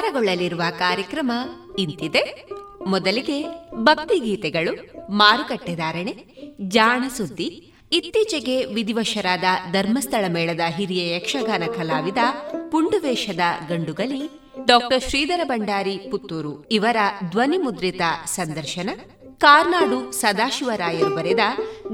ಪ್ರಸಾರಗೊಳ್ಳಲಿರುವ 0.00 0.62
ಕಾರ್ಯಕ್ರಮ 0.78 1.32
ಇಂತಿದೆ. 1.78 2.22
ಮೊದಲಿಗೆ 2.86 3.36
ಭಕ್ತಿಗೀತೆಗಳು 3.74 4.72
ಮಾರುಕಟ್ಟೆದಾರಣೆ 5.12 6.14
ಜಾಣ 6.68 7.02
ಸುದ್ದಿ, 7.16 7.48
ಇತ್ತೀಚೆಗೆ 7.92 8.64
ವಿಧಿವಶರಾದ 8.64 9.44
ಧರ್ಮಸ್ಥಳ 9.72 10.24
ಮೇಳದ 10.28 10.60
ಹಿರಿಯ 10.68 11.02
ಯಕ್ಷಗಾನ 11.16 11.64
ಕಲಾವಿದ 11.76 12.18
ಪುಂಡುವೇಷದ 12.70 13.40
ಗಂಡುಗಲಿ, 13.68 14.22
ಡಾಕ್ಟರ್ 14.64 15.04
ಶ್ರೀಧರ 15.08 15.40
ಭಂಡಾರಿ 15.44 15.96
ಪುತ್ತೂರು 16.10 16.54
ಇವರ 16.70 16.96
ಧ್ವನಿ 17.30 17.58
ಮುದ್ರಿತ 17.58 18.00
ಸಂದರ್ಶನ, 18.26 18.88
ಕಾರ್ನಾಡು 19.38 20.12
ಸದಾಶಿವರಾಯರು 20.12 21.12
ಬರೆದ 21.16 21.40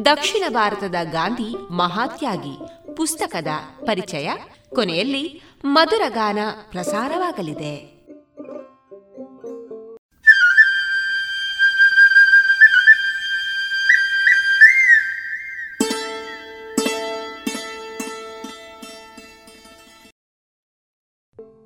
ದಕ್ಷಿಣ 0.05 0.44
ಭಾರತದ 0.49 0.94
ಗಾಂಧಿ 1.11 1.50
ಮಹಾತ್ಯಾಗಿ 1.73 2.55
ಪುಸ್ತಕದ 2.94 3.49
ಪರಿಚಯ, 3.85 4.31
ಕೊನೆಯಲ್ಲಿ 4.75 5.43
ಮಧುರಗಾನ 5.64 6.38
ಪ್ರಸಾರವಾಗಲಿದೆ. 6.70 7.95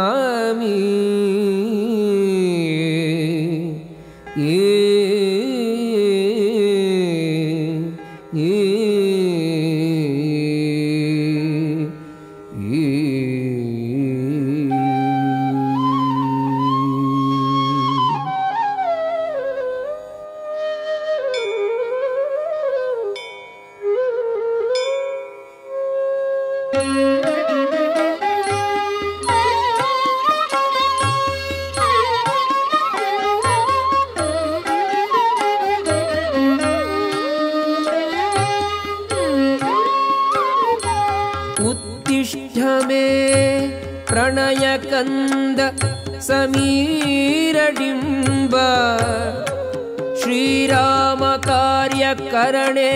श्रीरामकार्यकरणे 52.07 52.93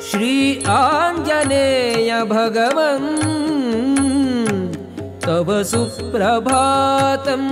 श्री 0.00 0.64
आञ्जनेय 0.68 2.24
भगवन् 2.24 3.10
तव 5.26 5.62
सुप्रभातम् 5.62 7.50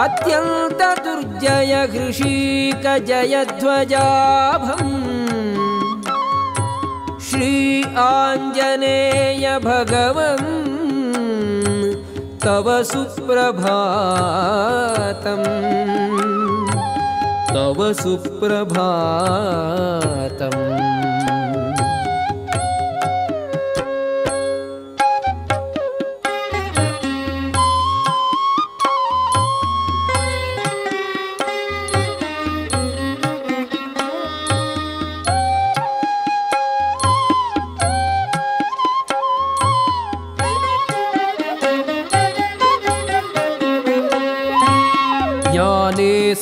अत्यन्तदुर्जय 0.03 1.73
हृषीकजयध्वजाभम् 1.93 4.93
श्री 7.29 7.55
आञ्जनेय 7.99 9.45
भगवन् 9.65 10.47
तव 12.45 12.67
सुप्रभातम्। 12.93 13.51
तव 17.55 17.79
सुप्रभातम् 18.03 18.77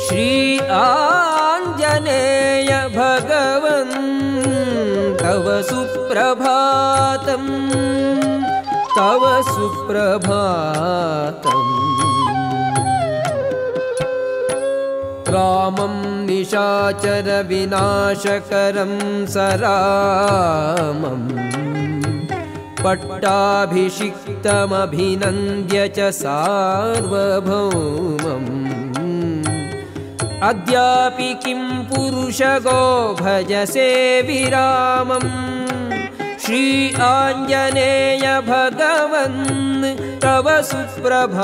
श्री 0.02 0.32
आञ्जनेय 0.78 2.72
भगवन् 2.96 3.94
तव 5.22 5.46
सुप्रभातम् 5.70 7.52
तव 8.98 9.24
सुप्रभातम्। 9.52 10.66
रामं 15.30 15.96
निशाचरविनाशकरं 16.26 17.34
सरामम् 19.36 21.26
पट्टाभिषिक्तमभिनन्द्य 22.84 25.80
च 25.98 26.00
सार्वभौमम्। 26.22 27.36
अद्यापि 30.50 31.32
किं 31.46 31.62
पुरुषगो 31.90 32.84
भजसे 33.22 33.90
विरामम् 34.28 35.32
श्री 36.44 36.66
आञ्जनेय 37.08 38.26
भगवन् 38.50 39.42
तव 40.24 40.46
सुप्रभातम् 40.70 41.36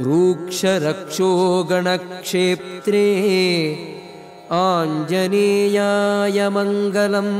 रूक्षरक्षो 0.06 1.30
गणक्षेत्रे 1.70 3.08
आञ्जनेयाय 4.60 6.38
मङ्गलम्। 6.56 7.34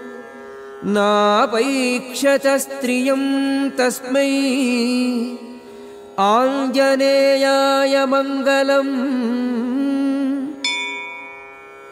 नापैक्षत 0.86 2.48
स्त्रियं 2.48 3.70
तस्मै 3.70 4.30
आञ्जनेयाय 6.20 8.06
मङ्गलम्। 8.06 8.96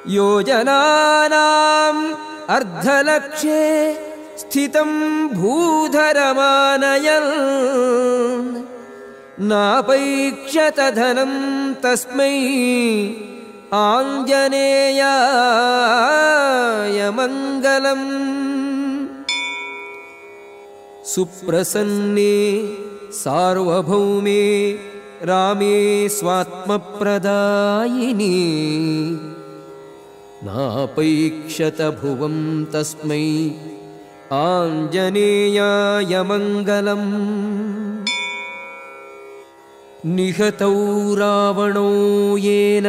योजनानाम् 0.07 2.13
अर्धलक्षे 2.49 3.93
स्थितं 4.37 5.27
भूधरमानयन् 5.27 7.31
नापैक्षत 9.49 10.79
धनं 10.95 11.31
तस्मै 11.83 12.35
आञ्जनेयाय 13.73 14.19
मङ्गलम्। 17.17 18.03
सुप्रसन्ने 21.13 22.35
सार्वभौमे 23.21 24.43
रामे 25.29 25.77
स्वात्मप्रदायिनी 26.17 27.17
नापैक्षत 30.45 31.79
भुवं 32.01 32.37
तस्मै 32.73 33.27
आञ्जनेयाय 34.45 36.13
मङ्गलम् 36.31 37.09
निहतौ 40.05 40.73
रावणो 41.17 41.89
येन 42.37 42.85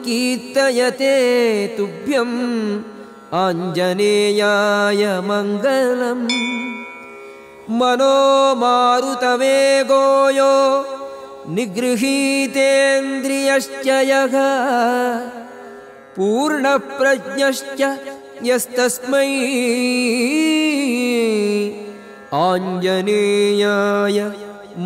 कीर्तयते 0.04 1.16
तुभ्यम् 1.76 2.38
आञ्जनेयाय 3.44 5.02
मङ्गलम् 5.30 6.26
मनो 7.70 8.55
मारुतवेगोयो 8.61 10.55
निगृहीतेन्द्रियश्च 11.57 12.57
यः 14.11 14.35
पूर्णप्रज्ञश्च 16.16 17.81
यस्तस्मै 18.48 19.31
आञ्जनेयाय 22.48 24.18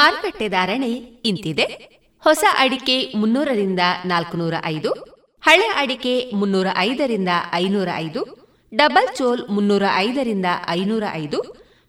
ಮಾರುಕಟ್ಟೆ 0.00 0.46
ಧಾರಣೆ 0.48 0.90
ಇಂತಿದೆ. 1.30 1.66
ಹೊಸ 2.24 2.44
ಅಡಿಕೆ 2.62 2.96
ಮುನ್ನೂರರಿಂದ 3.20 3.82
ನಾಲ್ಕುನೂರ 4.10 4.54
ಐದು, 4.74 4.90
ಹಳೆ 5.42 5.68
ಅಡಿಕೆ 5.82 6.14
ಮುನ್ನೂರ 6.40 6.68
ಐದರಿಂದ 6.88 7.32
ಐನೂರ 7.62 7.88
ಐದು, 8.04 8.22
ಡಬಲ್ 8.72 9.08
ಚೋಲ್ 9.18 9.42
ಮುನ್ನೂರ 9.54 9.84
ಐದರಿಂದ 10.06 10.48
ಐನೂರ 10.78 11.04
ಐದು, 11.22 11.38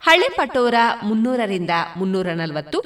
ಹಳೆ 0.02 0.30
ಪಟೋರ 0.38 0.76
ಮುನ್ನೂರರಿಂದ 1.08 1.74
ಮುನ್ನೂರ 2.00 2.28
ನಲವತ್ತು, 2.42 2.80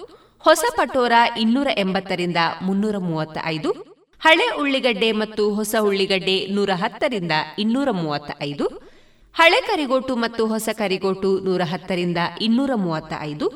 ಹೊಸ 0.43 0.63
ಪಟೋರ 0.77 1.13
ಇನ್ನೂರ 1.43 1.67
ಎಂಬತ್ತರಿಂದ 1.83 2.39
ಮುನ್ನೂರ 2.61 2.97
ಮೂವತ್ತ 3.09 3.37
ಐದು, 3.45 3.69
ಹಳೆ 4.21 4.47
ಉಳ್ಳಿಗಡ್ಡೆ 4.61 5.09
ಮತ್ತು 5.21 5.43
ಹೊಸ 5.53 5.75
ಉಳ್ಳಿಗಡ್ಡೆ 5.81 6.35
ನೂರ 6.55 6.71
ಹತ್ತರಿಂದ 6.83 7.33
ಇನ್ನೂರ 7.59 7.89
ಮೂವತ್ತ 8.01 8.31
ಐದು, 8.49 8.65
ಹಳೆ 9.35 9.61
ಕರಿಗೋಟು 9.69 10.13
ಮತ್ತು 10.15 10.43
ಹೊಸ 10.47 10.69
ಕರಿಗೋಟು 10.77 11.31
ನೂರ 11.45 11.61
ಹತ್ತರಿಂದ 11.71 12.19
ಇನ್ನೂರ 12.41 12.71
ಮೂವತ್ತ 12.75 13.13
ಐದು 13.21 13.47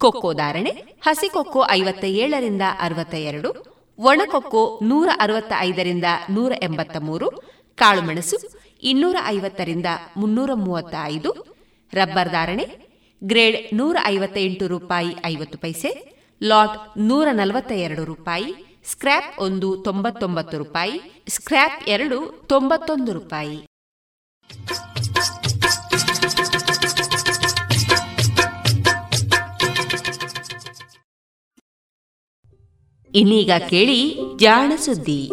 ಕೊಕ್ಕೋ 0.00 0.32
ಧಾರಣೆ, 0.32 0.72
ಹಸಿ 1.06 1.28
ಕೊಕ್ಕೋ 1.28 1.60
ಐವತ್ತ 1.70 2.04
ಏಳರಿಂದ 2.04 2.62
ಅರವತ್ತ 2.80 3.14
ಎರಡು 3.14 3.50
ಒಣಕೊಕ್ಕೋ 3.98 4.80
ನೂರ 4.82 5.08
ಅರವತ್ತ 5.20 5.52
ಐದರಿಂದ 5.58 6.04
ನೂರ 6.30 6.52
ಎಂಬತ್ತ 6.62 6.96
ಮೂರು 6.98 7.28
ಕಾಳುಮೆಣಸು 7.78 8.36
ಇನ್ನೂರ 8.82 9.16
ಐವತ್ತರಿಂದ 9.26 9.86
ಮುನ್ನೂರ 10.16 10.50
ಮೂವತ್ತ 10.54 10.94
ಐದು 11.04 11.30
ರಬ್ಬರ್ 11.92 12.28
ಧಾರಣೆ, 12.28 12.66
ಗ್ರೇಡ್ 13.24 13.76
ನೂರ 13.76 13.96
ಐವತ್ತ 14.04 14.36
ಎಂಟು 14.36 14.66
ರೂಪಾಯಿ 14.66 15.16
ಐವತ್ತು 15.26 15.58
ಪೈಸೆ, 15.58 15.90
ಲಾಟ್ 16.42 16.98
ನೂರ 16.98 17.28
ನಲವತ್ತ 17.32 17.72
ಎರಡು 17.72 18.04
ರೂಪಾಯಿ, 18.04 18.80
ಸ್ಕ್ರ್ಯಾಪ್ 18.90 19.40
ಒಂದು 19.40 19.76
ತೊಂಬತ್ತೊಂಬತ್ತು 19.76 20.58
ರೂಪಾಯಿ, 20.58 21.24
ಸ್ಕ್ರ್ಯಾಪ್ 21.28 21.88
ಎರಡು 21.88 22.18
ತೊಂಬತ್ತೊಂದು 22.46 23.12
ರೂಪಾಯಿ. 23.12 23.58
ಇನ್ನೀಗ 33.14 33.50
ಕೇಳಿ 33.68 34.18
ಜಾಣ 34.36 34.72
ಸುದ್ದಿ. 34.76 35.30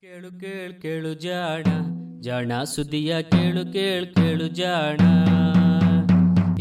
ಕೇಳು 0.00 0.40
ಕೇಳು 0.40 0.80
ಕೇಳು 0.80 1.14
ಜಾಣ 1.14 1.64
ಜಾಣ 2.20 2.62
ಸುದ್ದಿಯ 2.64 3.22
ಕೇಳು 3.22 3.72
ಕೇಳು 3.72 4.14
ಕೇಳು 4.14 4.48
ಜಾಣ. 4.48 5.00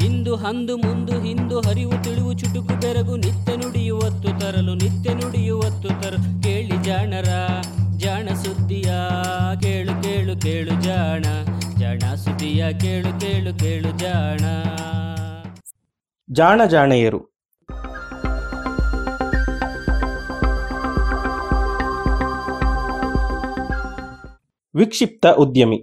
ಇಂದು 0.03 0.35
ಹಂದು 0.35 0.77
ಮುಂದು 0.77 1.21
ಹಿಂದು 1.21 1.59
ಹರಿವು 1.59 2.03
ತಿಳಿವು 2.03 2.33
ಚುಟುಕು 2.33 2.75
ಬೆರಗು 2.81 3.15
ನಿತ್ಯ 3.15 3.55
ನುಡಿಯುವತ್ತು 3.55 4.39
ತರಲು, 4.39 4.73
ನಿತ್ಯ 4.73 5.13
ನುಡಿಯುವತ್ತು 5.13 5.87
ತರಲು 5.87 6.43
ಕೇಳಿ 6.43 6.83
ಜಾಣರ, 6.83 7.29
ಜಾಣ 7.97 8.29
ಸುದ್ದಿಯ 8.33 8.91
ಕೇಳು 9.61 9.94
ಕೇಳು 10.25 10.41
ಕೇಳು 10.41 10.81
ಜಾಣ 10.81 11.21
ಜಾಣ 11.77 12.15
ಸುದಿಯ 12.15 12.73
ಕೇಳು 12.73 13.19
ಕೇಳು 13.19 13.59
ಕೇಳು 13.59 13.99
ಜಾಣ. 13.99 14.39
ಜಾಣ 16.31 16.65
ಜಾಣೆಯರು. 16.65 17.35
ವಿಕ್ಷಿಪ್ತ 24.75 25.25
ಉದ್ಯಮಿ. 25.25 25.77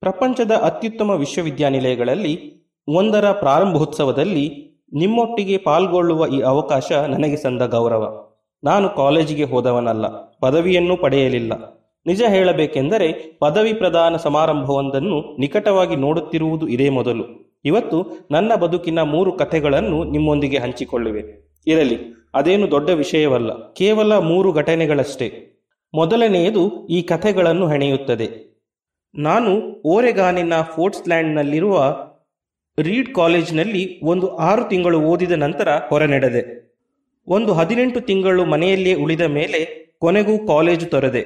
ಪ್ರಪಂಚದ 0.00 0.52
ಅತ್ಯುತ್ತಮ 0.52 1.10
ವಿಶ್ವವಿದ್ಯಾನಿಲಯಗಳಲ್ಲಿ 1.10 2.58
ಒಂದರ 2.88 3.32
ಪ್ರಾರಂಭೋತ್ಸವದಲ್ಲಿ 3.32 4.67
ನಿಮ್ಮೊಟ್ಟಿಗೆ 4.92 5.58
ಪಾಲ್ಗೊಳ್ಳುವ 5.58 6.26
ಈ 6.26 6.40
ಅವಕಾಶ 6.40 6.92
ನನಗೆ 6.92 7.36
ಸಂದ 7.36 7.62
ಗೌರವ. 7.62 8.24
ನಾನು 8.64 8.88
ಕಾಲೇಜಿಗೆ 8.88 9.44
ಹೋದವನಲ್ಲ, 9.44 10.06
ಪದವಿಯನ್ನೂ 10.40 10.96
ಪಡೆಯಲಿಲ್ಲ. 10.96 11.52
ನಿಜ 12.06 12.22
ಹೇಳಬೇಕೆಂದರೆ 12.28 13.38
ಪದವಿ 13.40 13.72
ಪ್ರದಾನ 13.72 14.16
ಸಮಾರಂಭವೊಂದನ್ನು 14.16 15.36
ನಿಕಟವಾಗಿ 15.38 15.96
ನೋಡುತ್ತಿರುವುದು 15.96 16.68
ಇದೇ 16.68 16.88
ಮೊದಲು. 16.88 17.24
ಇವತ್ತು 17.64 18.26
ನನ್ನ 18.30 18.54
ಬದುಕಿನ 18.54 19.02
ಮೂರು 19.02 19.32
ಕಥೆಗಳನ್ನು 19.32 20.04
ನಿಮ್ಮೊಂದಿಗೆ 20.04 20.58
ಹಂಚಿಕೊಳ್ಳುವೆ. 20.58 21.22
ಇರಲಿ, 21.66 21.98
ಅದೇನು 22.34 22.70
ದೊಡ್ಡ 22.70 22.90
ವಿಷಯವಲ್ಲ, 22.90 23.72
ಕೇವಲ 23.72 24.18
ಮೂರು 24.18 24.52
ಘಟನೆಗಳಷ್ಟೇ. 24.52 25.44
ಮೊದಲನೆಯದು 25.94 26.86
ಈ 26.86 27.02
ಕಥೆಗಳನ್ನು 27.02 27.68
ಹೆಣೆಯುತ್ತದೆ. 27.68 28.48
ನಾನು 29.14 29.82
ಓರೆಗಾನಿನ 29.82 30.54
ಫೋರ್ಟ್ಸ್ಲ್ಯಾಂಡ್ನಲ್ಲಿರುವ 30.60 31.96
ರೀಡ್ 32.86 33.14
ಕಾಲೇಜಿನಲ್ಲಿ 33.14 34.00
ಒಂದು 34.02 34.26
ಆರು 34.36 34.62
ತಿಂಗಳು 34.68 34.98
ಓದಿದ 35.00 35.30
ನಂತರ 35.30 35.68
ಹೊರನಡೆದೆ, 35.68 36.42
ಒಂದು 37.26 37.52
ಹದಿನೆಂಟು 37.52 38.00
ತಿಂಗಳು 38.00 38.44
ಮನೆಯಲ್ಲೇ 38.44 38.92
ಉಳಿದ 38.94 39.20
ಮೇಲೆ 39.20 39.60
ಕೊನೆಗೂ 40.00 40.34
ಕಾಲೇಜು 40.46 40.86
ತೊರೆದೆ. 40.86 41.22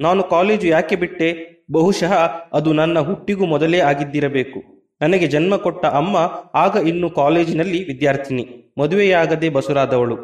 ನಾನು 0.00 0.22
ಕಾಲೇಜು 0.22 0.66
ಯಾಕೆ 0.66 0.96
ಬಿಟ್ಟೆ? 0.96 1.28
ಬಹುಶಃ 1.72 2.12
ಅದು 2.52 2.72
ನನ್ನ 2.72 2.98
ಹುಟ್ಟಿಗೂ 2.98 3.46
ಮೊದಲೇ 3.46 3.78
ಆಗಿದ್ದಿರಬೇಕು. 3.80 4.58
ನನಗೆ 5.00 5.26
ಜನ್ಮ 5.26 5.56
ಕೊಟ್ಟ 5.56 5.86
ಅಮ್ಮ, 5.86 6.16
ಆಗ 6.54 6.76
ಇನ್ನು 6.88 7.10
ಕಾಲೇಜಿನಲ್ಲಿ 7.10 7.80
ವಿದ್ಯಾರ್ಥಿನಿ. 7.84 8.44
ಮದುವೆಯಾಗದೆ 8.78 9.48
ಬಸುರಾದವಳು. 9.48 10.16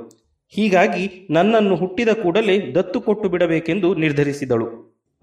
ಹೀಗಾಗಿ 0.54 1.04
ನನ್ನನ್ನು 1.30 1.76
ಹುಟ್ಟಿದ 1.76 2.08
ಕೂಡಲೇ 2.08 2.56
ದತ್ತು 2.74 3.00
ಕೊಟ್ಟು 3.00 3.28
ಬಿಡಬೇಕೆಂದು 3.28 3.94
ನಿರ್ಧರಿಸಿದಳು. 3.94 4.66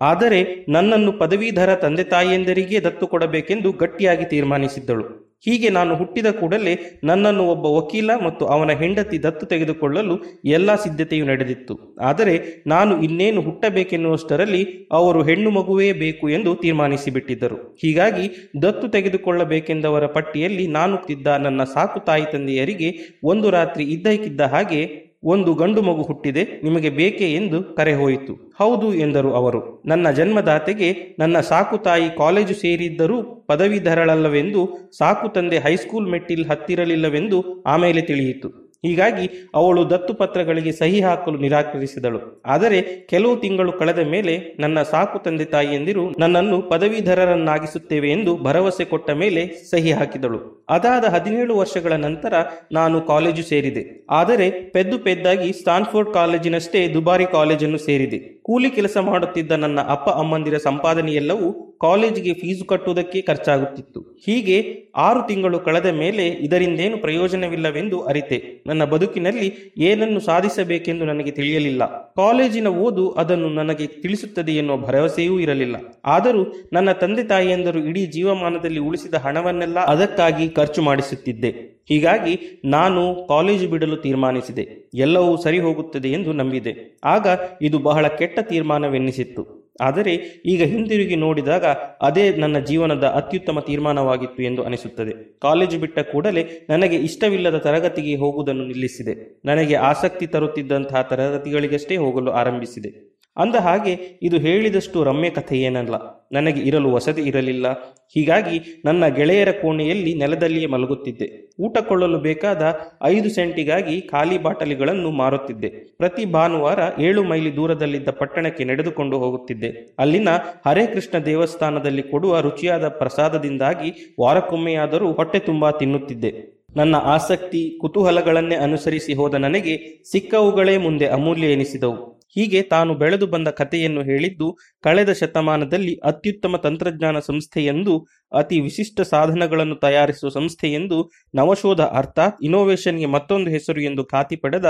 ಆದರೆ 0.02 0.40
ನನ್ನನ್ನು 0.70 1.12
ಪದವೀಧರ 1.12 1.76
ತಂದೆ 1.76 2.04
ತಾಯಿಯಂದರಿಗೆ 2.04 2.78
ದತ್ತು 2.84 3.08
ಕೊಡಬೇಕೆಂದು 3.08 3.72
ಗಟ್ಟಿಯಾಗಿ 3.72 4.26
ತೀರ್ಮಾನಿಸಿದ್ದಳು. 4.26 5.31
ಹೀಗೆ 5.46 5.70
ನಾನು 5.70 5.96
ಹುಟ್ಟಿದ 5.96 6.30
ಕೂಡಲೇ 6.32 6.74
ನನ್ನನ್ನು 7.04 7.44
ಒಬ್ಬ 7.50 7.66
ವಕೀಲ 7.78 8.12
ಮತ್ತು 8.26 8.44
ಅವನ 8.46 8.72
ಹೆಂಡತಿ 8.72 9.18
ದತ್ತು 9.24 9.46
ತೆಗೆದುಕೊಳ್ಳಲು 9.46 10.16
ಎಲ್ಲ 10.46 10.76
ಸಿದ್ಧತೆಯೂ 10.76 11.26
ನಡೆದಿತ್ತು. 11.26 11.74
ಆದರೆ 12.02 12.36
ನಾನು 12.68 12.94
ಇನ್ನೇನು 13.02 13.42
ಹುಟ್ಟಬೇಕೆನ್ನುವಷ್ಟರಲ್ಲಿ 13.42 14.62
ಅವರು 14.92 15.22
ಹೆಣ್ಣು 15.24 15.52
ಮಗುವೇ 15.52 15.90
ಬೇಕು 15.94 16.26
ಎಂದು 16.30 16.56
ತೀರ್ಮಾನಿಸಿಬಿಟ್ಟಿದ್ದರು. 16.56 17.58
ಹೀಗಾಗಿ 17.82 18.26
ದತ್ತು 18.62 18.88
ತೆಗೆದುಕೊಳ್ಳಬೇಕೆಂದವರ 18.88 20.06
ಪಟ್ಟಿಯಲ್ಲಿ 20.18 20.68
ನಾನು 20.68 20.98
ತಿದ್ದ 21.08 21.28
ನನ್ನ 21.28 21.64
ಸಾಕು 21.76 22.00
ತಾಯಿ 22.00 22.26
ತಂದೆಯರಿಗೆ 22.32 22.92
ಒಂದು 23.24 23.50
ರಾತ್ರಿ 23.50 23.86
ಇದ್ದಕ್ಕಿದ್ದ 23.96 24.42
ಹಾಗೆ 24.42 24.82
ಒಂದು 25.24 25.54
ಗಂಡು 25.54 25.82
ಮಗು 25.82 26.04
ಹುಟ್ಟಿದೆ, 26.04 26.62
ನಿಮಗೆ 26.64 26.90
ಬೇಕೇ 26.90 27.34
ಎಂದು 27.34 27.76
ಕರೆ 27.76 27.94
ಹೋಯಿತು. 27.94 28.54
ಹೌದು 28.60 28.94
ಎಂದರು 28.94 29.34
ಅವರು. 29.34 29.84
ನನ್ನ 29.86 30.12
ಜನ್ಮದಾತೆಗೆ 30.12 31.16
ನನ್ನ 31.20 31.40
ಸಾಕು 31.40 31.78
ತಾಯಿ 31.78 32.18
ಕಾಲೇಜು 32.18 32.54
ಸೇರಿದ್ದರೂ 32.54 33.24
ಪದವೀಧರಳಲ್ಲವೆಂದು, 33.48 34.92
ಸಾಕು 34.98 35.30
ತಂದೆ 35.30 35.60
ಹೈಸ್ಕೂಲ್ 35.60 36.10
ಮೆಟ್ಟಿಲ್ 36.10 36.46
ಹತ್ತಿರಲಿಲ್ಲವೆಂದು 36.46 37.64
ಆಮೇಲೆ 37.68 38.02
ತಿಳಿಯಿತು. 38.02 38.61
ಹೀಗಾಗಿ 38.86 39.30
ಅವಳು 39.56 39.90
ದತ್ತು 39.90 40.14
ಪತ್ರಗಳಿಗೆ 40.14 40.72
ಸಹಿ 40.72 41.02
ಹಾಕಲು 41.02 41.38
ನಿರಾಕರಿಸಿದಳು. 41.38 42.42
ಆದರೆ 42.46 43.08
ಕೆಲವು 43.10 43.38
ತಿಂಗಳು 43.38 43.72
ಕಳೆದ 43.72 44.00
ಮೇಲೆ 44.00 44.58
ನನ್ನ 44.60 44.82
ಸಾಕು 44.82 45.20
ತಂದೆ 45.20 45.46
ತಾಯಿಯಂದಿರು 45.46 46.16
ನನ್ನನ್ನು 46.20 46.62
ಪದವೀಧರರನ್ನಾಗಿಸುತ್ತೇವೆ 46.62 48.12
ಎಂದು 48.12 48.38
ಭರವಸೆ 48.38 48.86
ಕೊಟ್ಟ 48.86 49.10
ಮೇಲೆ 49.12 49.70
ಸಹಿ 49.72 49.92
ಹಾಕಿದಳು. 49.92 50.66
ಅದಾದ 50.70 51.06
ಹದಿನೇಳು 51.06 51.58
ವರ್ಷಗಳ 51.58 51.94
ನಂತರ 51.94 52.34
ನಾನು 52.72 53.02
ಕಾಲೇಜು 53.02 53.44
ಸೇರಿದೆ. 53.44 54.06
ಆದರೆ 54.10 54.52
ಪೆದ್ದು 54.52 55.00
ಪೆದ್ದಾಗಿ 55.00 55.54
ಸ್ಟಾನ್ಫೋರ್ಡ್ 55.54 56.14
ಕಾಲೇಜಿನಷ್ಟೇ 56.14 56.88
ದುಬಾರಿ 56.94 57.26
ಕಾಲೇಜನ್ನು 57.26 57.78
ಸೇರಿದೆ. 57.78 58.20
ಕೂಲಿ 58.44 58.70
ಕೆಲಸ 58.70 58.98
ಮಾಡುತ್ತಿದ್ದ 58.98 59.52
ನನ್ನ 59.52 59.80
ಅಪ್ಪ 59.82 60.10
ಅಮ್ಮಂದಿರ 60.10 60.58
ಸಂಪಾದನೆಯೆಲ್ಲವೂ 60.58 61.71
ಕಾಲೇಜಿಗೆ 61.82 62.34
ಫೀಸು 62.34 62.66
ಕಟ್ಟುವುದಕ್ಕೆ 62.66 63.22
ಖರ್ಚಾಗುತ್ತಿತ್ತು. 63.22 64.00
ಹೀಗೆ 64.00 64.86
ಆರು 64.96 65.28
ತಿಂಗಳು 65.28 65.60
ಕಳೆದ 65.60 65.86
ಮೇಲೆ 65.86 66.28
ಇದರಿಂದೇನು 66.28 66.98
ಪ್ರಯೋಜನವಿಲ್ಲವೆಂದು 66.98 68.02
ಅರಿತೆ. 68.02 68.64
ನನ್ನ 68.68 68.84
ಬದುಕಿನಲ್ಲಿ 68.84 69.74
ಏನನ್ನು 69.78 70.20
ಸಾಧಿಸಬೇಕೆಂದು 70.20 71.06
ನನಗೆ 71.06 71.32
ತಿಳಿಯಲಿಲ್ಲ. 71.32 72.14
ಕಾಲೇಜಿನ 72.16 72.68
ಓದು 72.68 73.12
ಅದನ್ನು 73.12 73.50
ನನಗೆ 73.50 73.88
ತಿಳಿಸುತ್ತದೆ 73.88 74.52
ಎನ್ನುವ 74.52 74.78
ಭರವಸೆಯೂ 74.78 75.40
ಇರಲಿಲ್ಲ. 75.40 75.76
ಆದರೂ 76.06 76.56
ನನ್ನ 76.74 76.92
ತಂದೆ 76.92 77.24
ತಾಯಿಯಂದರು 77.24 77.80
ಇಡೀ 77.80 78.06
ಜೀವಮಾನದಲ್ಲಿ 78.06 78.80
ಉಳಿಸಿದ 78.80 79.14
ಹಣವನ್ನೆಲ್ಲ 79.14 79.80
ಅದಕ್ಕಾಗಿ 79.80 80.50
ಖರ್ಚು 80.50 80.82
ಮಾಡಿಸುತ್ತಿದ್ದೆ. 80.82 81.82
ಹೀಗಾಗಿ 81.90 82.62
ನಾನು 82.66 83.28
ಕಾಲೇಜು 83.28 83.68
ಬಿಡಲು 83.68 83.98
ತೀರ್ಮಾನಿಸಿದೆ. 83.98 84.90
ಎಲ್ಲವೂ 84.94 85.38
ಸರಿ 85.38 85.60
ಹೋಗುತ್ತದೆ 85.60 86.10
ಎಂದು 86.10 86.34
ನಂಬಿದೆ. 86.34 87.00
ಆಗ 87.04 87.28
ಇದು 87.62 87.80
ಬಹಳ 87.80 88.08
ಕೆಟ್ಟ 88.08 88.40
ತೀರ್ಮಾನವೆನ್ನಿಸಿತ್ತು. 88.40 89.61
ಆದರೆ 89.80 90.16
ಈಗ 90.46 90.64
ಹಿಂದಿರುಗಿ 90.64 91.16
ನೋಡಿದಾಗ 91.16 91.66
ಅದೇ 92.02 92.30
ನನ್ನ 92.30 92.60
ಜೀವನದ 92.60 93.04
ಅತ್ಯುತ್ತಮ 93.04 93.60
ತೀರ್ಮಾನವಾಗಿತ್ತು 93.60 94.44
ಎಂದು 94.44 94.64
ಅನಿಸುತ್ತದೆ. 94.64 95.40
ಕಾಲೇಜು 95.42 95.80
ಬಿಟ್ಟ 95.80 96.00
ಕೂಡಲೇ 96.00 96.68
ನನಗೆ 96.70 96.96
ಇಷ್ಟವಿಲ್ಲದ 96.96 97.58
ತರಗತಿಗೆ 97.58 98.16
ಹೋಗುವುದನ್ನು 98.16 98.66
ನಿಲ್ಲಿಸಿದೆ. 98.66 99.42
ನನಗೆ 99.46 99.76
ಆಸಕ್ತಿ 99.76 100.28
ತರುತ್ತಿದ್ದಂತಹ 100.28 101.02
ತರಗತಿಗಳಿಗಷ್ಟೇ 101.02 101.98
ಹೋಗಲು 101.98 102.32
ಆರಂಭಿಸಿದೆ. 102.32 103.11
ಅಂದ 103.38 103.56
ಹಾಗೆ 103.56 104.20
ಇದು 104.22 104.38
ಹೇಳಿದಷ್ಟು 104.38 105.04
ರಮ್ಯ 105.04 105.30
ಕಥೆ 105.30 105.58
ಏನಲ್ಲ. 105.58 106.28
ನನಗೆ 106.32 106.62
ಇರಲು 106.62 106.92
ವಸತಿ 106.92 107.22
ಇರಲಿಲ್ಲ. 107.22 107.72
ಹೀಗಾಗಿ 108.14 108.82
ನನ್ನ 108.86 109.08
ಗೆಳೆಯರ 109.08 109.52
ಕೋಣೆಯಲ್ಲಿ 109.52 110.14
ನೆಲದಲ್ಲಿಯೇ 110.14 110.66
ಮಲಗುತ್ತಿದ್ದೆ. 110.66 111.50
ಊಟ 111.60 111.78
ಕೊಳ್ಳಲು 111.78 112.20
ಬೇಕಾದ 112.20 112.76
ಐದು 113.04 113.30
ಸೆಂಟಿಗಾಗಿ 113.30 114.02
ಖಾಲಿ 114.02 114.38
ಬಾಟಲಿಗಳನ್ನು 114.38 115.12
ಮಾರುತ್ತಿದ್ದೆ. 115.12 115.70
ಪ್ರತಿ 115.70 116.26
ಭಾನುವಾರ 116.26 116.80
ಏಳು 117.02 117.24
ಮೈಲಿ 117.24 117.56
ದೂರದಲ್ಲಿದ್ದ 117.56 118.10
ಪಟ್ಟಣಕ್ಕೆ 118.10 118.64
ನಡೆದುಕೊಂಡು 118.64 119.18
ಹೋಗುತ್ತಿದ್ದೆ. 119.18 119.96
ಅಲ್ಲಿನ 120.00 120.30
ಹರೇ 120.68 120.88
ಕೃಷ್ಣ 120.88 121.18
ದೇವಸ್ಥಾನದಲ್ಲಿ 121.18 122.04
ಕೊಡುವ 122.04 122.40
ರುಚಿಯಾದ 122.40 122.88
ಪ್ರಸಾದದಿಂದಾಗಿ 122.88 124.16
ವಾರಕ್ಕೊಮ್ಮೆಯಾದರೂ 124.22 125.12
ಹೊಟ್ಟೆ 125.12 125.40
ತುಂಬಾ 125.40 125.72
ತಿನ್ನುತ್ತಿದ್ದೆ. 125.72 126.62
ನನ್ನ 126.76 126.96
ಆಸಕ್ತಿ 126.96 127.78
ಕುತೂಹಲಗಳನ್ನೇ 127.82 128.56
ಅನುಸರಿಸಿ 128.56 129.14
ಹೋದ 129.14 129.34
ನನಗೆ 129.34 130.04
ಸಿಕ್ಕವುಗಳೇ 130.12 130.78
ಮುಂದೆ 130.78 131.08
ಅಮೂಲ್ಯ 131.08 131.48
ಎನಿಸಿದವು. 131.48 132.21
ಹೀಗೆ 132.36 132.62
ತಾನು 132.62 132.96
ಬೆಳೆದು 132.96 133.28
ಬಂದ 133.28 133.48
ಕಥೆಯನ್ನು 133.48 134.04
ಹೇಳಿದ್ದು 134.04 134.58
ಕಳೆದ 134.84 135.12
ಶತಮಾನದಲ್ಲಿ 135.12 135.96
ಅತ್ಯುತ್ತಮ 136.04 136.58
ತಂತ್ರಜ್ಞಾನ 136.58 137.20
ಸಂಸ್ಥೆಯೆಂದು 137.20 138.08
ಅತಿ 138.36 138.60
ವಿಶಿಷ್ಟ 138.62 139.02
ಸಾಧನಗಳನ್ನು 139.02 139.76
ತಯಾರಿಸುವ 139.76 140.30
ಸಂಸ್ಥೆಯೆಂದು 140.30 141.12
ನವಶೋಧ 141.36 141.82
ಅರ್ಥಾತ್ 141.82 142.44
ಇನೋವೇಷನ್ಗೆ 142.44 143.06
ಮತ್ತೊಂದು 143.06 143.52
ಹೆಸರು 143.52 143.82
ಎಂದು 143.82 144.06
ಖಾತಿ 144.06 144.36
ಪಡೆದ 144.36 144.66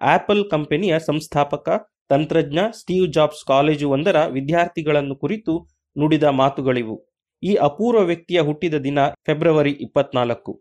ಆಪಲ್ 0.00 0.50
ಕಂಪನಿಯ 0.50 0.98
ಸಂಸ್ಥಾಪಕ, 0.98 1.68
ತಂತ್ರಜ್ಞ 2.08 2.58
ಸ್ಟೀವ್ 2.78 3.12
ಜಾಬ್ಸ್ 3.12 3.44
ಕಾಲೇಜು 3.48 3.90
ಒಂದರ 3.90 4.16
ವಿದ್ಯಾರ್ಥಿಗಳನ್ನು 4.26 5.16
ಕುರಿತು 5.16 5.68
ನುಡಿದ 5.96 6.24
ಮಾತುಗಳಿವು. 6.24 6.96
ಈ 7.42 7.54
ಅಪೂರ್ವ 7.54 8.02
ವ್ಯಕ್ತಿಯ 8.04 8.40
ಹುಟ್ಟಿದ 8.40 8.74
ದಿನ 8.74 8.98
ಫೆಬ್ರವರಿ 9.26 9.70
ಇಪ್ಪತ್ನಾಲ್ಕು. 9.70 10.52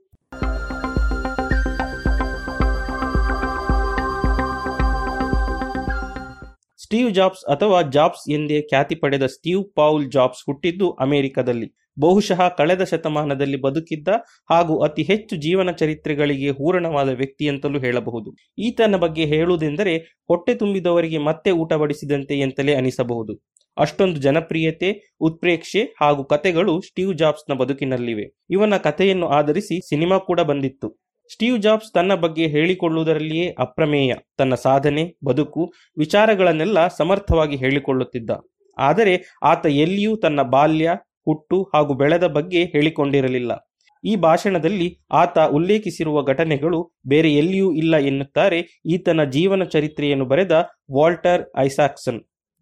ಸ್ಟೀವ್ 6.85 7.11
ಜಾಬ್ಸ್ 7.11 7.45
ಅಥವಾ 7.45 7.81
ಜಾಬ್ಸ್ 7.81 8.31
ಎಂದೇ 8.31 8.61
ಖ್ಯಾತಿ 8.61 8.95
ಪಡೆದ 8.95 9.25
ಸ್ಟೀವ್ 9.25 9.73
ಪೌಲ್ 9.75 10.11
ಜಾಬ್ಸ್ 10.11 10.43
ಹುಟ್ಟಿದ್ದು 10.45 10.91
ಅಮೆರಿಕದಲ್ಲಿ. 10.91 11.73
ಬಹುಶಃ 11.99 12.49
ಕಳೆದ 12.49 12.83
ಶತಮಾನದಲ್ಲಿ 12.83 13.61
ಬದುಕಿದ್ದ 13.61 14.07
ಹಾಗೂ 14.49 14.79
ಅತಿ 14.79 15.03
ಹೆಚ್ಚು 15.03 15.35
ಜೀವನ 15.35 15.71
ಚರಿತ್ರೆಗಳಿಗೆ 15.71 16.49
ಹೂರಣವಾದ 16.49 17.09
ವ್ಯಕ್ತಿ 17.09 17.49
ಅಂತಲೂ 17.49 17.79
ಹೇಳಬಹುದು. 17.79 18.35
ಈತನ 18.57 18.95
ಬಗ್ಗೆ 18.95 19.25
ಹೇಳುವುದೆಂದರೆ, 19.25 19.97
ಹೊಟ್ಟೆ 19.97 20.55
ತುಂಬಿದವರಿಗೆ 20.55 21.17
ಮತ್ತೆ 21.17 21.51
ಊಟ 21.51 21.73
ಬಡಿಸಿದಂತೆ 21.73 22.39
ಎಂತಲೇ 22.39 22.75
ಅನಿಸಬಹುದು. 22.75 23.39
ಅಷ್ಟೊಂದು 23.77 24.21
ಜನಪ್ರಿಯತೆ, 24.21 25.15
ಉತ್ಪ್ರೇಕ್ಷೆ 25.19 25.95
ಹಾಗೂ 26.01 26.23
ಕತೆಗಳು 26.23 26.81
ಸ್ಟೀವ್ 26.81 27.17
ಜಾಬ್ಸ್ನ 27.17 27.53
ಬದುಕಿನಲ್ಲಿವೆ. 27.53 28.45
ಇವನ 28.49 28.77
ಕಥೆಯನ್ನು 28.77 29.27
ಆಧರಿಸಿ 29.27 29.89
ಸಿನಿಮಾ 29.89 30.17
ಕೂಡ 30.17 30.41
ಬಂದಿತ್ತು. 30.41 31.04
ಸ್ಟೀವ್ 31.31 31.61
ಜಾಬ್ಸ್ 31.61 31.93
ತನ್ನ 31.93 32.15
ಬಗ್ಗೆ 32.15 32.47
ಹೇಳಿಕೊಳ್ಳುವುದರಲ್ಲಿಯೇ 32.47 33.55
ಅಪ್ರಮೇಯ. 33.59 34.13
ತನ್ನ 34.37 34.55
ಸಾಧನೆ, 34.55 35.17
ಬದುಕು, 35.25 35.73
ವಿಚಾರಗಳನ್ನೆಲ್ಲ 35.97 36.87
ಸಮರ್ಥವಾಗಿ 36.87 37.55
ಹೇಳಿಕೊಳ್ಳುತ್ತಿದ್ದ. 37.55 38.29
ಆದರೆ 38.77 39.37
ಆತ 39.43 39.65
ಎಲ್ಲಿಯೂ 39.65 40.15
ತನ್ನ 40.15 40.41
ಬಾಲ್ಯ, 40.41 40.91
ಹುಟ್ಟು 41.25 41.71
ಹಾಗೂ 41.73 41.93
ಬೆಳೆದ 41.93 42.27
ಬಗ್ಗೆ 42.27 42.65
ಹೇಳಿಕೊಂಡಿರಲಿಲ್ಲ. 42.65 43.71
ಈ 44.03 44.15
ಭಾಷಣದಲ್ಲಿ 44.15 44.99
ಆತ 45.11 45.39
ಉಲ್ಲೇಖಿಸಿರುವ 45.39 46.23
ಘಟನೆಗಳು 46.23 46.93
ಬೇರೆ 47.07 47.33
ಎಲ್ಲಿಯೂ 47.33 47.73
ಇಲ್ಲ 47.73 47.97
ಎನ್ನುತ್ತಾರೆ 47.97 48.81
ಈತನ 48.85 49.23
ಜೀವನ 49.23 49.63
ಚರಿತ್ರೆಯನ್ನು 49.63 50.25
ಬರೆದ 50.25 50.67
ವಾಲ್ಟರ್ 50.95 51.51
ಐಸಾಕ್ಸನ್. 51.57 52.21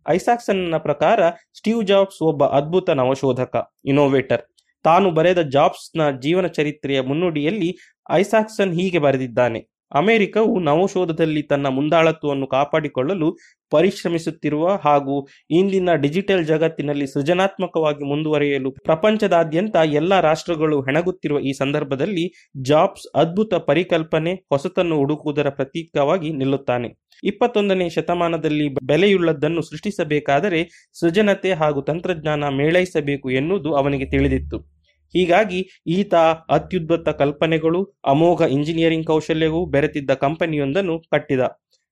ಐಸಾಕ್ಸನ್ನ 0.10 0.78
ಪ್ರಕಾರ 0.78 1.30
ಸ್ಟೀವ್ 1.30 1.84
ಜಾಬ್ಸ್ 1.84 2.22
ಒಬ್ಬ 2.22 2.46
ಅದ್ಭುತ 2.46 2.90
ನವಶೋಧಕ 2.90 3.72
ಇನೋವೇಟರ್ 3.86 4.42
ತಾನು 4.84 5.12
ಬರೆದ 5.12 5.42
ಜಾಬ್ಸ್ನ 5.42 6.02
ಜೀವನ 6.20 6.48
ಚರಿತ್ರೆಯ 6.48 7.02
ಮುನ್ನುಡಿಯಲ್ಲಿ 7.02 7.93
ಐಸಾಕ್ಸನ್ 8.12 8.74
ಹೀಗೆ 8.74 9.00
ಬರೆದಿದ್ದಾನೆ, 9.00 9.70
ಅಮೆರಿಕವು 9.92 10.60
ನವಶೋಧದಲ್ಲಿ 10.60 11.42
ತನ್ನ 11.42 11.68
ಮುಂದಾಳತ್ವವನ್ನು 11.68 12.48
ಕಾಪಾಡಿಕೊಳ್ಳಲು 12.48 13.38
ಪರಿಶ್ರಮಿಸುತ್ತಿರುವ 13.70 14.76
ಹಾಗೂ 14.76 15.28
ಇಂದಿನ 15.50 15.94
ಡಿಜಿಟಲ್ 15.94 16.46
ಜಗತ್ತಿನಲ್ಲಿ 16.46 17.08
ಸೃಜನಾತ್ಮಕವಾಗಿ 17.08 18.04
ಮುಂದುವರಿಯಲು 18.04 18.72
ಪ್ರಪಂಚದಾದ್ಯಂತ 18.72 19.76
ಎಲ್ಲ 19.76 20.20
ರಾಷ್ಟ್ರಗಳು 20.20 20.82
ಹೆಣಗುತ್ತಿರುವ 20.82 21.40
ಈ 21.40 21.54
ಸಂದರ್ಭದಲ್ಲಿ 21.54 22.54
ಜಾಬ್ಸ್ 22.62 23.08
ಅದ್ಭುತ 23.16 23.54
ಪರಿಕಲ್ಪನೆ 23.54 24.34
ಹೊಸತನ್ನು 24.34 24.98
ಹುಡುಕುವುದರ 24.98 25.50
ಪ್ರತೀಕವಾಗಿ 25.50 26.34
ನಿಲ್ಲುತ್ತಾನೆ. 26.34 26.90
ಇಪ್ಪತ್ತೊಂದನೇ 27.24 27.90
ಶತಮಾನದಲ್ಲಿ 27.90 28.70
ಬೆಲೆಯುಳ್ಳದ್ದನ್ನು 28.70 29.62
ಸೃಷ್ಟಿಸಬೇಕಾದರೆ 29.62 30.92
ಸೃಜನತೆ 31.00 31.54
ಹಾಗೂ 31.54 31.82
ತಂತ್ರಜ್ಞಾನ 31.82 32.50
ಮೇಳೈಸಬೇಕು 32.50 33.32
ಎನ್ನುವುದು 33.32 33.74
ಅವನಿಗೆ 33.74 34.06
ತಿಳಿದಿತ್ತು. 34.06 34.73
ಹೀಗಾಗಿ 35.14 35.68
ಈತ 35.88 36.16
ಅತ್ಯುದ್ಭತ್ತ 36.50 37.10
ಕಲ್ಪನೆಗಳು, 37.10 37.94
ಅಮೋಘ 38.06 38.42
ಇಂಜಿನಿಯರಿಂಗ್ 38.42 39.06
ಕೌಶಲ್ಯವೂ 39.06 39.66
ಬೆರೆತಿದ್ದ 39.66 40.12
ಕಂಪನಿಯೊಂದನ್ನು 40.14 41.00
ಕಟ್ಟಿದ. 41.00 41.40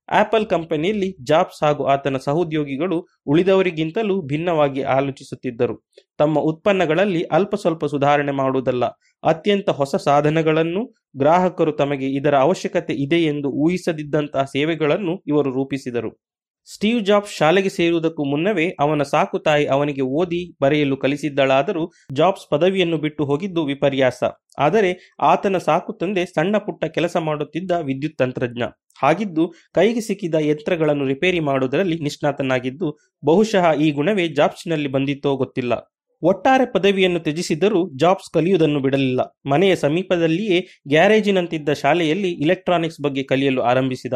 ಆಪಲ್ 0.09 0.45
ಕಂಪನಿಯಲ್ಲಿ 0.45 1.15
ಜಾಬ್ಸ್ 1.24 1.63
ಹಾಗೂ 1.63 1.84
ಆತನ 1.86 2.17
ಸಹೋದ್ಯೋಗಿಗಳು 2.17 3.07
ಉಳಿದವರಿಗಿಂತಲೂ 3.28 4.22
ಭಿನ್ನವಾಗಿ 4.22 4.82
ಆಲೋಚಿಸುತ್ತಿದ್ದರು. 4.82 5.88
ತಮ್ಮ 6.17 6.39
ಉತ್ಪನ್ನಗಳಲ್ಲಿ 6.39 7.24
ಅಲ್ಪ 7.24 7.55
ಸ್ವಲ್ಪ 7.55 7.86
ಸುಧಾರಣೆ 7.86 8.32
ಮಾಡುವುದಲ್ಲ, 8.32 8.86
ಅತ್ಯಂತ 9.24 9.69
ಹೊಸ 9.69 9.95
ಸಾಧನಗಳನ್ನು 9.95 10.93
ಗ್ರಾಹಕರು 11.17 11.72
ತಮಗೆ 11.72 12.09
ಇದರ 12.09 12.36
ಅವಶ್ಯಕತೆ 12.38 12.93
ಇದೆ 12.93 13.19
ಎಂದು 13.24 13.49
ಊಹಿಸದಿದ್ದಂತಹ 13.49 14.43
ಸೇವೆಗಳನ್ನು 14.43 15.24
ಇವರು 15.28 15.51
ರೂಪಿಸಿದರು. 15.51 16.30
ಸ್ಟೀವ್ 16.68 17.05
ಜಾಬ್ 17.05 17.28
ಶಾಲೆಗೆ 17.28 17.70
ಸೇರುವುದಕ್ಕೂ 17.70 18.24
ಮುನ್ನವೇ 18.26 18.66
ಅವನ 18.80 19.03
ಸಾಕು 19.03 19.39
ತಾಯಿ 19.39 19.66
ಅವನಿಗೆ 19.66 20.01
ಓದಿ 20.01 20.41
ಬರೆಯಲು 20.62 20.97
ಕಲಿಸಿದ್ದಳಾದರೂ 20.97 21.91
ಜಾಬ್ಸ್ 22.14 22.45
ಪದವಿಯನ್ನು 22.49 22.97
ಬಿಟ್ಟು 22.97 23.26
ಹೋಗಿದ್ದು 23.26 23.66
ವಿಪರ್ಯಾಸ. 23.66 24.24
ಆದರೆ 24.57 24.91
ಆತನ 25.22 25.57
ಸಾಕು 25.57 25.93
ತಂದೆ 25.93 26.26
ಸಣ್ಣ 26.26 26.57
ಪುಟ್ಟ 26.57 26.86
ಕೆಲಸ 26.86 27.18
ಮಾಡುತ್ತಿದ್ದ 27.18 27.72
ವಿದ್ಯುತ್ 27.72 28.18
ತಂತ್ರಜ್ಞ. 28.18 28.64
ಹಾಗಿದ್ದು 29.01 29.53
ಕೈಗೆ 29.74 30.01
ಸಿಕ್ಕಿದ 30.01 30.36
ಯಂತ್ರಗಳನ್ನು 30.41 31.07
ರಿಪೇರಿ 31.07 31.39
ಮಾಡುವುದರಲ್ಲಿ 31.39 31.99
ನಿಷ್ಣಾತನಾಗಿದ್ದು 31.99 32.89
ಬಹುಶಃ 33.26 33.74
ಈ 33.74 33.91
ಗುಣವೇ 33.91 34.28
ಜಾಬ್ಸ್ನಲ್ಲಿ 34.28 34.88
ಬಂದಿತ್ತೋ 34.88 35.36
ಗೊತ್ತಿಲ್ಲ. 35.36 35.74
ಒಟ್ಟಾರೆ 36.22 36.66
ಪದವಿಯನ್ನು 36.72 37.20
ತ್ಯಜಿಸಿದರೂ 37.20 37.80
ಜಾಬ್ಸ್ 37.99 38.30
ಕಲಿಯುವುದನ್ನು 38.34 38.80
ಬಿಡಲಿಲ್ಲ. 38.80 39.22
ಮನೆಯ 39.45 39.76
ಸಮೀಪದಲ್ಲಿಯೇ 39.76 40.59
ಗ್ಯಾರೇಜಿನಂತಿದ್ದ 40.88 41.74
ಶಾಲೆಯಲ್ಲಿ 41.74 42.32
ಇಲೆಕ್ಟ್ರಾನಿಕ್ಸ್ 42.32 43.01
ಬಗ್ಗೆ 43.01 43.24
ಕಲಿಯಲು 43.24 43.62
ಆರಂಭಿಸಿದ. 43.62 44.14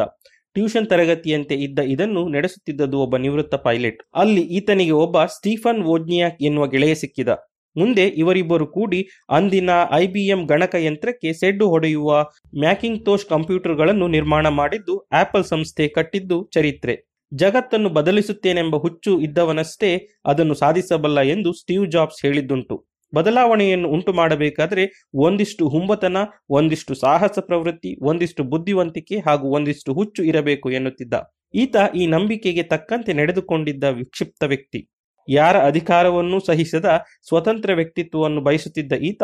ಟ್ಯೂಷನ್ 0.56 0.86
ತರಗತಿಯಂತೆ 0.86 1.54
ಇದ್ದ 1.54 1.78
ಇದನ್ನು 1.94 2.28
ನಡೆಸುತ್ತಿದ್ದದು 2.28 2.98
ಒಬ್ಬ 2.98 3.16
ನಿವೃತ್ತ 3.16 3.54
ಪೈಲಟ್. 3.66 4.00
ಅಲ್ಲಿ 4.14 4.42
ಈತನಿಗೆ 4.58 4.94
ಒಬ್ಬ 5.04 5.24
ಸ್ಟೀಫನ್ 5.24 5.82
ವೋಜ್ನಿಯಾಕ್ 5.82 6.42
ಎನ್ನುವ 6.42 6.66
ಗೆಳೆಯ 6.66 6.94
ಸಿಕ್ಕಿದ. 6.94 7.32
ಮುಂದೆ 7.76 8.04
ಇವರಿಬ್ಬರು 8.20 8.66
ಕೂಡಿ 8.66 9.00
ಅಂದಿನ 9.30 9.70
ಐಬಿಎಂ 9.92 10.42
ಗಣಕಯಂತ್ರಕ್ಕೆ 10.46 11.30
ಸೆಡ್ಡು 11.32 11.68
ಹೊಡೆಯುವ 11.68 12.10
ಮ್ಯಾಕಿಂಗ್ 12.58 13.04
ತೋಷ್ 13.04 13.26
ಕಂಪ್ಯೂಟರ್ಗಳನ್ನು 13.26 14.08
ನಿರ್ಮಾಣ 14.08 14.48
ಮಾಡಿದ್ದು 14.60 14.94
ಆಪಲ್ 15.12 15.44
ಸಂಸ್ಥೆ 15.44 15.86
ಕಟ್ಟಿದ್ದು 15.88 16.38
ಚರಿತ್ರೆ. 16.54 16.94
ಜಗತ್ತನ್ನು 17.32 17.88
ಬದಲಿಸುತ್ತೇನೆಂಬ 17.88 18.76
ಹುಚ್ಚು 18.76 19.12
ಇದ್ದವನಷ್ಟೇ 19.20 19.90
ಅದನ್ನು 20.26 20.54
ಸಾಧಿಸಬಲ್ಲ 20.54 21.20
ಎಂದು 21.34 21.52
ಸ್ಟೀವ್ 21.52 21.86
ಜಾಬ್ಸ್ 21.90 22.22
ಹೇಳಿದ್ದುಂಟು. 22.26 22.76
ಬದಲಾವಣೆಯನ್ನು 23.16 23.88
ಉಂಟು 23.88 24.12
ಮಾಡಬೇಕಾದರೆ 24.12 24.84
ಒಂದಿಷ್ಟು 25.26 25.64
ಹುಂಬತನ, 25.68 26.16
ಒಂದಿಷ್ಟು 26.50 26.94
ಸಾಹಸ 26.94 27.38
ಪ್ರವೃತ್ತಿ, 27.48 27.92
ಒಂದಿಷ್ಟು 28.02 28.44
ಬುದ್ಧಿವಂತಿಕೆ 28.44 29.18
ಹಾಗೂ 29.26 29.46
ಒಂದಿಷ್ಟು 29.56 29.92
ಹುಚ್ಚು 29.94 30.22
ಇರಬೇಕು 30.24 30.70
ಎನ್ನುತ್ತಿದ್ದ 30.70 31.14
ಈತ 31.54 31.76
ಈ 31.94 32.04
ನಂಬಿಕೆಗೆ 32.06 32.64
ತಕ್ಕಂತೆ 32.72 33.12
ನಡೆದುಕೊಂಡಿದ್ದ 33.12 33.84
ವಿಕ್ಷಿಪ್ತ 34.00 34.44
ವ್ಯಕ್ತಿ. 34.44 34.80
ಯಾರ 35.28 35.56
ಅಧಿಕಾರವನ್ನೂ 35.66 36.38
ಸಹಿಸದ 36.40 36.88
ಸ್ವತಂತ್ರ 37.28 37.70
ವ್ಯಕ್ತಿತ್ವವನ್ನು 37.74 38.40
ಬಯಸುತ್ತಿದ್ದ 38.40 38.94
ಈತ 39.10 39.22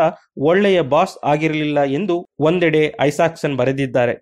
ಒಳ್ಳೆಯ 0.50 0.78
ಬಾಸ್ 0.94 1.16
ಆಗಿರಲಿಲ್ಲ 1.24 1.80
ಎಂದು 1.98 2.16
ಒಂದೆಡೆ 2.40 2.82
ಐಸಾಕ್ಸನ್ 3.00 3.56
ಬರೆದಿದ್ದಾರೆ. 3.56 4.14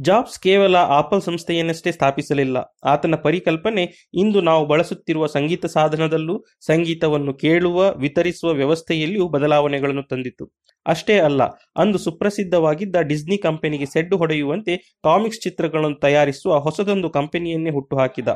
ಜಾಬ್ಸ್ 0.00 0.40
ಕೇವಲ 0.40 0.76
ಆಪಲ್ 0.76 1.22
ಸಂಸ್ಥೆಯನ್ನಷ್ಟೇ 1.22 1.92
ಸ್ಥಾಪಿಸಲಿಲ್ಲ. 1.92 2.78
ಆತನ 2.84 3.14
ಪರಿಕಲ್ಪನೆ 3.14 4.08
ಇಂದು 4.14 4.40
ನಾವು 4.40 4.66
ಬಳಸುತ್ತಿರುವ 4.66 5.26
ಸಂಗೀತ 5.26 5.66
ಸಾಧನದಲ್ಲೂ 5.66 6.44
ಸಂಗೀತವನ್ನು 6.60 7.34
ಕೇಳುವ, 7.34 7.90
ವಿತರಿಸುವ 7.90 8.52
ವ್ಯವಸ್ಥೆಯಲ್ಲಿಯೂ 8.52 9.28
ಬದಲಾವಣೆಗಳನ್ನು 9.28 10.02
ತಂದಿತು. 10.02 10.52
ಅಷ್ಟೇ 10.86 11.18
ಅಲ್ಲ, 11.18 11.42
ಅಂದು 11.76 11.98
ಸುಪ್ರಸಿದ್ಧವಾಗಿದ್ದ 11.98 12.96
ಡಿಸ್ನಿ 12.96 13.38
ಕಂಪನಿಗೆ 13.38 13.86
ಸೆಡ್ಡು 13.86 14.16
ಹೊಡೆಯುವಂತೆ 14.16 14.76
ಕಾಮಿಕ್ಸ್ 15.04 15.40
ಚಿತ್ರಗಳನ್ನು 15.40 15.98
ತಯಾರಿಸುವ 15.98 16.58
ಹೊಸದೊಂದು 16.58 17.10
ಕಂಪನಿಯನ್ನೇ 17.10 17.70
ಹುಟ್ಟುಹಾಕಿದ. 17.70 18.28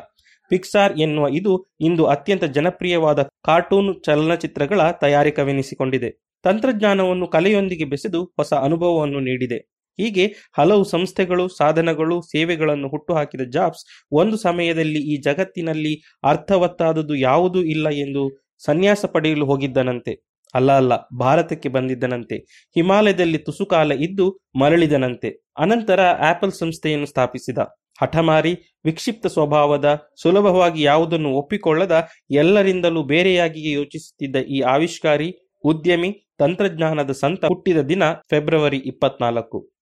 ಪಿಕ್ಸಾರ್ 0.49 0.99
ಎನ್ನುವ 0.99 1.27
ಇದು 1.31 1.65
ಇಂದು 1.79 2.05
ಅತ್ಯಂತ 2.05 2.43
ಜನಪ್ರಿಯವಾದ 2.43 3.23
ಕಾರ್ಟೂನ್ 3.23 4.03
ಚಲನಚಿತ್ರಗಳ 4.03 4.91
ತಯಾರಿಕವೆನಿಸಿಕೊಂಡಿದೆ. 4.91 6.11
ತಂತ್ರಜ್ಞಾನವನ್ನು 6.43 7.27
ಕಲೆಯೊಂದಿಗೆ 7.27 7.85
ಬೆಸೆದು 7.85 8.23
ಹೊಸ 8.23 8.53
ಅನುಭವವನ್ನು 8.53 9.19
ನೀಡಿದೆ. 9.19 9.74
ಹೀಗೆ 9.97 10.33
ಹಲವು 10.57 10.83
ಸಂಸ್ಥೆಗಳು, 10.83 11.47
ಸಾಧನಗಳು, 11.47 12.21
ಸೇವೆಗಳನ್ನು 12.21 12.87
ಹುಟ್ಟುಹಾಕಿದ 12.87 13.41
ಜಾಬ್ಸ್ 13.49 13.85
ಒಂದು 14.11 14.37
ಸಮಯದಲ್ಲಿ 14.37 15.13
ಈ 15.13 15.17
ಜಗತ್ತಿನಲ್ಲಿ 15.17 16.01
ಅರ್ಥವತ್ತಾದದ್ದು 16.23 17.15
ಯಾವುದೂ 17.15 17.61
ಇಲ್ಲ 17.63 17.89
ಎಂದು 17.89 18.45
ಸನ್ಯಾಸ 18.65 19.05
ಪಡೆಯಲು 19.05 19.45
ಹೋಗಿದ್ದನಂತೆ. 19.45 20.35
ಅಲ್ಲ 20.53 20.71
ಅಲ್ಲ, 20.71 20.93
ಭಾರತಕ್ಕೆ 21.19 21.69
ಬಂದಿದ್ದನಂತೆ. 21.69 22.37
ಹಿಮಾಲಯದಲ್ಲಿ 22.75 23.37
ತುಸುಕಾಲ 23.37 23.91
ಇದ್ದು 23.91 24.39
ಮರಳಿದನಂತೆ. 24.59 25.29
ಅನಂತರ 25.57 25.99
ಆಪಲ್ 26.01 26.51
ಸಂಸ್ಥೆಯನ್ನು 26.51 27.05
ಸ್ಥಾಪಿಸಿದ. 27.05 27.57
ಹಠಮಾರಿ 28.01 28.57
ವಿಕ್ಷಿಪ್ತ 28.85 29.27
ಸ್ವಭಾವದ, 29.27 29.99
ಸುಲಭವಾಗಿ 30.21 30.81
ಯಾವುದನ್ನು 30.83 31.29
ಒಪ್ಪಿಕೊಳ್ಳದ, 31.29 32.07
ಎಲ್ಲರಿಂದಲೂ 32.31 33.03
ಬೇರೆಯಾಗಿಯೇ 33.03 33.71
ಯೋಚಿಸುತ್ತಿದ್ದ 33.71 34.35
ಈ 34.35 34.59
ಆವಿಷ್ಕಾರಿ, 34.59 35.35
ಉದ್ಯಮಿ, 35.63 36.27
ತಂತ್ರಜ್ಞಾನದ 36.37 37.11
ಸಂತ 37.11 37.45
ಹುಟ್ಟಿದ 37.45 37.77
ದಿನ, 37.77 38.03
ಫೆಬ್ರವರಿ 38.29 38.77
ಇಪ್ಪತ್ನಾಲ್ಕು. 38.77 39.74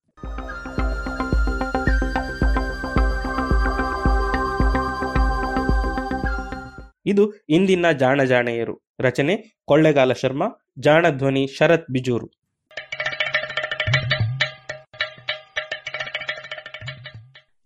ಇದು 7.05 7.33
ಇಂದಿನ 7.49 7.91
ಜಾಣ 7.91 8.23
ಜಾಣೆಯರು. 8.23 8.81
ರಚನೆ 8.99 9.61
ಕೊಳ್ಳೆಗಾಲ 9.65 10.13
ಶರ್ಮಾ, 10.13 10.45
ಜಾಣ 10.79 11.09
ಧ್ವನಿ 11.09 11.47
ಶರತ್ 11.47 11.91
ಬಿಜೂರು. 11.91 12.27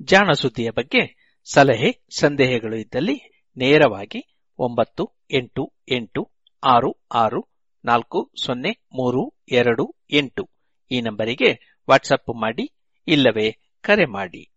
ಜಾಣ 0.01 0.31
ಸುದ್ದಿಯ 0.31 0.69
ಬಗ್ಗೆ 0.69 1.27
ಸಲಹೆ, 1.53 2.05
ಸಂದೇಹಗಳು 2.19 2.75
ಇದ್ದಲ್ಲಿ 2.75 3.45
ನೇರವಾಗಿ 3.57 4.37
ಒಂಬತ್ತು, 4.59 5.13
ಎಂಟು 5.31 5.73
ಎಂಟು, 5.89 6.31
ಆರು 6.63 7.05
ಆರು, 7.13 7.47
ನಾಲ್ಕು, 7.85 8.31
ಸೊನ್ನೆ, 8.45 8.69
ಮೂರು, 8.69 9.43
ಎರಡು, 9.51 9.95
ಎಂಟು 10.11 10.49
ಈ 10.91 11.01
ನಂಬರಿಗೆ 11.01 11.79
ವಾಟ್ಸಪ್ 11.89 12.41
ಮಾಡಿ 12.41 12.77
ಇಲ್ಲವೇ 13.07 13.75
ಕರೆ 13.81 14.05
ಮಾಡಿ. 14.05 14.56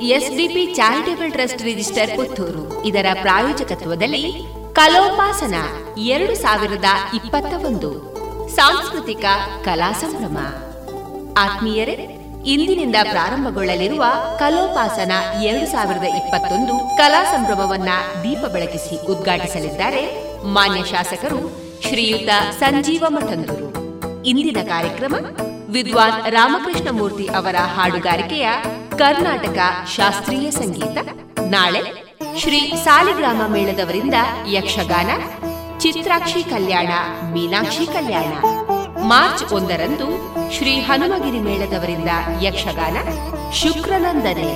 SDP 0.00 0.74
charitable 0.74 1.32
trust 1.32 1.62
register 1.62 2.16
Puttur. 2.16 2.84
ಇದರ 2.84 3.06
ಪ್ರಾಯೋಜಕತ್ವದಲ್ಲಿ 3.22 4.46
ಕಲೋಪಾಸನ 4.72 5.54
ಎರಡು 5.98 6.34
ಸಾವಿರದ 6.34 6.84
ಇಪ್ಪತ್ತ 7.14 7.66
ಒಂದು. 7.66 8.16
ಸಾಂಸ್ಕೃತಿಕ 8.48 9.24
ಕಲಾ 9.64 9.92
ಸಂಭ್ರಮ. 9.92 10.38
ಆತ್ಮೀಯರೇ, 11.38 11.92
ಇಂದಿನಿಂದ 12.46 12.96
ಪ್ರಾರಂಭಗೊಳ್ಳಲಿರುವ 13.02 14.04
ಕಲೋಪಾಸನ 14.38 15.12
ಎರಡು 15.42 15.66
ಸಾವಿರದ 15.66 16.02
ಇಪ್ಪತ್ತೊಂದು 16.02 16.96
ಕಲಾ 16.96 17.24
ಸಂಭ್ರಮವನ್ನ 17.24 17.88
ದೀಪ 18.22 18.38
ಬೆಳಗಿಸಿ 18.38 19.06
ಉದ್ಘಾಟಿಸಲಿದ್ದಾರೆ 19.06 20.26
ಮಾನ್ಯ 20.44 20.84
ಶಾಸಕರು 20.84 21.66
ಶ್ರೀಯುತ 21.82 22.28
ಸಂಜೀವ 22.60 23.04
ಮಠಂದೂರು. 23.08 23.86
ಇಂದಿನ 24.24 24.56
ಕಾರ್ಯಕ್ರಮ 24.68 25.16
ವಿದ್ವಾನ್ 25.68 26.32
ರಾಮಕೃಷ್ಣ 26.32 26.88
ಮೂರ್ತಿ 26.90 27.26
ಅವರ 27.26 27.56
ಹಾಡುಗಾರಿಕೆಯ 27.56 28.48
ಕರ್ನಾಟಕ 28.98 29.58
ಶಾಸ್ತ್ರೀಯ 29.96 30.50
ಸಂಗೀತ. 30.50 30.98
ನಾಳೆ 31.40 31.82
ಶ್ರೀ 32.38 32.72
ಸಾಲಿಗ್ರಾಮ 32.84 33.42
ಮೇಳದವರಿಂದ 33.48 34.14
ಯಕ್ಷಗಾನ, 34.50 35.10
ಚಿತ್ರಾಕ್ಷಿ 35.78 36.42
ಕಲ್ಯಾಣ, 36.42 36.88
ಮೀನಾಕ್ಷಿ 37.32 37.86
ಕಲ್ಯಾಣ. 37.86 38.32
ಮಾರ್ಚ್ 39.00 39.52
ಒಂದರಂದು 39.52 40.06
ಶ್ರೀ 40.52 40.74
ಹನುಮಗಿರಿ 40.80 41.38
ಮೇಳದವರಿಂದ 41.38 42.08
ಯಕ್ಷಗಾನ 42.42 42.96
ಶುಕ್ರನಂದನೆ. 43.52 44.52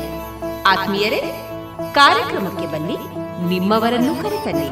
ಆತ್ಮೀಯರೇ, 0.63 1.21
ಕಾರ್ಯಕ್ರಮಕ್ಕೆ 1.95 2.67
ಬನ್ನಿ, 2.67 2.97
ನಿಮ್ಮವರನ್ನು 3.49 4.23
ಕರೆತನ್ನಿ. 4.23 4.71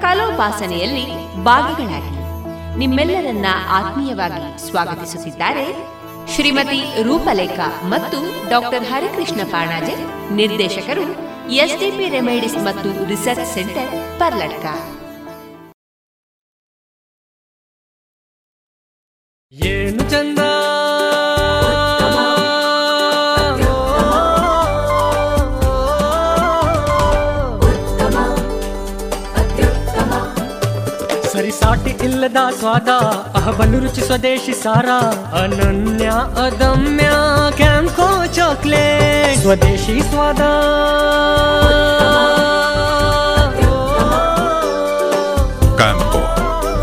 ಕಲೋಪಾಸನೆಯಲ್ಲಿ 0.00 1.34
ಭಾಗಗಳಾಗಿ. 1.44 2.19
ನಿಮ್ಮೆಲ್ಲರನ್ನ 2.78 3.46
ಆತ್ಮೀಯವಾಗಿ 3.68 4.66
ಸ್ವಾಗತಿಸುತ್ತಿದ್ದಾರೆ 4.66 5.64
ಶ್ರೀಮತಿ 6.34 7.02
ರೂಪಲೇಖಾ 7.02 7.88
ಮತ್ತು 7.88 8.48
ಡಾಕ್ಟರ್ 8.48 8.84
ಹರಿಕೃಷ್ಣ 8.84 9.40
ಪಾಣಾಜೆ, 9.50 9.94
ನಿರ್ದೇಶಕರು 10.34 11.04
ಎಸ್ಡಿಪಿ 11.50 12.08
ರೆಮೈಡಿಸ್ 12.08 12.56
ಮತ್ತು 12.56 13.06
ರಿಸರ್ಚ್ 13.06 13.54
ಸೆಂಟರ್ 13.54 14.18
ಪರ್ಲಡ್ಕ 14.18 14.66
ಏನು 19.52 20.10
ಚಂದ 20.10 20.49
ಸರಿಸಾಟಿ 32.10 32.26
ಇಲ್ಲದ 32.26 32.58
ಸ್ವಾದ 32.58 32.88
ಅಹಬಲು 33.36 33.78
ರುಚಿ 33.78 34.00
ಸ್ವದೇಶಿ 34.00 34.52
ಸಾರ 34.54 34.88
ಅನನ್ಯ 35.34 36.06
ಅದಮ್ಯ 36.44 37.10
ಕ್ಯಾಂಕೋ 37.56 38.26
ಚಾಕ್ಲೇಟ್. 38.26 39.40
ಸ್ವದೇಶಿ 39.40 40.00
ಸ್ವಾದ. 40.00 40.40
ಕ್ಯಾಂಕೋ 45.76 46.22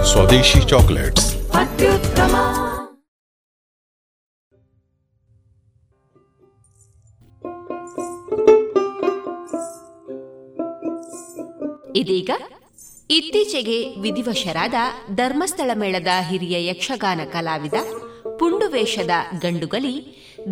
ಸ್ವದೇಶಿ 0.03 0.61
ಚಾಕ್ಲೇಟ್ಸ್. 0.61 1.51
ಅತ್ಯುತ್ತಮ. 1.51 2.36
ಇದೀಗ 11.95 12.30
ಇತ್ತೀಚೆಗೆ 13.10 13.99
ವಿಧಿವಶರಾದ 13.99 14.74
ಧರ್ಮಸ್ಥಳ 15.16 15.72
ಮೇಳದ 15.74 16.08
ಹಿರಿಯ 16.30 16.70
ಯಕ್ಷಗಾನ 16.70 17.22
ಕಲಾವಿದ, 17.34 17.74
ಪುಂಡುವೇಷದ 18.39 19.10
ಗಂಡುಗಲಿ, 19.39 19.93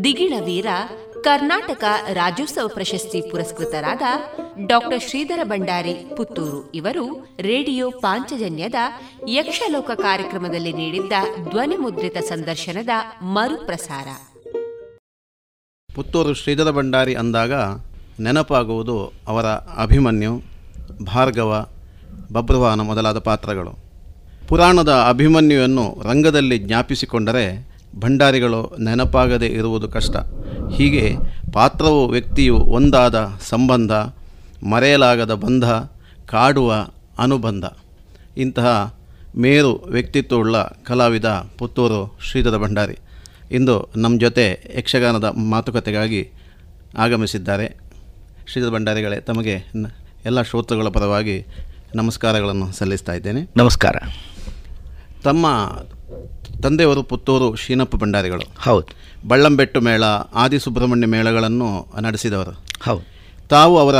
ದಿಗಿಣ 0.03 0.33
ವೀರ, 0.43 0.65
ಕರ್ನಾಟಕ 1.23 1.83
ರಾಜ್ಯೋತ್ಸವ 2.13 2.67
ಪ್ರಶಸ್ತಿ 2.67 3.21
ಪುರಸ್ಕೃತರಾದ 3.31 4.01
ಡಾಕ್ಟರ್ 4.67 5.01
ಶ್ರೀಧರ 5.01 5.39
ಭಂಡಾರಿ 5.43 5.93
ಪುತ್ತೂರು 5.93 6.71
ಇವರು 6.71 7.35
ರೇಡಿಯೋ 7.39 7.91
ಪಾಂಚಜನ್ಯದ 7.91 8.75
ಯಕ್ಷಲೋಕ 9.27 9.91
ಕಾರ್ಯಕ್ರಮದಲ್ಲಿ 9.91 10.73
ನೀಡಿದ್ದ 10.73 11.13
ಧ್ವನಿಮುದ್ರಿತ 11.49 12.17
ಸಂದರ್ಶನದ 12.17 12.89
ಮರುಪ್ರಸಾರ. 13.21 14.07
ಪುತ್ತೂರು 15.95 16.33
ಶ್ರೀಧರ 16.33 16.71
ಭಂಡಾರಿ 16.71 17.15
ಅಂದಾಗ 17.15 17.53
ನೆನಪಾಗುವುದು 18.19 19.13
ಅವರ 19.27 19.45
ಅಭಿಮನ್ಯು, 19.81 20.41
ಭಾರ್ಗವ 21.05 21.67
ಬಬ್ರುವಾನ 22.33 22.81
ಮೊದಲಾದ 22.81 23.19
ಪಾತ್ರಗಳು. 23.19 23.79
ಪುರಾಣದ 24.47 24.91
ಅಭಿಮನ್ಯುವನ್ನು 24.91 26.01
ರಂಗದಲ್ಲಿ 26.03 26.57
ಜ್ಞಾಪಿಸಿಕೊಂಡರೆ 26.57 27.75
ಭಂಡಾರಿಗಳು 27.99 28.77
ನೆನಪಾಗದೇ 28.83 29.47
ಇರುವುದು 29.47 29.89
ಕಷ್ಟ. 29.89 30.15
ಹೀಗೆ 30.71 31.15
ಪಾತ್ರವು 31.53 32.07
ವ್ಯಕ್ತಿಯು 32.07 32.57
ಒಂದಾದ 32.57 33.31
ಸಂಬಂಧ, 33.41 33.91
ಮರೆಯಲಾಗದ 34.69 35.33
ಬಂಧ, 35.33 35.65
ಕಾಡುವ 36.25 36.73
ಅನುಬಂಧ. 37.19 37.65
ಇಂತಹ 38.37 38.95
ಮೇರು 39.37 39.85
ವ್ಯಕ್ತಿತ್ವವುಳ್ಳ 39.89 40.57
ಕಲಾವಿದ, 40.61 41.45
ಪುತ್ತೂರು 41.57 42.17
ಶ್ರೀಧರ 42.29 42.57
ಭಂಡಾರಿ 42.57 42.97
ಇಂದು 43.51 43.91
ನಮ್ಮ 43.95 44.19
ಜೊತೆ 44.19 44.73
ಯಕ್ಷಗಾನದ 44.77 45.23
ಮಾತುಕತೆಗಾಗಿ 45.23 46.31
ಆಗಮಿಸಿದ್ದಾರೆ. 46.97 47.77
ಶ್ರೀಧರ 48.47 48.69
ಭಂಡಾರಿಗಳೇ, 48.69 49.19
ತಮಗೆ 49.19 49.71
ಎಲ್ಲ 50.25 50.41
ಶ್ರೋತೃಗಳ 50.41 50.87
ಪರವಾಗಿ 50.87 51.45
ನಮಸ್ಕಾರಗಳನ್ನು 51.95 52.71
ಸಲ್ಲಿಸ್ತಾ 52.71 53.13
ಇದ್ದೇನೆ. 53.13 53.49
ನಮಸ್ಕಾರ. 53.57 53.95
ತಮ್ಮ 55.23 55.47
ತಂದೆಯವರು 56.63 57.03
ಪುತ್ತೂರು 57.03 57.55
ಶೀನಪ್ಪ 57.55 57.95
ಭಂಡಾರಿಗಳು. 57.95 58.51
ಹೌದು. 58.57 58.87
ಬಳ್ಳಂಬೆಟ್ಟು 59.27 59.81
ಮೇಳ 59.81 60.03
ಆದಿ 60.35 60.59
ಸುಬ್ರಹ್ಮಣ್ಯ 60.59 61.07
ಮೇಳಗಳನ್ನು 61.07 61.93
ನಡೆಸಿದವರು. 62.01 62.51
ಹೌದು. 62.83 63.03
ತಾವು 63.47 63.77
ಅವರ 63.77 63.95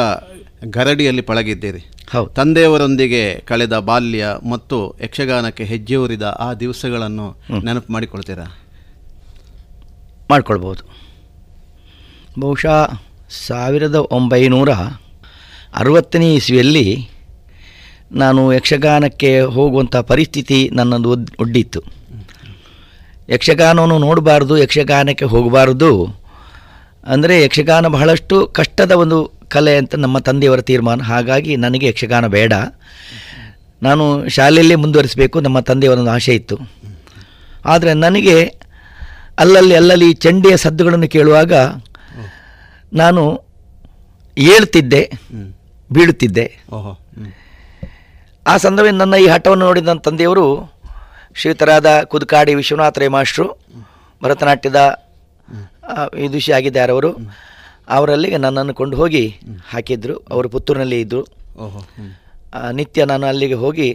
ಗರಡಿಯಲ್ಲಿ 0.66 1.22
ಪಳಗಿದ್ದೀರಿ. 1.22 1.92
ಹೌದು. 2.12 2.30
ತಂದೆಯವರೊಂದಿಗೆ 2.30 3.40
ಕಳೆದ 3.40 3.78
ಬಾಲ್ಯ 3.78 4.26
ಮತ್ತು 4.50 4.96
ಯಕ್ಷಗಾನಕ್ಕೆ 5.04 5.64
ಹೆಜ್ಜೆ 5.64 5.96
ಊರಿದ 5.96 6.22
ಆ 6.22 6.54
ದಿವಸಗಳನ್ನು 6.54 7.36
ನೆನಪು 7.64 7.94
ಮಾಡಿಕೊಳ್ತೀರಾ? 7.94 8.58
ಮಾಡಿಕೊಳ್ಬೋದು 10.30 10.84
ಬಹುಶಃ 12.40 13.02
ಸಾವಿರದ 13.48 13.96
ಒಂಬೈನೂರ 13.96 14.72
ಅರವತ್ತನೇ 15.76 16.36
ಇಸ್ವಿಯಲ್ಲಿ 16.36 17.10
ನಾನು 18.12 18.42
ಯಕ್ಷಗಾನಕ್ಕೆ 18.54 19.32
ಹೋಗುವಂಥ 19.56 19.96
ಪರಿಸ್ಥಿತಿ 19.96 20.60
ನನ್ನದು 20.74 21.10
ಒಡ್ಡಿತ್ತು. 21.40 21.82
ಯಕ್ಷಗಾನವನ್ನು 23.30 23.98
ನೋಡಬಾರ್ದು, 23.98 24.58
ಯಕ್ಷಗಾನಕ್ಕೆ 24.58 25.26
ಹೋಗಬಾರ್ದು. 25.26 25.90
ಅಂದರೆ 27.14 27.36
ಯಕ್ಷಗಾನ 27.44 27.88
ಬಹಳಷ್ಟು 27.88 28.36
ಕಷ್ಟದ 28.48 28.92
ಒಂದು 29.04 29.18
ಕಲೆ 29.48 29.74
ಅಂತ 29.78 29.96
ನಮ್ಮ 29.96 30.20
ತಂದೆಯವರ 30.20 30.62
ತೀರ್ಮಾನ. 30.62 31.02
ಹಾಗಾಗಿ 31.02 31.56
ನನಗೆ 31.56 31.86
ಯಕ್ಷಗಾನ 31.88 32.28
ಬೇಡ. 32.28 32.54
ನಾನು 33.82 34.04
ಶಾಲೆಯಲ್ಲೇ 34.28 34.76
ಮುಂದುವರಿಸಬೇಕು 34.76 35.40
ನಮ್ಮ 35.40 35.60
ತಂದೆಯವರೊಂದು 35.60 36.12
ಆಸೆ 36.12 36.36
ಇತ್ತು. 36.36 36.58
ಆದರೆ 37.66 37.94
ನನಗೆ 37.94 38.38
ಅಲ್ಲಲ್ಲಿ 39.40 39.76
ಅಲ್ಲಲ್ಲಿ 39.76 40.10
ಚಂಡಿಯ 40.14 40.56
ಸದ್ದುಗಳನ್ನು 40.58 41.08
ಕೇಳುವಾಗ 41.08 41.54
ನಾನು 42.94 43.24
ಏಳ್ತಿದ್ದೆ, 44.38 45.02
ಬೀಳುತ್ತಿದ್ದೆ. 45.90 46.46
ಆ 48.46 48.58
ಸಂದರ್ಭದಲ್ಲಿ 48.58 49.00
ನನ್ನ 49.00 49.16
ಈ 49.16 49.28
ಹಠವನ್ನು 49.28 49.66
ನೋಡಿದ 49.66 49.86
ನನ್ನ 49.86 50.00
ತಂದೆಯವರು 50.00 50.46
ಶ್ರೀತರಾದ 51.36 51.88
ಕುದುಕಾಡಿ 52.04 52.52
ವಿಶ್ವನಾಥ 52.56 52.98
ಮಾಸ್ಟ್ರು 53.10 53.48
ಭರತನಾಟ್ಯದ 54.22 54.80
ಆ, 55.90 55.96
ವಿದುಷಿ 56.16 56.52
ಆಗಿದ್ದಾರೆ 56.52 56.92
ಅವರು. 56.92 57.10
ಅವರಲ್ಲಿಗೆ 57.88 58.38
ನನ್ನನ್ನು 58.38 58.74
ಕೊಂಡು 58.74 58.96
ಹೋಗಿ 58.98 59.22
ಹಾಕಿದ್ರು. 59.68 60.16
ಅವರು 60.30 60.48
ಪುತ್ತೂರಿನಲ್ಲಿ 60.50 60.98
ಇದ್ದರು. 61.02 61.22
ನಿತ್ಯ 62.72 63.06
ನಾನು 63.06 63.26
ಅಲ್ಲಿಗೆ 63.26 63.54
ಹೋಗಿ 63.56 63.88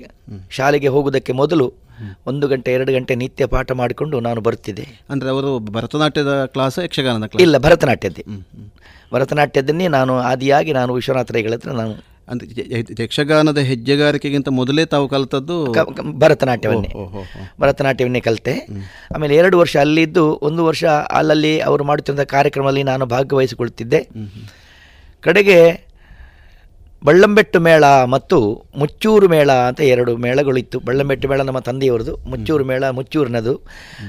ಶಾಲೆಗೆ 0.51 0.89
ಹೋಗುವುದಕ್ಕೆ 0.89 1.33
ಮೊದಲು 1.33 1.67
ಒಂದು 2.27 2.49
ಗಂಟೆ 2.49 2.71
ಎರಡು 2.73 2.93
ಗಂಟೆ 2.93 3.15
ನಿತ್ಯ 3.15 3.47
ಪಾಠ 3.47 3.73
ಮಾಡಿಕೊಂಡು 3.73 4.21
ನಾನು 4.21 4.41
ಬರ್ತಿದ್ದೆ 4.41 4.85
ಅಂದರೆ 5.11 5.29
ಅವರು 5.31 5.49
ಭರತನಾಟ್ಯದ 5.71 6.35
ಕ್ಲಾಸ್ 6.55 6.79
ಯಕ್ಷಗಾನದ 6.79 7.27
ಕ್ಲಾಸ್ 7.27 7.43
ಇಲ್ಲ 7.45 7.59
ಭರತನಾಟ್ಯದ್ದೇ. 7.59 8.25
ಭರತನಾಟ್ಯದನ್ನೇ 9.13 9.89
ನಾನು 9.89 10.15
ಆದಿಯಾಗಿ 10.25 10.73
ನಾನು 10.73 10.93
ವಿಶ್ವನಾಥ 10.95 11.31
ರೈಗಳ 11.31 11.53
ಹತ್ರ 11.53 11.73
ನಾನು 11.81 11.95
ಅಂದರೆ 12.31 13.03
ಯಕ್ಷಗಾನದ 13.03 13.59
ಹೆಜ್ಜೆಗಾರಿಕೆಗಿಂತ 13.59 14.49
ಮೊದಲೇ 14.49 14.85
ತಾವು 14.85 15.09
ಕಲಿತದ್ದು 15.09 15.57
ಭರತನಾಟ್ಯವನ್ನೇ. 16.19 16.91
ಭರತನಾಟ್ಯವನ್ನೇ 17.61 18.21
ಕಲಿತೆ. 18.21 18.55
ಆಮೇಲೆ 19.15 19.37
ಎರಡು 19.37 19.59
ವರ್ಷ 19.59 19.77
ಅಲ್ಲಿದ್ದು 19.77 20.39
ಒಂದು 20.43 20.65
ವರ್ಷ 20.65 20.85
ಅಲ್ಲಲ್ಲಿ 20.85 21.61
ಅವರು 21.61 21.85
ಮಾಡುತ್ತಿದ್ದ 21.85 22.21
ಕಾರ್ಯಕ್ರಮದಲ್ಲಿ 22.21 22.83
ನಾನು 22.83 23.07
ಭಾಗವಹಿಸಿಕೊಳ್ತಿದ್ದೆ. 23.07 24.09
ಕಡೆಗೆ 25.21 25.91
ಬಳ್ಳಂಬೆಟ್ಟು 27.05 27.61
ಮೇಳ 27.61 27.85
ಮತ್ತು 27.85 28.65
ಮುಚ್ಚೂರು 28.77 29.29
ಮೇಳ 29.29 29.53
ಅಂತ 29.53 29.81
ಎರಡು 29.81 30.17
ಮೇಳಗಳಿತ್ತು. 30.17 30.81
ಬಳ್ಳಂಬೆಟ್ಟು 30.81 31.29
ಮೇಳ 31.29 31.41
ನಮ್ಮ 31.41 31.59
ತಂದೆಯವರದು 31.59 32.17
ಮುಚ್ಚೂರು 32.27 32.65
ಮೇಳ 32.65 32.89
ಮುಚ್ಚೂರಿನದು. 32.91 33.55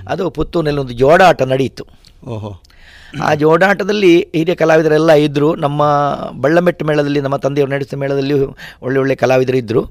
ಅದು 0.08 0.30
ಪುತ್ತೂರಿನಲ್ಲಿ 0.30 0.82
ಒಂದು 0.82 0.94
ಜೋಡಾಟ 0.94 1.42
ನಡೆಯಿತು. 1.42 1.86
ಓಹೋ. 2.26 2.52
ಆ 3.26 3.34
ಜೋಡಾಟದಲ್ಲಿ 3.34 4.20
ಹಿರಿಯ 4.36 4.56
ಕಲಾವಿದರೆಲ್ಲ 4.56 5.12
ಇದ್ದರು 5.20 5.56
ನಮ್ಮ 5.56 5.82
ಬಳ್ಳಮೆಟ್ಟು 6.42 6.86
ಮೇಳದಲ್ಲಿ 6.86 7.22
ನಮ್ಮ 7.22 7.36
ತಂದೆಯವರು 7.36 7.72
ನಡೆಸಿದ 7.72 8.00
ಮೇಳದಲ್ಲಿ 8.00 8.36
ಒಳ್ಳೆ 8.82 9.00
ಒಳ್ಳೆ 9.00 9.16
ಕಲಾವಿದರು 9.16 9.58
ಇದ್ದರು 9.58 9.82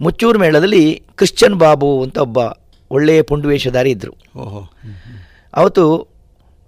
ಮುಚ್ಚೂರು 0.00 0.38
ಮೇಳದಲ್ಲಿ 0.38 0.82
ಕ್ರಿಶ್ಚನ್ 1.16 1.54
ಬಾಬು 1.54 2.02
ಅಂತ 2.02 2.18
ಒಬ್ಬ 2.18 2.38
ಒಳ್ಳೆಯ 2.90 3.22
ಪುಂಡುವೇಷಧಾರಿ 3.22 3.90
ಇದ್ದರು 3.90 4.12
ಓಹೋ. 4.36 4.60
ಅವತ್ತು 5.54 5.84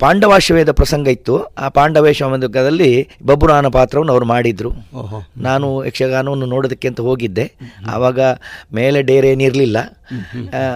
ಪಾಂಡವಾಶ್ವಮೇಧ 0.03 0.71
ಪ್ರಸಂಗ 0.71 1.09
ಇತ್ತು. 1.09 1.35
ಆ 1.63 1.67
ಪಾಂಡವೇಶ್ವಮೇಧದಲ್ಲಿ 1.69 2.91
ಬಬ್ರುವಾನ 3.27 3.67
ಪಾತ್ರವನ್ನು 3.77 4.13
ಅವರು 4.13 4.27
ಮಾಡಿದರು. 4.33 4.71
ನಾನು 5.37 5.69
ಯಕ್ಷಗಾನವನ್ನು 5.87 6.47
ನೋಡೋದಕ್ಕೆ 6.47 6.89
ಅಂತ 6.89 7.01
ಹೋಗಿದ್ದೆ. 7.09 7.47
ಆವಾಗ 7.93 8.21
ಮೇಲೆ 8.75 9.03
ಡೇರೆ 9.03 9.29
ಏನಿರಲಿಲ್ಲ 9.29 9.79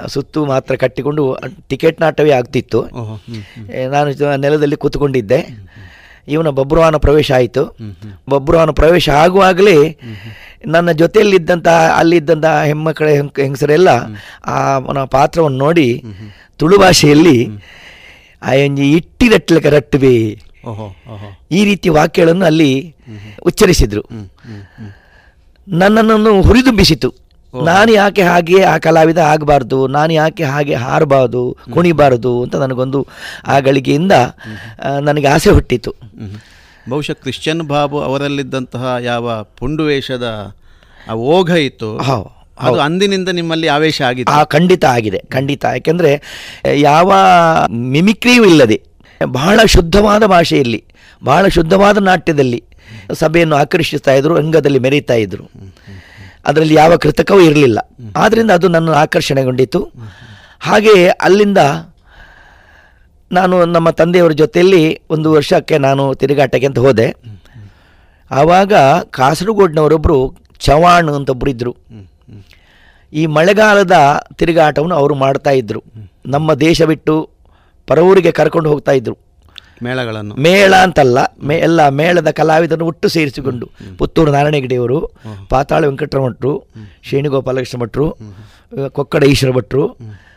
ಸುತ್ತು 0.08 0.40
ಮಾತ್ರ 0.46 0.74
ಕಟ್ಟಿಕೊಂಡು 0.76 1.24
ಟಿಕೆಟ್ 1.68 2.00
ನಾಟವೇ 2.00 2.30
ಆಗ್ತಿತ್ತು. 2.30 2.80
ನಾನು 3.90 4.36
ನೆಲದಲ್ಲಿ 4.36 4.76
ಕೂತ್ಕೊಂಡಿದ್ದೆ. 4.76 5.40
ಇವನ 6.28 6.48
ಬಬ್ರುವಾನ 6.58 6.96
ಪ್ರವೇಶ 6.96 7.28
ಆಯಿತು. 7.32 7.64
ಬಬ್ರುವಾನ 8.30 8.70
ಪ್ರವೇಶ 8.70 9.08
ಆಗುವಾಗಲೇ 9.24 9.76
ನನ್ನ 10.66 10.90
ಜೊತೆಯಲ್ಲಿದ್ದಂಥ 11.00 11.68
ಅಲ್ಲಿದ್ದಂಥ 11.98 12.46
ಹೆಮ್ಮಕ್ಕಳ 12.66 13.08
ಹೆಂಗ್ 13.08 13.40
ಹೆಂಗಸರೆಲ್ಲ 13.40 13.88
ಆ 14.46 14.78
ಪಾತ್ರವನ್ನು 15.10 15.58
ನೋಡಿ 15.58 15.88
ತುಳು 16.58 16.76
ಭಾಷೆಯಲ್ಲಿ 16.78 17.38
ಆಯಂಜಿ 18.46 18.92
ಇಟ್ಟಿರಟ್ಲಕ 18.92 19.66
ರಟ್ಟುವೆ 19.66 20.16
ಈ 21.50 21.60
ರೀತಿ 21.64 21.88
ವಾಕ್ಯಗಳನ್ನು 21.88 22.44
ಅಲ್ಲಿ 22.44 22.70
ಉಚ್ಚರಿಸಿದ್ರು. 23.42 24.02
ನನ್ನನ್ನು 25.68 26.42
ಹುರಿದುಂಬಿಸಿತು. 26.42 27.08
ನಾನು 27.54 27.90
ಯಾಕೆ 27.92 28.22
ಹಾಗೆ 28.22 28.62
ಆ 28.62 28.78
ಕಲಾವಿದ 28.78 29.18
ಆಗಬಾರ್ದು? 29.18 29.78
ನಾನು 29.86 30.12
ಯಾಕೆ 30.12 30.44
ಹಾಗೆ 30.44 30.74
ಹಾರಬಾರ್ದು? 30.74 31.42
ಕುಣಿಬಾರದು 31.72 32.32
ಅಂತ 32.42 32.56
ನನಗೊಂದು 32.56 33.00
ಆ 33.46 33.58
ಗಳಿಗೆಯಿಂದ 33.58 34.14
ನನಗೆ 35.02 35.26
ಆಸೆ 35.26 35.50
ಹುಟ್ಟಿತು. 35.50 35.94
ಬಹುಶಃ 36.90 37.12
ಕ್ರಿಶ್ಚಿಯನ್ 37.12 37.62
ಬಾಬು 37.62 38.00
ಅವರಲ್ಲಿದ್ದಂತಹ 38.00 38.96
ಯಾವ 39.00 39.42
ಪುಂಡುವೇಷದ 39.58 40.26
ಆ 41.10 41.14
ಓಘ 41.14 41.50
ಇತ್ತು. 41.50 41.90
ಅದು 42.58 42.80
ಅಂದಿನಿಂದ 42.80 43.28
ನಿಮ್ಮಲ್ಲಿ 43.28 43.68
ಆವೇಶ 43.68 44.02
ಆಗಿದೆ. 44.02 44.32
ಆ 44.32 44.44
ಖಂಡಿತ 44.44 44.84
ಆಗಿದೆ 44.84 45.18
ಖಂಡಿತ. 45.18 45.64
ಯಾಕೆಂದರೆ 45.64 46.22
ಯಾವ 46.74 47.12
ಮಿಮಿಕ್ರಿಯೂ 47.70 48.44
ಇಲ್ಲದೆ 48.44 48.82
ಬಹಳ 49.24 49.60
ಶುದ್ಧವಾದ 49.66 50.24
ಭಾಷೆಯಲ್ಲಿ 50.26 50.84
ಬಹಳ 51.24 51.48
ಶುದ್ಧವಾದ 51.48 51.98
ನಾಟ್ಯದಲ್ಲಿ 51.98 52.64
ಸಭೆಯನ್ನು 53.12 53.56
ಆಕರ್ಷಿಸ್ತಾ 53.56 54.12
ಇದ್ರು 54.12 54.36
ರಂಗದಲ್ಲಿ 54.36 54.78
ಮೆರೀತಾ 54.78 55.14
ಇದ್ರು. 55.14 55.44
ಅದರಲ್ಲಿ 56.46 56.74
ಯಾವ 56.74 56.96
ಕೃತಕವೂ 56.96 57.40
ಇರಲಿಲ್ಲ. 57.40 57.78
ಆದ್ದರಿಂದ 58.16 58.50
ಅದು 58.50 58.68
ನನ್ನ 58.68 58.90
ಆಕರ್ಷಣೆಗೊಂಡಿತು. 58.90 59.80
ಹಾಗೆಯೇ 60.60 61.08
ಅಲ್ಲಿಂದ 61.08 61.58
ನಾನು 63.32 63.64
ನಮ್ಮ 63.66 63.90
ತಂದೆಯವರ 63.90 64.32
ಜೊತೆಯಲ್ಲಿ 64.32 65.00
ಒಂದು 65.10 65.32
ವರ್ಷಕ್ಕೆ 65.32 65.78
ನಾನು 65.78 66.14
ತಿರುಗಾಟಕ್ಕೆ 66.14 66.66
ಅಂತ 66.66 66.78
ಹೋದೆ. 66.78 67.14
ಆವಾಗ 68.30 68.74
ಕಾಸರಗೋಡಿನವರೊಬ್ಬರು 69.10 70.36
ಚವಾಣ್ 70.58 71.08
ಅಂತ 71.08 71.30
ಒಬ್ಬರು 71.30 71.50
ಇದ್ದರು 71.50 71.76
ಈ 73.12 73.26
ಮಳೆಗಾಲದ 73.26 73.92
ತಿರುಗಾಟವನ್ನು 74.34 74.94
ಅವರು 74.94 75.14
ಮಾಡ್ತಾ 75.14 75.50
ಇದ್ರು. 75.50 75.82
ನಮ್ಮ 76.26 76.54
ದೇಶ 76.54 76.82
ಬಿಟ್ಟು 76.82 77.30
ಪರವೂರಿಗೆ 77.86 78.32
ಕರ್ಕೊಂಡು 78.32 78.68
ಹೋಗ್ತಾ 78.68 78.92
ಇದ್ರು. 78.92 79.16
ಮೇಳಗಳನ್ನು. 79.82 80.34
ಮೇಳ 80.34 80.74
ಅಂತಲ್ಲ 80.74 81.18
ಮೇ 81.42 81.56
ಎಲ್ಲ 81.58 81.88
ಮೇಳದ 81.88 82.30
ಕಲಾವಿದರನ್ನು 82.30 82.86
ಒಟ್ಟು 82.86 83.08
ಸೇರಿಸಿಕೊಂಡು 83.08 83.70
ಪುತ್ತೂರು 83.98 84.32
ನಾರಾಯಣಗಿಡಿಯವರು 84.32 85.10
ಪಾತಾಳ 85.48 85.86
ವೆಂಕಟರಮಠರು 85.86 86.66
ಶ್ರೇಣುಗೋಪಾಲಕೃಷ್ಣ 87.02 87.80
ಭಟ್ರು 87.80 88.16
ಕೊಕ್ಕಡ 88.88 89.24
ಈಶ್ವರ 89.24 89.50
ಭಟ್ರು 89.50 89.96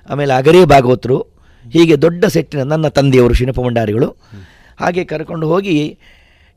ಆಮೇಲೆ 0.10 0.34
ಅಗರೇ 0.34 0.66
ಭಾಗವತರು 0.66 1.18
ಹೀಗೆ 1.72 2.02
ದೊಡ್ಡ 2.02 2.26
ಸೆಟ್ಟಿನ 2.26 2.64
ನನ್ನ 2.64 2.88
ತಂದೆಯವರು 2.88 3.34
ಶಿನಪ 3.34 3.60
ಭಂಡಾರಿಗಳು. 3.60 4.16
ಹಾಗೆ 4.80 5.06
ಕರ್ಕೊಂಡು 5.06 5.48
ಹೋಗಿ 5.48 5.98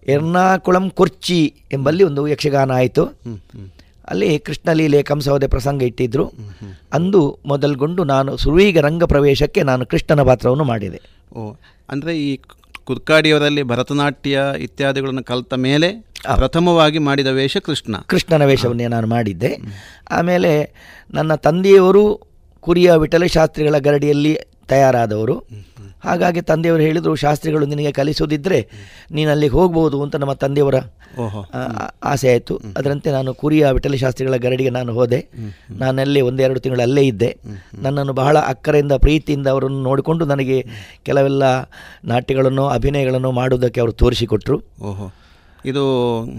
ಎರ್ನಾಕುಳಂ 0.08 0.90
ಕೊರ್ಚಿ 0.90 1.54
ಎಂಬಲ್ಲಿ 1.72 2.04
ಒಂದು 2.04 2.28
ಯಕ್ಷಗಾನ 2.28 2.70
ಆಯಿತು. 2.70 3.04
ಅಲ್ಲಿ 4.12 4.30
ಕೃಷ್ಣಲೀಲೆ 4.38 5.00
ಕಂಸವದೆ 5.02 5.46
ಪ್ರಸಂಗ 5.46 5.82
ಇಟ್ಟಿದ್ರು. 5.82 6.26
ಅಂದು 6.92 7.20
ಮೊದಲುಗೊಂಡು 7.46 8.04
ನಾನು 8.04 8.32
ಸುರುವಿಗ 8.36 8.78
ರಂಗ 8.78 9.04
ಪ್ರವೇಶಕ್ಕೆ 9.04 9.62
ನಾನು 9.62 9.86
ಕೃಷ್ಣನ 9.86 10.22
ಪಾತ್ರವನ್ನು 10.22 10.64
ಮಾಡಿದೆ. 10.64 11.00
ಓ 11.34 11.42
ಅಂದರೆ 11.90 12.12
ಈ 12.18 12.30
ಕುರ್ಕಾಡಿಯವರಲ್ಲಿ 12.84 13.62
ಭರತನಾಟ್ಯ 13.62 14.38
ಇತ್ಯಾದಿಗಳನ್ನು 14.58 15.24
ಕಲಿತ 15.24 15.54
ಮೇಲೆ 15.66 15.88
ಪ್ರಥಮವಾಗಿ 16.36 16.98
ಮಾಡಿದ 16.98 17.26
ವೇಷ 17.26 17.56
ಕೃಷ್ಣ. 17.56 17.94
ಕೃಷ್ಣನ 18.06 18.44
ವೇಷವನ್ನೇ 18.44 18.86
ನಾನು 18.86 19.06
ಮಾಡಿದ್ದೆ. 19.06 19.50
ಆಮೇಲೆ 20.10 20.52
ನನ್ನ 21.10 21.34
ತಂದೆಯವರು 21.46 22.04
ಕುರಿಯ 22.64 22.88
ವಿಠಲಶಾಸ್ತ್ರಿಗಳ 22.94 23.78
ಗರಡಿಯಲ್ಲಿ 23.78 24.32
ತಯಾರಾದವರು. 24.68 25.36
ಹಾಗಾಗಿ 26.04 26.40
ತಂದೆಯವರು 26.40 26.82
ಹೇಳಿದರು 26.82 27.14
ಶಾಸ್ತ್ರಿಗಳು 27.14 27.66
ನಿನಗೆ 27.66 27.92
ಕಲಿಸೋದಿದ್ದರೆ 27.92 28.68
ನೀನು 29.10 29.30
ಅಲ್ಲಿಗೆ 29.30 29.52
ಹೋಗ್ಬೋದು 29.52 30.02
ಅಂತ 30.02 30.16
ನಮ್ಮ 30.16 30.32
ತಂದೆಯವರ 30.32 30.74
ಆಸೆ 32.04 32.28
ಆಯಿತು. 32.28 32.60
ಅದರಂತೆ 32.76 33.10
ನಾನು 33.10 33.34
ಕುರಿಯ 33.34 33.70
ವಿಠಲ 33.70 33.94
ಶಾಸ್ತ್ರಿಗಳ 33.94 34.36
ಗರಡಿಗೆ 34.36 34.70
ನಾನು 34.70 34.92
ಹೋದೆ. 34.92 35.28
ನಾನಲ್ಲೇ 35.70 36.20
ಒಂದೆರಡು 36.20 36.60
ತಿಂಗಳು 36.60 36.82
ಅಲ್ಲೇ 36.82 37.02
ಇದ್ದೆ. 37.02 37.36
ನನ್ನನ್ನು 37.74 38.12
ಬಹಳ 38.12 38.38
ಅಕ್ಕರೆಯಿಂದ 38.38 38.92
ಪ್ರೀತಿಯಿಂದ 38.92 39.46
ಅವರನ್ನು 39.46 39.82
ನೋಡಿಕೊಂಡು 39.82 40.24
ನನಗೆ 40.24 40.66
ಕೆಲವೆಲ್ಲ 41.02 41.42
ನಾಟ್ಯಗಳನ್ನು 42.04 42.66
ಅಭಿನಯಗಳನ್ನು 42.66 43.32
ಮಾಡುವುದಕ್ಕೆ 43.32 43.80
ಅವರು 43.80 43.92
ತೋರಿಸಿಕೊಟ್ರು. 43.92 44.62
ಓಹೋ. 44.82 45.12
ಇದು 45.64 45.82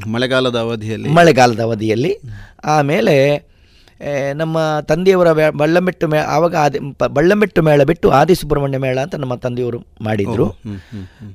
ಮಳೆಗಾಲದ 0.08 0.56
ಅವಧಿಯಲ್ಲಿ? 0.56 1.10
ಮಳೆಗಾಲದ 1.10 1.60
ಅವಧಿಯಲ್ಲಿ. 1.60 2.18
ಆಮೇಲೆ 2.66 3.46
ನಮ್ಮ 4.36 4.58
ತಂದೆಯವರ 4.82 5.50
ಬಳ್ಳಮೆಟ್ಟು 5.50 6.08
ಮೇ 6.08 6.18
ಆವಾಗ 6.18 6.56
ಆದಿ 6.56 6.80
ಬಳ್ಳಮೆಟ್ಟು 7.08 7.62
ಮೇಳ 7.62 7.84
ಬಿಟ್ಟು 7.84 8.08
ಆದಿ 8.10 8.36
ಸುಬ್ರಹ್ಮಣ್ಯ 8.36 8.78
ಮೇಳ 8.78 8.98
ಅಂತ 9.00 9.16
ನಮ್ಮ 9.16 9.36
ತಂದೆಯವರು 9.36 9.80
ಮಾಡಿದರು. 10.02 10.48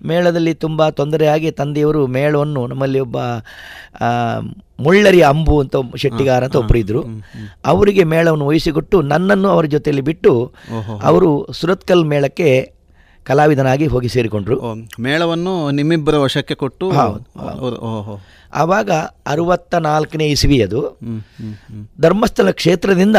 ಮೇಳದಲ್ಲಿ 0.07 0.55
ತುಂಬ 0.55 0.89
ತೊಂದರೆಯಾಗಿ 0.89 1.51
ತಂದೆಯವರು 1.51 2.07
ಮೇಳವನ್ನು 2.07 2.63
ನಮ್ಮಲ್ಲಿ 2.67 3.01
ಒಬ್ಬ 3.01 3.19
ಮುಳ್ಳರಿ 4.81 5.21
ಅಂಬು 5.23 5.55
ಅಂತ 5.61 5.77
ಶೆಟ್ಟಿಗಾರ 5.97 6.45
ಅಂತ 6.45 6.57
ಒಬ್ಬರು 6.57 6.79
ಇದ್ದರು 6.79 7.03
ಅವರಿಗೆ 7.67 8.05
ಮೇಳವನ್ನು 8.05 8.47
ವಹಿಸಿಕೊಟ್ಟು 8.47 9.03
ನನ್ನನ್ನು 9.03 9.49
ಅವರ 9.49 9.67
ಜೊತೆಯಲ್ಲಿ 9.67 10.05
ಬಿಟ್ಟು 10.11 10.33
ಅವರು 11.03 11.31
ಸುರತ್ಕಲ್ 11.53 12.05
ಮೇಳಕ್ಕೆ 12.05 12.49
ಕಲಾವಿದನಾಗಿ 13.27 13.87
ಹೋಗಿ 13.87 14.09
ಸೇರಿಕೊಂಡ್ರು. 14.09 14.57
ಮೇಳವನ್ನು 15.01 15.55
ನಿಮ್ಮಿಬ್ಬರ 15.71 16.17
ವಶಕ್ಕೆ 16.17 16.55
ಕೊಟ್ಟು 16.55 16.87
ಆವಾಗ 18.55 18.91
ಅರವತ್ತ 19.27 19.75
ನಾಲ್ಕನೇ 19.75 20.27
ಇಸವಿ 20.27 20.63
ಅದು. 20.63 20.99
ಧರ್ಮಸ್ಥಳ 22.01 22.51
ಕ್ಷೇತ್ರದಿಂದ 22.51 23.17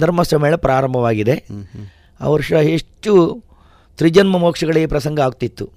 ಧರ್ಮಸ್ಥಳ 0.00 0.36
ಮೇಳ 0.36 0.54
ಪ್ರಾರಂಭವಾಗಿದೆ. 0.54 1.44
ಆ 2.20 2.28
ವರ್ಷ 2.28 2.52
ಎಷ್ಟು 2.52 3.42
ತ್ರಿಜನ್ಮ 3.98 4.36
ಮೋಕ್ಷಗಳಿಗೆ 4.36 4.86
ಪ್ರಸಂಗ 4.86 5.20
ಆಗ್ತಿತ್ತು. 5.20 5.68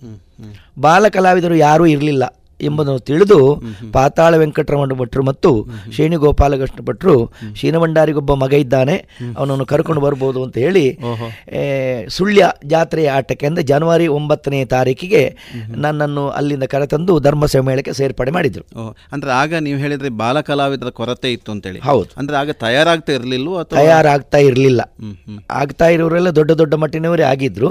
ಬಾಲ 0.80 1.08
ಕಲಾವಿದರು 1.08 1.56
ಯಾರೂ 1.56 1.86
ಇರಲಿಲ್ಲ. 1.86 2.39
ಎಂಬುದನ್ನು 2.62 3.00
ತಿಳಿದು 3.00 3.40
ಪಾತಾಳ 3.94 4.36
ವೆಂಕಟರಮಣ 4.36 4.94
ಭಟ್ರು 4.94 5.24
ಮತ್ತು 5.24 5.52
ಶ್ರೇಣಿ 5.94 6.16
ಗೋಪಾಲಕೃಷ್ಣ 6.16 6.86
ಭಟ್ರು 6.86 7.16
ಶೀನಭಂಡಾರಿಗೊಬ್ಬ 7.56 8.34
ಮಗ 8.34 8.54
ಇದ್ದಾನೆ. 8.54 8.96
ಅವನನ್ನು 9.38 9.66
ಕರ್ಕೊಂಡು 9.66 10.02
ಬರ್ಬೋದು 10.02 10.44
ಅಂತ 10.44 10.58
ಹೇಳಿ 10.58 10.86
ಸುಳ್ಯ 12.10 12.46
ಜಾತ್ರೆಯ 12.66 13.10
ಆಟಕ್ಕೆ 13.10 13.48
ಅಂದರೆ 13.48 13.64
ಜನವರಿ 13.64 14.08
ಒಂಬತ್ತನೇ 14.18 14.66
ತಾರೀಕಿಗೆ 14.66 15.24
ನನ್ನನ್ನು 15.76 16.30
ಅಲ್ಲಿಂದ 16.30 16.64
ಕರೆತಂದು 16.64 17.20
ಧರ್ಮ 17.20 17.46
ಸಮ್ಮೇಳಕ್ಕೆ 17.46 17.94
ಸೇರ್ಪಡೆ 17.94 18.32
ಮಾಡಿದರು. 18.32 18.66
ಅಂದ್ರೆ 19.12 19.32
ಆಗ 19.32 19.54
ನೀವು 19.68 19.80
ಹೇಳಿದ್ರೆ 19.80 20.10
ಬಾಲ 20.24 20.42
ಕಲಾವಿದರ 20.42 20.90
ಕೊರತೆ 20.90 21.32
ಇತ್ತು 21.32 21.52
ಅಂತೇಳಿ. 21.52 21.80
ಹೌದು. 21.80 22.10
ಅಂದ್ರೆ 22.18 22.38
ಆಗ 22.38 22.52
ತಯಾರಾಗ್ತಾ 22.66 23.14
ಇರಲಿಲ್ಲ 23.14 23.64
ತಯಾರಾಗ್ತಾ 23.64 24.38
ಇರಲಿಲ್ಲ. 24.38 24.82
ಆಗ್ತಾ 25.52 25.88
ಇರೋರೆಲ್ಲ 25.88 26.30
ದೊಡ್ಡ 26.30 26.52
ದೊಡ್ಡ 26.62 26.74
ಮಟ್ಟಿನವರೇ 26.84 27.24
ಆಗಿದ್ರು. 27.24 27.70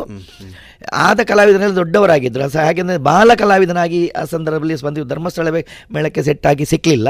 ಆದ 0.93 1.21
ಕಲಾವಿದರಲ್ಲಿ 1.29 1.77
ದೊಡ್ಡವರಾಗಿದ್ದರು 1.77 2.51
ಸ 2.51 2.57
ಹಾಗೆಂದರೆ 2.57 2.99
ಬಾಲ 2.99 3.31
ಕಲಾವಿದನಾಗಿ 3.35 4.09
ಆ 4.09 4.25
ಸಂದರ್ಭದಲ್ಲಿ 4.25 4.77
ಸ್ಪಂದಿ 4.77 5.01
ಧರ್ಮಸ್ಥಳವೇ 5.03 5.63
ಮೇಳಕ್ಕೆ 5.95 6.23
ಸೆಟ್ 6.23 6.47
ಆಗಿ 6.47 6.65
ಸಿಕ್ಕಲಿಲ್ಲ 6.65 7.09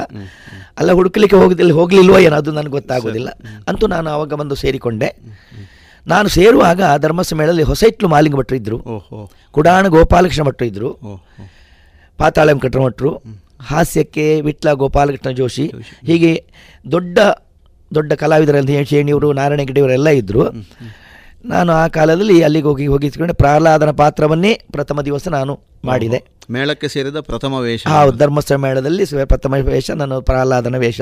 ಅಲ್ಲ 0.78 0.92
ಹುಡುಕಲಿಕ್ಕೆ 0.92 1.36
ಹೋಗದಿಲ್ಲ 1.36 1.72
ಹೋಗಲಿಲ್ವೋ 1.72 2.18
ಏನೋ 2.18 2.36
ಅದು 2.36 2.52
ನನಗೆ 2.52 2.70
ಗೊತ್ತಾಗೋದಿಲ್ಲ. 2.70 3.28
ಅಂತೂ 3.68 3.86
ನಾನು 3.86 4.10
ಆವಾಗ 4.10 4.34
ಬಂದು 4.34 4.54
ಸೇರಿಕೊಂಡೆ. 4.54 5.08
ನಾನು 6.06 6.28
ಸೇರುವಾಗ 6.28 6.80
ಧರ್ಮಸ್ಥ 6.98 7.34
ಮೇಳದಲ್ಲಿ 7.34 7.62
ಹೊಸ 7.62 7.82
ಇಟ್ಲು 7.82 8.08
ಮಾಲಿಂಗ 8.08 8.36
ಭಟ್ರು 8.36 8.56
ಇದ್ದರು 8.56 8.78
ಕುಡಾಣ 9.50 9.86
ಗೋಪಾಲಕೃಷ್ಣ 9.88 10.42
ಭಟ್ರು 10.42 10.66
ಇದ್ದರು 10.66 10.90
ಪಾತಾಳ 12.18 12.46
ವೆಂಕಟರ 12.46 12.80
ಭಟ್ರು. 12.80 13.10
ಹಾಸ್ಯಕ್ಕೆ 13.60 14.40
ವಿಟ್ಲ 14.40 14.72
ಗೋಪಾಲಕೃಷ್ಣ 14.72 15.30
ಜೋಶಿ. 15.30 15.66
ಹೀಗೆ 16.06 16.32
ದೊಡ್ಡ 16.92 17.18
ದೊಡ್ಡ 17.94 18.12
ಕಲಾವಿದರಲ್ಲಿ 18.12 18.84
ಶೇಣಿಯವರು 18.84 19.32
ನಾರಾಯಣ 19.32 19.60
ಎಲ್ಲ 19.90 20.08
ಇದ್ದರು 20.08 20.44
ನಾನು 21.44 21.72
ಆ 21.72 21.88
ಕಾಲದಲ್ಲಿ 21.88 22.42
ಅಲ್ಲಿಗೆ 22.42 22.66
ಹೋಗಿ 22.66 22.86
ಹೋಗಿ 22.86 23.10
ಪ್ರಹ್ಲಾದನ 23.32 23.90
ಪಾತ್ರವನ್ನೇ 23.90 24.60
ಪ್ರಥಮ 24.72 25.02
ದಿವಸ 25.02 25.28
ನಾನು 25.28 25.60
ಮಾಡಿದೆ. 25.84 26.24
ಮೇಳಕ್ಕೆ 26.50 26.88
ಸೇರಿದ 26.88 27.20
ಪ್ರಥಮ 27.20 27.54
ವೇಷ. 27.54 27.86
ಹೌದು 27.86 28.18
ಧರ್ಮಸ್ಥಳ 28.18 28.54
ಮೇಳದಲ್ಲಿ 28.54 29.04
ಪ್ರಥಮ 29.04 29.52
ವೇಷ 29.52 29.90
ನನ್ನ 29.90 30.18
ಪ್ರಹ್ಲಾದನ 30.18 30.76
ವೇಷ. 30.76 31.00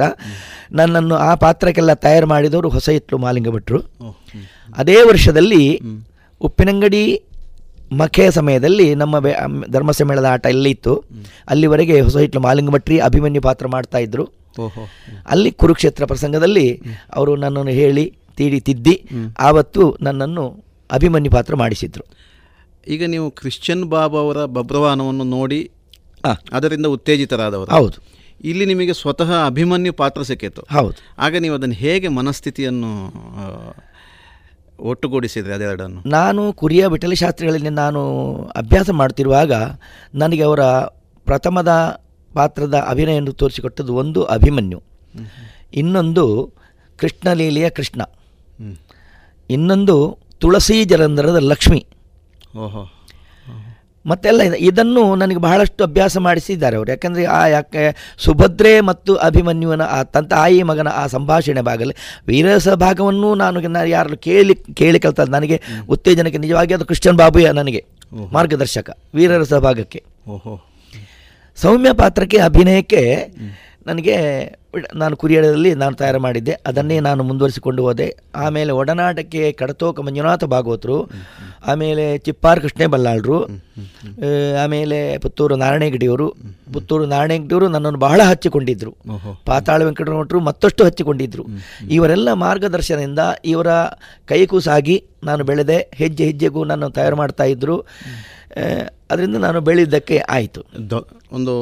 ನನ್ನನ್ನು 0.72 1.14
ಆ 1.14 1.34
ಪಾತ್ರಕ್ಕೆಲ್ಲ 1.34 1.92
ತಯಾರು 1.92 2.26
ಮಾಡಿದವರು 2.26 2.68
ಹೊಸ 2.68 2.88
ಇತ್ತು 2.88 3.18
ಮಾಲಿಂಗ 3.18 3.48
ಭಟ್ರು 3.48 3.80
ಅದೇ 4.76 4.96
ವರ್ಷದಲ್ಲಿ 5.02 5.80
ಉಪ್ಪಿನಂಗಡಿ 6.40 7.22
ಮಖೆಯ 7.92 8.30
ಸಮಯದಲ್ಲಿ 8.30 8.94
ನಮ್ಮ 8.94 9.20
ಧರ್ಮಸ್ಥಳ 9.70 10.04
ಮೇಳದ 10.04 10.24
ಆಟ 10.24 10.46
ಇಲ್ಲಿ 10.46 10.70
ಇತ್ತು. 10.70 11.04
ಅಲ್ಲಿವರೆಗೆ 11.48 12.00
ಹೊಸ 12.00 12.16
ಇಟ್ಲು 12.16 12.42
ಮಾಲಿಂಗ 12.42 12.70
ಭಟ್ರಿ 12.70 12.98
ಅಭಿಮನ್ಯು 12.98 13.42
ಪಾತ್ರ 13.42 13.66
ಮಾಡ್ತಾ 13.66 13.98
ಇದ್ರು. 13.98 14.24
ಓಹೋ. 14.60 14.88
ಅಲ್ಲಿ 15.26 15.52
ಕುರುಕ್ಷೇತ್ರ 15.52 16.04
ಪ್ರಸಂಗದಲ್ಲಿ 16.04 16.82
ಅವರು 17.14 17.36
ನನ್ನನ್ನು 17.36 17.70
ಹೇಳಿ 17.70 18.14
ತಿದ್ದಿ 18.36 19.08
ಆವತ್ತು 19.38 19.96
ನನ್ನನ್ನು 20.00 20.64
ಅಭಿಮನ್ಯು 20.92 21.32
ಪಾತ್ರ 21.32 21.56
ಮಾಡಿಸಿದ್ರು. 21.56 22.04
ಈಗ 22.88 23.04
ನೀವು 23.06 23.30
ಕ್ರಿಶ್ಚಿಯನ್ 23.30 23.84
ಬಾಬಾ 23.84 24.18
ಅವರ 24.18 24.44
ಬಬ್ರವಾನವನ್ನು 24.44 25.24
ನೋಡಿ. 25.24 25.70
ಅದರಿಂದ 26.52 26.86
ಉತ್ತೇಜಿತರಾದವರು. 26.86 27.70
ಹೌದು. 27.70 28.16
ಇಲ್ಲಿ 28.44 28.64
ನಿಮಗೆ 28.66 28.92
ಸ್ವತಃ 28.92 29.30
ಅಭಿಮನ್ಯು 29.46 29.92
ಪಾತ್ರ 29.92 30.22
ಸಿಕ್ಕಿತ್ತು 30.22 30.62
ಹೌದು. 30.72 30.96
ಆಗ 31.18 31.36
ನೀವು 31.36 31.54
ಅದನ್ನು 31.54 31.74
ಹೇಗೆ 31.74 32.08
ಮನಸ್ಥಿತಿಯನ್ನು 32.08 33.04
ಒಟ್ಟುಗೂಡಿಸಿದ್ರೆ 33.06 34.88
ಒಟ್ಟುಗೂಡಿಸಿದ್ರಿ 34.90 35.52
ಅದೆರಡನ್ನು? 35.52 36.08
ನಾನು 36.08 36.52
ಕುರಿಯ 36.52 36.86
ವಿಠಲ 36.86 37.12
ಶಾಸ್ತ್ರಿಗಳಲ್ಲಿ 37.12 37.68
ನಾನು 37.68 38.00
ಅಭ್ಯಾಸ 38.56 38.90
ಮಾಡ್ತಿರುವಾಗ 38.90 39.52
ನನಗೆ 40.14 40.42
ಅವರ 40.42 40.62
ಪ್ರಥಮದ 41.26 41.68
ಪಾತ್ರದ 42.34 42.74
ಅಭಿನಯವನ್ನು 42.74 43.32
ತೋರಿಸಿಕೊಟ್ಟದ್ದು 43.32 43.94
ಒಂದು 43.94 44.24
ಅಭಿಮನ್ಯು. 44.24 44.82
ಇನ್ನೊಂದು 45.74 46.52
ಕೃಷ್ಣಲೀಲೆಯ 46.96 47.70
ಕೃಷ್ಣ. 47.70 48.02
ಇನ್ನೊಂದು 49.50 50.18
ತುಳಸಿ 50.38 50.84
ಜಲಂಧರದ 50.84 51.36
ಲಕ್ಷ್ಮಿ. 51.36 51.86
ಓಹೋ. 52.56 52.92
ಮತ್ತೆಲ್ಲ 54.06 54.42
ಇದೆ. 54.42 54.56
ಇದನ್ನು 54.56 55.14
ನನಗೆ 55.14 55.36
ಬಹಳಷ್ಟು 55.36 55.84
ಅಭ್ಯಾಸ 55.84 56.18
ಮಾಡಿಸಿದ್ದಾರೆ 56.18 56.76
ಅವರು. 56.76 56.90
ಯಾಕಂದರೆ 56.90 57.24
ಆ 57.24 57.46
ಯಾಕೆ 57.46 57.96
ಸುಭದ್ರೆ 58.18 58.80
ಮತ್ತು 58.80 59.14
ಅಭಿಮನ್ಯುವನ 59.14 59.82
ಆ 59.82 60.02
ತಂತ 60.02 60.32
ಆಯಿ 60.32 60.62
ಮಗನ 60.62 60.88
ಆ 60.88 61.06
ಸಂಭಾಷಣೆ 61.06 61.60
ಭಾಗದಲ್ಲಿ 61.60 61.94
ವೀರಸ 62.26 62.68
ಭಾಗವನ್ನು 62.68 63.34
ನಾನು 63.34 63.60
ನಾನು 63.60 63.88
ಯಾರು 63.88 64.16
ಕೇಳಿ 64.16 64.54
ಕೇಳಿ 64.74 65.00
ಕಲ್ತದ್ದು 65.00 65.32
ನನಗೆ 65.32 65.60
ಉತ್ತೇಜನಕ್ಕೆ 65.88 66.38
ನಿಜವಾಗಿ 66.38 66.74
ಅದು 66.74 66.84
ಕ್ರಿಶ್ಚಿಯನ್ 66.84 67.18
ಬಾಬುಯ 67.18 67.52
ನನಗೆ 67.52 67.84
ಮಾರ್ಗದರ್ಶಕ 68.32 68.90
ವೀರರಸ 69.14 69.54
ಭಾಗಕ್ಕೆ 69.54 70.02
ಓಹೋ. 70.28 70.54
ಸೌಮ್ಯ 71.56 71.92
ಪಾತ್ರಕ್ಕೆ 71.92 72.38
ಅಭಿನಯಕ್ಕೆ 72.38 73.02
ನನಗೆ 73.86 74.16
ನಾನು 74.94 75.16
ಕುರಿಯಡದಲ್ಲಿ 75.16 75.74
ನಾನು 75.74 75.94
ತಯಾರು 75.96 76.20
ಮಾಡಿದ್ದೆ. 76.20 76.54
ಅದನ್ನೇ 76.66 77.00
ನಾನು 77.00 77.22
ಮುಂದುವರಿಸಿಕೊಂಡು 77.22 77.82
ಹೋದೆ. 77.82 78.08
ಆಮೇಲೆ 78.36 78.72
ಒಡನಾಟಕ್ಕೆ 78.72 79.52
ಕಡತೋಕ 79.52 80.00
ಮಂಜುನಾಥ 80.00 80.44
ಭಾಗವತರು 80.44 81.10
ಆಮೇಲೆ 81.66 82.18
ಚಿಪ್ಪಾರ್ 82.18 82.60
ಕೃಷ್ಣೇ 82.60 82.86
ಬಲ್ಲಾಳರು 82.86 83.38
ಆಮೇಲೆ 84.62 85.18
ಪುತ್ತೂರು 85.18 85.56
ನಾರಾಯಣಗಿಡಿಯವರು 85.56 86.26
ಪುತ್ತೂರು 86.72 87.06
ನಾರಾಯಣಗಿಡಿಯವರು 87.06 87.68
ನನ್ನನ್ನು 87.68 87.98
ಬಹಳ 87.98 88.20
ಹಚ್ಚಿಕೊಂಡಿದ್ದರು 88.24 88.92
ಪಾತಾಳ 89.46 89.82
ವೆಂಕಟರಮಠರು 89.82 90.40
ಮತ್ತಷ್ಟು 90.40 90.84
ಹಚ್ಚಿಕೊಂಡಿದ್ದರು 90.84 91.44
ಇವರೆಲ್ಲ 91.90 92.32
ಮಾರ್ಗದರ್ಶನದಿಂದ 92.32 93.18
ಇವರ 93.44 93.70
ಕೈಕೂಸಾಗಿ 94.26 94.96
ನಾನು 95.24 95.44
ಬೆಳೆದೆ. 95.44 95.78
ಹೆಜ್ಜೆ 95.94 96.24
ಹೆಜ್ಜೆಗೂ 96.24 96.64
ನಾನು 96.64 96.90
ತಯಾರು 96.90 97.16
ಮಾಡ್ತಾಯಿದ್ರು 97.16 97.76
ಇದ್ದರು 97.76 98.94
ಅದರಿಂದ 99.10 99.36
ನಾನು 99.36 99.60
ಬೆಳೆದಕ್ಕೆ 99.60 100.18
ಆಯಿತು. 100.18 100.60
ಒಂದು 101.36 101.54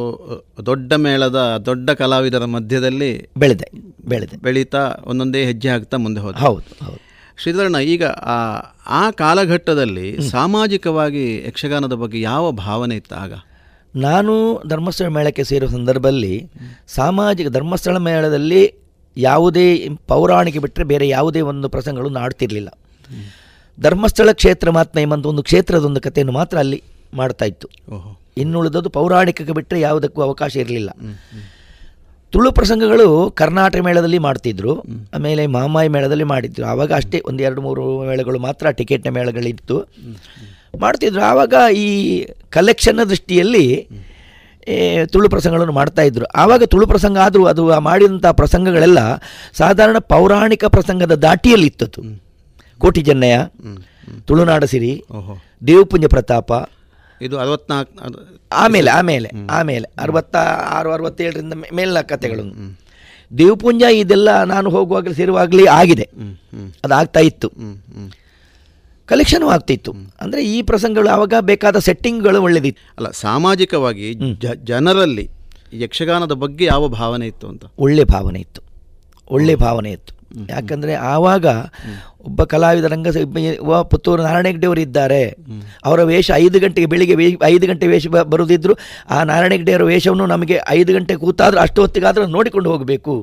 ದೊಡ್ಡ 0.66 0.92
ಮೇಳದ 0.92 1.38
ದೊಡ್ಡ 1.66 1.90
ಕಲಾವಿದರ 1.90 2.44
ಮಧ್ಯದಲ್ಲಿ 2.44 3.10
ಬೆಳೆದೆ 3.36 3.68
ಬೆಳೆದೆ. 4.08 4.36
ಬೆಳೀತಾ 4.36 4.82
ಒಂದೊಂದೇ 5.04 5.44
ಹೆಜ್ಜೆ 5.44 5.68
ಹಾಕ್ತಾ 5.68 5.96
ಮುಂದೆ 5.96 6.20
ಹೋದ. 6.20 6.34
ಹೌದು 6.36 6.84
ಹೌದು. 6.84 7.00
ಶ್ರೀಧರಣ್ಣ 7.42 7.78
ಈಗ 7.86 8.04
ಆ 8.94 9.10
ಕಾಲಘಟ್ಟದಲ್ಲಿ 9.14 10.06
ಸಾಮಾಜಿಕವಾಗಿ 10.28 11.24
ಯಕ್ಷಗಾನದ 11.46 11.92
ಬಗ್ಗೆ 11.94 12.20
ಯಾವ 12.20 12.50
ಭಾವನೆ 12.60 12.96
ಇತ್ತು 12.96 13.14
ಆಗ? 13.14 13.32
ನಾನು 13.94 14.32
ಧರ್ಮಸ್ಥಳ 14.66 15.06
ಮೇಳಕ್ಕೆ 15.06 15.44
ಸೇರುವ 15.44 15.70
ಸಂದರ್ಭದಲ್ಲಿ 15.70 16.34
ಸಾಮಾಜಿಕ 16.88 17.48
ಧರ್ಮಸ್ಥಳ 17.48 17.96
ಮೇಳದಲ್ಲಿ 17.98 18.62
ಯಾವುದೇ 19.16 19.66
ಪೌರಾಣಿಕ 20.06 20.58
ಬಿಟ್ಟರೆ 20.58 20.84
ಬೇರೆ 20.84 21.08
ಯಾವುದೇ 21.08 21.40
ಒಂದು 21.40 21.68
ಪ್ರಸಂಗಗಳು 21.68 22.18
ಆಡ್ತಿರಲಿಲ್ಲ 22.18 22.70
ಧರ್ಮಸ್ಥಳ 23.78 24.32
ಕ್ಷೇತ್ರ 24.32 24.70
ಮಾತ್ರ 24.70 25.00
ಎಂಬಂತ 25.00 25.26
ಒಂದು 25.26 25.42
ಕ್ಷೇತ್ರದ 25.42 25.84
ಒಂದು 25.84 26.00
ಕಥೆಯನ್ನು 26.00 26.32
ಮಾತ್ರ 26.32 26.58
ಅಲ್ಲಿ 26.58 26.78
ಮಾಡ್ತಾ 27.14 27.44
ಇತ್ತು. 27.44 27.68
ಓಹೋ. 27.90 28.10
ಇನ್ನುಳಿದದ್ದು 28.36 28.90
ಪೌರಾಣಿಕಕ್ಕೆ 28.90 29.54
ಬಿಟ್ಟರೆ 29.58 29.78
ಯಾವುದಕ್ಕೂ 29.80 30.20
ಅವಕಾಶ 30.22 30.52
ಇರಲಿಲ್ಲ. 30.56 30.90
ತುಳು 32.32 32.50
ಪ್ರಸಂಗಗಳು 32.52 33.08
ಕರ್ನಾಟಕ 33.30 33.80
ಮೇಳದಲ್ಲಿ 33.86 34.18
ಮಾಡ್ತಿದ್ರು 34.18 34.72
ಆಮೇಲೆ 35.16 35.42
ಮಾಮಾಯಿ 35.56 35.88
ಮೇಳದಲ್ಲಿ 35.88 36.26
ಮಾಡಿದ್ರು. 36.32 36.64
ಆವಾಗ 36.66 36.90
ಅಷ್ಟೇ 36.92 37.18
ಒಂದು 37.28 37.42
ಎರಡು 37.42 37.60
ಮೂರು 37.62 37.84
ಮೇಳಗಳು 38.08 38.38
ಮಾತ್ರ 38.38 38.70
ಟಿಕೆಟ್ನ 38.78 39.10
ಮೇಳಗಳಿತ್ತು. 39.18 39.76
ಮಾಡ್ತಿದ್ರು. 40.80 41.22
ಆವಾಗ 41.22 41.54
ಈ 41.76 41.86
ಕಲೆಕ್ಷನ್ನ 42.50 43.02
ದೃಷ್ಟಿಯಲ್ಲಿ 43.02 43.66
ತುಳು 45.12 45.28
ಪ್ರಸಂಗಗಳನ್ನು 45.28 45.72
ಮಾಡ್ತಾ 45.72 46.02
ಇದ್ರು. 46.02 46.26
ಆವಾಗ 46.42 46.62
ತುಳು 46.72 46.86
ಪ್ರಸಂಗ 46.86 47.16
ಆದರೂ 47.18 47.44
ಅದು 47.46 47.62
ಆ 47.70 47.78
ಮಾಡಿದಂಥ 47.78 48.26
ಪ್ರಸಂಗಗಳೆಲ್ಲ 48.40 49.00
ಸಾಧಾರಣ 49.54 49.98
ಪೌರಾಣಿಕ 50.12 50.64
ಪ್ರಸಂಗದ 50.64 51.14
ದಾಟಿಯಲ್ಲಿ 51.26 51.66
ಇತ್ತದ್ದು. 51.66 52.02
ಕೋಟಿ 52.78 53.00
ಜನ್ನಯ 53.00 53.36
ತುಳುನಾಡ 54.26 54.64
ಸಿರಿ 54.64 54.92
ದೇವಪುಂಜ 55.66 56.06
ಪ್ರತಾಪ 56.06 56.52
ಇದು 57.24 57.36
ಅರವತ್ನಾಲ್ಕು 57.38 57.92
ಆಮೇಲೆ 58.52 58.90
ಆಮೇಲೆ 58.90 59.28
ಆಮೇಲೆ 59.50 59.86
ಅರವತ್ತ 59.98 60.36
ಆರು 60.76 60.90
ಅರವತ್ತೇಳರಿಂದ 60.92 61.54
ಮೇಲಿನ 61.74 62.00
ಕಥೆಗಳು. 62.00 62.42
ದೇವಪುಂಜ 63.38 63.82
ಇದೆಲ್ಲ 63.92 64.30
ನಾನು 64.44 64.70
ಹೋಗುವಾಗಲೇ 64.70 65.14
ಸೇರುವಾಗಲೇ 65.14 65.64
ಆಗಿದೆ. 65.66 66.06
ಅದು 66.84 66.94
ಆಗ್ತಾ 66.94 67.20
ಇತ್ತು. 67.20 67.48
ಕಲೆಕ್ಷನ್ 69.08 69.44
ಆಗ್ತಿತ್ತು 69.44 69.92
ಅಂದರೆ 70.20 70.42
ಈ 70.46 70.58
ಪ್ರಸಂಗಗಳು 70.62 71.08
ಆವಾಗ 71.08 71.34
ಬೇಕಾದ 71.40 71.78
ಸೆಟ್ಟಿಂಗ್ಗಳು 71.78 72.38
ಒಳ್ಳೆದಿತ್ತು. 72.42 72.82
ಅಲ್ಲ 72.96 73.08
ಸಾಮಾಜಿಕವಾಗಿ 73.10 74.06
ಜನರಲ್ಲಿ 74.64 75.24
ಯಕ್ಷಗಾನದ 75.72 76.34
ಬಗ್ಗೆ 76.44 76.64
ಯಾವ 76.64 76.88
ಭಾವನೆ 76.88 77.26
ಇತ್ತು 77.26 77.46
ಅಂತ? 77.48 77.64
ಒಳ್ಳೆ 77.78 78.04
ಭಾವನೆ 78.04 78.40
ಇತ್ತು. 78.40 78.60
ಒಳ್ಳೆ 79.30 79.54
ಭಾವನೆ 79.54 79.90
ಇತ್ತು. 79.90 80.14
ಯಾಕಂದರೆ 80.50 80.94
ಆವಾಗ 81.12 81.46
ಒಬ್ಬ 82.26 82.44
ಕಲಾವಿದ 82.52 82.88
ರಂಗ 82.92 83.08
ಪುತ್ತೂರು 83.90 84.22
ನಾರಾಯಣ 84.22 84.46
ಹೆಗ್ಡೆಯವರು 84.46 84.80
ಇದ್ದಾರೆ. 84.80 85.22
ಅವರ 85.84 86.02
ವೇಷ 86.10 86.30
ಐದು 86.34 86.60
ಗಂಟೆಗೆ 86.60 86.88
ಬೆಳಿಗ್ಗೆ 86.92 87.16
ವೇ 87.20 87.26
ಐದು 87.44 87.66
ಗಂಟೆ 87.66 87.86
ವೇಷ 87.86 88.06
ಬರುದಿದ್ರು. 88.34 88.74
ಆ 89.10 89.18
ನಾರಾಯಣ 89.30 89.52
ಹೆಗ್ಡೆಯವರ 89.52 89.86
ವೇಷವನ್ನು 89.92 90.26
ನಮಗೆ 90.26 90.58
ಐದು 90.68 90.92
ಗಂಟೆ 90.94 91.16
ಕೂತಾದರೂ 91.24 91.60
ಅಷ್ಟು 91.60 91.80
ಹೊತ್ತಿಗಾದರೂ 91.80 92.26
ನೋಡಿಕೊಂಡು 92.36 92.70
ಹೋಗಬೇಕು. 92.72 93.16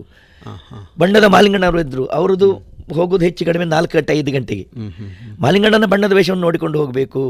ಬಣ್ಣದ 0.99 1.23
ಮಾಲಿಂಗಣ್ಣವರು 1.35 1.81
ಇದ್ದರು 1.81 2.05
ಅವರದು 2.19 2.49
ಹೋಗೋದು 2.95 3.23
ಹೆಚ್ಚು 3.25 3.43
ಕಡಿಮೆ 3.45 3.65
ನಾಲ್ಕು 3.65 3.93
ಗಂಟೆ 3.97 4.13
ಐದು 4.19 4.31
ಗಂಟೆಗೆ. 4.31 4.65
ಮಾಲಿಂಗಣ್ಣನ 5.39 5.85
ಬಣ್ಣದ 5.85 6.13
ವೇಷವನ್ನು 6.19 6.45
ನೋಡಿಕೊಂಡು 6.47 6.77
ಹೋಗಬೇಕು. 6.79 7.21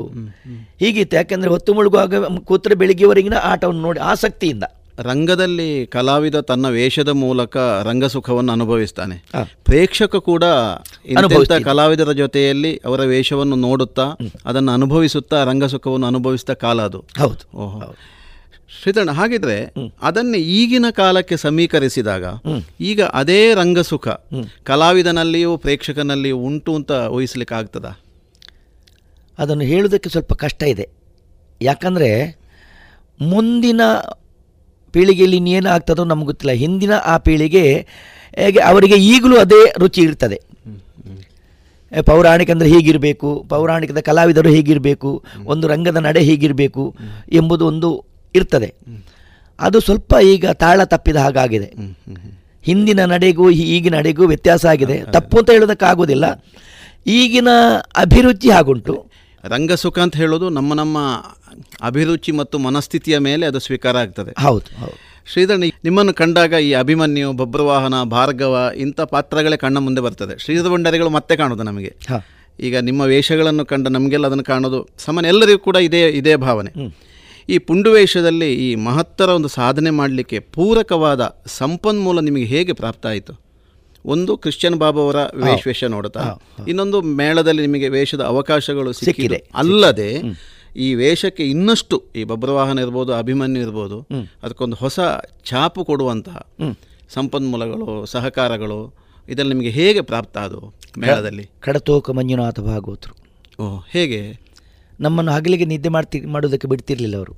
ಹೀಗಿತ್ತು. 0.80 1.16
ಯಾಕೆಂದರೆ 1.16 1.50
ಹೊತ್ತು 1.50 1.74
ಮುಳುಗುವಾಗ 1.74 2.24
ಕೂತ್ರೆ 2.50 2.76
ಬೆಳಿಗ್ಗೆವರೆಗಿನ 2.76 3.38
ಆಟವನ್ನು 3.44 3.82
ನೋಡಿ 3.82 4.00
ಆಸಕ್ತಿಯಿಂದ. 4.12 4.64
ರಂಗದಲ್ಲಿ 5.00 5.88
ಕಲಾವಿದ 5.88 6.40
ತನ್ನ 6.40 6.68
ವೇಷದ 6.68 7.10
ಮೂಲಕ 7.10 7.58
ರಂಗಸುಖವನ್ನು 7.58 8.52
ಅನುಭವಿಸ್ತಾನೆ. 8.52 9.24
ಪ್ರೇಕ್ಷಕ 9.64 10.16
ಕೂಡ 10.16 10.44
ಇಂಥ 11.06 11.52
ಕಲಾವಿದರ 11.64 12.12
ಜೊತೆಯಲ್ಲಿ 12.12 12.78
ಅವರ 12.78 13.02
ವೇಷವನ್ನು 13.02 13.56
ನೋಡುತ್ತಾ 13.56 14.04
ಅದನ್ನು 14.46 14.72
ಅನುಭವಿಸುತ್ತಾ 14.72 15.44
ರಂಗಸುಖವನ್ನು 15.44 16.08
ಅನುಭವಿಸಿದ 16.08 16.54
ಕಾಲ 16.54 16.82
ಅದು. 16.82 17.06
ಹೌದು. 17.18 17.58
ಓಹೋ. 17.58 17.96
ಶ್ರೀಧರಣ 18.82 19.12
ಹಾಗಿದ್ರೆ 19.12 19.74
ಅದನ್ನೇ 20.02 20.38
ಈಗಿನ 20.38 20.86
ಕಾಲಕ್ಕೆ 20.92 21.38
ಸಮೀಕರಿಸಿದಾಗ 21.38 22.24
ಈಗ 22.82 23.04
ಅದೇ 23.04 23.54
ರಂಗಸುಖ 23.54 24.08
ಕಲಾವಿದನಲ್ಲಿಯೂ 24.64 25.58
ಪ್ರೇಕ್ಷಕನಲ್ಲಿಯೂ 25.58 26.38
ಉಂಟು 26.38 26.76
ಅಂತ 26.76 26.92
ಊಹಿಸ್ಲಿಕ್ಕೆ 26.92 27.56
ಆಗ್ತದ 27.56 27.98
ಅದನ್ನು 29.40 29.64
ಹೇಳುವುದಕ್ಕೆ 29.64 30.10
ಸ್ವಲ್ಪ 30.10 30.34
ಕಷ್ಟ 30.34 30.64
ಇದೆ. 30.64 30.90
ಯಾಕಂದರೆ 31.62 32.40
ಮುಂದಿನ 33.22 33.82
ಪೀಳಿಗೆಯಲ್ಲಿ 34.94 35.38
ಇನ್ನೇನು 35.38 35.70
ಆಗ್ತದೋ 35.70 36.04
ನಮ್ಗೆ 36.04 36.26
ಗೊತ್ತಿಲ್ಲ. 36.26 36.52
ಹಿಂದಿನ 36.52 36.94
ಆ 37.06 37.18
ಪೀಳಿಗೆ 37.18 37.88
ಹೇಗೆ 38.38 38.60
ಅವರಿಗೆ 38.60 38.96
ಈಗಲೂ 38.96 39.38
ಅದೇ 39.38 39.62
ರುಚಿ 39.78 40.02
ಇರ್ತದೆ. 40.02 40.38
ಪೌರಾಣಿಕ 42.08 42.52
ಅಂದರೆ 42.52 42.70
ಹೀಗಿರಬೇಕು 42.70 43.30
ಪೌರಾಣಿಕದ 43.50 44.00
ಕಲಾವಿದರು 44.00 44.50
ಹೀಗಿರಬೇಕು 44.50 45.10
ಒಂದು 45.46 45.68
ರಂಗದ 45.68 45.98
ನಡೆ 45.98 46.22
ಹೀಗಿರಬೇಕು 46.22 46.84
ಎಂಬುದು 47.32 47.68
ಒಂದು 47.68 47.90
ಇರ್ತದೆ. 48.36 48.74
ಅದು 49.60 49.80
ಸ್ವಲ್ಪ 49.80 50.14
ಈಗ 50.24 50.46
ತಾಳ 50.46 50.84
ತಪ್ಪಿದ 50.84 51.16
ಹಾಗಾಗಿದೆ. 51.16 51.70
ಹಿಂದಿನ 52.64 53.06
ನಡೆಗೂ 53.06 53.50
ಈಗಿನ 53.50 53.96
ನಡೆಗೂ 53.96 54.26
ವ್ಯತ್ಯಾಸ 54.26 54.66
ಆಗಿದೆ. 54.66 54.98
ತಪ್ಪು 55.12 55.38
ಅಂತ 55.38 55.50
ಹೇಳೋದಕ್ಕಾಗೋದಿಲ್ಲ. 55.50 56.26
ಈಗಿನ 57.08 57.48
ಅಭಿರುಚಿ 57.96 58.50
ಹಾಗುಂಟು. 58.50 59.11
ರಂಗಸುಖ 59.44 60.00
ಅಂತ 60.00 60.16
ಹೇಳೋದು 60.16 60.50
ನಮ್ಮ 60.50 60.74
ನಮ್ಮ 60.74 60.98
ಅಭಿರುಚಿ 61.82 62.32
ಮತ್ತು 62.32 62.60
ಮನಸ್ಥಿತಿಯ 62.60 63.18
ಮೇಲೆ 63.18 63.46
ಅದು 63.46 63.60
ಸ್ವೀಕಾರ 63.60 63.98
ಆಗ್ತದೆ. 63.98 64.42
ಹೌದು 64.42 64.80
ಹೌದು. 64.80 65.12
ಶ್ರೀಧರ್ 65.34 65.60
ನಿಮ್ಮನ್ನು 65.60 66.14
ಕಂಡಾಗ 66.14 66.54
ಈ 66.54 66.74
ಅಭಿಮನ್ಯು 66.74 67.34
ಬಬ್ರವಾಹನ 67.34 68.04
ಭಾರ್ಗವ 68.04 68.72
ಇಂಥ 68.78 69.02
ಪಾತ್ರಗಳೇ 69.02 69.58
ಕಣ್ಣ 69.58 69.78
ಮುಂದೆ 69.78 70.02
ಬರ್ತದೆ. 70.02 70.40
ಶ್ರೀಧರ 70.40 70.70
ಭಂಡಾರಿಗಳು 70.70 71.10
ಮತ್ತೆ 71.10 71.36
ಕಾಣೋದು 71.36 71.64
ನಮಗೆ. 71.64 71.96
ಈಗ 72.60 72.78
ನಿಮ್ಮ 72.78 73.02
ವೇಷಗಳನ್ನು 73.02 73.66
ಕಂಡ 73.66 73.88
ನಮಗೆಲ್ಲ 73.88 74.28
ಅದನ್ನು 74.28 74.44
ಕಾಣೋದು 74.44 74.88
ಸಾಮಾನ್ಯ 74.98 75.30
ಎಲ್ಲರಿಗೂ 75.30 75.60
ಕೂಡ 75.60 75.76
ಇದೇ 75.76 76.10
ಇದೇ 76.10 76.36
ಭಾವನೆ. 76.36 76.96
ಈ 77.50 77.58
ಪುಂಡುವೇಷದಲ್ಲಿ 77.58 78.54
ಈ 78.54 78.76
ಮಹತ್ತರ 78.76 79.30
ಒಂದು 79.30 79.48
ಸಾಧನೆ 79.48 79.90
ಮಾಡಲಿಕ್ಕೆ 79.90 80.40
ಪೂರಕವಾದ 80.40 81.42
ಸಂಪನ್ಮೂಲ 81.48 82.20
ನಿಮಗೆ 82.20 82.44
ಹೇಗೆ 82.44 82.74
ಪ್ರಾಪ್ತ 82.74 83.08
ಆಯಿತು? 83.08 83.51
ಒಂದು 84.06 84.38
ಕ್ರಿಶ್ಚಿಯನ್ 84.38 84.76
ಬಾಬು 84.76 85.02
ಅವರ 85.02 85.16
ವೇಷ 85.36 85.68
ವೇಷ 85.68 85.84
ನೋಡುತ್ತಾ 85.84 86.40
ಇನ್ನೊಂದು 86.68 87.02
ಮೇಳದಲ್ಲಿ 87.02 87.62
ನಿಮಗೆ 87.62 87.90
ವೇಷದ 87.90 88.22
ಅವಕಾಶಗಳು 88.22 88.94
ಸಿಕ್ಕಿದೆ. 88.94 89.44
ಅಲ್ಲದೆ 89.56 90.22
ಈ 90.76 90.94
ವೇಷಕ್ಕೆ 90.94 91.44
ಇನ್ನಷ್ಟು 91.50 92.04
ಈ 92.16 92.24
ಬಬ್ರವಾಹನ 92.24 92.80
ಇರ್ಬೋದು 92.80 93.14
ಅಭಿಮನ್ಯು 93.14 93.62
ಇರ್ಬೋದು 93.62 94.08
ಅದಕ್ಕೊಂದು 94.44 94.76
ಹೊಸ 94.76 95.00
ಛಾಪು 95.46 95.86
ಕೊಡುವಂತಹ 95.86 96.48
ಸಂಪನ್ಮೂಲಗಳು 97.10 98.06
ಸಹಕಾರಗಳು 98.06 98.94
ಇದೆಲ್ಲ 99.30 99.50
ನಿಮಗೆ 99.50 99.70
ಹೇಗೆ 99.70 100.02
ಪ್ರಾಪ್ತ 100.02 100.38
ಅದು 100.38 100.74
ಮೇಳದಲ್ಲಿ? 100.98 101.50
ಕಡತೋಕ 101.60 102.12
ಮಂಜುನಾಥ 102.12 102.60
ಭಾಗವತರು. 102.60 103.16
ಓ 103.64 103.80
ಹೇಗೆ? 103.90 104.40
ನಮ್ಮನ್ನು 105.00 105.32
ಹಗಲಿಗೆ 105.32 105.66
ನಿದ್ದೆ 105.66 105.90
ಮಾಡ್ತಿ 105.90 106.22
ಮಾಡೋದಕ್ಕೆ 106.22 106.68
ಬಿಡ್ತಿರ್ಲಿಲ್ಲ 106.68 107.18
ಅವರು. 107.18 107.34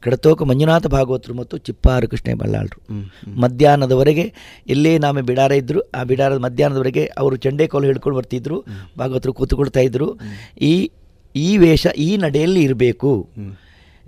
ಕಡತೋಕ 0.00 0.42
ಮಂಜುನಾಥ 0.42 0.86
ಭಾಗವತರು 0.86 1.34
ಮತ್ತು 1.34 1.56
ಚಿಪ್ಪಾರು 1.56 2.08
ಕೃಷ್ಣ 2.08 2.34
ಬಲ್ಲಾಳರು. 2.38 2.92
ಮಧ್ಯಾಹ್ನದವರೆಗೆ 3.40 4.32
ಎಲ್ಲೇ 4.68 4.98
ನಾಮೆ 4.98 5.22
ಬಿಡಾರ 5.22 5.52
ಇದ್ದರು 5.52 5.90
ಆ 5.90 6.02
ಬಿಡಾರದ 6.02 6.36
ಮಧ್ಯಾಹ್ನದವರೆಗೆ 6.36 7.04
ಅವರು 7.18 7.36
ಚಂಡೇಕೋಲು 7.36 7.86
ಹಿಡ್ಕೊಂಡು 7.86 8.18
ಬರ್ತಿದ್ರು 8.18 8.64
ಭಾಗವತರು 8.98 9.32
ಕೂತ್ಕೊಳ್ತಾ 9.32 9.80
ಇದ್ದರು 9.80 10.18
ಈ 10.60 10.90
ಈ 11.36 11.56
ವೇಷ 11.56 11.86
ಈ 11.86 12.16
ನಡೆಯಲ್ಲಿ 12.16 12.62
ಇರಬೇಕು. 12.62 13.28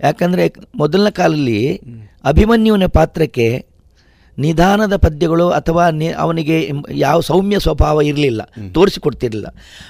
ಯಾಕಂದರೆ 0.03 0.53
ಮೊದಲನ 0.75 1.09
ಕಾಲದಲ್ಲಿ 1.09 1.81
ಅಭಿಮನ್ಯುವಿನ 2.23 2.85
ಪಾತ್ರಕ್ಕೆ 2.85 3.65
ನಿಧಾನದ 4.37 4.95
ಪದ್ಯಗಳು 4.95 5.49
ಅಥವಾ 5.49 5.89
ನಿ- 5.89 6.11
ಅವನಿಗೆ 6.11 6.69
ಯಾವ 6.91 7.19
ಸೌಮ್ಯ 7.19 7.59
ಸ್ವಭಾವ 7.59 8.01
ಇರಲಿಲ್ಲ 8.01 8.41
ತೋರಿಸಿಕೊಡ್ತಿರಲಿಲ್ಲ. 8.73 9.47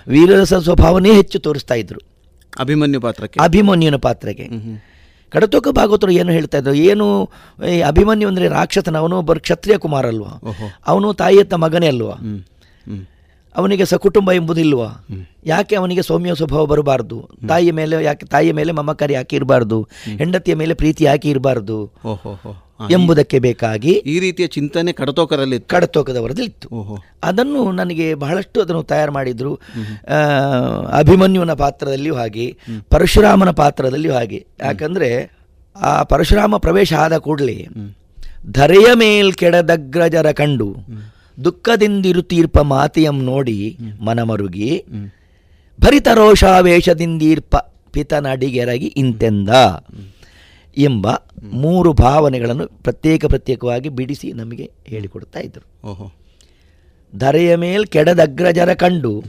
ವೀರರಸ 0.08 0.54
ಸ್ವಭಾವನೇ 0.54 1.14
ಹೆಚ್ಚು 1.14 1.40
ತೋರಿಸ್ತಾ 1.40 1.76
ಇದ್ರು. 1.76 2.00
ಅಭಿಮನ್ಯು 2.60 3.02
ಪಾತ್ರಕ್ಕೆ? 3.02 3.40
ಅಭಿಮನ್ಯುನ 3.44 3.96
ಪಾತ್ರಕ್ಕೆ. 3.96 4.44
ಕಡತೋಕ 5.34 5.68
ಭಾಗವತರು 5.80 6.12
ಏನು 6.22 6.32
ಹೇಳ್ತಾ 6.38 6.58
ಇದ್ರು? 6.62 6.74
ಏನು 6.90 7.06
ಅಭಿಮನ್ಯು 7.92 8.28
ಅಂದರೆ 8.32 8.48
ರಾಕ್ಷಸನ 8.58 8.98
ಅವನು 9.04 9.16
ಒಬ್ಬರು 9.22 9.42
ಕ್ಷತ್ರಿಯ 9.48 9.78
ಕುಮಾರ 9.86 10.06
ಅಲ್ವಾ? 10.14 10.34
ಅವನು 10.92 11.08
ತಾಯಿಯತ್ತ 11.22 11.56
ಮಗನೇ 11.66 11.90
ಅಲ್ವಾ? 11.94 12.16
ಅವನಿಗೆ 13.56 13.86
ಸಕುಟುಂಬ 13.86 14.30
ಎಂಬುದಿಲ್ವಾ 14.32 14.88
ಯಾಕೆ 15.46 15.74
ಅವನಿಗೆ 15.80 16.04
ಸೌಮ್ಯ 16.08 16.36
ಸ್ವಭಾವ 16.40 16.64
ಬರಬಾರ್ದು? 16.72 17.18
ತಾಯಿಯ 17.50 17.72
ಮೇಲೆ 17.80 17.96
ಯಾಕೆ 18.04 18.26
ತಾಯಿಯ 18.26 18.54
ಮೇಲೆ 18.60 18.72
ಮಮಕಾರಿ 18.80 19.14
ಯಾಕೆ 19.18 19.36
ಇರಬಾರ್ದು? 19.40 19.78
ಹೆಂಡತಿಯ 20.22 20.56
ಮೇಲೆ 20.62 20.74
ಪ್ರೀತಿ 20.82 21.04
ಯಾಕೆ 21.10 21.28
ಇರಬಾರ್ದು? 21.30 21.78
ಎಂಬುದಕ್ಕೆ 22.92 23.40
ಬೇಕಾಗಿ 23.40 23.92
ಈ 23.92 24.20
ರೀತಿಯ 24.20 24.48
ಚಿಂತನೆ 24.48 24.92
ಕಡತೋಕರಲ್ಲಿ 24.92 25.60
ಓಹೋ. 26.68 26.98
ಅದನ್ನು 27.24 27.72
ನನಗೆ 27.72 28.14
ಬಹಳಷ್ಟು 28.14 28.62
ಅದನ್ನು 28.62 28.84
ತಯಾರು 28.84 29.12
ಮಾಡಿದ್ರು. 29.12 29.60
ಅಭಿಮನ್ಯುವನ 30.92 31.54
ಪಾತ್ರದಲ್ಲಿಯೂ 31.54 32.16
ಹಾಗೆ 32.16 32.58
ಪರಶುರಾಮನ 32.90 33.50
ಪಾತ್ರದಲ್ಲಿಯೂ 33.52 34.14
ಹಾಗೆ. 34.14 34.46
ಯಾಕಂದರೆ 34.62 35.32
ಆ 35.82 36.04
ಪರಶುರಾಮ 36.04 36.58
ಪ್ರವೇಶ 36.58 36.94
ಆದ 36.94 37.18
ಕೂಡಲೇ 37.18 37.68
ಧರೆಯ 38.52 38.86
ಮೇಲ್ 38.94 39.34
ಕೆಡದಗ್ರಜರ 39.34 40.32
ಕಂಡು 40.32 40.76
ದುಃಖದಿಂದಿರುತ್ತೀರ್ಪ 41.46 42.60
ಮಾತೆಯಂ 42.60 43.24
ನೋಡಿ 43.24 43.78
ಮನಮರುಗಿ 44.02 44.86
ಭರಿತ 45.82 46.08
ರೋಷಾವೇಶದಿಂದೀರ್ಪ 46.14 47.56
ಪಿತನಡಿಗೆರಗಿ 47.92 48.86
ಇಂತೆಂದ. 48.86 49.50
ಎಂಬ 50.78 51.08
ಮೂರು 51.44 51.94
ಭಾವನೆಗಳನ್ನು 51.94 52.68
ಪ್ರತ್ಯೇಕ 52.68 53.26
ಪ್ರತ್ಯೇಕವಾಗಿ 53.26 53.90
ಬಿಡಿಸಿ 53.90 54.34
ನಮಗೆ 54.34 54.72
ಹೇಳಿಕೊಡ್ತಾ 54.88 55.40
ಇದ್ದರು 55.40 55.90
ಓಹೋ. 55.90 56.12
ಧರೆಯ 57.16 57.56
ಮೇಲೆ 57.56 57.86
ಕೆಡದ 57.86 58.20
ಅಗ್ರಜರ 58.20 58.74
ಕಂಡು 58.74 59.24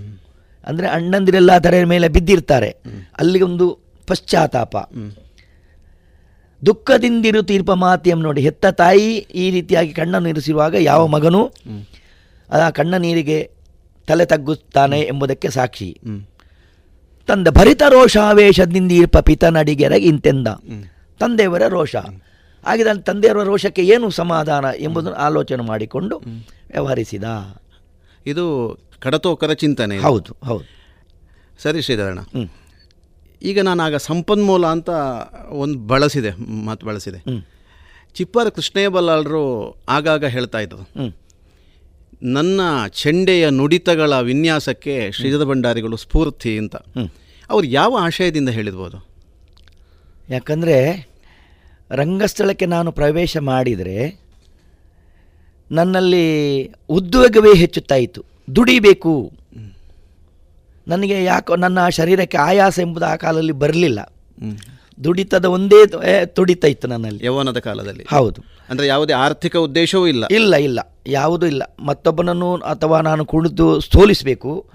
ಅಂದರೆ 0.66 0.86
ಅಣ್ಣಂದಿರೆಲ್ಲ 0.86 1.58
ಧರೆಯ 1.58 1.84
ಮೇಲೆ 1.84 2.08
ಬಿದ್ದಿರ್ತಾರೆ. 2.08 2.76
ಅಲ್ಲಿಗೆ 3.18 3.44
ಒಂದು 3.44 3.78
ಪಶ್ಚಾತ್ತಾಪ. 4.06 4.76
ದುಃಖದಿಂದಿರು 6.66 7.42
ತೀರ್ಪ 7.42 7.70
ಮಾತಿಯಂ 7.70 8.20
ನೋಡಿ 8.20 8.40
ಹೆತ್ತ 8.40 8.66
ತಾಯಿ 8.66 9.16
ಈ 9.16 9.50
ರೀತಿಯಾಗಿ 9.50 9.92
ಕಣ್ಣನ್ನು 9.92 10.28
ಇರಿಸಿರುವಾಗ 10.28 10.74
ಯಾವ 10.74 11.06
ಮಗನು? 11.06 11.52
ಆ 12.52 12.70
ಕಣ್ಣ 12.70 12.96
ನೀರಿಗೆ 12.96 13.50
ತಲೆ 14.06 14.24
ತಗ್ಗುತ್ತಾನೆ 14.24 15.00
ಎಂಬುದಕ್ಕೆ 15.00 15.48
ಸಾಕ್ಷಿ. 15.48 15.98
ತಂದ 17.26 17.48
ಭರಿತ 17.48 17.82
ರೋಷಾವೇಶದಿಂದೀರ್ಪ 17.88 19.18
ಪಿತನಡಿಗೆರಗೆ 19.18 20.06
ಇಂತೆಂದ. 20.06 20.48
ತಂದೆಯವರ 21.20 21.64
ರೋಷ. 21.68 21.94
ಹಾಗೆ 22.64 22.82
ನನ್ನ 22.84 23.00
ತಂದೆಯವರ 23.08 23.42
ರೋಷಕ್ಕೆ 23.50 23.82
ಏನು 23.94 24.06
ಸಮಾಧಾನ 24.10 24.64
ಎಂಬುದನ್ನು 24.86 25.18
ಆಲೋಚನೆ 25.26 25.62
ಮಾಡಿಕೊಂಡು 25.62 26.16
ವ್ಯವಹರಿಸಿದ. 26.72 27.24
ಇದು 28.26 28.44
ಕಡತೋಕರ 29.04 29.52
ಚಿಂತನೆ 29.62 29.96
ಹೌದು 29.98 30.32
ಹೌದು. 30.50 30.66
ಸರಿ 31.62 31.80
ಶ್ರೀಧರಣ 31.82 32.20
ಈಗ 33.42 33.58
ನಾನು 33.60 33.82
ಆಗ 33.82 33.96
ಸಂಪನ್ಮೂಲ 34.08 34.64
ಅಂತ 34.66 34.90
ಒಂದು 35.62 35.78
ಬಳಸಿದೆ 35.78 36.30
ಮಾತು 36.66 36.86
ಬಳಸಿದೆ. 36.86 37.20
ಚಿಪ್ಪರ 38.14 38.48
ಕೃಷ್ಣಯ್ಯ 38.48 38.90
ಬಲ್ಲಾಳರು 38.96 39.42
ಆಗಾಗ 39.88 40.24
ಹೇಳ್ತಾ 40.34 40.58
ಇದ್ದರು 40.58 40.84
ನನ್ನ 42.36 42.60
ಚೆಂಡೆಯ 43.02 43.44
ನುಡಿತಗಳ 43.50 44.12
ವಿನ್ಯಾಸಕ್ಕೆ 44.28 44.94
ಶ್ರೀಧರ 45.12 45.44
ಭಂಡಾರಿಗಳು 45.44 45.96
ಸ್ಫೂರ್ತಿ 45.96 46.52
ಅಂತ. 46.58 46.76
ಅವ್ರು 47.50 47.66
ಯಾವ 47.66 47.92
ಆಶಯದಿಂದ 48.00 48.50
ಹೇಳಿರ್ಬೋದು? 48.58 48.98
ಯಾಕಂದರೆ 50.30 51.08
ರಂಗಸ್ಥಳಕ್ಕೆ 51.90 52.66
ನಾನು 52.66 52.92
ಪ್ರವೇಶ 52.92 53.36
ಮಾಡಿದರೆ 53.36 54.20
ನನ್ನಲ್ಲಿ 55.70 56.64
ಉದ್ವೇಗವೇ 56.88 57.54
ಹೆಚ್ಚುತ್ತಾ 57.54 57.94
ಇತ್ತು. 57.94 58.24
ದುಡಿಬೇಕು. 58.56 59.32
ನನಗೆ 60.88 61.24
ಯಾಕೋ 61.24 61.56
ನನ್ನ 61.56 61.88
ಶರೀರಕ್ಕೆ 61.88 62.36
ಆಯಾಸ 62.36 62.78
ಎಂಬುದು 62.78 63.06
ಆ 63.06 63.16
ಕಾಲದಲ್ಲಿ 63.16 63.52
ಬರಲಿಲ್ಲ. 63.52 64.12
ದುಡಿತದ 65.04 65.44
ಒಂದೇ 65.44 65.86
ತುಡಿತ 66.26 66.64
ಇತ್ತು 66.64 66.88
ನನ್ನಲ್ಲಿ. 66.88 67.26
ಯೌವನದ 67.26 67.58
ಕಾಲದಲ್ಲಿ. 67.58 68.04
ಹೌದು. 68.10 68.42
ಅಂದರೆ 68.70 68.86
ಯಾವುದೇ 68.86 69.12
ಆರ್ಥಿಕ 69.12 69.56
ಉದ್ದೇಶವೂ 69.56 70.06
ಇಲ್ಲ. 70.06 70.24
ಇಲ್ಲ 70.30 70.56
ಇಲ್ಲ. 70.56 70.94
ಯಾವುದೂ 71.06 71.46
ಇಲ್ಲ. 71.46 71.76
ಮತ್ತೊಬ್ಬನನ್ನು 71.80 72.56
ಅಥವಾ 72.56 73.00
ನಾನು 73.00 73.24
ಕುಣಿದು 73.24 73.80
ಸೋಲಿಸಬೇಕು. 73.80 74.66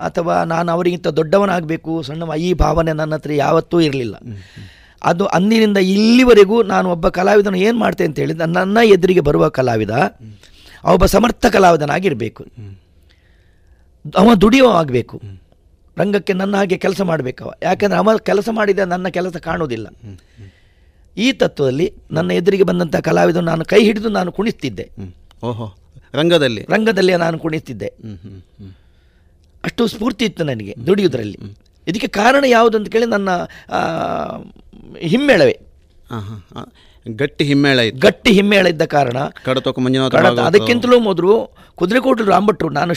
ಅಥವಾ 0.00 0.44
ನಾನು 0.44 0.72
ಅವರಿಗಿಂತ 0.72 1.08
ದೊಡ್ಡವನಾಗಬೇಕು 1.08 2.02
ಸಣ್ಣ 2.02 2.34
ಈ 2.34 2.52
ಭಾವನೆ 2.52 2.92
ನನ್ನ 2.92 3.14
ಹತ್ರ 3.14 3.32
ಯಾವತ್ತೂ 3.32 3.80
ಇರಲಿಲ್ಲ. 3.80 4.14
ಅದು 5.02 5.26
ಅಂದಿನಿಂದ 5.26 5.76
ಇಲ್ಲಿವರೆಗೂ 5.76 6.62
ನಾನು 6.62 6.90
ಒಬ್ಬ 6.90 7.08
ಕಲಾವಿದನು 7.08 7.56
ಏನು 7.56 7.78
ಮಾಡ್ತೇನೆ 7.78 8.08
ಅಂತ 8.08 8.18
ಹೇಳಿದ 8.18 8.40
ನನ್ನ 8.40 8.78
ಎದುರಿಗೆ 8.84 9.20
ಬರುವ 9.20 9.48
ಕಲಾವಿದ 9.48 9.90
ಒಬ್ಬ 10.84 11.06
ಸಮರ್ಥ 11.06 11.46
ಕಲಾವಿದನಾಗಿರಬೇಕು. 11.46 12.46
ಅವ 14.16 14.34
ದುಡಿಯೋ 14.34 14.70
ಆಗಬೇಕು. 14.70 15.20
ರಂಗಕ್ಕೆ 15.98 16.32
ನನ್ನ 16.32 16.56
ಹಾಗೆ 16.56 16.76
ಕೆಲಸ 16.76 17.00
ಮಾಡಬೇಕವ 17.00 17.52
ಯಾಕೆಂದ್ರೆ 17.62 17.98
ಅವ 17.98 18.16
ಕೆಲಸ 18.16 18.48
ಮಾಡಿದ 18.52 18.78
ನನ್ನ 18.78 19.08
ಕೆಲಸ 19.08 19.36
ಕಾಣುವುದಿಲ್ಲ. 19.36 19.86
ಈ 21.16 21.32
ತತ್ವದಲ್ಲಿ 21.32 21.94
ನನ್ನ 22.10 22.30
ಎದುರಿಗೆ 22.30 22.62
ಬಂದಂಥ 22.62 22.96
ಕಲಾವಿದನು 22.96 23.40
ನಾನು 23.40 23.64
ಕೈ 23.64 23.84
ಹಿಡಿದು 23.84 24.08
ನಾನು 24.08 24.32
ಕುಣಿಸ್ತಿದ್ದೆ. 24.32 24.90
ಓಹೋ 25.42 25.74
ರಂಗದಲ್ಲಿ. 26.14 26.66
ರಂಗದಲ್ಲಿ 26.70 27.16
ನಾನು 27.16 27.38
ಕುಣಿಸ್ತಿದ್ದೆ. 27.38 27.92
ಅಷ್ಟು 29.64 29.86
ಸ್ಫೂರ್ತಿ 29.86 30.24
ಇತ್ತು 30.24 30.44
ನನಗೆ 30.44 30.74
ದುಡಿಯುವುದರಲ್ಲಿ. 30.86 31.38
ಇದಕ್ಕೆ 31.86 32.06
ಕಾರಣ 32.06 32.44
ಯಾವುದು 32.48 32.78
ಅಂತ 32.78 32.88
ಕೇಳಿ 32.88 33.06
ನನ್ನ 33.06 33.30
ಹಿಮ್ಮೇಳವೇ. 35.06 35.56
ಹಾ, 36.10 36.18
ಹಾ, 36.20 36.36
ಹಾ. 36.54 36.62
ಗಟ್ಟಿ 37.06 37.44
ಹಿಮ್ಮೇಳ 37.44 37.80
ಗಟ್ಟಿ 37.98 38.32
ಹಿಮ್ಮೇಳ 38.32 38.66
ಇದ್ದ 38.66 38.82
ಕಾರಣ 38.88 39.18
ಕಡತೋಕ 39.42 39.78
ಮಂಜುನಾಥ 39.78 40.14
ಅದಕ್ಕಿಂತಲೂ 40.46 41.00
ಮೊದಲು 41.00 41.32
ಕುದುರೆಕೋಟು 41.78 42.24
ರಾಮಭಟ್ರು 42.24 42.68
ನಾನು 42.68 42.92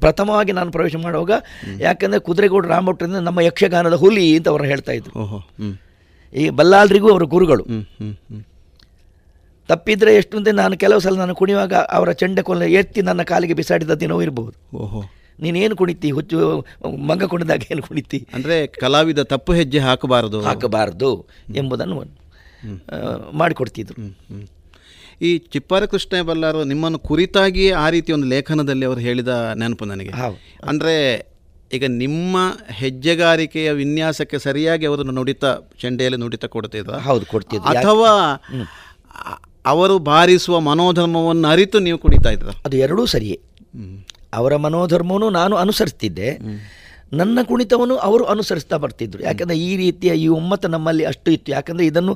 ಪ್ರಥಮವಾಗಿ 0.00 0.52
ನಾನು 0.52 0.70
ಪ್ರವೇಶ 0.70 0.96
ಮಾಡುವಾಗ 0.96 1.32
ಯಾಕಂದರೆ 1.80 2.20
ಕುದುರೆಕೋಟು 2.20 2.68
ರಾಮಭಟ್ರಿಂದ 2.68 3.16
ನಮ್ಮ 3.20 3.40
ಯಕ್ಷಗಾನದ 3.40 3.94
ಹುಲಿ 3.94 4.36
ಅಂತ 4.36 4.48
ಅವರು 4.48 4.64
ಹೇಳ್ತಾ 4.64 4.92
ಇದ್ರು. 4.92 5.12
ಈ 6.34 6.48
ಬಲ್ಲಾಲ್ರಿಗೂ 6.50 7.12
ಅವರ 7.12 7.22
ಗುರುಗಳು. 7.24 7.64
ತಪ್ಪಿದ್ರೆ 9.68 10.14
ಎಷ್ಟು 10.14 10.36
ಅಂದರೆ 10.36 10.52
ನಾನು 10.52 10.76
ಕೆಲವು 10.76 11.00
ಸಲ 11.00 11.16
ನಾನು 11.16 11.34
ಕುಣಿಯುವಾಗ 11.34 11.74
ಅವರ 11.90 12.12
ಚೆಂಡೆ 12.12 12.42
ಕೊಲ್ಲ 12.42 12.62
ಎತ್ತಿ 12.74 13.02
ನನ್ನ 13.02 13.22
ಕಾಲಿಗೆ 13.22 13.54
ಬಿಸಾಡಿದ 13.54 13.90
ದಿನವೂ 14.00 14.22
ಇರಬಹುದು 14.22 14.56
ಓಹೋ. 14.76 15.00
ನೀನೇನು 15.44 15.74
ಕುಣಿತಿ? 15.80 16.08
ಹುಚ್ಚು 16.16 16.36
ಮಂಗ 17.08 17.24
ಕುಣಿದಾಗ 17.32 17.62
ಏನು 17.72 17.82
ಕುಣಿತಿ? 17.88 18.18
ಅಂದರೆ 18.36 18.56
ಕಲಾವಿದ 18.82 19.22
ತಪ್ಪು 19.32 19.52
ಹೆಜ್ಜೆ 19.58 19.80
ಹಾಕಬಾರದು. 19.86 20.38
ಹಾಕಬಾರದು 20.48 21.10
ಎಂಬುದನ್ನು 21.62 21.96
ಮಾಡಿಕೊಡ್ತಿದ್ರು. 23.40 23.96
ಈ 25.26 25.30
ಚಿಪ್ಪಾರ 25.54 25.82
ಕೃಷ್ಣ 25.92 26.22
ಬಲ್ಲಾರು 26.30 26.60
ನಿಮ್ಮನ್ನು 26.70 26.98
ಕುರಿತಾಗಿ 27.08 27.64
ಆ 27.84 27.86
ರೀತಿ 27.94 28.10
ಒಂದು 28.16 28.28
ಲೇಖನದಲ್ಲಿ 28.34 28.84
ಅವರು 28.90 29.00
ಹೇಳಿದ 29.08 29.34
ನೆನಪು 29.60 29.84
ನನಗೆ. 29.92 30.12
ಅಂದರೆ 30.72 30.94
ಈಗ 31.76 31.84
ನಿಮ್ಮ 32.02 32.36
ಹೆಜ್ಜೆಗಾರಿಕೆಯ 32.80 33.68
ವಿನ್ಯಾಸಕ್ಕೆ 33.80 34.38
ಸರಿಯಾಗಿ 34.46 34.84
ಅವರನ್ನು 34.90 35.14
ನುಡಿತ 35.18 35.44
ಚೆಂಡೆಯಲ್ಲಿ 35.82 36.18
ನುಡಿತ 36.24 36.44
ಕೊಡ್ತಿದ್ರು? 36.56 36.98
ಹೌದು 37.06 37.24
ಕೊಡ್ತಿದ್ರು. 37.32 37.70
ಅಥವಾ 37.72 38.12
ಅವರು 39.72 39.94
ಬಾರಿಸುವ 40.10 40.56
ಮನೋಧರ್ಮವನ್ನು 40.68 41.46
ಅರಿತು 41.54 41.78
ನೀವು 41.86 41.98
ಕುಣಿತಾ 42.04 42.30
ಇದ್ರ? 42.36 42.50
ಅದು 42.66 42.76
ಎರಡೂ 42.86 43.04
ಸರಿಯೇ. 43.14 43.38
ಅವರ 44.40 44.56
ಮನೋಧರ್ಮವನ್ನು 44.66 45.30
ನಾನು 45.40 45.54
ಅನುಸರಿಸ್ತಿದ್ದೆ. 45.64 46.28
ನನ್ನ 47.18 47.38
ಕುಣಿತವನ್ನು 47.48 47.96
ಅವರು 48.06 48.24
ಅನುಸರಿಸ್ತಾ 48.32 48.76
ಬರ್ತಿದ್ರು. 48.84 49.20
ಯಾಕಂದರೆ 49.26 49.56
ಈ 49.66 49.72
ರೀತಿಯ 49.82 50.12
ಈ 50.22 50.24
ಒಮ್ಮತ 50.36 50.66
ನಮ್ಮಲ್ಲಿ 50.74 51.04
ಅಷ್ಟು 51.10 51.28
ಇತ್ತು. 51.36 51.48
ಯಾಕಂದರೆ 51.52 51.84
ಇದನ್ನು 51.90 52.12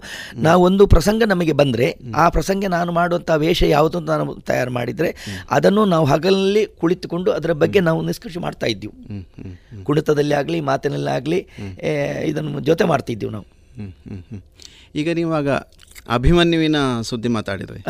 ನಾವೊಂದು 0.46 0.84
ಪ್ರಸಂಗ 0.94 1.22
ನಮಗೆ 1.32 1.54
ಬಂದರೆ 1.60 1.86
ಆ 2.22 2.24
ಪ್ರಸಂಗ 2.36 2.70
ನಾನು 2.76 2.90
ಮಾಡುವಂಥ 2.98 3.30
ವೇಷ 3.42 3.62
ಯಾವುದು 3.76 3.98
ಅಂತ 4.00 4.10
ನಾನು 4.22 4.34
ತಯಾರು 4.48 4.72
ಮಾಡಿದರೆ 4.78 5.10
ಅದನ್ನು 5.56 5.84
ನಾವು 5.94 6.06
ಹಗಲಲ್ಲಿ 6.12 6.62
ಕುಳಿತುಕೊಂಡು 6.80 7.30
ಅದರ 7.38 7.54
ಬಗ್ಗೆ 7.62 7.82
ನಾವು 7.88 8.00
ನಿಷ್ಕರ್ಷೆ 8.08 8.42
ಮಾಡ್ತಾ 8.46 8.68
ಇದ್ದೀವಿ. 8.74 8.94
ಕುಣಿತದಲ್ಲಿ 9.88 10.36
ಆಗಲಿ 10.40 10.60
ಮಾತಿನಲ್ಲಿ 10.70 11.12
ಆಗಲಿ 11.18 11.40
ಇದನ್ನು 12.30 12.62
ಜೊತೆ 12.70 12.86
ಮಾಡ್ತಿದ್ದೀವಿ 12.92 13.32
ನಾವು. 13.38 13.48
ಈಗ 15.02 15.08
ನೀವಾಗ 15.20 15.48
ಅಭಿಮನ್ಯುವಿನ 16.18 16.78
ಸುದ್ದಿ 17.10 17.30
ಮಾತಾಡಿದ್ರಿ. 17.38 17.82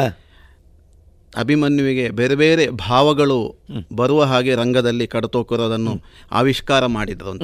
ಅಭಿಮನ್ಯುವಿಗೆ 1.37 2.11
ಬೇರೆ 2.11 2.35
ಬೇರೆ 2.35 2.71
ಭಾವಗಳು 2.71 3.57
ಬರುವ 3.93 4.23
ಹಾಗೆ 4.23 4.55
ರಂಗದಲ್ಲಿ 4.55 5.07
ಕಡತೋಕರೋದನ್ನು 5.07 6.01
ಆವಿಷ್ಕಾರ 6.33 6.87
ಮಾಡಿದರು 6.87 7.31
ಅಂತ. 7.31 7.43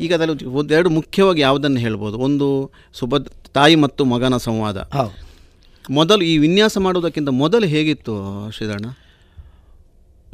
ಈಗ 0.00 0.14
ಅದರಲ್ಲಿ 0.14 0.44
ಒಂದೆರಡು 0.44 0.90
ಮುಖ್ಯವಾಗಿ 0.90 1.40
ಯಾವುದನ್ನು 1.40 1.80
ಹೇಳ್ಬೋದು? 1.80 2.18
ಒಂದು 2.18 2.70
ಸುಭದ್ 2.92 3.28
ತಾಯಿ 3.54 3.74
ಮತ್ತು 3.74 4.04
ಮಗನ 4.04 4.36
ಸಂವಾದ. 4.36 4.90
ಮೊದಲು 5.90 6.22
ಈ 6.22 6.38
ವಿನ್ಯಾಸ 6.38 6.78
ಮಾಡುವುದಕ್ಕಿಂತ 6.78 7.28
ಮೊದಲು 7.28 7.66
ಹೇಗಿತ್ತು 7.66 8.14
ಶ್ರೀಧರಣ 8.50 8.84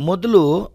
ಮೊದಲು 0.01 0.73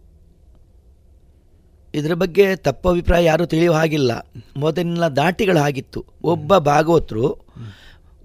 ಇದರ 1.94 2.14
ಬಗ್ಗೆ 2.14 2.56
ತಪ್ಪು 2.56 2.88
ಅಭಿಪ್ರಾಯ 2.88 3.24
ಯಾರೂ 3.24 3.46
ತಿಳಿಯುವ 3.46 3.74
ಹಾಗಿಲ್ಲ. 3.74 4.26
ಮೊದಲಿನ 4.56 5.08
ದಾಟಿಗಳು 5.08 5.58
ಹಾಗಿತ್ತು. 5.58 6.04
ಒಬ್ಬ 6.22 6.58
ಭಾಗವತರು 6.58 7.45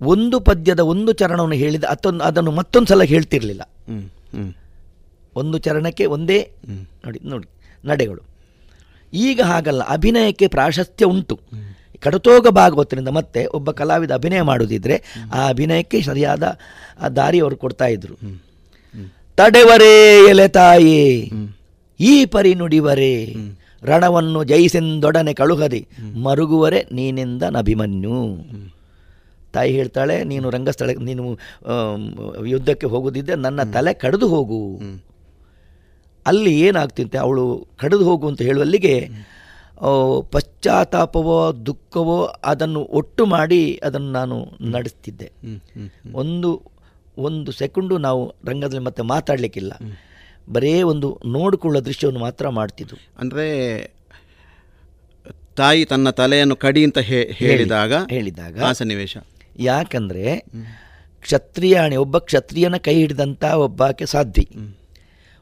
ಒಂದು 0.01 0.39
ಪದ್ಯದ 0.39 0.79
ಒಂದು 0.79 1.11
ಚರಣವನ್ನು 1.11 1.55
ಹೇಳಿದ 1.55 1.83
ಅತ್ತೊಂದು 1.83 2.23
ಅದನ್ನು 2.23 2.51
ಮತ್ತೊಂದು 2.51 2.87
ಸಲ 2.87 3.03
ಹೇಳ್ತಿರ್ಲಿಲ್ಲ. 3.03 3.61
ಒಂದು 5.35 5.57
ಚರಣಕ್ಕೆ 5.57 6.05
ಒಂದೇ 6.05 6.51
ನೋಡಿ 7.05 7.19
ನೋಡಿ 7.23 7.47
ನಡೆಗಳು. 7.85 8.21
ಈಗ 9.13 9.41
ಹಾಗಲ್ಲ 9.41 9.83
ಅಭಿನಯಕ್ಕೆ 9.83 10.47
ಪ್ರಾಶಸ್ತ್ಯ 10.47 11.05
ಉಂಟು. 11.05 11.39
ಕಡತೋಗ 11.99 12.47
ಭಾಗವತರಿಂದ 12.47 13.07
ಮತ್ತೆ 13.07 13.45
ಒಬ್ಬ 13.45 13.71
ಕಲಾವಿದ 13.71 14.11
ಅಭಿನಯ 14.11 14.41
ಮಾಡುವುದಿದ್ರೆ 14.41 14.95
ಆ 15.33 15.47
ಅಭಿನಯಕ್ಕೆ 15.47 16.01
ಸರಿಯಾದ 16.01 16.43
ಆ 16.99 17.09
ದಾರಿ 17.09 17.39
ಅವರು 17.39 17.55
ಕೊಡ್ತಾ 17.55 17.85
ಇದ್ರು. 17.85 18.15
ತಡೆವರೇ 19.37 19.95
ಎಲೆ 20.29 20.47
ತಾಯಿ 20.47 21.31
ಈ 21.99 22.25
ಪರಿ 22.25 22.55
ನುಡಿವರೇ 22.55 23.35
ರಣವನ್ನು 23.83 24.43
ಜಯಿಸೆಂದೊಡನೆ 24.43 25.33
ಕಳುಹದೆ 25.33 25.87
ಮರುಗುವರೆ 26.23 26.85
ನೀನಿಂದ 26.91 27.43
ನಭಿಮನ್ಯು 27.43 28.19
ತಾಯಿ 29.55 29.71
ಹೇಳ್ತಾಳೆ 29.77 30.15
ನೀನು 30.31 30.49
ರಂಗಸ್ಥಳ 30.55 30.93
ನೀನು 31.09 31.23
ಯುದ್ಧಕ್ಕೆ 32.53 32.87
ಹೋಗೋದಿದ್ದೆ 32.93 33.35
ನನ್ನ 33.45 33.63
ತಲೆ 33.75 33.93
ಕಡಿದು 34.03 34.29
ಹೋಗು. 34.35 34.59
ಅಲ್ಲಿ 36.25 36.53
ಏನಾಗ್ತಿಂತೆ 36.67 37.17
ಅವಳು 37.25 37.45
ಕಡಿದು 37.81 38.03
ಹೋಗು 38.09 38.25
ಅಂತ 38.31 38.41
ಹೇಳುವಲ್ಲಿಗೆ 38.49 38.95
ಪಶ್ಚಾತ್ತಾಪವೋ 40.33 41.37
ದುಃಖವೋ 41.67 42.17
ಅದನ್ನು 42.51 42.81
ಒಟ್ಟು 42.99 43.23
ಮಾಡಿ 43.35 43.61
ಅದನ್ನು 43.83 44.11
ನಾನು 44.19 44.35
ನಡೆಸ್ತಿದ್ದೆ. 44.75 45.29
ಒಂದು 46.21 46.51
ಒಂದು 47.27 47.51
ಸೆಕೆಂಡು 47.61 47.95
ನಾವು 48.05 48.21
ರಂಗದಲ್ಲಿ 48.49 48.83
ಮತ್ತೆ 48.89 49.03
ಮಾತಾಡಲಿಕ್ಕಿಲ್ಲ. 49.13 49.73
ಬರೇ 50.53 50.75
ಒಂದು 50.91 51.07
ನೋಡಿಕೊಳ್ಳೋ 51.35 51.79
ದೃಶ್ಯವನ್ನು 51.87 52.21
ಮಾತ್ರ 52.27 52.45
ಮಾಡ್ತಿದ್ದು 52.59 52.95
ಅಂದರೆ 53.19 53.47
ತಾಯಿ 55.59 55.81
ತನ್ನ 55.91 56.09
ತಲೆಯನ್ನು 56.19 56.55
ಕಡಿ 56.63 56.81
ಅಂತ 56.87 56.99
ಹೇಳಿದಾಗ 57.41 57.93
ಹೇಳಿದಾಗ 58.15 58.57
ಆ 58.67 58.71
ಸನ್ನಿವೇಶ. 58.79 59.17
ಯಾಕಂದರೆ 59.59 60.37
ಕ್ಷತ್ರಿಯಾಣಿ 61.21 61.95
ಒಬ್ಬ 61.95 62.17
ಕ್ಷತ್ರಿಯನ 62.17 62.77
ಕೈ 62.77 62.95
ಹಿಡಿದಂಥ 62.95 63.43
ಒಬ್ಬಾಕೆ 63.43 64.05
ಸಾಧ್ವಿ. 64.05 64.49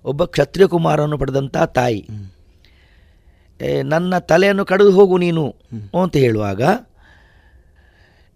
ಒಬ್ಬ 0.06 0.24
ಕ್ಷತ್ರಿಯ 0.24 0.68
ಕುಮಾರನ್ನು 0.68 1.18
ಪಡೆದಂಥ 1.18 1.58
ತಾಯಿ 1.58 2.08
ನನ್ನ 3.84 4.18
ತಲೆಯನ್ನು 4.18 4.66
ಕಡಿದು 4.66 4.92
ಹೋಗು 4.92 5.18
ನೀನು 5.18 5.56
ಅಂತ 6.02 6.18
ಹೇಳುವಾಗ 6.18 6.62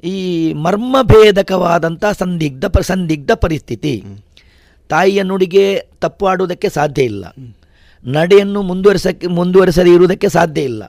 ಈ 0.04 0.54
ಮರ್ಮಭೇದಕವಾದಂಥ 0.54 2.06
ಸಂದಿಗ್ಧ 2.20 2.66
ಪ 2.66 2.78
ಸಂದಿಗ್ಧ 2.78 3.32
ಪರಿಸ್ಥಿತಿ. 3.32 4.04
ತಾಯಿಯ 4.90 5.24
ನುಡಿಗೆ 5.24 5.88
ತಪ್ಪು 6.02 6.26
ಆಡುವುದಕ್ಕೆ 6.26 6.70
ಸಾಧ್ಯ 6.70 7.04
ಇಲ್ಲ. 7.04 7.26
ನಡೆಯನ್ನು 8.06 8.62
ಮುಂದುವರಿಸಕ್ಕೆ 8.62 9.28
ಮುಂದುವರಿಸದೇ 9.28 9.94
ಇರುವುದಕ್ಕೆ 9.94 10.30
ಸಾಧ್ಯ 10.30 10.62
ಇಲ್ಲ. 10.62 10.84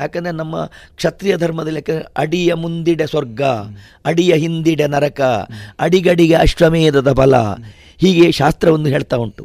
ಯಾಕಂದರೆ 0.00 0.32
ನಮ್ಮ 0.32 0.56
ಕ್ಷತ್ರಿಯ 0.96 1.36
ಧರ್ಮದಲ್ಲಿ 1.36 1.78
ಯಾಕಂದ್ರೆ 1.78 2.06
ಅಡಿಯ 2.16 2.54
ಮುಂದಿಡೆ 2.54 3.06
ಸ್ವರ್ಗ 3.06 3.42
ಅಡಿಯ 4.04 4.34
ಹಿಂದಿಡೆ 4.34 4.86
ನರಕ 4.86 5.20
ಅಡಿಗಡಿಗೆ 5.80 6.34
ಅಶ್ವಮೇಧದ 6.34 7.12
ಬಲ 7.12 7.34
ಹೀಗೆ 7.96 8.32
ಶಾಸ್ತ್ರವನ್ನು 8.32 8.86
ಹೇಳ್ತಾ 8.86 9.16
ಉಂಟು. 9.16 9.44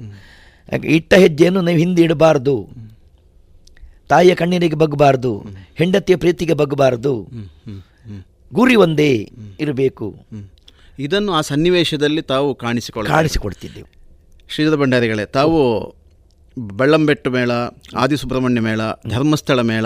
ಯಾಕೆ 0.71 0.87
ಇಟ್ಟ 0.87 1.13
ಹೆಜ್ಜೆಯನ್ನು 1.13 1.61
ನೀವು 1.61 1.79
ಹಿಂದಿಡಬಾರ್ದು 1.79 2.55
ತಾಯಿಯ 4.09 4.35
ಕಣ್ಣೀರಿಗೆ 4.35 4.75
ಬಗ್ಗಬಾರ್ದು. 4.75 5.31
ಹೆಂಡತಿಯ 5.75 6.15
ಪ್ರೀತಿಗೆ 6.15 6.53
ಬಗ್ಗಬಾರ್ದು. 6.53 7.13
ಗುರಿ 8.53 8.75
ಒಂದೇ 8.75 9.29
ಇರಬೇಕು. 9.59 10.15
ಇದನ್ನು 10.99 11.31
ಆ 11.33 11.41
ಸನ್ನಿವೇಶದಲ್ಲಿ 11.41 12.21
ತಾವು 12.21 12.55
ಕಾಣಿಸಿಕೊಳ್ಳ 12.55 13.09
ಕಾಣಿಸಿಕೊಡ್ತಿದ್ದೆವು. 13.09 13.87
ಶ್ರೀಧರ 14.49 14.75
ಭಂಡಾರಿಗಳೇ 14.75 15.25
ತಾವು 15.25 15.59
ಬೆಳ್ಳಂಬೆಟ್ಟು 16.57 17.31
ಮೇಳ 17.31 17.51
ಆದಿಸುಬ್ರಹ್ಮಣ್ಯ 17.95 18.61
ಮೇಳ 18.61 18.81
ಧರ್ಮಸ್ಥಳ 19.09 19.61
ಮೇಳ 19.61 19.85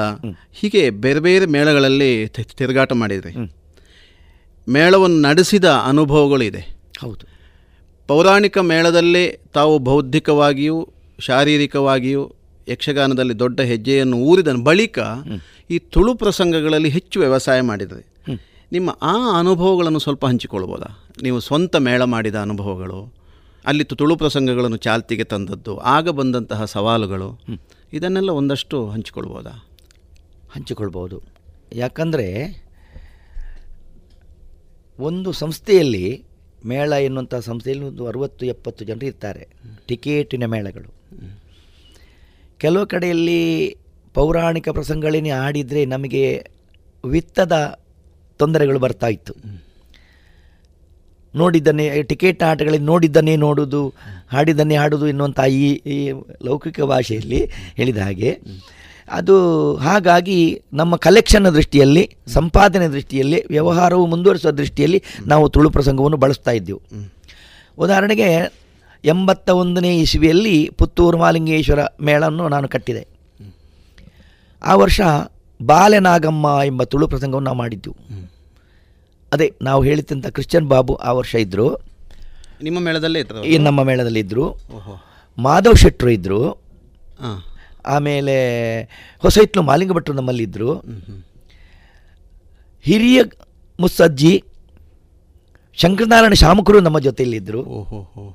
ಹೀಗೆ 0.51 0.89
ಬೇರೆ 0.89 1.19
ಬೇರೆ 1.19 1.45
ಮೇಳಗಳಲ್ಲಿ 1.45 2.27
ತಿರುಗಾಟ 2.27 2.93
ಮಾಡಿದ್ರಿ. 2.93 3.53
ಮೇಳವನ್ನು 4.69 5.21
ನಡೆಸಿದ 5.21 5.65
ಅನುಭವಗಳಿದೆ. 5.65 6.77
ಹೌದು. 7.01 7.27
ಪೌರಾಣಿಕ 8.07 8.57
ಮೇಳದಲ್ಲಿ 8.57 9.41
ತಾವು 9.53 9.79
ಬೌದ್ಧಿಕವಾಗಿಯೂ 9.79 10.89
ಶಾರೀರಿಕವಾಗಿಯೂ 11.19 12.33
ಯಕ್ಷಗಾನದಲ್ಲಿ 12.67 13.39
ದೊಡ್ಡ 13.39 13.61
ಹೆಜ್ಜೆಯನ್ನು 13.61 14.17
ಊರಿದ 14.17 14.47
ಬಳಿಕ 14.47 14.99
ಈ 15.69 15.79
ತುಳು 15.79 16.15
ಪ್ರಸಂಗಗಳಲ್ಲಿ 16.15 16.89
ಹೆಚ್ಚು 16.89 17.19
ವ್ಯವಸಾಯ 17.19 17.61
ಮಾಡಿದ್ರಿ. 17.61 18.05
ನಿಮ್ಮ 18.71 18.89
ಆ 19.01 19.39
ಅನುಭವಗಳನ್ನು 19.39 19.99
ಸ್ವಲ್ಪ 19.99 20.25
ಹಂಚಿಕೊಳ್ಬೋದಾ? 20.25 21.05
ನೀವು 21.23 21.39
ಸ್ವಂತ 21.39 21.75
ಮೇಳ 21.75 22.03
ಮಾಡಿದ 22.03 22.35
ಅನುಭವಗಳು 22.35 23.18
ಅಲ್ಲಿ 23.69 23.83
ತುಳು 23.83 24.15
ಪ್ರಸಂಗಗಳನ್ನು 24.15 24.77
ಚಾಲ್ತಿಗೆ 24.77 25.23
ತಂದದ್ದು. 25.23 25.73
ಆಗ 25.77 26.09
ಬಂದಂತಹ 26.09 26.65
ಸವಾಲುಗಳು 26.65 27.27
ಇದನ್ನೆಲ್ಲ 27.93 28.29
ಒಂದಷ್ಟು 28.29 28.77
ಹಂಚಿಕೊಳ್ಬೋದಾ? 28.89 29.53
ಹಂಚಿಕೊಳ್ಬೋದು 30.51 31.17
ಯಾಕಂದರೆ 31.73 32.27
ಒಂದು 34.99 35.31
ಸಂಸ್ಥೆಯಲ್ಲಿ 35.31 36.05
ಮೇಳ 36.65 36.91
ಎನ್ನುವಂಥ 36.91 37.35
ಸಂಸ್ಥೆಯಲ್ಲಿ 37.35 37.85
ಒಂದು 37.85 38.07
ಅರುವತ್ತು 38.07 38.45
ಎಪ್ಪತ್ತು 38.45 38.85
ಜನರು 38.85 39.05
ಇರ್ತಾರೆ. 39.05 39.47
ಟಿಕೆಟಿನ 39.87 40.45
ಮೇಳಗಳು. 40.45 40.89
ಕೆಲವು 42.57 42.87
ಕಡೆಯಲ್ಲಿ 42.87 43.39
ಪೌರಾಣಿಕ 44.13 44.69
ಪ್ರಸಂಗಗಳೇನೇ 44.69 45.29
ಆಡಿದರೆ 45.29 45.85
ನಮಗೆ 45.85 46.23
ವಿತ್ತದ 47.05 47.79
ತೊಂದರೆಗಳು 48.37 48.79
ಬರ್ತಾ 48.79 49.07
ಇತ್ತು. 49.07 49.33
ನೋಡಿದ್ದನ್ನೇ, 51.35 52.03
ಟಿಕೆಟ್ 52.03 52.43
ಆಟಗಳಲ್ಲಿ 52.43 52.85
ನೋಡಿದ್ದನ್ನೇ 52.85 53.35
ನೋಡುವುದು, 53.35 53.93
ಹಾಡಿದ್ದನ್ನೇ 54.31 54.75
ಹಾಡುವುದು 54.75 55.07
ಎನ್ನುವಂಥ 55.07 55.39
ಈ 55.39 55.69
ಈ 55.69 56.13
ಲೌಕಿಕ 56.43 56.81
ಭಾಷೆಯಲ್ಲಿ 56.81 57.49
ಹೇಳಿದ 57.75 57.97
ಹಾಗೆ. 57.97 58.39
ಅದು 59.11 59.75
ಹಾಗಾಗಿ 59.75 60.61
ನಮ್ಮ 60.73 60.95
ಕಲೆಕ್ಷನ್ 60.95 61.53
ದೃಷ್ಟಿಯಲ್ಲಿ, 61.53 62.15
ಸಂಪಾದನೆ 62.27 62.87
ದೃಷ್ಟಿಯಲ್ಲಿ, 62.87 63.43
ವ್ಯವಹಾರವು 63.47 64.05
ಮುಂದುವರಿಸುವ 64.05 64.51
ದೃಷ್ಟಿಯಲ್ಲಿ 64.51 65.03
ನಾವು 65.27 65.49
ತುಳು 65.49 65.69
ಪ್ರಸಂಗವನ್ನು 65.69 66.17
ಬಳಸ್ತಾ 66.17 66.51
ಇದ್ದೆವು. 66.51 66.81
ಉದಾಹರಣೆಗೆ, 67.77 68.59
ಎಂಬತ್ತ 69.05 69.49
ಒಂದನೇ 69.49 69.99
ಇಸುವಿಯಲ್ಲಿ 69.99 70.69
ಪುತ್ತೂರು 70.77 71.17
ಮಾಲಿಂಗೇಶ್ವರ 71.17 71.79
ಮೇಳವನ್ನು 72.01 72.49
ನಾನು 72.49 72.67
ಕಟ್ಟಿದೆ. 72.67 73.07
ಆ 74.63 74.75
ವರ್ಷ 74.75 75.01
ಬಾಲೆನಾಗಮ್ಮ 75.65 76.59
ಎಂಬ 76.65 76.83
ತುಳು 76.83 77.07
ಪ್ರಸಂಗವನ್ನು 77.07 77.45
ನಾವು 77.45 77.57
ಮಾಡಿದ್ದೆವು. 77.57 77.95
ಅದೇ 79.31 79.47
ನಾವು 79.61 79.81
ಹೇಳಿದಂಥ 79.83 80.27
ಕ್ರಿಶ್ಚಿಯನ್ 80.29 80.67
ಬಾಬು 80.67 80.93
ಆ 81.01 81.11
ವರ್ಷ 81.13 81.33
ಇದ್ದರು 81.39 81.67
ನಿಮ್ಮ 82.61 82.79
ಮೇಳದಲ್ಲೇ 82.79 83.19
ಇದ್ರು 83.19 83.41
ಈ 83.45 83.57
ನಮ್ಮ 83.65 83.83
ಮೇಳದಲ್ಲಿ 83.83 84.19
ಇದ್ದರು 84.19 84.45
ಓಹೋ. 84.75 84.93
ಮಾಧವ್ 85.37 85.77
ಶೆಟ್ಟರು 85.77 86.09
ಇದ್ದರು 86.09 86.39
ಹಾಂ. 87.19 87.37
ಆಮೇಲೆ 87.87 88.35
ಹೊಸ 89.23 89.37
ಇಟ್ಲು 89.37 89.61
ಮಾಲಿಂಗ 89.63 89.93
ಭಟ್ರು 89.93 90.13
ನಮ್ಮಲ್ಲಿದ್ದರು 90.13 90.71
ಹಿರಿಯ 92.85 93.19
ಮುಸ್ಸಜ್ಜಿ 93.79 94.33
ಶಂಕರನಾರಾಯಣ 95.77 96.33
ಶಾಮಕರು 96.35 96.79
ನಮ್ಮ 96.79 96.99
ಜೊತೆಯಲ್ಲಿದ್ದರು 96.99 97.61
ಓಹೋ 97.77 97.99
ಹೋ. 98.13 98.25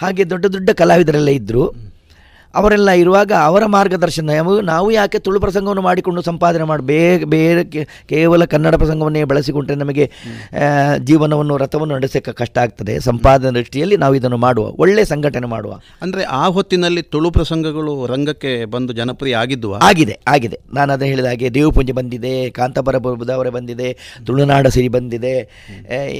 ಹಾಗೆ 0.00 0.22
ದೊಡ್ಡ 0.30 0.46
ದೊಡ್ಡ 0.54 0.70
ಕಲಾವಿದರೆಲ್ಲ 0.72 1.30
ಇದ್ದರು 1.32 1.62
ಅವರೆಲ್ಲ 2.56 2.90
ಇರುವಾಗ 2.90 3.32
ಅವರ 3.32 3.66
ಮಾರ್ಗದರ್ಶನ 3.66 4.30
ನಾವು- 4.62 4.94
ಯಾಕೆ 4.94 5.18
ತುಳು 5.18 5.40
ಪ್ರಸಂಗವನ್ನು 5.40 5.82
ಮಾಡಿಕೊಂಡು 5.82 6.22
ಸಂಪಾದನೆ 6.22 6.64
ಮಾಡಿ 6.64 6.82
ಬೇಗ 6.82 7.24
ಬೇರೆ 7.24 7.64
ಕೇವಲ 7.84 8.44
ಕನ್ನಡ 8.44 8.74
ಪ್ರಸಂಗವನ್ನೇ 8.74 9.24
ಬಳಸಿಕೊಂಡ್ರೆ 9.24 9.74
ನಮಗೆ 9.74 10.10
ಜೀವನವನ್ನು 11.04 11.56
ರಥವನ್ನು 11.56 11.94
ನಡೆಸಕ್ಕೆ 11.94 12.32
ಕಷ್ಟ 12.32 12.58
ಆಗ್ತದೆ. 12.58 13.00
ಸಂಪಾದನೆ 13.00 13.58
ದೃಷ್ಟಿಯಲ್ಲಿ 13.58 13.96
ನಾವು 13.96 14.14
ಇದನ್ನು 14.14 14.36
ಮಾಡುವ 14.36 14.66
ಒಳ್ಳೆ 14.66 15.04
ಸಂಘಟನೆ 15.04 15.46
ಮಾಡುವ. 15.46 15.78
ಅಂದರೆ 16.02 16.22
ಆ 16.22 16.46
ಹೊತ್ತಿನಲ್ಲಿ 16.46 17.02
ತುಳು 17.02 17.30
ಪ್ರಸಂಗಗಳು 17.30 18.06
ರಂಗಕ್ಕೆ 18.06 18.64
ಬಂದು 18.64 18.92
ಜನಪ್ರಿಯ 18.92 19.36
ಆಗಿದ್ದು 19.36 19.74
ಆಗಿದೆ 19.74 20.18
ಆಗಿದೆ. 20.28 20.60
ನಾನು 20.74 20.92
ಅದೇ 20.92 21.06
ಹೇಳಿದ 21.06 21.24
ಹಾಗೆ 21.24 21.54
ದೇವಪುಂಜೆ 21.54 21.92
ಬಂದಿದೆ 21.92 22.50
ಕಾಂತಾಪರ 22.50 22.96
ಬುಧಾವರ 22.96 23.48
ಬಂದಿದೆ 23.48 24.16
ತುಳುನಾಡ 24.26 24.66
ಸಿರಿ 24.66 24.88
ಬಂದಿದೆ. 24.88 25.44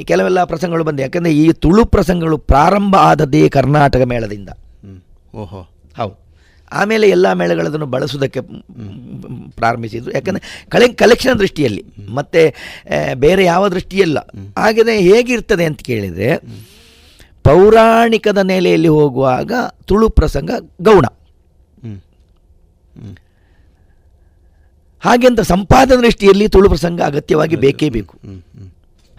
ಕೆಲವೆಲ್ಲ 0.05 0.45
ಪ್ರಸಂಗಗಳು 0.45 0.85
ಬಂದಿದೆ 0.85 1.03
ಯಾಕಂದರೆ 1.03 1.33
ಈ 1.33 1.53
ತುಳು 1.53 1.85
ಪ್ರಸಂಗಗಳು 1.85 2.39
ಪ್ರಾರಂಭ 2.39 2.97
ಆದದ್ದೇ 2.97 3.49
ಕರ್ನಾಟಕ 3.49 4.01
ಮೇಳದಿಂದ. 4.01 4.49
ಓಹೋ. 5.35 5.69
ಹೌದು. 5.97 6.26
ಆಮೇಲೆ 6.73 7.07
ಎಲ್ಲ 7.09 7.27
ಮೇಳಗಳದನ್ನು 7.33 7.87
ಬಳಸೋದಕ್ಕೆ 7.87 8.41
ಪ್ರಾರಂಭಿಸಿದ್ರು. 9.51 10.11
ಯಾಕಂದರೆ 10.13 10.43
ಕಲೆ 10.69 10.89
ಕಲೆಕ್ಷನ್ 10.93 11.39
ದೃಷ್ಟಿಯಲ್ಲಿ, 11.39 11.83
ಮತ್ತು 12.15 12.43
ಬೇರೆ 13.15 13.45
ಯಾವ 13.45 13.69
ದೃಷ್ಟಿಯಲ್ಲ. 13.69 14.19
ಹಾಗೆಯೇ 14.57 14.97
ಹೇಗಿರ್ತದೆ 15.01 15.65
ಅಂತ 15.65 15.81
ಕೇಳಿದರೆ, 15.81 16.31
ಪೌರಾಣಿಕದ 17.45 18.41
ನೆಲೆಯಲ್ಲಿ 18.43 18.89
ಹೋಗುವಾಗ 18.89 19.53
ತುಳು 19.85 20.09
ಪ್ರಸಂಗ 20.11 20.51
ಗೌಣ. 20.83 21.07
ಹಾಗೆಂತ 25.03 25.41
ಸಂಪಾದನೆ 25.41 26.03
ದೃಷ್ಟಿಯಲ್ಲಿ 26.03 26.49
ತುಳು 26.49 26.69
ಪ್ರಸಂಗ 26.69 27.01
ಅಗತ್ಯವಾಗಿ 27.01 27.57
ಬೇಕೇ 27.57 27.89
ಬೇಕು. 27.89 28.15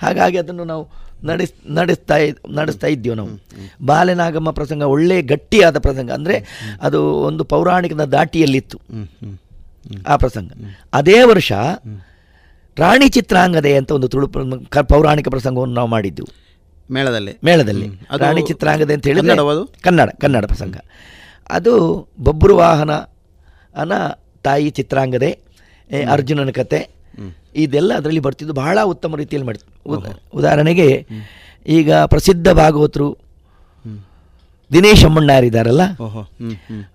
ಹಾಗಾಗಿ 0.01 0.37
ಅದನ್ನು 0.37 0.63
ನಾವು 0.63 0.83
ನಡೆಸ್ 1.25 1.71
ನಡೆಸ್ತಾ 1.71 2.17
ಇದ್- 2.17 2.55
ನಡೆಸ್ತಾ 2.55 2.87
ಇದ್ದೀವಿ 2.87 3.15
ನಾವು. 3.15 3.29
ಬಾಲನಾಗಮ್ಮ 3.85 4.51
ಪ್ರಸಂಗ 4.51 4.81
ಒಳ್ಳೆ 4.81 5.21
ಗಟ್ಟಿಯಾದ 5.21 5.79
ಪ್ರಸಂಗ. 5.79 6.11
ಅಂದರೆ 6.11 6.45
ಅದು 6.81 7.03
ಒಂದು 7.03 7.43
ಪೌರಾಣಿಕದ 7.43 8.03
ದಾಟಿಯಲ್ಲಿತ್ತು. 8.03 8.79
ಆ 10.07 10.15
ಪ್ರಸಂಗ. 10.15 10.51
ಅದೇ 10.93 11.23
ವರ್ಷ 11.23 11.51
ರಾಣಿ 12.79 13.09
ಚಿತ್ರಾಂಗದೆ 13.09 13.77
ಅಂತ 13.77 13.91
ಒಂದು 13.91 14.07
ತುಳು 14.07 14.27
ಕ- 14.69 14.77
ಪೌರಾಣಿಕ 14.77 15.27
ಪ್ರಸಂಗವನ್ನು 15.27 15.75
ನಾವು 15.75 15.87
ಮಾಡಿದ್ದೆವು 15.87 16.33
ಮೇಳದಲ್ಲಿ. 16.93 17.37
ಮೇಳದಲ್ಲಿ. 17.43 17.87
ರಾಣಿ 18.17 18.41
ಚಿತ್ರಾಂಗದೆ 18.41 18.93
ಅಂತ 18.93 19.07
ಹೇಳಿದ್ರೆ 19.07 19.35
ಕನ್ನಡ 19.81 20.09
ಕನ್ನಡ 20.21 20.45
ಪ್ರಸಂಗ. 20.45 20.77
ಅದು 21.49 22.07
ಬೊಬ್ಬರು 22.19 22.55
ವಾಹನ 22.55 22.91
ಅನ 23.75 23.91
ತಾಯಿ 24.43 24.69
ಚಿತ್ರಾಂಗದೆ 24.69 25.39
ಅರ್ಜುನನ 26.11 26.49
ಕತೆ 26.49 26.96
ಇದೆಲ್ಲ 27.55 27.93
ಅದರಲ್ಲಿ 27.93 28.19
ಬರ್ತಿದ್ದು 28.19 28.53
ಬಹಳ 28.53 28.79
ಉತ್ತಮ 28.83 29.15
ರೀತಿಯಲ್ಲಿ 29.15 29.45
ಮಾಡಿ 29.45 29.59
ಉದ- 29.85 30.03
ಉದಾಹರಣೆಗೆ 30.33 30.87
ಈಗ 31.67 31.93
ಪ್ರಸಿದ್ಧ 32.05 32.49
ಭಾಗವತರು 32.49 33.07
ದಿನೇಶ್ 34.71 35.05
ಅಮ್ಮಣ್ಣಾರಿದ್ದಾರಲ್ಲ 35.05 35.81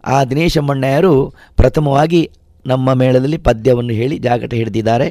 ಆ 0.07 0.25
ದಿನೇಶ್ 0.25 0.59
ಅಮ್ಮಣ್ಣಯ್ಯರು 0.59 1.13
ಪ್ರಥಮವಾಗಿ 1.57 2.31
ನಮ್ಮ 2.67 2.95
ಮೇಳದಲ್ಲಿ 2.95 3.37
ಪದ್ಯವನ್ನು 3.37 3.93
ಹೇಳಿ 3.93 4.19
ಜಾಗಟ 4.19 4.55
ಹಿಡಿದಿದ್ದಾರೆ. 4.55 5.07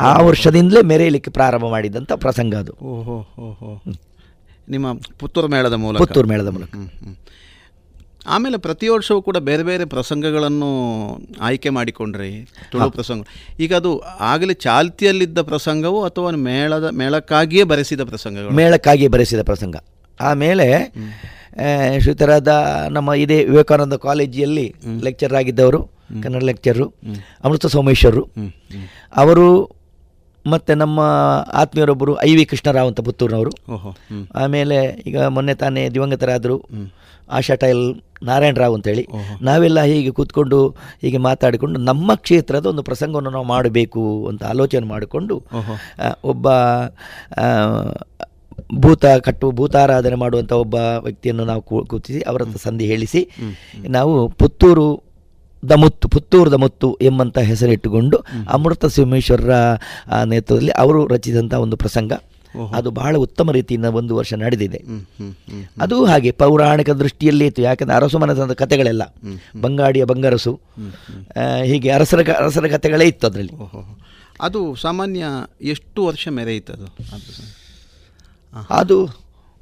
ಆ 0.00 0.20
ವರ್ಷದಿಂದಲೇ 0.22 0.82
ಮೆರೆಯಲಿಕ್ಕೆ 0.82 1.30
ಪ್ರಾರಂಭ 1.30 1.64
ಮಾಡಿದಂಥ 1.66 2.12
ಪ್ರಸಂಗ 2.14 2.54
ಅದು. 2.54 2.72
ನಿಮ್ಮ 4.68 4.86
ಪುತ್ತೂರು 5.18 5.48
ಮೇಳದ 5.48 5.72
ಮೂಲಕ? 5.74 5.98
ಪುತ್ತೂರು 5.98 6.28
ಮೇಳದ 6.28 6.48
ಮೂಲಕ. 6.48 6.70
ಆಮೇಲೆ 8.26 8.56
ಪ್ರತಿ 8.56 8.88
ವರ್ಷವೂ 8.88 9.22
ಕೂಡ 9.22 9.36
ಬೇರೆ 9.36 9.62
ಬೇರೆ 9.62 9.84
ಪ್ರಸಂಗಗಳನ್ನು 9.84 10.70
ಆಯ್ಕೆ 11.40 11.70
ಮಾಡಿಕೊಂಡ್ರಿ 11.70 12.30
ತುಳು 12.72 12.90
ಪ್ರಸಂಗ. 12.90 13.24
ಈಗ 13.60 13.74
ಅದು 13.74 13.92
ಆಗಲೇ 14.20 14.54
ಚಾಲ್ತಿಯಲ್ಲಿದ್ದ 14.54 15.42
ಪ್ರಸಂಗವು 15.42 16.04
ಅಥವಾ 16.04 16.30
ಮೇಳದ 16.30 16.90
ಮೇಳಕ್ಕಾಗಿಯೇ 16.90 17.64
ಬರೆಸಿದ 17.64 18.02
ಪ್ರಸಂಗಗಳು? 18.02 18.50
ಮೇಳಕ್ಕಾಗಿಯೇ 18.50 19.08
ಬರೆಸಿದ 19.08 19.42
ಪ್ರಸಂಗ. 19.42 19.76
ಆಮೇಲೆ 20.20 20.68
ಶ್ರೀತರಾದ 22.00 22.52
ನಮ್ಮ 22.90 23.12
ಇದೇ 23.12 23.44
ವಿವೇಕಾನಂದ 23.44 23.94
ಕಾಲೇಜಿಯಲ್ಲಿ 23.94 24.66
ಲೆಕ್ಚರ್ 25.02 25.34
ಆಗಿದ್ದವರು 25.34 25.80
ಕನ್ನಡ 26.22 26.42
ಲೆಕ್ಚರು 26.42 26.86
ಅಮೃತ 27.44 27.66
ಸೋಮೇಶ್ವರರು. 27.66 28.24
ಅವರು 29.16 29.46
ಮತ್ತು 30.46 30.74
ನಮ್ಮ 30.74 31.00
ಆತ್ಮೀಯರೊಬ್ಬರು 31.52 32.22
ಐ 32.22 32.36
ವಿ 32.36 32.44
ಕೃಷ್ಣರಾವ್ 32.44 32.88
ಅಂತ 32.88 33.00
ಪುತ್ತೂರಿನವರು. 33.00 33.50
ಆಮೇಲೆ 34.34 34.90
ಈಗ 35.06 35.20
ಮೊನ್ನೆ 35.20 35.54
ತಾನೇ 35.54 35.88
ದಿವಂಗತರಾದರು 35.88 36.64
ಆಶಾ 37.30 37.54
ಟೈಲ್ 37.54 37.94
ನಾರಾಯಣ 38.22 38.56
ರಾವ್ 38.56 38.74
ಅಂತೇಳಿ. 38.74 39.06
ನಾವೆಲ್ಲ 39.42 39.82
ಹೀಗೆ 39.82 40.10
ಕೂತ್ಕೊಂಡು 40.10 40.68
ಹೀಗೆ 41.02 41.16
ಮಾತಾಡಿಕೊಂಡು 41.16 41.80
ನಮ್ಮ 41.80 42.14
ಕ್ಷೇತ್ರದ 42.14 42.66
ಒಂದು 42.66 42.82
ಪ್ರಸಂಗವನ್ನು 42.82 43.30
ನಾವು 43.30 43.44
ಮಾಡಬೇಕು 43.44 44.26
ಅಂತ 44.28 44.44
ಆಲೋಚನೆ 44.44 44.86
ಮಾಡಿಕೊಂಡು 44.86 45.42
ಒಬ್ಬ 46.24 46.48
ಭೂತ 48.74 49.06
ಕಟ್ಟು 49.06 49.50
ಭೂತಾರಾಧನೆ 49.50 50.14
ಮಾಡುವಂಥ 50.14 50.52
ಒಬ್ಬ 50.52 50.74
ವ್ಯಕ್ತಿಯನ್ನು 50.74 51.44
ನಾವು 51.44 51.62
ಕೂ- 51.62 51.86
ಕೂತಿಸಿ 51.86 52.20
ಅವರ 52.20 52.42
ಸಂಧಿ 52.62 52.86
ಹೇಳಿಸಿ 52.86 53.28
ನಾವು 53.88 54.28
ಪುತ್ತೂರು 54.28 55.05
ದಮುತ್ತು 55.68 56.08
ಪುತ್ತೂರು 56.08 56.52
ದಮುತ್ತು 56.52 56.98
ಎಂಬಂಥ 57.02 57.38
ಹೆಸರಿಟ್ಟುಕೊಂಡು 57.38 58.24
ಅಮೃತ 58.50 58.86
ಸಿಂಹೇಶ್ವರರ 58.86 59.52
ನೇತೃತ್ವದಲ್ಲಿ 60.24 60.70
ಅವರು 60.70 61.06
ರಚಿಸಿದಂಥ 61.06 61.54
ಒಂದು 61.54 61.76
ಪ್ರಸಂಗ. 61.76 62.12
ಅದು 62.74 62.90
ಬಹಳ 62.90 63.16
ಉತ್ತಮ 63.16 63.50
ರೀತಿಯಿಂದ 63.50 63.84
ಒಂದು 63.84 64.16
ವರ್ಷ 64.16 64.34
ನಡೆದಿದೆ. 64.34 64.82
ಅದು 65.80 66.04
ಹಾಗೆ 66.04 66.30
ಪೌರಾಣಿಕ 66.30 66.90
ದೃಷ್ಟಿಯಲ್ಲಿ 66.90 67.46
ಇತ್ತು. 67.46 67.62
ಯಾಕಂದರೆ 67.62 67.96
ಅರಸು 67.96 68.18
ಮನದ 68.18 68.52
ಕಥೆಗಳೆಲ್ಲ. 68.52 69.14
ಬಂಗಾಡಿಯ 69.60 70.04
ಬಂಗರಸು. 70.04 70.60
ಹೀಗೆ 71.64 71.90
ಅರಸರ 71.90 72.32
ಅರಸರ 72.32 72.66
ಕಥೆಗಳೇ 72.66 73.04
ಇತ್ತು 73.04 73.26
ಅದರಲ್ಲಿ. 73.26 73.52
ಅದು 74.40 74.74
ಸಾಮಾನ್ಯ 74.74 75.24
ಎಷ್ಟು 75.62 76.06
ವರ್ಷ 76.06 76.28
ಮೆರೆಯಿತು 76.28 76.72
ಅದು? 76.72 76.86
ಅದು 78.70 79.08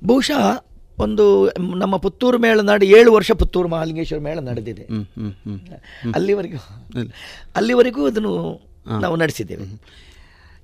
ಬಹುಶಃ 0.06 0.64
ಒಂದು 0.98 1.50
ನಮ್ಮ 1.76 1.96
ಪುತ್ತೂರು 1.96 2.38
ಮೇಳ 2.38 2.60
ನಡೆ 2.60 2.86
ಏಳು 2.86 3.12
ವರ್ಷ 3.12 3.32
ಪುತ್ತೂರು 3.32 3.68
ಮಹಾಲಿಂಗೇಶ್ವರ 3.68 4.20
ಮೇಳ 4.20 4.38
ನಡೆದಿದೆ. 4.38 4.84
ಅಲ್ಲಿವರೆಗೂ 6.14 6.60
ಅಲ್ಲಿವರೆಗೂ 7.56 8.06
ಅದನ್ನು 8.06 8.60
ನಾವು 9.00 9.16
ನಡೆಸಿದ್ದೇವೆ. 9.16 9.66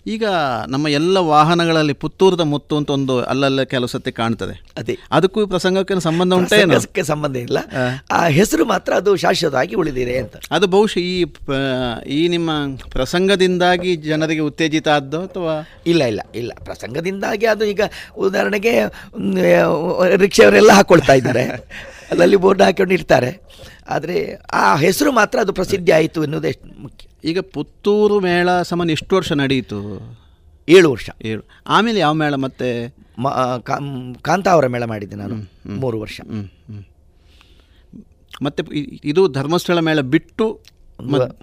ಈಗ 0.07 0.25
ನಮ್ಮ 0.69 0.89
ಎಲ್ಲ 0.89 1.19
ವಾಹನಗಳಲ್ಲಿ 1.19 1.93
ಪುತ್ತೂರದ 1.93 2.41
ಮುತ್ತು 2.41 2.77
ಅಂತ 2.77 2.91
ಒಂದು 2.91 3.23
ಅಲ್ಲಲ್ಲ 3.23 3.63
ಕೆಲವು 3.63 3.87
ಸತಿ 3.87 4.13
ಕಾಣ್ತದೆ. 4.13 4.63
ಅದೇ. 4.77 4.99
ಅದಕ್ಕೂ 5.11 5.47
ಪ್ರಸಂಗಕ್ಕೆ 5.47 6.01
ಸಂಬಂಧ 6.01 6.35
ಉಂಟೇನು 6.35 7.03
ಸಂಬಂಧ 7.05 7.37
ಇಲ್ಲ. 7.37 7.59
ಆ. 8.11 8.27
ಹೆಸರು 8.27 8.65
ಮಾತ್ರ 8.65 8.93
ಅದು 8.93 9.17
ಶಾಶ್ವತವಾಗಿ 9.17 9.75
ಉಳಿದಿದೆ 9.75 10.19
ಅಂತ. 10.19 10.37
ಅದು 10.51 10.67
ಬಹುಶಃ 10.67 10.99
ಈ 10.99 11.25
ಈ 12.07 12.29
ನಿಮ್ಮ 12.29 12.51
ಪ್ರಸಂಗದಿಂದಾಗಿ 12.91 13.97
ಜನರಿಗೆ 13.97 14.41
ಉತ್ತೇಜಿತ 14.41 14.89
ಆದ್ದು 14.89 15.23
ಅಥವಾ? 15.23 15.69
ಇಲ್ಲ 15.87 16.05
ಇಲ್ಲ 16.05 16.21
ಇಲ್ಲ. 16.35 16.53
ಪ್ರಸಂಗದಿಂದಾಗಿ 16.65 17.47
ಅದು 17.47 17.65
ಈಗ 17.65 17.81
ಉದಾಹರಣೆಗೆ 18.17 18.85
ರಿಕ್ಷೆಯವರೆಲ್ಲ 20.17 20.73
ಹಾಕೊಳ್ತಾ 20.73 21.13
ಇದ್ದಾರೆ. 21.13 21.45
ಅಲ್ಲಲ್ಲಿ 22.11 22.37
ಬೋರ್ಡ್ 22.37 22.63
ಹಾಕೊಂಡು 22.63 22.95
ಇರ್ತಾರೆ 22.95 23.31
ಆದರೆ 23.89 24.17
ಆ 24.55 24.77
ಹೆಸರು 24.77 25.13
ಮಾತ್ರ 25.13 25.39
ಅದು 25.41 25.53
ಪ್ರಸಿದ್ಧಿ 25.53 25.93
ಆಯಿತು 25.93 26.25
ಎನ್ನುವುದೇ 26.25 26.51
ಮುಖ್ಯ. 26.79 27.05
ಈಗ 27.25 27.41
ಪುತ್ತೂರು 27.53 28.21
ಮೇಳ 28.21 28.49
ಸಮಾನ 28.63 28.91
ಎಷ್ಟು 28.91 29.17
ವರ್ಷ 29.17 29.33
ನಡೆಯಿತು? 29.35 29.79
ಏಳು 30.69 30.91
ವರ್ಷ. 30.91 31.09
ಏಳು. 31.23 31.43
ಆಮೇಲೆ 31.67 31.99
ಯಾವ 32.01 32.13
ಮೇಳ 32.15 32.35
ಮತ್ತೆ? 32.37 32.69
ಕಾಂತಾವರ 34.23 34.67
ಮೇಳ 34.67 34.85
ಮಾಡಿದ್ದೆ 34.85 35.17
ನಾನು. 35.17 35.37
ಮೂರು 35.79 36.01
ವರ್ಷ. 36.01 36.19
ಮತ್ತೆ 38.43 38.63
ಇದು 39.05 39.29
ಧರ್ಮಸ್ಥಳ 39.33 39.79
ಮೇಳ 39.81 40.01
ಬಿಟ್ಟು 40.09 40.47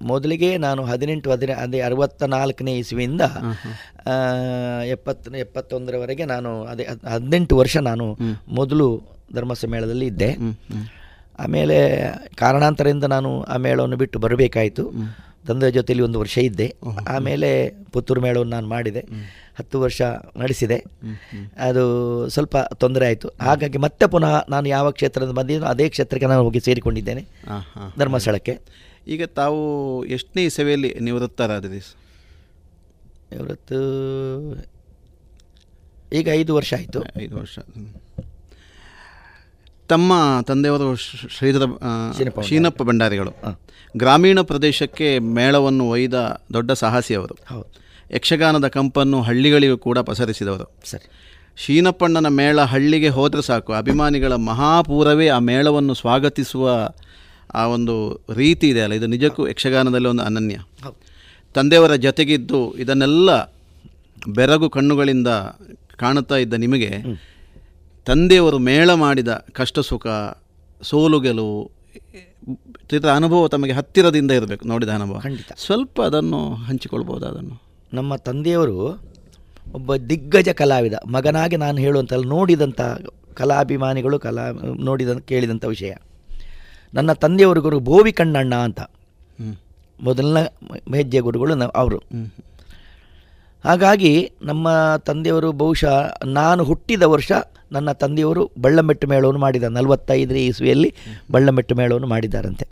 ಮೊದಲಿಗೆ 0.06 0.58
ನಾನು 0.58 0.84
ಹದಿನೆಂಟು 0.84 1.32
ಹದಿನ 1.32 1.52
ಅದೇ 1.58 1.80
ಅರವತ್ತ 1.80 2.24
ನಾಲ್ಕನೇ 2.30 2.78
ಇಸ್ವಿಯಿಂದ 2.78 3.24
ಆ, 4.06 4.16
ಎಪ್ಪತ್ತ 4.88 5.36
ಎಪ್ಪತ್ತೊಂದರವರೆಗೆ 5.38 6.26
ನಾನು 6.26 6.64
ಅದೇ 6.64 6.84
ಹದ್- 6.84 7.08
ಹದಿನೆಂಟು 7.10 7.58
ವರ್ಷ 7.58 7.78
ನಾನು 7.84 8.06
ಮೊದಲು 8.50 8.88
ಧರ್ಮಸ್ಥಳ 9.34 9.68
ಮೇಳದಲ್ಲಿ 9.68 10.06
ಇದ್ದೆ 10.06 10.34
ಆಮೇಲೆ 11.40 12.02
ಕಾರಣಾಂತರದಿಂದ 12.36 13.04
ನಾನು 13.04 13.44
ಆ 13.44 13.58
ಮೇಳವನ್ನು 13.58 13.98
ಬಿಟ್ಟು 13.98 14.20
ಬರಬೇಕಾಯಿತು. 14.20 14.92
ತಂದೆ 15.48 15.72
ಜೊತೆಯಲ್ಲಿ 15.72 16.06
ಒಂದು 16.06 16.20
ವರ್ಷ 16.20 16.38
ಇದ್ದೆ. 16.38 16.76
ಆಮೇಲೆ 17.08 17.70
ಪುತ್ತೂರು 17.92 18.22
ಮೇಳವನ್ನು 18.22 18.56
ನಾನು 18.56 18.68
ಮಾಡಿದೆ. 18.68 19.00
ಹತ್ತು 19.60 19.82
ವರ್ಷ 19.82 20.02
ನಡೆಸಿದೆ. 20.38 20.76
ಅದು 21.60 22.28
ಸ್ವಲ್ಪ 22.30 22.58
ತೊಂದರೆ 22.58 23.06
ಆಯಿತು. 23.06 23.30
ಹಾಗಾಗಿ 23.42 23.78
ಮತ್ತೆ 23.78 24.08
ಪುನಃ 24.08 24.46
ನಾನು 24.50 24.70
ಯಾವ 24.70 24.92
ಕ್ಷೇತ್ರದಿಂದ 24.92 25.32
ಬಂದಿದ್ದೀನೋ 25.32 25.68
ಅದೇ 25.68 25.90
ಕ್ಷೇತ್ರಕ್ಕೆ 25.90 26.26
ನಾನು 26.28 26.44
ಹೋಗಿ 26.44 26.60
ಸೇರಿಕೊಂಡಿದ್ದೇನೆ. 26.60 27.22
ಧರ್ಮಸ್ಥಳಕ್ಕೆ. 28.00 28.60
ಈಗ 29.08 29.24
ತಾವು 29.24 30.06
ಎಷ್ಟನೇ 30.06 30.50
ಸೇವೆಯಲ್ಲಿ 30.50 30.98
ನಿವೃತ್ತರಾದ್ರಿ? 31.02 31.78
ಇವತ್ತು 33.36 33.80
ಈಗ 36.14 36.30
ಐದು 36.30 36.56
ವರ್ಷ 36.56 36.74
ಆಯಿತು. 36.74 37.04
ಐದು 37.22 37.38
ವರ್ಷ. 37.38 37.60
ತಮ್ಮ 39.88 40.14
ತಂದೆಯವರು 40.48 40.96
ಶ್ರೀಧರ 41.38 41.62
ಶೀನಪ್ಪ 42.42 42.84
ಭಂಡಾರಿಗಳು. 42.84 43.60
ಗ್ರಾಮೀಣ 43.98 44.42
ಪ್ರದೇಶಕ್ಕೆ 44.42 45.20
ಮೇಳವನ್ನು 45.20 45.90
ಒಯ್ದ 45.90 46.14
ದೊಡ್ಡ 46.54 46.72
ಸಾಹಸಿಯವರು. 46.72 47.36
ಯಕ್ಷಗಾನದ 48.16 48.68
ಕಂಪನ್ನು 48.68 49.22
ಹಳ್ಳಿಗಳಿಗೂ 49.22 49.78
ಕೂಡ 49.78 50.00
ಪಸರಿಸಿದವರು. 50.00 50.82
ಸರಿ. 50.86 51.10
ಶೀನಪ್ಪಣ್ಣನ 51.58 52.28
ಮೇಳ 52.28 52.62
ಹಳ್ಳಿಗೆ 52.62 53.10
ಹೋದರೆ 53.10 53.42
ಸಾಕು. 53.42 53.74
ಅಭಿಮಾನಿಗಳ 53.74 54.34
ಮಹಾಪೂರವೇ 54.36 55.28
ಆ 55.28 55.40
ಮೇಳವನ್ನು 55.40 55.94
ಸ್ವಾಗತಿಸುವ 55.94 56.90
ಆ 57.54 57.66
ಒಂದು 57.66 58.26
ರೀತಿ 58.34 58.70
ಇದೆ 58.70 58.82
ಅಲ್ಲ. 58.82 58.94
ಇದು 58.94 59.08
ನಿಜಕ್ಕೂ 59.08 59.48
ಯಕ್ಷಗಾನದಲ್ಲಿ 59.48 60.08
ಒಂದು 60.08 60.24
ಅನನ್ಯ. 60.24 60.60
ತಂದೆಯವರ 61.54 61.96
ಜೊತೆಗಿದ್ದು 61.96 62.78
ಇದನ್ನೆಲ್ಲ 62.78 63.44
ಬೆರಗು 64.28 64.70
ಕಣ್ಣುಗಳಿಂದ 64.70 65.28
ಕಾಣುತ್ತಾ 65.98 66.36
ಇದ್ದ 66.36 66.54
ನಿಮಗೆ 66.54 66.92
ತಂದೆಯವರು 68.08 68.60
ಮೇಳ 68.60 68.94
ಮಾಡಿದ 68.94 69.32
ಕಷ್ಟ 69.52 69.80
ಸುಖ 69.80 70.08
ಸೋಲು 70.82 71.20
ಗೆಲುವು 71.20 71.72
ಇದರ 72.94 73.10
ಅನುಭವ 73.10 73.48
ತಮಗೆ 73.48 73.72
ಹತ್ತಿರದಿಂದ 73.72 74.32
ಇರಬೇಕು. 74.32 74.68
ನೋಡಿದ 74.68 74.90
ಅನುಭವ 74.90 75.20
ಖಂಡಿತ. 75.20 75.52
ಸ್ವಲ್ಪ 75.58 76.02
ಅದನ್ನು 76.02 76.54
ಹಂಚಿಕೊಳ್ಬೋದು 76.56 77.26
ಅದನ್ನು. 77.28 77.62
ನಮ್ಮ 77.94 78.16
ತಂದೆಯವರು 78.16 78.78
ಒಬ್ಬ 79.74 79.96
ದಿಗ್ಗಜ 79.96 80.50
ಕಲಾವಿದ. 80.50 80.94
ಮಗನಾಗಿ 80.94 81.58
ನಾನು 81.58 81.78
ಹೇಳುವಂತಲ್ಲ 81.78 82.26
ನೋಡಿದಂಥ 82.26 82.82
ಕಲಾಭಿಮಾನಿಗಳು 83.34 84.20
ಕಲಾ 84.20 84.46
ನೋಡಿದ 84.80 85.18
ಕೇಳಿದಂಥ 85.18 85.66
ವಿಷಯ. 85.66 85.94
ನನ್ನ 86.94 87.14
ತಂದೆಯವರು 87.14 87.62
ಗುರು 87.62 87.80
ಬೋವಿ 87.80 88.12
ಕಣ್ಣಣ್ಣ 88.12 88.56
ಅಂತ 88.56 88.82
ಮೊದಲನೇ 90.02 90.44
ಹೆಜ್ಜೆ 90.96 91.20
ಗುರುಗಳು 91.20 91.56
ನ 91.56 91.64
ಅವರು. 91.64 92.00
ಹಾಗಾಗಿ 93.64 94.32
ನಮ್ಮ 94.42 94.68
ತಂದೆಯವರು 95.06 95.52
ಬಹುಶಃ 95.52 96.24
ನಾನು 96.26 96.64
ಹುಟ್ಟಿದ 96.64 97.04
ವರ್ಷ 97.04 97.32
ನನ್ನ 97.72 97.92
ತಂದೆಯವರು 97.92 98.52
ಬಳ್ಳಮೆಟ್ಟು 98.62 99.08
ಮೇಳವನ್ನು 99.08 99.42
ಮಾಡಿದ 99.42 99.64
ನಲವತ್ತೈದನೇ 99.64 100.46
ಇಸ್ವಿಯಲ್ಲಿ 100.46 100.96
ಬಳ್ಳಮೆಟ್ಟು 101.32 101.76
ಮೇಳವನ್ನು 101.76 102.08
ಮಾಡಿದ್ದಾರಂತೆ. 102.08 102.68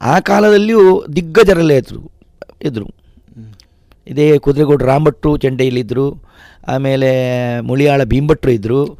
ಆ 0.00 0.20
ಕಾಲದಲ್ಲಿಯೂ 0.20 1.06
ದಿಗ್ಗಜರಲ್ಲೇ 1.16 1.76
ಇದ್ರು 1.76 2.10
ಇದ್ದರು 2.62 2.86
ಇದೇ 4.06 4.38
ಕುದುರೆಗೌಡ 4.38 4.82
ರಾಮಭಟ್ರು 4.82 5.36
ಚೆಂಡೆಯಲ್ಲಿದ್ದರು. 5.36 6.22
ಆಮೇಲೆ 6.68 7.10
ಮುಳಿಯಾಳ 7.60 8.04
ಭೀಮಭಟ್ರು 8.04 8.52
ಇದ್ದರು. 8.52 8.98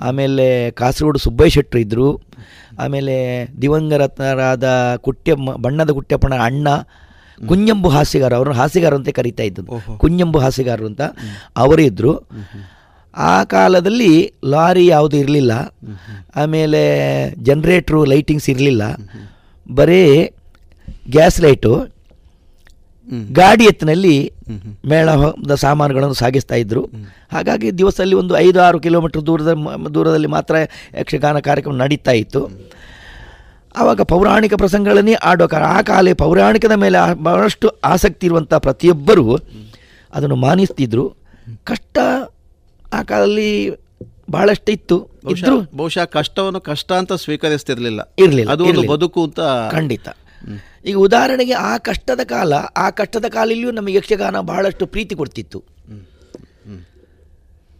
ಆಮೇಲೆ 0.00 0.70
ಕಾಸರಗೋಡು 0.70 1.18
ಸುಬ್ಬಯ್ಯ 1.18 1.50
ಶೆಟ್ಟರು 1.50 1.80
ಇದ್ದರು. 1.80 2.20
ಆಮೇಲೆ 2.78 3.46
ದಿವಂಗರತ್ನರಾದ 3.62 4.96
ಕುಟ್ಯ 4.96 5.34
ಬಣ್ಣದ 5.34 5.90
ಕುಟ್ಯಪ್ಪನ 5.90 6.34
ಅಣ್ಣ 6.34 6.68
ಕುಂಜಂಬು 7.46 7.90
ಅವರು 8.34 8.52
ಹಾಸಿಗಾರ 8.52 8.94
ಅಂತ 8.94 9.08
ಕರಿತಾ 9.08 9.42
ಇದ್ದದ್ದು. 9.42 9.98
ಕುಂಜಂಬು 9.98 10.38
ಹಾಸಿಗಾರ 10.38 10.80
ಅಂತ 10.80 11.00
ಅವರಿದ್ದರು 11.56 12.28
ಆ 13.16 13.44
ಕಾಲದಲ್ಲಿ 13.44 14.32
ಲಾರಿ 14.44 14.86
ಯಾವುದು 14.86 15.16
ಇರಲಿಲ್ಲ. 15.16 15.52
ಆಮೇಲೆ 16.36 16.80
ಜನ್ರೇಟ್ರು 17.44 18.04
ಲೈಟಿಂಗ್ಸ್ 18.04 18.50
ಇರಲಿಲ್ಲ. 18.50 18.82
ಬರೀ 19.74 20.02
ಗ್ಯಾಸ್ 21.10 21.40
ಲೈಟು 21.40 21.98
ಗಾಡಿ 23.32 23.64
ಎತ್ತಿನಲ್ಲಿ 23.64 24.32
ಮೇಳ 24.86 25.08
ಸಾಮಾನುಗಳನ್ನು 25.54 26.14
ಸಾಗಿಸ್ತಾ 26.14 26.54
ಇದ್ದರು 26.54 26.82
ಹಾಗಾಗಿ 27.32 27.70
ದಿವಸದಲ್ಲಿ 27.78 28.14
ಒಂದು 28.14 28.38
ಐದು 28.38 28.60
ಆರು 28.60 28.80
ಕಿಲೋಮೀಟ್ರ್ 28.80 29.26
ದೂರದ 29.26 29.52
ದೂರದಲ್ಲಿ 29.94 30.26
ಮಾತ್ರ 30.26 30.54
ಯಕ್ಷಗಾನ 31.00 31.38
ಕಾರ್ಯಕ್ರಮ 31.38 31.76
ನಡೀತಾ 31.76 32.10
ಇತ್ತು. 32.10 32.50
ಆವಾಗ 33.78 34.00
ಪೌರಾಣಿಕ 34.02 34.54
ಪ್ರಸಂಗಗಳನ್ನೇ 34.54 35.14
ಆಡೋಕಾರ 35.14 35.62
ಆ 35.62 35.82
ಕಾಲ 35.82 36.12
ಪೌರಾಣಿಕದ 36.12 36.72
ಮೇಲೆ 36.72 37.00
ಬಹಳಷ್ಟು 37.22 37.68
ಆಸಕ್ತಿ 37.84 38.26
ಇರುವಂಥ 38.26 38.54
ಪ್ರತಿಯೊಬ್ಬರೂ 38.54 39.36
ಅದನ್ನು 40.14 40.36
ಮಾನಿಸ್ತಿದ್ರು. 40.36 41.16
ಕಷ್ಟ 41.64 41.98
ಆ 42.94 43.02
ಕಾಲದಲ್ಲಿ 43.02 43.70
ಬಹಳಷ್ಟು 44.30 44.72
ಇತ್ತು. 44.72 44.96
ಬಹುಶಃ 45.24 45.38
ಇದ್ರು 45.38 45.76
ಬಹುಶಃ 45.76 46.04
ಕಷ್ಟವನ್ನು 46.04 46.60
ಕಷ್ಟ 46.60 46.92
ಅಂತ 46.92 47.12
ಸ್ವೀಕರಿಸ್ತಿರ್ಲಿಲ್ಲ. 47.12 48.00
ಇರಲಿಲ್ಲ 48.18 48.50
ಅದು 48.50 48.64
ಒಂದು 48.64 48.82
ಬದುಕು 48.82 49.24
ಅಂತ 49.24 49.40
ಖಂಡಿತ. 49.70 50.08
ಈಗ 50.86 50.96
ಉದಾಹರಣೆಗೆ 50.96 51.52
ಆ 51.52 51.78
ಕಷ್ಟದ 51.78 52.20
ಕಾಲ 52.24 52.52
ಆ 52.76 52.90
ಕಷ್ಟದ 52.90 53.24
ಕಾಲಲ್ಲಿಯೂ 53.28 53.70
ನಮಗೆ 53.70 53.96
ಯಕ್ಷಗಾನ 53.96 54.40
ಬಹಳಷ್ಟು 54.40 54.86
ಪ್ರೀತಿ 54.86 55.14
ಕೊಡ್ತಿತ್ತು. 55.14 55.64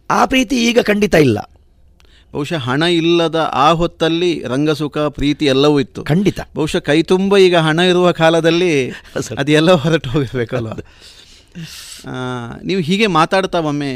ಆ 0.09 0.25
ಪ್ರೀತಿ 0.25 0.55
ಈಗ 0.69 0.79
ಖಂಡಿತ 0.81 1.13
ಇಲ್ಲ. 1.13 1.39
ಬಹುಶಃ 2.33 2.57
ಹಣ 2.59 2.83
ಇಲ್ಲದ 2.95 3.51
ಆ 3.57 3.71
ಹೊತ್ತಲ್ಲಿ 3.71 4.43
ರಂಗಸುಖ 4.47 4.97
ಪ್ರೀತಿ 5.11 5.45
ಎಲ್ಲವೂ 5.45 5.79
ಇತ್ತು. 5.79 6.01
ಖಂಡಿತ. 6.03 6.39
ಬಹುಶಃ 6.55 6.79
ಕೈ 6.79 7.01
ತುಂಬ 7.03 7.37
ಈಗ 7.37 7.55
ಹಣ 7.59 7.79
ಇರುವ 7.89 8.11
ಕಾಲದಲ್ಲಿ 8.13 8.71
ಅದೆಲ್ಲ 9.41 9.71
ಹೊರಟು 9.83 10.09
ಹೋಗಿರ್ಬೇಕಲ್ವ? 10.09 10.73
ನೀವು 12.63 12.81
ಹೀಗೆ 12.81 13.07
ಮಾತಾಡ್ತಾ 13.09 13.59
ಒಮ್ಮೆ 13.61 13.91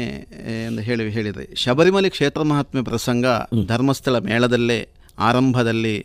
ಎಂದು 0.66 0.82
ಹೇಳಿ 0.82 1.10
ಹೇಳಿದ್ರಿ. 1.10 1.46
ಶಬರಿಮಲೆ 1.56 2.08
ಕ್ಷೇತ್ರ 2.08 2.42
ಮಹಾತ್ಮೆ 2.42 2.82
ಪ್ರಸಂಗ 2.82 3.26
ಧರ್ಮಸ್ಥಳ 3.66 4.18
ಮೇಳದಲ್ಲೇ 4.20 4.78
ಆರಂಭದಲ್ಲಿ 5.18 5.96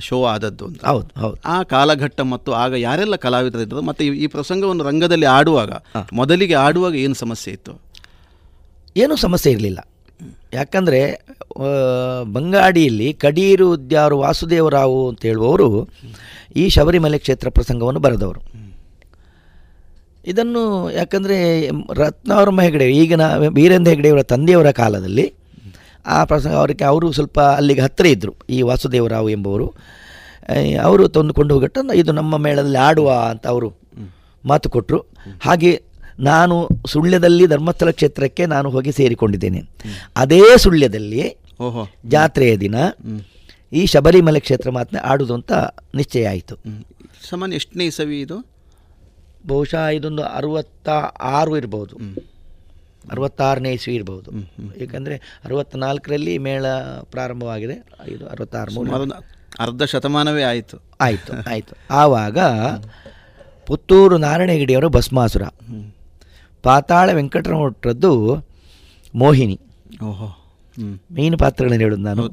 ಶೋ 0.00 0.24
ಆದದ್ದು 0.24 0.64
ಅಂತ. 0.66 0.80
ಹೌದು 0.84 1.20
ಹೌದು. 1.20 1.38
ಆ 1.46 1.62
ಕಾಲಘಟ್ಟ 1.62 2.20
ಮತ್ತು 2.32 2.52
ಆಗ 2.54 2.72
ಯಾರೆಲ್ಲ 2.78 3.16
ಕಲಾವಿದರಿದ್ದರು 3.16 3.82
ಮತ್ತು 3.82 4.04
ಈ- 4.04 4.16
ಈ 4.16 4.26
ಪ್ರಸಂಗವನ್ನು 4.26 4.84
ರಂಗದಲ್ಲಿ 4.84 5.26
ಆಡುವಾಗ 5.30 5.70
ಮೊದಲಿಗೆ 6.12 6.54
ಆಡುವಾಗ 6.54 6.94
ಏನು 6.96 7.14
ಸಮಸ್ಯೆ 7.14 7.52
ಇತ್ತು? 7.52 7.72
ಏನೂ 8.96 9.16
ಸಮಸ್ಯೆ 9.16 9.52
ಇರಲಿಲ್ಲ. 9.52 9.80
ಯಾಕಂದರೆ 10.52 11.00
ಬಂಗಾಡಿಯಲ್ಲಿ 12.32 13.08
ಕಡೀರು 13.12 13.66
ಉದ್ಯಾರು 13.72 14.18
ವಾಸುದೇವರಾವು 14.18 15.08
ಅಂತ 15.08 15.22
ಹೇಳುವವರು 15.22 15.68
ಈ 16.56 16.68
ಶಬರಿಮಲೆ 16.68 17.18
ಕ್ಷೇತ್ರ 17.18 17.48
ಪ್ರಸಂಗವನ್ನು 17.48 18.00
ಬರೆದವರು. 18.00 18.40
ಇದನ್ನು 20.26 20.62
ಯಾಕಂದರೆ 20.90 21.36
ರತ್ನಾವರಮ್ಮ 21.94 22.60
ಹೆಗಡೆ 22.60 22.86
ಈಗಿನ 22.92 23.26
ವೀರೇಂದ್ರ 23.36 23.90
ಹೆಗಡೆಯವರ 23.90 24.22
ತಂದೆಯವರ 24.22 24.70
ಕಾಲದಲ್ಲಿ 24.70 25.26
ಆ 26.06 26.18
ಪ್ರಸಂಗ, 26.24 26.54
ಅವರಿಗೆ 26.54 26.84
ಅವರು 26.84 27.06
ಸ್ವಲ್ಪ 27.12 27.38
ಅಲ್ಲಿಗೆ 27.40 27.80
ಹತ್ತಿರ 27.80 28.06
ಇದ್ದರು 28.06 28.34
ಈ 28.50 28.62
ವಾಸುದೇವರಾವು 28.62 29.28
ಎಂಬುವರು. 29.30 29.66
ಅವರು 30.82 31.08
ತಂದುಕೊಂಡು 31.08 31.54
ಹೋಗಟ್ಟ 31.54 31.78
ಇದು 31.94 32.12
ನಮ್ಮ 32.12 32.36
ಮೇಳದಲ್ಲಿ 32.36 32.78
ಆಡುವ 32.78 33.08
ಅಂತ 33.30 33.46
ಅವರು 33.46 33.68
ಮಾತು 34.44 34.70
ಕೊಟ್ಟರು 34.70 35.00
ಹಾಗೆ 35.42 35.72
ನಾನು 36.18 36.68
ಸುಳ್ಯದಲ್ಲಿ 36.86 37.46
ಧರ್ಮಸ್ಥಳ 37.46 37.90
ಕ್ಷೇತ್ರಕ್ಕೆ 37.90 38.46
ನಾನು 38.46 38.70
ಹೋಗಿ 38.70 38.92
ಸೇರಿಕೊಂಡಿದ್ದೇನೆ. 38.92 39.62
ಅದೇ 40.16 40.40
ಸುಳ್ಯದಲ್ಲಿ 40.58 41.36
ಓಹೋ. 41.60 41.86
ಜಾತ್ರೆಯ 42.06 42.56
ದಿನ 42.56 42.74
ಈ 43.72 43.86
ಶಬರಿಮಲೆ 43.86 44.40
ಕ್ಷೇತ್ರ 44.40 44.70
ಮಾತನ್ನ 44.70 45.00
ಆಡುವುದು 45.04 45.34
ಅಂತ 45.34 45.52
ನಿಶ್ಚಯ 45.94 46.28
ಆಯಿತು. 46.28 46.56
ಸಾಮಾನ್ಯ 47.30 47.56
ಎಷ್ಟನೇ 47.56 47.84
ಇಸವಿ 47.84 48.20
ಇದು? 48.20 48.46
ಬಹುಶಃ 49.46 49.84
ಇದೊಂದು 49.86 50.22
ಅರವತ್ತ 50.22 50.88
ಆರು 51.20 51.56
ಇರ್ಬೋದು. 51.56 51.96
ಅರವತ್ತಾರನೇ 53.12 53.72
ಇಸ್ವಿ 53.72 53.94
ಇರ್ಬೋದು. 53.94 54.30
ಏಕೆಂದರೆ 54.76 55.40
ಅರವತ್ತ್ನಾಲ್ಕರಲ್ಲಿ 55.44 56.38
ಮೇಳ 56.38 56.66
ಪ್ರಾರಂಭವಾಗಿದೆ. 57.02 57.84
ಇದು 58.08 58.26
ಅರವತ್ತಾರು 58.26 59.12
ಅರ್ಧ 59.58 59.82
ಶತಮಾನವೇ 59.82 60.42
ಆಯಿತು. 60.42 60.78
ಆಯಿತು 61.00 61.50
ಆಯಿತು. 61.50 61.76
ಆವಾಗ 61.90 62.38
ಪುತ್ತೂರು 63.66 64.18
ನಾರಾಯಣಗಿಡಿಯವರು 64.18 64.88
ಭಸ್ಮಾಸುರ. 64.88 65.42
ಪಾತಾಳ 66.62 67.12
ವೆಂಕಟರಮಠರದ್ದು 67.12 68.36
ಮೋಹಿನಿ. 69.14 69.60
ಓಹೋ. 70.04 70.26
ಮೀನು 71.12 71.38
ಪಾತ್ರಗಳನ್ನು 71.38 71.82
ಹೇಳೋದು 71.82 72.02
ನಾನು. 72.02 72.30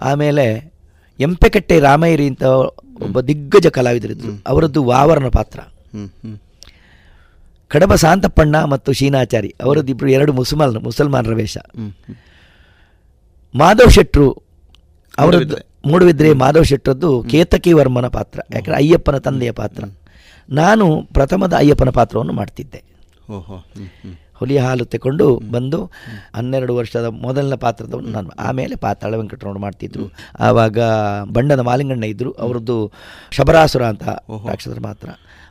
ಆಮೇಲೆ 0.00 0.72
ಎಂಪೆಕಟ್ಟೆ 1.20 1.80
ರಾಮಯ್ಯರಿ 1.80 2.26
ಅಂತ 2.26 2.42
ಒಬ್ಬ 2.42 3.20
ದಿಗ್ಗಜ 3.20 3.66
ಕಲಾವಿದರಿದ್ದರು 3.66 4.42
ಅವರದ್ದು 4.46 4.84
ವಾವರನ 4.84 5.28
ಪಾತ್ರ. 5.28 5.60
ಕಡಬ 7.68 7.94
ಸಾಂತಪ್ಪಣ್ಣ 7.94 8.64
ಮತ್ತು 8.64 8.92
ಶೀನಾಚಾರಿ 8.92 9.54
ಅವರದ್ದಿಬ್ಬರು 9.62 10.10
ಎರಡು 10.10 10.32
ಮುಸಲ್ಮಾನ್ 10.32 10.82
ಮುಸಲ್ಮಾನರ 10.82 11.34
ವೇಷ. 11.34 11.58
ಮಾಧವ್ 13.54 13.90
ಶೆಟ್ರು 13.90 14.42
ಅವರದ್ದು 15.18 15.56
ಮೂಡುವಿದ್ರೆ. 15.90 16.32
ಮಾಧವ್ 16.32 16.64
ಶೆಟ್ರದ್ದು 16.64 17.24
ಕೇತಕಿ 17.30 17.72
ವರ್ಮನ 17.72 18.08
ಪಾತ್ರ 18.08 18.40
ಯಾಕಂದರೆ 18.54 18.76
ಅಯ್ಯಪ್ಪನ 18.76 19.18
ತಂದೆಯ 19.18 19.50
ಪಾತ್ರ. 19.52 19.84
ನಾನು 20.50 21.02
ಪ್ರಥಮದ 21.02 21.52
ಅಯ್ಯಪ್ಪನ 21.52 21.90
ಪಾತ್ರವನ್ನು 21.90 22.32
ಮಾಡ್ತಿದ್ದೆ. 22.32 22.93
ಹ್ಮ್. 23.28 24.16
ಹಾಲು 24.58 24.84
ತಗೊಂಡು 24.84 25.40
ಬಂದು 25.50 25.90
ಹನ್ನೆರಡು 26.34 26.76
ವರ್ಷದ 26.76 27.04
ಮೊದಲನೇ 27.04 27.56
ಪಾತ್ರದವನು 27.56 28.08
ನಾನು. 28.08 28.30
ಆಮೇಲೆ 28.38 28.76
ಪಾತಾಳ 28.76 29.14
ವೆಂಕಟರಮಣ 29.14 29.58
ಮಾಡ್ತಿದ್ರು. 29.58 30.12
ಆವಾಗ 30.40 30.78
ಬಣ್ಣದ 31.32 31.60
ಮಾಲಿಂಗಣ್ಣ 31.60 32.04
ಇದ್ರು. 32.04 32.32
ಅವ್ರದ್ದು 32.32 32.92
ಶಬರಾಸುರ 33.30 33.84
ಅಂತ 33.84 34.08
ರಾಕ್ಷಸರ 34.48 34.78
ಮಾತ್ರ. 34.80 35.08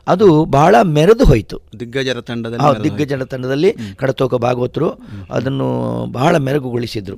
ಅದು 0.08 0.44
ಬಹಳ 0.44 0.74
ಮೆರೆದು 0.82 1.24
ಹೋಯಿತು. 1.24 1.62
ದಿಗ್ಗಜರ 1.80 2.20
ತಂಡದಲ್ಲಿ 2.20 2.84
ದಿಗ್ಗಜರ 2.84 3.24
ತಂಡದಲ್ಲಿ 3.24 3.76
ಕಡತೋಕ 3.96 4.34
ಭಾಗವತರು 4.34 4.88
ಅದನ್ನು 5.30 6.06
ಬಹಳ 6.06 6.36
ಮೆರಗುಗೊಳಿಸಿದ್ರು. 6.36 7.16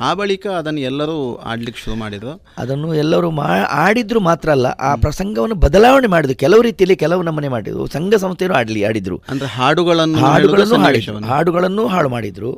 ಆ 0.00 0.14
ಬಳಿಕ 0.14 0.46
ಅದನ್ನು 0.46 0.80
ಎಲ್ಲರೂ 0.80 1.34
ಆಡ್ಲಿಕ್ಕೆ 1.34 1.82
ಶುರು 1.82 1.96
ಮಾಡಿದ್ರು. 1.96 2.44
ಅದನ್ನು 2.58 2.94
ಎಲ್ಲರೂ 2.94 3.30
ಮಾ 3.30 3.46
ಆಡಿದ್ರು 3.70 4.20
ಮಾತ್ರ 4.20 4.50
ಅಲ್ಲ 4.50 4.66
ಆ 4.66 4.94
ಪ್ರಸಂಗವನ್ನು 4.94 5.54
ಬದಲಾವಣೆ 5.54 6.06
ಮಾಡಿದ್ರು. 6.06 6.38
ಕೆಲವು 6.38 6.62
ರೀತಿಯಲ್ಲಿ 6.62 6.96
ಕೆಲವು 6.96 7.22
ನಮೂನೆ 7.22 7.48
ಮಾಡಿದ್ರು. 7.48 7.86
ಸಂಘ 7.86 8.14
ಸಂಸ್ಥೆಯನ್ನು 8.14 8.58
ಆಡ್ಲಿ 8.58 8.84
ಆಡಿದ್ರು. 8.84 9.20
ಅಂದ್ರೆ 9.28 9.48
ಹಾಡುಗಳನ್ನು 9.48 10.18
ಹಾಡುಗಳನ್ನು 10.18 10.76
ಹಾಡಿದ್ರು 10.76 11.18
ಹಾಡುಗಳನ್ನು 11.18 11.86
ಹಾಳು 11.86 12.08
ಮಾಡಿದ್ರು. 12.08 12.52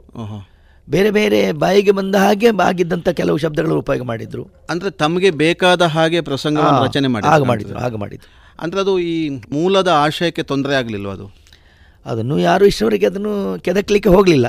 ಬೇರೆ 0.89 1.11
ಬೇರೆ 1.11 1.53
ಬಾಯಿಗೆ 1.53 1.91
ಬಂದ 1.91 2.15
ಹಾಗೆ 2.15 2.49
ಆಗಿದ್ದಂಥ 2.63 3.09
ಕೆಲವು 3.09 3.37
ಶಬ್ದಗಳು 3.37 3.79
ಉಪಯೋಗ 3.79 4.03
ಮಾಡಿದ್ರು. 4.03 4.47
ಅಂದ್ರೆ 4.71 4.91
ತಮಗೆ 4.91 5.31
ಬೇಕಾದ 5.31 5.83
ಹಾಗೆ 5.83 6.21
ಪ್ರಸಂಗ 6.21 6.59
ರಚನೆ 6.59 6.85
ರಚನೆ 6.85 7.09
ಹಾಗೆ 7.09 7.43
ಮಾಡಿ 7.43 7.45
ಮಾಡಿದ್ರು 7.45 7.79
ಹಾಗೆ 7.79 7.97
ಮಾಡಿದ್ರು. 7.97 8.41
ಅಂದ್ರೆ 8.61 8.81
ಅದು 8.81 8.99
ಈ 8.99 9.29
ಮೂಲದ 9.29 9.89
ಆಶಯಕ್ಕೆ 9.89 10.43
ತೊಂದರೆ 10.43 10.75
ಆಗಲಿಲ್ವ 10.75 11.11
ಅದು? 11.11 11.35
ಅದನ್ನು 12.07 12.39
ಯಾರು 12.39 12.67
ಇಷ್ಟವರೆಗೆ 12.67 13.07
ಅದನ್ನು 13.07 13.59
ಕೆದಕ್ಲಿಕ್ಕೆ 13.61 14.09
ಹೋಗಲಿಲ್ಲ. 14.09 14.47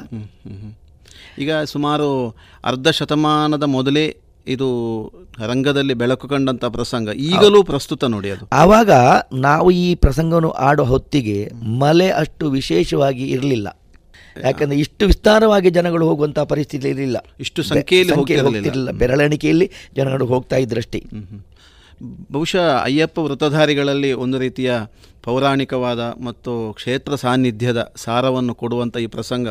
ಈಗ 1.40 1.54
ಸುಮಾರು 1.54 2.36
ಅರ್ಧ 2.66 2.88
ಶತಮಾನದ 2.88 3.64
ಮೊದಲೇ 3.64 4.18
ಇದು 4.48 4.68
ರಂಗದಲ್ಲಿ 5.48 5.94
ಬೆಳಕು 5.94 6.28
ಕಂಡಂಥ 6.28 6.66
ಪ್ರಸಂಗ. 6.66 7.10
ಈಗಲೂ 7.10 7.64
ಪ್ರಸ್ತುತ 7.64 8.04
ನೋಡಿ 8.04 8.30
ಅದು. 8.30 8.48
ಆವಾಗ 8.52 8.92
ನಾವು 9.34 9.72
ಈ 9.72 9.96
ಪ್ರಸಂಗವನ್ನು 9.96 10.50
ಆಡೋ 10.50 10.84
ಹೊತ್ತಿಗೆ 10.84 11.50
ಮಲೆ 11.54 12.10
ಅಷ್ಟು 12.10 12.50
ವಿಶೇಷವಾಗಿ 12.50 13.28
ಇರಲಿಲ್ಲ. 13.28 13.78
ಯಾಕಂದ್ರೆ 14.44 14.80
ಇಷ್ಟು 14.80 15.06
ವಿಸ್ತಾರವಾಗಿ 15.06 15.70
ಜನಗಳು 15.70 16.08
ಹೋಗುವಂಥ 16.08 16.40
ಪರಿಸ್ಥಿತಿ 16.40 16.90
ಇರಲಿಲ್ಲ. 16.90 17.18
ಇಷ್ಟು 17.40 17.64
ಸಂಖ್ಯೆಯಲ್ಲಿ 17.64 18.14
ಹೋಗ್ತಿರಲಿಲ್ಲ. 18.14 18.92
ಜನಗಳು 19.96 20.26
ಹೋಗ್ತಾ 20.26 20.56
ಇದ್ರಷ್ಟೇ. 20.56 21.04
ಬಹುಶಃ 22.32 22.84
ಅಯ್ಯಪ್ಪ 22.84 23.20
ವ್ರತಧಾರಿಗಳಲ್ಲಿ 23.20 24.14
ಒಂದು 24.14 24.40
ರೀತಿಯ 24.40 24.74
ಪೌರಾಣಿಕವಾದ 25.24 26.00
ಮತ್ತು 26.00 26.74
ಕ್ಷೇತ್ರ 26.74 27.16
ಸಾನ್ನಿಧ್ಯದ 27.16 27.94
ಸಾರವನ್ನು 27.96 28.56
ಕೊಡುವಂಥ 28.56 28.98
ಈ 28.98 29.08
ಪ್ರಸಂಗ 29.08 29.48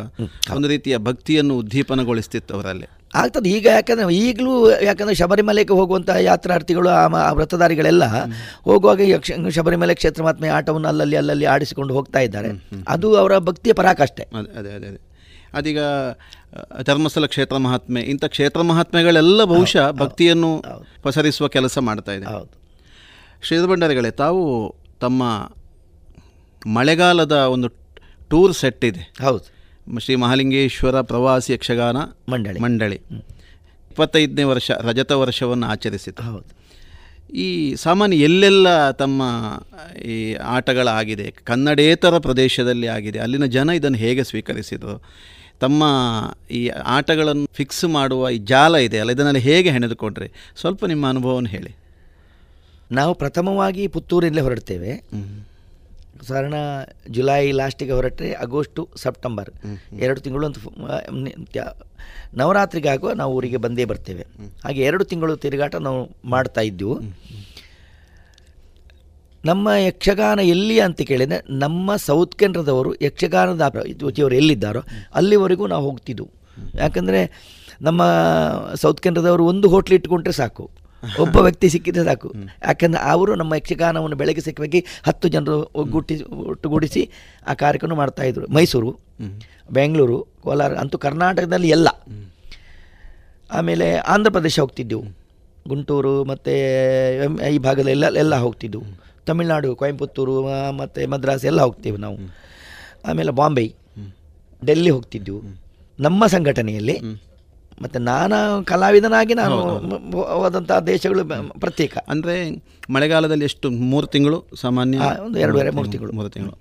ಒಂದು 0.56 0.68
ರೀತಿಯ 0.68 0.97
ಭಕ್ತಿಯನ್ನು 0.97 1.59
ಉದ್ದೀಪನಗೊಳಿಸ್ತಿತ್ತು 1.59 2.55
ಅವರಲ್ಲಿ. 2.55 2.86
ಆಗ್ತದೆ. 3.14 3.51
ಈಗ 3.51 3.66
ಯಾಕಂದ್ರೆ 3.66 4.16
ಈಗಲೂ 4.16 4.70
ಯಾಕಂದ್ರೆ 4.82 5.14
ಶಬರಿಮಲೆಗೆ 5.14 5.72
ಹೋಗುವಂಥ 5.72 6.10
ಯಾತ್ರಾರ್ಥಿಗಳು 6.20 6.89
ಆ 6.89 7.32
ವ್ರತಧಾರಿಗಳೆಲ್ಲ 7.32 8.05
ಹೋಗುವಾಗ 8.62 9.01
ಯಕ್ಷ 9.01 9.31
ಶಬರಿಮಲೆ 9.48 9.94
ಕ್ಷೇತ್ರ 9.94 10.22
ಮಾತ್ಮೆ 10.22 10.48
ಆಟವನ್ನು 10.48 10.89
ಅಲ್ಲಲ್ಲಿ 10.89 11.16
ಅಲ್ಲಲ್ಲಿ 11.16 11.44
ಆಡಿಸಿಕೊಂಡು 11.44 11.94
ಹೋಗ್ತಾ 11.94 12.18
ಇದ್ದಾರೆ. 12.18 12.48
ಅದು 12.89 13.16
ಅವರ 13.16 13.39
ಭಕ್ತಿಯ 13.39 13.72
ಪರಾಕಾಷ್ಠೆ. 13.72 14.22
ಅದೇ 14.22 14.59
ಅದೇ 14.59 14.68
ಅದೇ 14.68 14.86
ಅದೇ. 14.86 15.06
ಅದೀಗ 15.55 15.78
ಧರ್ಮಸ್ಥಳ 16.82 17.27
ಕ್ಷೇತ್ರ 17.27 17.56
ಮಹಾತ್ಮೆ 17.56 18.01
ಇಂಥ 18.01 18.24
ಕ್ಷೇತ್ರ 18.24 18.62
ಮಹಾತ್ಮೆಗಳೆಲ್ಲ 18.62 19.44
ಬಹುಶಃ 19.44 19.90
ಭಕ್ತಿಯನ್ನು 19.90 20.64
ಪಸರಿಸುವ 21.02 21.48
ಕೆಲಸ 21.48 21.78
ಮಾಡ್ತಾ 21.78 22.12
ಇದೆ. 22.12 22.27
ಹೌದು. 22.27 22.60
ಶ್ರೀಧರ 23.43 23.66
ಭಂಡಾರಿಗಳೇ 23.66 24.10
ತಾವು 24.10 24.74
ತಮ್ಮ 25.01 25.51
ಮಳೆಗಾಲದ 26.66 27.32
ಒಂದು 27.32 27.68
ಟೂರ್ 28.28 28.52
ಸೆಟ್ 28.52 28.85
ಇದೆ. 28.85 29.12
ಹೌದು. 29.22 29.60
ಶ್ರೀ 30.01 30.14
ಮಹಾಲಿಂಗೇಶ್ವರ 30.14 31.01
ಪ್ರವಾಸಿ 31.01 31.52
ಯಕ್ಷಗಾನ 31.52 31.97
ಮಂಡಳಿ. 32.28 32.60
ಮಂಡಳಿ. 32.60 32.97
ಇಪ್ಪತ್ತೈದನೇ 33.90 34.43
ವರ್ಷ 34.43 34.70
ರಜತ 34.70 35.12
ವರ್ಷವನ್ನು 35.12 35.66
ಆಚರಿಸಿತು. 35.66 36.22
ಹೌದು. 36.22 36.60
ಈ 37.32 37.74
ಸಾಮಾನ್ಯ 37.74 38.16
ಎಲ್ಲೆಲ್ಲ 38.16 38.90
ತಮ್ಮ 38.90 39.22
ಈ 40.05 40.35
ಆಟಗಳಾಗಿದೆ 40.35 41.31
ಕನ್ನಡೇತರ 41.31 42.18
ಪ್ರದೇಶದಲ್ಲಿ 42.18 42.86
ಆಗಿದೆ 42.86 43.18
ಅಲ್ಲಿನ 43.18 43.44
ಜನ 43.44 43.70
ಇದನ್ನು 43.74 43.98
ಹೇಗೆ 43.98 44.24
ಸ್ವೀಕರಿಸಿದರು? 44.24 45.02
ತಮ್ಮ 45.61 45.85
ಈ 46.51 46.69
ಆಟಗಳನ್ನು 46.69 47.49
ಫಿಕ್ಸ್ 47.53 47.85
ಮಾಡುವ 47.85 48.31
ಈ 48.31 48.39
ಜಾಲ 48.39 48.77
ಇದೆ 48.77 49.01
ಅಲ್ಲ 49.01 49.11
ಇದನ್ನೆಲ್ಲ 49.11 49.39
ಹೇಗೆ 49.39 49.70
ಹೆಣೆದುಕೊಂಡ್ರೆ? 49.70 50.32
ಸ್ವಲ್ಪ 50.57 50.85
ನಿಮ್ಮ 50.85 51.09
ಅನುಭವವನ್ನು 51.09 51.49
ಹೇಳಿ. 51.49 51.77
ನಾವು 52.93 53.15
ಪ್ರಥಮವಾಗಿ 53.15 53.89
ಪುತ್ತೂರಿಂದಲೇ 53.89 54.41
ಹೊರಡ್ತೇವೆ. 54.41 54.97
ಸಾಧಾರಣ 56.28 56.55
ಜುಲೈ 57.11 57.51
ಲಾಸ್ಟಿಗೆ 57.51 57.93
ಹೊರಟ್ರೆ 57.93 58.32
ಆಗಸ್ಟು 58.32 58.89
ಸೆಪ್ಟೆಂಬರ್ 58.97 59.51
ಎರಡು 60.01 60.20
ತಿಂಗಳು 60.20 60.47
ಅಂತ 60.47 60.59
ಫು- 60.59 60.73
ಆ, 60.87 60.99
ನಿ- 61.23 61.47
ತ್ಯ- 61.47 61.85
ನವರಾತ್ರಿಗೆ 62.39 62.89
ಆಗುವ 62.89 63.12
ನಾವು 63.12 63.35
ಊರಿಗೆ 63.35 63.57
ಬಂದೇ 63.57 63.85
ಬರ್ತೇವೆ. 63.85 64.27
ಹಾಗೆ 64.65 64.82
ಎರಡು 64.82 65.05
ತಿಂಗಳು 65.05 65.37
ತಿರುಗಾಟ 65.37 65.74
ನಾವು 65.74 66.11
ಮಾಡ್ತಾ 66.24 66.61
ಇದ್ದೆವು. 66.61 67.01
ನಮ್ಮ 69.45 69.69
ಯಕ್ಷಗಾನ 69.89 70.41
ಎಲ್ಲಿ 70.55 70.81
ಅಂತ 70.81 71.01
ಕೇಳಿದರೆ 71.11 71.39
ನಮ್ಮ 71.59 71.97
ಸೌತ್ 71.97 72.35
ಕೇಂದ್ರದವರು 72.35 72.91
ಯಕ್ಷಗಾನದ 73.03 73.85
ಇವರು 74.19 74.35
ಎಲ್ಲಿದ್ದಾರೋ 74.41 74.83
ಅಲ್ಲಿವರೆಗೂ 75.15 75.67
ನಾವು 75.67 75.85
ಹೋಗ್ತಿದ್ದೆವು 75.91 76.31
ಯಾಕಂದರೆ 76.79 77.21
ನಮ್ಮ 77.83 78.03
ಸೌತ್ 78.75 79.01
ಕೇಂದ್ರದವರು 79.01 79.45
ಒಂದು 79.47 79.69
ಹೋಟ್ಲ್ 79.69 79.95
ಇಟ್ಕೊಂಡ್ರೆ 79.95 80.33
ಸಾಕು. 80.33 80.71
ಒಬ್ಬ 81.21 81.37
ವ್ಯಕ್ತಿ 81.37 81.69
ಸಿಕ್ಕಿದ್ರೆ 81.69 82.05
ಸಾಕು. 82.05 82.29
ಯಾಕಂದರೆ 82.69 83.01
ಅವರು 83.11 83.35
ನಮ್ಮ 83.35 83.55
ಯಕ್ಷಗಾನವನ್ನು 83.55 84.17
ಬೆಳಗ್ಗೆ 84.17 84.43
ಸಿಕ್ಕಿ 84.43 84.81
ಹತ್ತು 85.07 85.29
ಜನರು 85.29 85.71
ಒಗ್ಗೂಟಿ 85.75 86.17
ಒಟ್ಟುಗೂಡಿಸಿ 86.23 87.11
ಆ 87.47 87.55
ಕಾರ್ಯಕ್ರಮ 87.55 87.95
ಮಾಡ್ತಾಯಿದ್ರು 87.95 88.47
ಮೈಸೂರು, 88.49 88.91
ಬೆಂಗಳೂರು, 89.73 90.27
ಕೋಲಾರ 90.43 90.75
ಅಂತೂ 90.75 90.99
ಕರ್ನಾಟಕದಲ್ಲಿ 90.99 91.69
ಎಲ್ಲ. 91.69 91.89
ಆಮೇಲೆ 93.51 93.97
ಆಂಧ್ರ 93.97 94.31
ಪ್ರದೇಶ 94.31 94.61
ಹೋಗ್ತಿದ್ದೆವು. 94.61 95.05
ಗುಂಟೂರು 95.69 96.25
ಮತ್ತು 96.25 96.53
ಈ 97.55 97.59
ಭಾಗದಲ್ಲೆಲ್ಲ 97.59 98.17
ಎಲ್ಲ 98.17 98.35
ಹೋಗ್ತಿದ್ದೆವು. 98.37 98.85
ತಮಿಳುನಾಡು 99.27 99.71
ಕೊಯಂಪುತ್ತೂರು 99.81 100.35
ಮತ್ತು 100.81 101.01
ಮದ್ರಾಸ್ 101.11 101.45
ಎಲ್ಲ 101.51 101.61
ಹೋಗ್ತೇವೆ 101.67 101.99
ನಾವು. 102.05 102.19
ಆಮೇಲೆ 103.09 103.33
ಬಾಂಬೆ 103.41 103.67
ಡೆಲ್ಲಿ 104.63 104.91
ಹೋಗ್ತಿದ್ದೆವು 104.97 105.41
ನಮ್ಮ 105.99 106.27
ಸಂಘಟನೆಯಲ್ಲಿ 106.27 106.97
ಮತ್ತು 107.83 107.99
ನಾನು 108.09 108.39
ಕಲಾವಿದನಾಗಿ 108.65 109.35
ನಾನು 109.35 109.57
ಹೋದಂಥ 110.41 110.73
ದೇಶಗಳು 110.87 111.23
ಪ್ರತ್ಯೇಕ. 111.63 111.95
ಅಂದರೆ 112.13 112.35
ಮಳೆಗಾಲದಲ್ಲಿ 112.95 113.45
ಎಷ್ಟು 113.45 113.67
ಮೂರು 113.93 114.07
ತಿಂಗಳು 114.07 114.39
ಸಾಮಾನ್ಯ? 114.61 114.99
ಒಂದು 115.27 115.39
ಎರಡೂವರೆ 115.45 115.71
ಮೂರು 115.79 115.91
ತಿಂಗಳು. 115.95 116.13
ಮೂರು 116.19 116.31
ತಿಂಗಳು. 116.35 116.57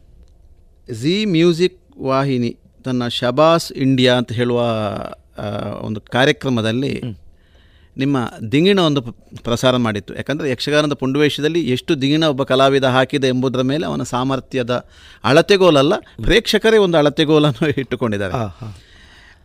ಝಿ 1.01 1.15
ಮ್ಯೂಸಿಕ್ 1.35 1.79
ವಾಹಿನಿ 2.09 2.51
ತನ್ನ 2.85 3.07
ಶಬಾಸ್ 3.19 3.67
ಇಂಡಿಯಾ 3.85 4.13
ಅಂತ 4.19 4.31
ಹೇಳುವ 4.39 4.59
ಒಂದು 5.87 5.99
ಕಾರ್ಯಕ್ರಮದಲ್ಲಿ 6.15 6.93
ನಿಮ್ಮ 7.97 8.17
ದಿಂಗಿಣ 8.51 8.79
ಒಂದು 8.79 9.01
ಪ್ರಸಾರ 9.43 9.77
ಮಾಡಿತ್ತು. 9.77 10.15
ಯಾಕಂದರೆ 10.15 10.49
ಯಕ್ಷಗಾನದ 10.51 10.93
ಪುಂಡುವೇಶದಲ್ಲಿ 10.93 11.69
ಎಷ್ಟು 11.69 12.01
ದಿಂಗಿಣ 12.01 12.23
ಒಬ್ಬ 12.23 12.43
ಕಲಾವಿದ 12.43 12.83
ಹಾಕಿದೆ 12.83 13.27
ಎಂಬುದರ 13.27 13.61
ಮೇಲೆ 13.61 13.85
ಅವನ 13.85 14.03
ಸಾಮರ್ಥ್ಯದ 14.03 14.85
ಅಳತೆಗೋಲಲ್ಲ 15.23 15.93
ಪ್ರೇಕ್ಷಕರೇ 16.23 16.77
ಒಂದು 16.77 16.97
ಅಳತೆಗೋಲನ್ನು 16.97 17.69
ಇಟ್ಟುಕೊಂಡಿದ್ದಾರೆ. 17.79 18.33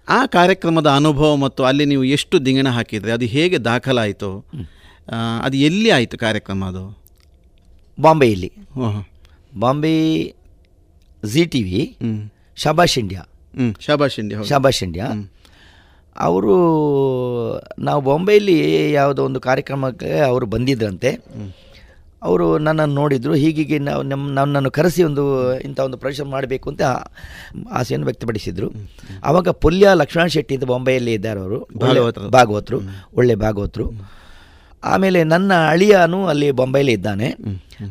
ಆ, 0.09 0.27
ಕಾರ್ಯಕ್ರಮದ 0.27 0.87
ಅನುಭವ 0.91 1.37
ಮತ್ತು 1.37 1.65
ಅಲ್ಲಿ 1.65 1.85
ನೀವು 1.85 2.05
ಎಷ್ಟು 2.05 2.47
ದಿಂಗಿಣ 2.47 2.69
ಹಾಕಿದ್ರಿ 2.69 3.11
ಅದು 3.11 3.25
ಹೇಗೆ 3.25 3.59
ದಾಖಲಾಯಿತು? 3.59 4.31
ಅದು 5.43 5.57
ಎಲ್ಲಿ 5.57 5.91
ಆಯಿತು 5.91 6.19
ಕಾರ್ಯಕ್ರಮ 6.19 6.65
ಅದು? 6.65 6.85
ಬಾಂಬೆಯಲ್ಲಿ. 8.01 8.53
ಹ್ಞೂ 8.73 9.09
Bombay 9.59 9.95
G 11.25 11.45
T 11.45 11.63
V 11.63 11.81
Shabash 12.57 12.99
India. 12.99 13.23
ಹ್ಞೂ 13.55 13.81
ಶಾಬಾಷ್ 13.81 14.19
ಇಂಡಿಯಾ 14.19 14.39
ಶಬಾಶ್ 14.39 14.49
ಶಾಬಾಷ್ 14.49 14.83
ಇಂಡಿಯಾ. 14.83 15.07
ಅವರು 16.21 16.55
ನಾವು 17.79 18.03
ಬಾಂಬೆಯಲ್ಲಿ 18.03 18.93
ಯಾವುದೋ 18.93 19.25
ಒಂದು 19.25 19.41
ಕಾರ್ಯಕ್ರಮಕ್ಕೆ 19.41 20.19
ಅವರು 20.19 20.47
ಬಂದಿದ್ರಂತೆ. 20.47 21.11
ಅವರು 22.23 22.59
ನನ್ನನ್ನು 22.59 22.95
ನೋಡಿದರು. 22.95 23.35
ಹೀಗೀಗೆ 23.35 23.79
ನಾವು 23.79 24.03
ನಮ್ಮ 24.03 24.33
ನನ್ನನ್ನು 24.33 24.71
ಕರೆಸಿ 24.71 25.03
ಒಂದು 25.03 25.55
ಇಂಥ 25.61 25.81
ಒಂದು 25.81 25.97
ಪ್ರವೇಶ 25.99 26.21
ಮಾಡಬೇಕು 26.21 26.71
ಅಂತ 26.71 26.83
ಆಸೆಯನ್ನು 27.71 28.07
ವ್ಯಕ್ತಪಡಿಸಿದರು. 28.07 28.71
ಆವಾಗ 29.25 29.49
ಪುಲ್ಯ 29.49 29.89
ಲಕ್ಷ್ಮಣ 29.95 30.27
ಶೆಟ್ಟಿ 30.27 30.55
ಅಂತ 30.55 30.65
ಬಾಂಬೆಯಲ್ಲಿ 30.65 31.13
ಇದ್ದಾರೆ 31.13 31.41
ಅವರು. 31.41 31.69
ಭಾಗವತರು. 32.31 32.81
ಒಳ್ಳೆ 33.15 33.35
ಭಾಗವತರು. 33.35 33.91
ಆಮೇಲೆ 34.85 35.25
ನನ್ನ 35.25 35.53
ಅಳಿಯನು 35.69 36.27
ಅಲ್ಲಿ 36.27 36.51
ಬಾಂಬೆಯಲ್ಲಿ 36.51 36.93
ಇದ್ದಾನೆ. 36.93 37.29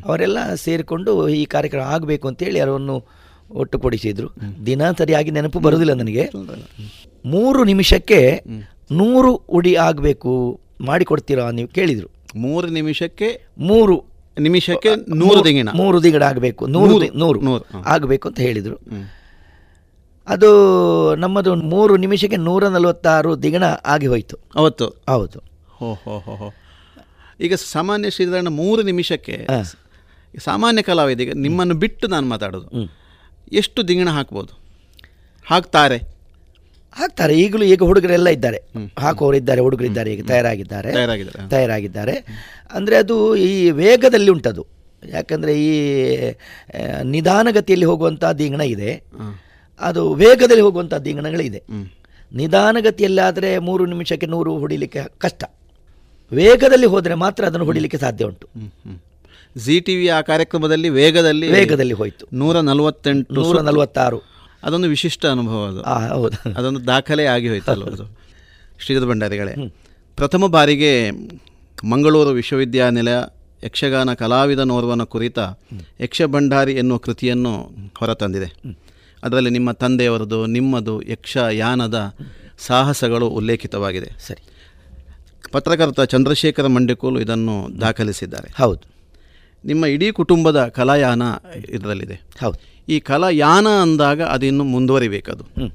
ಅವರೆಲ್ಲ 0.05 0.53
ಸೇರಿಕೊಂಡು 0.55 1.29
ಈ 1.29 1.45
ಕಾರ್ಯಕ್ರಮ 1.45 1.81
ಆಗಬೇಕು 1.81 2.27
ಅಂತೇಳಿ 2.27 2.59
ಅವರನ್ನು 2.59 3.05
ಒಟ್ಟುಗೂಡಿಸಿದ್ರು. 3.51 4.29
ದಿನ 4.65 4.91
ಸರಿಯಾಗಿ 4.91 5.31
ನೆನಪು 5.31 5.59
ಬರೋದಿಲ್ಲ 5.59 5.93
ನನಗೆ. 5.93 6.29
ಮೂರು 7.25 7.63
ನಿಮಿಷಕ್ಕೆ 7.63 8.43
ನೂರು 8.91 9.33
ಉಡಿ 9.33 9.75
ಆಗಬೇಕು 9.75 10.59
ಮಾಡಿಕೊಡ್ತೀರಾ 10.81 11.51
ನೀವು 11.51 11.67
ಕೇಳಿದರು. 11.67 12.09
ಮೂರು 12.35 12.67
ನಿಮಿಷಕ್ಕೆ 12.67 13.41
ಮೂರು 13.57 14.03
ನಿಮಿಷಕ್ಕೆ 14.39 14.89
ನೂರು 15.15 15.45
ದಿಂಗಿಣ 15.45 15.69
ಮೂರು 15.75 16.03
ದಿಗಡ 16.03 16.23
ಆಗಬೇಕು. 16.23 16.67
ನೂರು 16.67 17.17
ನೂರು, 17.17 17.41
ನೂರು. 17.41 17.83
ಆಗಬೇಕು 17.85 18.27
ಅಂತ 18.27 18.39
ಹೇಳಿದರು. 18.39 18.79
ಅದು 20.27 20.49
ನಮ್ಮದು 21.15 21.55
ಮೂರು 21.55 21.97
ನಿಮಿಷಕ್ಕೆ 21.97 22.37
ನೂರ 22.37 22.67
ನಲವತ್ತಾರು 22.67 23.43
ದಿಗಣ 23.43 23.63
ಆಗಿ 23.63 24.07
ಹೋಯಿತು. 24.07 24.37
ಅವತ್ತು? 24.55 24.87
ಹೌದು. 24.87 25.39
ಈಗ 27.41 27.53
ಸಾಮಾನ್ಯ 27.53 28.09
ಶ್ರೀಧರಣ 28.09 28.47
ಮೂರು 28.47 28.81
ನಿಮಿಷಕ್ಕೆ 28.81 29.47
ಸಾಮಾನ್ಯ 30.39 30.81
ಕಲಾವಿದ 30.81 31.19
ಈಗ 31.19 31.31
ನಿಮ್ಮನ್ನು 31.35 31.73
ಬಿಟ್ಟು 31.73 32.07
ನಾನು 32.07 32.27
ಮಾತಾಡೋದು. 32.27 32.91
ಎಷ್ಟು 33.51 33.87
ದಿಂಗಿಣ 33.87 34.09
ಹಾಕ್ಬೋದು? 34.09 34.59
ಹಾಕ್ತಾರೆ? 35.45 36.12
ಹಾಕ್ತಾರೆ. 36.97 37.39
ಈಗಲೂ 37.39 37.63
ಈಗ 37.63 37.83
ಹುಡುಗರೆಲ್ಲ 37.83 38.29
ಇದ್ದಾರೆ. 38.29 38.59
ಹಾಕುವವರು 38.99 39.37
ಇದ್ದಾರೆ 39.37 39.61
ಹುಡುಗರಿದ್ದಾರೆ 39.61 40.13
ಈಗ 40.13 40.27
ತಯಾರಾಗಿದ್ದಾರೆ. 40.27 40.91
ತಯಾರಾಗಿದ್ದಾರೆ. 40.91 41.49
ತಯಾರಾಗಿದ್ದಾರೆ. 41.49 42.15
ಅಂದರೆ 42.73 42.95
ಅದು 42.95 43.35
ಈ 43.35 43.69
ವೇಗದಲ್ಲಿ 43.69 44.31
ಉಂಟದು. 44.31 44.65
ಯಾಕಂದರೆ 45.09 45.53
ಈ 45.63 45.71
ನಿಧಾನಗತಿಯಲ್ಲಿ 47.03 47.85
ಹೋಗುವಂಥ 47.85 48.25
ದೀಂಗಣ 48.25 48.61
ಇದೆ. 48.61 49.03
ಅದು 49.81 50.13
ವೇಗದಲ್ಲಿ 50.13 50.61
ಹೋಗುವಂಥ 50.61 50.93
ದೀಂಗಣಗಳಿದೆ 50.93 51.63
ನಿಧಾನಗತಿಯಲ್ಲಾದರೆ 52.35 53.59
ಮೂರು 53.59 53.85
ನಿಮಿಷಕ್ಕೆ 53.85 54.25
ನೂರು 54.25 54.57
ಹೊಡಿಲಿಕ್ಕೆ 54.57 55.01
ಕಷ್ಟ. 55.17 55.43
ವೇಗದಲ್ಲಿ 56.31 56.85
ಹೋದರೆ 56.85 57.13
ಮಾತ್ರ 57.13 57.45
ಅದನ್ನು 57.45 57.65
ಹೊಡಿಲಿಕ್ಕೆ 57.65 57.97
ಸಾಧ್ಯ 57.97 58.25
ಉಂಟು. 58.25 58.47
ಜಿ 59.57 59.79
ಟಿ 59.79 59.95
ವಿ 59.95 60.07
ಆ 60.07 60.21
ಕಾರ್ಯಕ್ರಮದಲ್ಲಿ 60.21 60.89
ವೇಗದಲ್ಲಿ 60.89 61.51
ವೇಗದಲ್ಲಿ 61.51 61.93
ಹೋಯಿತು. 61.93 62.25
ನೂರ 62.33 62.59
ನಲವತ್ತೆಂಟು 62.59 63.33
ನೂರ. 63.33 63.61
ನಲವತ್ತಾರು. 63.61 64.32
ಅದೊಂದು 64.63 64.87
ವಿಶಿಷ್ಟ 64.87 65.25
ಅನುಭವ 65.25 65.65
ಅದು. 65.65 65.81
ಹೌದು. 66.13 66.53
ಅದೊಂದು 66.57 66.87
ದಾಖಲೆ 66.87 67.25
ಆಗಿ 67.25 67.49
ಹೋಯ್ತಲ್ಲ 67.49 67.83
ಅದು. 67.83 68.17
ಶ್ರೀಧರ 68.79 69.05
ಭಂಡಾರಿಗಳೇ 69.05 69.53
ಪ್ರಥಮ 70.15 70.47
ಬಾರಿಗೆ 70.47 71.11
ಮಂಗಳೂರು 71.83 72.29
ವಿಶ್ವವಿದ್ಯಾನಿಲಯ 72.29 73.15
ಯಕ್ಷಗಾನ 73.63 74.13
ಕಲಾವಿದನೋರ್ವನ 74.13 75.03
ಕುರಿತ 75.03 75.39
ಯಕ್ಷ 76.01 76.21
ಭಂಡಾರಿ 76.25 76.73
ಎನ್ನುವ 76.73 76.97
ಕೃತಿಯನ್ನು 76.97 77.69
ಹೊರತಂದಿದೆ. 77.97 78.77
ಅದರಲ್ಲಿ 79.23 79.49
ನಿಮ್ಮ 79.49 79.71
ತಂದೆಯವರದು 79.71 80.45
ನಿಮ್ಮದು 80.45 81.01
ಯಕ್ಷಯಾನದ 81.01 82.15
ಸಾಹಸಗಳು 82.57 83.27
ಉಲ್ಲೇಖಿತವಾಗಿದೆ. 83.27 84.11
ಸರಿ. 84.27 84.43
ಪತ್ರಕರ್ತ 85.51 86.01
ಚಂದ್ರಶೇಖರ 86.01 86.67
ಮಂಡಿಕೋಲು 86.67 87.19
ಇದನ್ನು 87.19 87.81
ದಾಖಲಿಸಿದ್ದಾರೆ. 87.81 88.53
ಹೌದು. 88.57 88.81
ನಿಮ್ಮ 89.65 89.85
ಇಡೀ 89.85 90.11
ಕುಟುಂಬದ 90.11 90.67
ಕಲಾಯಾನ 90.67 91.21
ಇದರಲ್ಲಿದೆ. 91.69 92.13
ಹೌದು. 92.13 92.72
ಈ 92.89 92.99
ಕಲಾಯಾನ 92.99 93.67
ಅಂದಾಗ 93.67 94.21
ಅದಿನ್ನು 94.21 94.63
ಮುಂದುವರಿಬೇಕದು. 94.63 95.71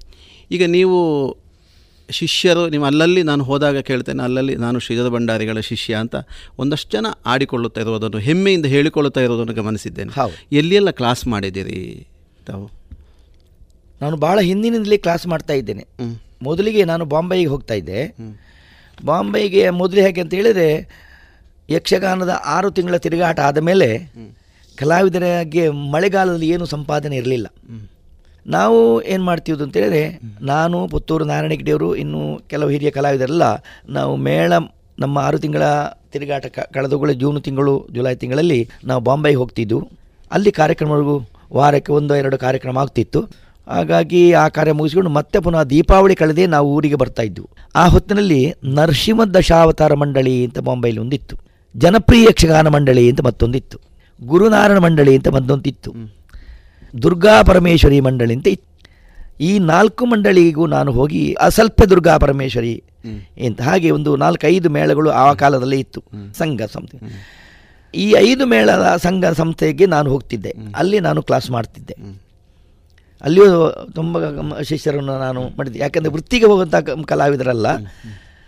ಈಗ 0.50 0.64
ನೀವು 0.64 0.98
ಶಿಷ್ಯರು 2.10 2.68
ನಿಮ್ಮ 2.68 2.86
ಅಲ್ಲಲ್ಲಿ 2.86 3.22
ನಾನು 3.22 3.44
ಹೋದಾಗ 3.44 3.78
ಕೇಳ್ತೇನೆ 3.78 4.22
ಅಲ್ಲಲ್ಲಿ 4.22 4.56
ನಾನು 4.56 4.78
ಶ್ರೀಧರ 4.78 5.08
ಭಂಡಾರಿಗಳ 5.08 5.60
ಶಿಷ್ಯ 5.60 5.94
ಅಂತ 5.94 6.14
ಒಂದಷ್ಟು 6.58 6.90
ಜನ 6.90 7.06
ಆಡಿಕೊಳ್ಳುತ್ತಾ 7.26 7.80
ಇರೋದನ್ನು 7.80 8.18
ಹೆಮ್ಮೆಯಿಂದ 8.18 8.66
ಹೇಳಿಕೊಳ್ಳುತ್ತಾ 8.66 9.20
ಇರೋದನ್ನು 9.20 9.52
ಗಮನಿಸಿದ್ದೇನೆ. 9.52 10.12
ಎಲ್ಲಿಯೆಲ್ಲ 10.52 10.90
ಕ್ಲಾಸ್ 10.90 11.26
ಮಾಡಿದ್ದೀರಿ 11.26 12.06
ತಾವು? 12.46 12.70
ನಾನು 14.02 14.16
ಭಾಳ 14.16 14.40
ಹಿಂದಿನಿಂದಲೇ 14.40 14.96
ಕ್ಲಾಸ್ 14.96 15.26
ಮಾಡ್ತಾ 15.26 15.52
ಇದ್ದೇನೆ. 15.52 15.86
ಮೊದಲಿಗೆ 16.42 16.84
ನಾನು 16.84 17.04
ಬಾಂಬೆಗೆ 17.04 17.46
ಹೋಗ್ತಾ 17.46 17.74
ಇದ್ದೆ. 17.74 18.16
ಬಾಂಬೆಗೆ 19.04 19.70
ಮೊದಲು 19.70 20.00
ಹೇಗೆ 20.00 20.20
ಅಂತ 20.20 20.34
ಹೇಳಿದರೆ 20.34 20.88
ಯಕ್ಷಗಾನದ 21.70 22.42
ಆರು 22.44 22.70
ತಿಂಗಳ 22.70 22.96
ತಿರುಗಾಟ 22.96 23.40
ಆದ 23.40 23.58
ಮೇಲೆ 23.58 24.12
ಕಲಾವಿದರಿಗೆ 24.78 25.68
ಮಳೆಗಾಲದಲ್ಲಿ 25.68 26.48
ಏನು 26.48 26.66
ಸಂಪಾದನೆ 26.66 27.16
ಇರಲಿಲ್ಲ. 27.16 27.46
ನಾವು 28.46 29.02
ಏನು 29.02 29.24
ಮಾಡ್ತೀವಿ 29.24 29.62
ಅಂತ 29.62 29.76
ಹೇಳಿದ್ರೆ 29.76 30.20
ನಾನು 30.42 30.88
ಪುತ್ತೂರು 30.88 31.24
ನಾರಾಯಣಗಿಡಿಯವರು 31.24 31.88
ಇನ್ನು 31.94 32.20
ಕೆಲವು 32.48 32.70
ಹಿರಿಯ 32.70 32.90
ಕಲಾವಿದರೆಲ್ಲ 32.90 33.42
ನಾವು 33.88 34.16
ಮೇಳ 34.16 34.52
ನಮ್ಮ 34.98 35.18
ಆರು 35.18 35.38
ತಿಂಗಳ 35.38 35.62
ತಿರುಗಾಟ 36.12 36.46
ಕಳೆದವುಗಳ 36.46 37.10
ಜೂನ್ 37.10 37.42
ತಿಂಗಳು 37.42 37.74
ಜುಲೈ 37.92 38.14
ತಿಂಗಳಲ್ಲಿ 38.14 38.68
ನಾವು 38.84 39.00
ಬಾಂಬೆಗೆ 39.00 39.36
ಹೋಗ್ತಿದ್ದು 39.36 39.78
ಅಲ್ಲಿ 40.32 40.52
ಕಾರ್ಯಕ್ರಮಗಳಿಗೂ 40.52 41.16
ವಾರಕ್ಕೆ 41.52 41.92
ಒಂದು 41.92 42.16
ಎರಡು 42.16 42.38
ಕಾರ್ಯಕ್ರಮ 42.38 42.78
ಆಗ್ತಿತ್ತು. 42.78 43.20
ಹಾಗಾಗಿ 43.66 44.32
ಆ 44.32 44.48
ಕಾರ್ಯ 44.48 44.72
ಮುಗಿಸಿಕೊಂಡು 44.72 45.10
ಮತ್ತೆ 45.10 45.38
ಪುನಃ 45.40 45.62
ದೀಪಾವಳಿ 45.62 46.14
ಕಳೆದೇ 46.14 46.46
ನಾವು 46.46 46.74
ಊರಿಗೆ 46.74 46.94
ಬರ್ತಾ 46.94 47.22
ಆ 47.74 47.86
ಹೊತ್ತಿನಲ್ಲಿ 47.86 48.54
ನರಸಿಂಹ 48.64 49.24
ದಶಾವತಾರ 49.24 49.94
ಮಂಡಳಿ 49.94 50.44
ಅಂತ 50.44 50.58
ಬಾಂಬೆಯಲ್ಲಿ 50.58 51.00
ಒಂದಿತ್ತು. 51.00 51.36
ಜನಪ್ರಿಯ 51.76 52.24
ಯಕ್ಷಗಾನ 52.24 52.68
ಮಂಡಳಿ 52.68 53.10
ಅಂತ 53.10 53.20
ಮತ್ತೊಂದಿತ್ತು. 53.20 53.78
ಗುರುನಾರಾಯಣ 54.24 54.78
ಮಂಡಳಿ 54.78 55.16
ಅಂತ 55.16 55.28
ಬಂದಂತಿತ್ತು. 55.28 55.92
ದುರ್ಗಾ 57.02 57.42
ಪರಮೇಶ್ವರಿ 57.42 58.00
ಮಂಡಳಿ 58.00 58.34
ಅಂತ 58.34 58.48
ಇತ್ತು. 58.48 58.68
ಈ 59.40 59.58
ನಾಲ್ಕು 59.58 60.06
ಮಂಡಳಿಗೂ 60.06 60.66
ನಾನು 60.66 60.92
ಹೋಗಿ 60.92 61.32
ಅಸಲ್ಪೆ 61.32 61.86
ದುರ್ಗಾ 61.86 62.18
ಪರಮೇಶ್ವರಿ 62.18 62.82
ಅಂತ 63.46 63.62
ಹಾಗೆ 63.62 63.90
ಒಂದು 63.90 64.16
ನಾಲ್ಕೈದು 64.16 64.70
ಮೇಳಗಳು 64.70 65.10
ಆ 65.10 65.32
ಕಾಲದಲ್ಲೇ 65.32 65.78
ಇತ್ತು. 65.78 66.02
ಸಂಘ 66.38 66.62
ಸಂಸ್ಥೆ. 66.62 66.98
ಈ 67.94 68.14
ಐದು 68.18 68.46
ಮೇಳದ 68.46 68.96
ಸಂಘ 69.02 69.24
ಸಂಸ್ಥೆಗೆ 69.24 69.86
ನಾನು 69.86 70.10
ಹೋಗ್ತಿದ್ದೆ. 70.10 70.54
ಅಲ್ಲಿ 70.76 71.00
ನಾನು 71.00 71.22
ಕ್ಲಾಸ್ 71.22 71.50
ಮಾಡ್ತಿದ್ದೆ. 71.50 71.96
ಅಲ್ಲಿಯೂ 73.22 73.70
ತುಂಬ 73.94 74.18
ಶಿಷ್ಯರನ್ನು 74.60 75.18
ನಾನು 75.18 75.42
ಮಾಡಿದ್ದೆ. 75.42 75.78
ಯಾಕಂದರೆ 75.78 76.12
ವೃತ್ತಿಗೆ 76.12 76.46
ಹೋಗುವಂಥ 76.46 76.74
ಕಲಾವಿದರಲ್ಲ. 77.06 77.66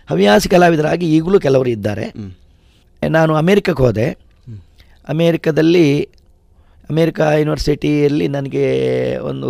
ಹವ್ಯಾಸಿ 0.09 0.49
ಕಲಾವಿದರಾಗಿ 0.49 1.15
ಈಗಲೂ 1.15 1.39
ಕೆಲವರು 1.39 1.69
ಇದ್ದಾರೆ. 1.69 2.13
ನಾನು 3.09 3.35
ಅಮೇರಿಕಕ್ಕೆ 3.35 3.83
ಹೋದೆ. 3.83 4.30
ಅಮೇರಿಕದಲ್ಲಿ 5.11 5.85
ಅಮೇರಿಕಾ 6.89 7.25
ಯೂನಿವರ್ಸಿಟಿಯಲ್ಲಿ 7.33 8.27
ನನಗೆ 8.27 8.65
ಒಂದು 9.17 9.49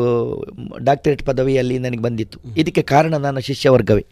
ಡಾಕ್ಟರೇಟ್ 0.79 1.21
ಪದವಿಯಲ್ಲಿ 1.23 1.77
ನನಗೆ 1.79 2.01
ಬಂದಿತ್ತು. 2.01 2.39
ಇದಕ್ಕೆ 2.57 2.81
ಕಾರಣ 2.81 3.13
ನನ್ನ 3.17 3.39
ಶಿಷ್ಯ 3.39 3.69
ವರ್ಗವೇ 3.69 4.03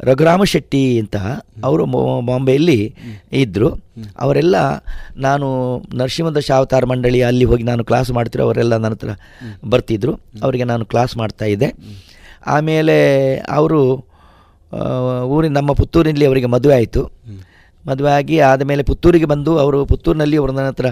ರಘುರಾಮ 0.00 0.44
ಶೆಟ್ಟಿ 0.44 0.80
ಅಂತ 0.98 1.16
ಅವರು 1.64 1.82
ಬಾಂಬೆಯಲ್ಲಿ 2.20 2.80
ಇದ್ದರು 3.32 3.68
ಅವರೆಲ್ಲ 4.20 4.56
ನಾನು 5.16 5.46
ನರಸಿಂಹದ 5.94 6.38
ಶಾವತಾರ 6.38 6.84
ಮಂಡಳಿ 6.84 7.20
ಅಲ್ಲಿ 7.22 7.44
ಹೋಗಿ 7.44 7.62
ನಾನು 7.62 7.84
ಕ್ಲಾಸ್ 7.84 8.10
ಮಾಡ್ತಿರೋ 8.10 8.44
ಅವರೆಲ್ಲ 8.44 8.76
ನನ್ನ 8.76 8.94
ಹತ್ರ 8.94 9.08
ಬರ್ತಿದ್ರು. 9.64 10.12
ಅವರಿಗೆ 10.42 10.64
ನಾನು 10.64 10.84
ಕ್ಲಾಸ್ 10.84 11.16
ಮಾಡ್ತಾ 11.16 11.44
ಇದ್ದೆ. 11.44 11.68
ಆಮೇಲೆ 12.46 12.96
ಅವರು 13.50 13.80
ಊರಿನ 15.34 15.52
ನಮ್ಮ 15.52 15.72
ಪುತ್ತೂರಿನಲ್ಲಿ 15.72 16.26
ಅವರಿಗೆ 16.26 16.46
ಮದುವೆ 16.46 16.74
ಆಯಿತು. 16.74 17.02
ಮದುವೆ 17.86 18.10
ಆಗಿ 18.10 18.36
ಆದಮೇಲೆ 18.40 18.82
ಪುತ್ತೂರಿಗೆ 18.82 19.26
ಬಂದು 19.32 19.52
ಅವರು 19.58 19.78
ಪುತ್ತೂರಿನಲ್ಲಿ 19.84 20.36
ಅವರು 20.36 20.52
ನನ್ನ 20.52 20.68
ಹತ್ರ 20.68 20.88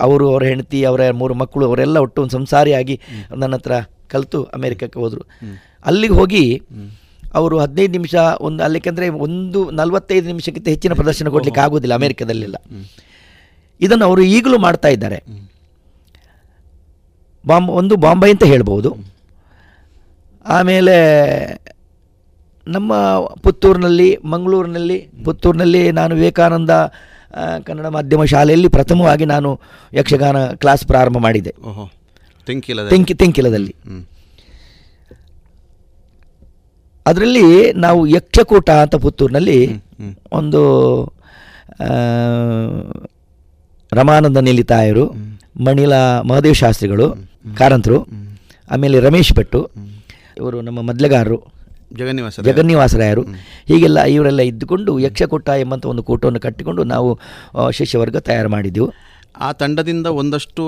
ಅವರು 0.00 0.24
ಅವರ 0.32 0.44
ಹೆಂಡತಿ 0.44 0.80
ಅವರ 0.84 1.10
ಮೂರು 1.20 1.34
ಮಕ್ಕಳು 1.34 1.64
ಅವರೆಲ್ಲ 1.66 1.98
ಒಟ್ಟು 1.98 2.22
ಒಂದು 2.22 2.34
ಸಂಸಾರಿಯಾಗಿ 2.38 2.96
ನನ್ನ 3.36 3.54
ಹತ್ರ 3.54 3.72
ಕಲಿತು 4.12 4.40
ಅಮೇರಿಕಕ್ಕೆ 4.56 4.98
ಹೋದರು. 5.00 5.22
ಅಲ್ಲಿಗೆ 5.86 6.14
ಹೋಗಿ 6.14 6.44
ಅವರು 7.34 7.56
ಹದಿನೈದು 7.58 7.92
ನಿಮಿಷ 7.92 8.14
ಒಂದು 8.40 8.60
ಅಲ್ಲಿಕೆಂದರೆ 8.64 9.06
ಒಂದು 9.26 9.60
ನಲವತ್ತೈದು 9.70 10.26
ನಿಮಿಷಕ್ಕಿಂತ 10.26 10.68
ಹೆಚ್ಚಿನ 10.68 10.92
ಪ್ರದರ್ಶನ 10.92 11.28
ಕೊಡಲಿಕ್ಕೆ 11.28 11.60
ಆಗೋದಿಲ್ಲ 11.60 11.94
ಅಮೇರಿಕದಲ್ಲೆಲ್ಲ. 11.94 12.56
ಇದನ್ನು 13.80 14.04
ಅವರು 14.04 14.22
ಈಗಲೂ 14.36 14.58
ಮಾಡ್ತಾ 14.58 14.88
ಇದ್ದಾರೆ. 14.88 15.18
ಬಾಂಬ್ 17.46 17.70
ಒಂದು 17.70 17.96
ಬಾಂಬೆ 17.96 18.28
ಅಂತ 18.34 18.44
ಹೇಳ್ಬೋದು. 18.44 18.90
ಆಮೇಲೆ 20.46 20.96
ನಮ್ಮ 22.66 22.92
ಪುತ್ತೂರಿನಲ್ಲಿ 23.42 24.16
ಮಂಗಳೂರಿನಲ್ಲಿ 24.24 24.98
ಪುತ್ತೂರಿನಲ್ಲಿ 25.24 25.92
ನಾನು 25.92 26.14
ವಿವೇಕಾನಂದ 26.14 26.70
ಕನ್ನಡ 27.64 27.86
ಮಾಧ್ಯಮ 27.86 28.24
ಶಾಲೆಯಲ್ಲಿ 28.24 28.68
ಪ್ರಥಮವಾಗಿ 28.68 29.24
ನಾನು 29.24 29.60
ಯಕ್ಷಗಾನ 29.94 30.46
ಕ್ಲಾಸ್ 30.54 30.84
ಪ್ರಾರಂಭ 30.86 31.18
ಮಾಡಿದೆ. 31.18 31.54
ತೆಂಕಿ 32.90 33.14
ತೆಂಕಿಲದಲ್ಲಿ. 33.14 33.74
ಅದರಲ್ಲಿ 37.06 37.72
ನಾವು 37.72 38.06
ಯಕ್ಷಕೂಟ 38.06 38.70
ಅಂತ 38.70 38.96
ಪುತ್ತೂರಿನಲ್ಲಿ 38.96 39.58
ಒಂದು 40.32 40.60
ರಮಾನಂದ 43.92 44.36
ನಿಲಿತಾಯರು 44.36 45.04
ಮಣಿಲ 45.64 45.94
ಮಹದೇವ್ 46.20 46.54
ಶಾಸ್ತ್ರಿಗಳು 46.54 47.14
ಕಾರಂತರು 47.58 48.06
ಆಮೇಲೆ 48.70 49.00
ರಮೇಶ್ 49.00 49.32
ಭಟ್ಟು 49.34 49.70
ಇವರು 50.38 50.60
ನಮ್ಮ 50.60 50.82
ಮೊದಲಗಾರರು. 50.82 51.38
ಜಗನ್ನಿವಾಸ 51.92 52.40
ಜಗನ್ನಿವಾಸರಾಯರು. 52.40 53.22
ಹೀಗೆಲ್ಲ 53.68 54.02
ಇವರೆಲ್ಲ 54.02 54.40
ಇದ್ದುಕೊಂಡು 54.40 54.98
ಯಕ್ಷಕೂಟ 54.98 55.48
ಎಂಬಂಥ 55.48 55.86
ಒಂದು 55.86 56.02
ಕೂಟವನ್ನು 56.02 56.40
ಕಟ್ಟಿಕೊಂಡು 56.40 56.84
ನಾವು 56.84 57.20
ಶಿಷ್ಯವರ್ಗ 57.70 58.16
ತಯಾರು 58.16 58.48
ಮಾಡಿದ್ದೆವು. 58.48 58.88
ಆ 59.40 59.52
ತಂಡದಿಂದ 59.52 60.06
ಒಂದಷ್ಟು 60.06 60.62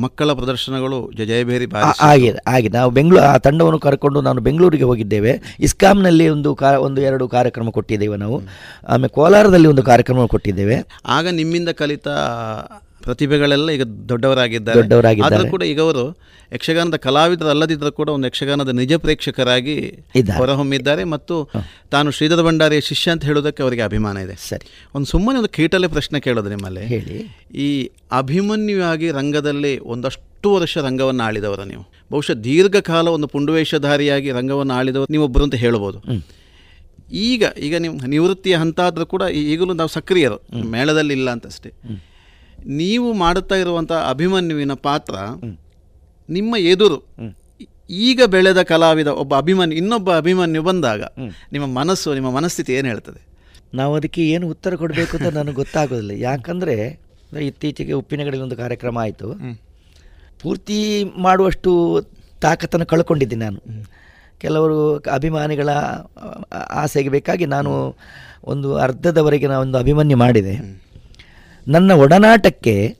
ಮಕ್ಕಳ 0.00 0.32
ಪ್ರದರ್ಶನಗಳು 0.32 1.10
ಜಯಭೇರಿ 1.12 1.66
ಆಗಿದೆ 2.00 2.38
ಆಗಿದೆ. 2.46 2.76
ನಾವು 2.76 2.90
ಬೆಂಗಳೂರು 2.90 3.24
ಆ 3.24 3.36
ತಂಡವನ್ನು 3.38 3.78
ಕರ್ಕೊಂಡು 3.78 4.20
ನಾನು 4.20 4.40
ಬೆಂಗಳೂರಿಗೆ 4.40 4.84
ಹೋಗಿದ್ದೇವೆ. 4.84 5.32
ಇಸ್ಕಾಂನಲ್ಲಿ 5.60 6.28
ಒಂದು 6.28 6.54
ಕಾ 6.54 6.70
ಒಂದು 6.78 7.00
ಎರಡು 7.00 7.28
ಕಾರ್ಯಕ್ರಮ 7.28 7.70
ಕೊಟ್ಟಿದ್ದೇವೆ 7.70 8.16
ನಾವು. 8.16 8.42
ಆಮೇಲೆ 8.88 9.08
ಕೋಲಾರದಲ್ಲಿ 9.08 9.68
ಒಂದು 9.68 9.82
ಕಾರ್ಯಕ್ರಮ 9.82 10.26
ಕೊಟ್ಟಿದ್ದೇವೆ. 10.26 10.78
ಆಗ 11.06 11.28
ನಿಮ್ಮಿಂದ 11.28 11.68
ಕಲಿತ 11.68 12.08
ಪ್ರತಿಭೆಗಳೆಲ್ಲ 13.04 13.70
ಈಗ 13.70 13.82
ದೊಡ್ಡವರಾಗಿದ್ದಾರೆ. 14.08 14.78
ದೊಡ್ಡವರಾಗಿದ್ದಾರೆ. 14.78 15.36
ಆದರೂ 15.36 15.50
ಕೂಡ 15.50 15.62
ಈಗ 15.62 15.80
ಅವರು 15.80 16.04
ಯಕ್ಷಗಾನದ 16.54 16.96
ಕಲಾವಿದರಲ್ಲದಿದ್ದರೂ 16.96 17.92
ಕೂಡ 17.92 18.08
ಒಂದು 18.08 18.26
ಯಕ್ಷಗಾನದ 18.26 18.68
ನಿಜ 18.68 18.94
ಪ್ರೇಕ್ಷಕರಾಗಿ. 18.94 19.76
ಹೊರಹೊಮ್ಮಿದ್ದಾರೆ 20.36 21.04
ಮತ್ತು 21.04 21.36
ತಾನು 21.90 22.10
ಶ್ರೀಧರ 22.10 22.42
ಭಂಡಾರಿಯ 22.42 22.80
ಶಿಷ್ಯ 22.80 23.10
ಅಂತ 23.10 23.24
ಹೇಳೋದಕ್ಕೆ 23.24 23.62
ಅವರಿಗೆ 23.62 23.82
ಅಭಿಮಾನ 23.82 24.16
ಇದೆ. 24.16 24.36
ಸರಿ. 24.48 24.66
ಒಂದು 24.94 25.06
ಸುಮ್ಮನೆ 25.06 25.38
ಒಂದು 25.38 25.48
ಕೀಟಲೆ 25.48 25.86
ಪ್ರಶ್ನೆ 25.86 26.20
ಕೇಳೋದು 26.20 26.48
ನಿಮ್ಮಲ್ಲಿ. 26.48 26.86
ಹೇಳಿ. 26.86 27.16
ಈ 27.58 27.90
ಅಭಿಮನ್ಯುವಾಗಿ 28.12 29.10
ರಂಗದಲ್ಲಿ 29.10 29.78
ಒಂದಷ್ಟು 29.78 30.54
ವರ್ಷ 30.54 30.78
ರಂಗವನ್ನು 30.78 31.22
ಆಳಿದವರು 31.22 31.64
ನೀವು. 31.64 31.84
ಬಹುಶಃ 32.12 32.32
ದೀರ್ಘಕಾಲ 32.32 33.08
ಒಂದು 33.08 33.26
ಪುಂಡುವೇಷಧಾರಿಯಾಗಿ 33.26 34.30
ರಂಗವನ್ನು 34.30 34.74
ಆಳಿದವರು 34.74 35.12
ನೀವೊಬ್ಬರು 35.12 35.44
ಅಂತ 35.44 35.54
ಹೇಳ್ಬೋದು. 35.54 36.00
ಈಗ 37.12 37.44
ಈಗ 37.58 37.76
ನೀವು 37.76 37.94
ನಿವೃತ್ತಿಯ 38.06 38.56
ಹಂತ 38.56 38.80
ಆದರೂ 38.80 39.06
ಕೂಡ 39.06 39.22
ಈಗಲೂ 39.22 39.72
ನಾವು 39.72 39.88
ಸಕ್ರಿಯರು. 39.88 40.38
ಮೇಳದಲ್ಲಿ 40.70 41.14
ಇಲ್ಲ 41.14 41.30
ಅಂತಷ್ಟೇ. 41.30 41.70
ನೀವು 42.66 43.12
ಮಾಡುತ್ತಾ 43.12 43.54
ಇರುವಂಥ 43.54 43.92
ಅಭಿಮನ್ಯುವಿನ 43.92 44.72
ಪಾತ್ರ 44.72 45.14
ನಿಮ್ಮ 46.30 46.56
ಎದುರು. 46.56 46.98
ಈಗ 47.90 48.22
ಬೆಳೆದ 48.26 48.62
ಕಲಾವಿದ 48.62 49.06
ಒಬ್ಬ 49.06 49.36
ಅಭಿಮನ್ಯು 49.36 49.76
ಇನ್ನೊಬ್ಬ 49.78 50.16
ಅಭಿಮನ್ಯು 50.16 50.62
ಬಂದಾಗ 50.62 51.02
ನಿಮ್ಮ 51.52 51.66
ಮನಸ್ಸು 51.66 52.14
ನಿಮ್ಮ 52.14 52.30
ಮನಸ್ಥಿತಿ 52.30 52.72
ಏನು 52.72 52.88
ಹೇಳ್ತದೆ? 52.88 53.20
ನಾವು 53.74 53.94
ಅದಕ್ಕೆ 53.94 54.22
ಏನು 54.28 54.48
ಉತ್ತರ 54.48 54.74
ಕೊಡಬೇಕು 54.74 55.16
ಅಂತ 55.16 55.26
ನನಗೆ 55.26 55.54
ಗೊತ್ತಾಗೋದಿಲ್ಲ. 55.54 56.10
ಯಾಕಂದರೆ 56.10 56.76
ಇತ್ತೀಚೆಗೆ 57.40 57.92
ಉಪ್ಪಿನಗಡಲ್ಲಿ 57.92 58.42
ಒಂದು 58.42 58.56
ಕಾರ್ಯಕ್ರಮ 58.56 58.98
ಆಯಿತು. 58.98 59.28
ಪೂರ್ತಿ 60.42 61.04
ಮಾಡುವಷ್ಟು 61.04 62.00
ತಾಕತ್ತನ್ನು 62.40 62.86
ಕಳ್ಕೊಂಡಿದ್ದೀನಿ 62.86 63.44
ನಾನು. 63.44 63.60
ಕೆಲವರು 64.38 64.78
ಅಭಿಮಾನಿಗಳ 64.96 65.68
ಆಸೆಗೆ 66.70 67.08
ಬೇಕಾಗಿ 67.08 67.46
ನಾನು 67.46 67.96
ಒಂದು 68.44 68.76
ಅರ್ಧದವರೆಗೆ 68.76 69.46
ನಾನು 69.46 69.60
ಒಂದು 69.60 69.78
ಅಭಿಮನ್ಯು 69.78 70.16
ಮಾಡಿದೆ. 70.16 70.84
ನನ್ನ 71.68 71.92
ಒಡನಾಟಕ್ಕೆ 71.92 72.96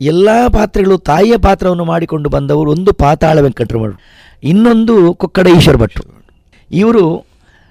ಎಲ್ಲ 0.00 0.28
ಪಾತ್ರಗಳು 0.48 0.98
ತಾಯಿಯ 0.98 1.36
ಪಾತ್ರವನ್ನು 1.36 1.84
ಮಾಡಿಕೊಂಡು 1.84 2.28
ಬಂದವರು 2.28 2.70
ಒಂದು 2.70 2.92
ಪಾತಾಳ 2.92 3.40
ವೆಂಕಟರಮಣರು 3.40 4.00
ಇನ್ನೊಂದು 4.42 5.14
ಕೊಕ್ಕಡ 5.14 5.46
ಈಶ್ವರ 5.56 5.76
ಭಟ್ರು 5.76 6.24
ಇವರು 6.70 7.26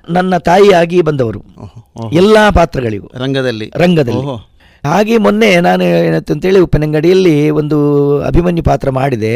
ನನ್ನ 0.10 0.38
ತಾಯಿಯಾಗಿ 0.38 1.02
ಬಂದವರು. 1.02 1.44
ಎಲ್ಲ 2.14 2.50
ಪಾತ್ರಗಳಿಗೂ. 2.50 3.08
ರಂಗದಲ್ಲಿ. 3.08 3.72
ರಂಗದಲ್ಲಿ. 3.76 4.52
ಹಾಗೆ 4.88 5.18
ಮೊನ್ನೆ 5.18 5.60
ನಾನು 5.60 5.84
ಏನಾಯ್ತು 5.84 6.34
ಅಂತೇಳಿ 6.34 6.60
ಉಪ್ಪಿನಂಗಡಿಯಲ್ಲಿ 6.60 7.50
ಒಂದು 7.50 7.78
ಅಭಿಮನ್ಯು 8.22 8.64
ಪಾತ್ರ 8.64 8.90
ಮಾಡಿದೆ. 8.90 9.34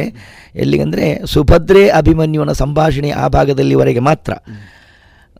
ಎಲ್ಲಿಗಂದರೆ 0.56 1.26
ಸುಭದ್ರೆ 1.26 1.90
ಅಭಿಮನ್ಯುವನ 1.90 2.52
ಸಂಭಾಷಣೆ 2.52 3.10
ಆ 3.10 3.28
ಭಾಗದಲ್ಲಿವರೆಗೆ 3.28 4.00
ಮಾತ್ರ. 4.00 4.34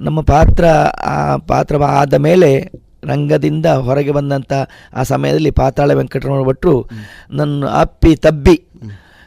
ನಮ್ಮ 0.02 0.22
ಪಾತ್ರ 0.22 0.66
ಆ 1.06 1.38
ಪಾತ್ರ 1.38 1.84
ಆದ 1.84 2.14
ಮೇಲೆ 2.14 2.72
ರಂಗದಿಂದ 3.06 3.68
ಹೊರಗೆ 3.88 4.12
ಬಂದಂಥ 4.12 4.54
ಆ 4.94 5.04
ಸಮಯದಲ್ಲಿ 5.04 5.52
ಪಾತಾಳ 5.60 5.94
ವೆಂಕಟರಮಣ 5.94 6.42
ಭಟ್ರು 6.48 6.76
ನನ್ನ 7.32 7.68
ಅಪ್ಪಿ 7.82 8.16
ತಬ್ಬಿ 8.26 8.56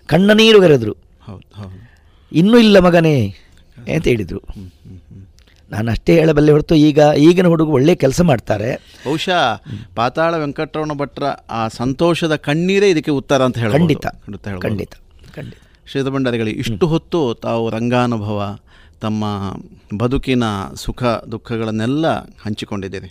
ಕಣ್ಣ 0.09 0.31
ನೀರು 0.33 0.61
ಕರೆದರು 0.61 0.95
ಹೌದು 1.29 1.47
ಹೌದು. 1.55 1.77
ಇನ್ನೂ 2.33 2.57
ಇಲ್ಲ 2.59 2.79
ಮಗನೇ 2.79 3.15
ಅಂತ 3.87 4.05
ಹೇಳಿದರು. 4.09 4.41
ನಾನು 5.71 5.89
ಅಷ್ಟೇ 5.91 6.13
ಹೇಳಬಲ್ಲೆ 6.15 6.53
ಹೊರತು 6.53 6.75
ಈಗ 6.89 7.01
ಈಗಿನ 7.25 7.47
ಹುಡುಗ 7.47 7.69
ಒಳ್ಳೆ 7.69 7.95
ಕೆಲಸ 7.95 8.21
ಮಾಡ್ತಾರೆ. 8.23 8.71
ಬಹುಶಃ 9.05 9.41
ಪಾತಾಳ 9.95 10.35
ವೆಂಕಟರಮಣ 10.37 10.93
ಭಟ್ರ 10.93 11.25
ಆ 11.51 11.69
ಸಂತೋಷದ 11.79 12.37
ಕಣ್ಣೀರೇ 12.47 12.89
ಇದಕ್ಕೆ 12.91 13.13
ಉತ್ತರ 13.21 13.43
ಅಂತ 13.45 13.59
ಹೇಳಿ 13.59 13.75
ಖಂಡಿತ. 13.77 14.07
ಖಂಡಿತ 14.67 14.95
ಖಂಡಿತ 15.37 15.61
ಶ್ರೀತ 15.87 16.09
ಭಂಡಾರಿಗಳು 16.09 16.51
ಇಷ್ಟು 16.63 16.87
ಹೊತ್ತು 16.87 17.21
ತಾವು 17.43 17.65
ರಂಗಾನುಭವ 17.71 18.41
ತಮ್ಮ 19.01 19.25
ಬದುಕಿನ 19.97 20.45
ಸುಖ 20.75 21.03
ದುಃಖಗಳನ್ನೆಲ್ಲ 21.33 22.07
ಹಂಚಿಕೊಂಡಿದ್ದೀರಿ. 22.43 23.11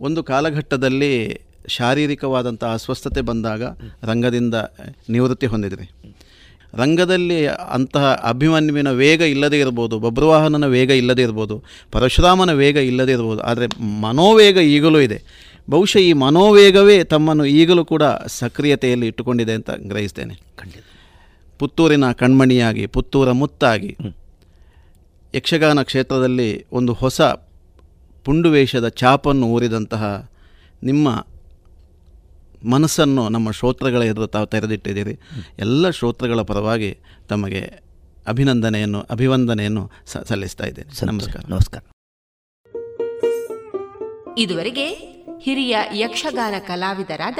ಒಂದು 0.00 0.22
ಕಾಲಘಟ್ಟದಲ್ಲಿ 0.22 1.40
ಶಾರೀರಿಕವಾದಂಥ 1.68 2.64
ಅಸ್ವಸ್ಥತೆ 2.64 3.20
ಬಂದಾಗ 3.20 3.62
ರಂಗದಿಂದ 4.04 4.54
ನಿವೃತ್ತಿ 5.10 5.46
ಹೊಂದಿದ್ರಿ. 5.46 5.86
ರಂಗದಲ್ಲಿ 6.74 7.46
ಅಂತಹ 7.46 8.20
ಅಭಿಮನ್ಯುವಿನ 8.24 8.90
ವೇಗ 8.90 9.20
ಇಲ್ಲದೇ 9.20 9.58
ಇರ್ಬೋದು 9.58 9.98
ಬಬ್ರುವಾಹನನ 9.98 10.66
ವೇಗ 10.66 10.90
ಇಲ್ಲದೇ 10.90 11.22
ಇರ್ಬೋದು 11.22 11.64
ಪರಶುರಾಮನ 11.92 12.52
ವೇಗ 12.52 12.76
ಇಲ್ಲದೇ 12.76 13.12
ಇರ್ಬೋದು 13.12 13.40
ಆದರೆ 13.40 13.66
ಮನೋವೇಗ 14.00 14.56
ಈಗಲೂ 14.56 15.00
ಇದೆ. 15.00 15.18
ಬಹುಶಃ 15.70 15.98
ಈ 15.98 16.12
ಮನೋವೇಗವೇ 16.12 17.04
ತಮ್ಮನ್ನು 17.04 17.44
ಈಗಲೂ 17.44 17.84
ಕೂಡ 17.84 18.02
ಸಕ್ರಿಯತೆಯಲ್ಲಿ 18.26 19.06
ಇಟ್ಟುಕೊಂಡಿದೆ 19.06 19.52
ಅಂತ 19.52 19.70
ಗ್ರಹಿಸ್ತೇನೆ. 19.70 20.34
ಪುತ್ತೂರಿನ 21.58 22.12
ಕಣ್ಮಣಿಯಾಗಿ 22.12 22.86
ಪುತ್ತೂರ 22.86 23.32
ಮುತ್ತಾಗಿ 23.32 23.96
ಯಕ್ಷಗಾನ 25.34 25.82
ಕ್ಷೇತ್ರದಲ್ಲಿ 25.82 26.66
ಒಂದು 26.72 26.92
ಹೊಸ 26.92 27.20
ಪುಂಡುವೇಷದ 28.26 28.88
ಚಾಪನ್ನು 28.88 29.46
ಊರಿದಂತಹ 29.46 30.30
ನಿಮ್ಮ 30.82 31.26
ಮನಸ್ಸನ್ನು 32.70 33.28
ನಮ್ಮ 33.28 33.50
ಶ್ರೋತೃಗಳ 33.50 34.02
ಎದುರು 34.02 34.26
ತಾವು 34.26 34.46
ತೆರೆದಿಟ್ಟಿದ್ದೀರಿ. 34.46 35.20
ಎಲ್ಲ 35.58 35.90
ಶ್ರೋತೃಗಳ 35.90 36.40
ಪರವಾಗಿ 36.40 36.98
ತಮಗೆ 37.28 37.60
ಅಭಿನಂದನೆಯನ್ನು 38.28 39.00
ಅಭಿವಂದನೆಯನ್ನು 39.00 39.90
ಸ- 40.06 40.16
ಸಲ್ಲಿಸ್ತಾ 40.16 40.64
ಇದ್ದೇನೆ. 40.64 41.06
ನಮಸ್ಕಾರ. 41.06 41.42
ನಮಸ್ಕಾರ. 41.48 41.82
ಇದುವರೆಗೆ 44.38 44.88
ಹಿರಿಯ 45.40 45.76
ಯಕ್ಷಗಾನ 45.92 46.54
ಕಲಾವಿದರಾದ 46.58 47.38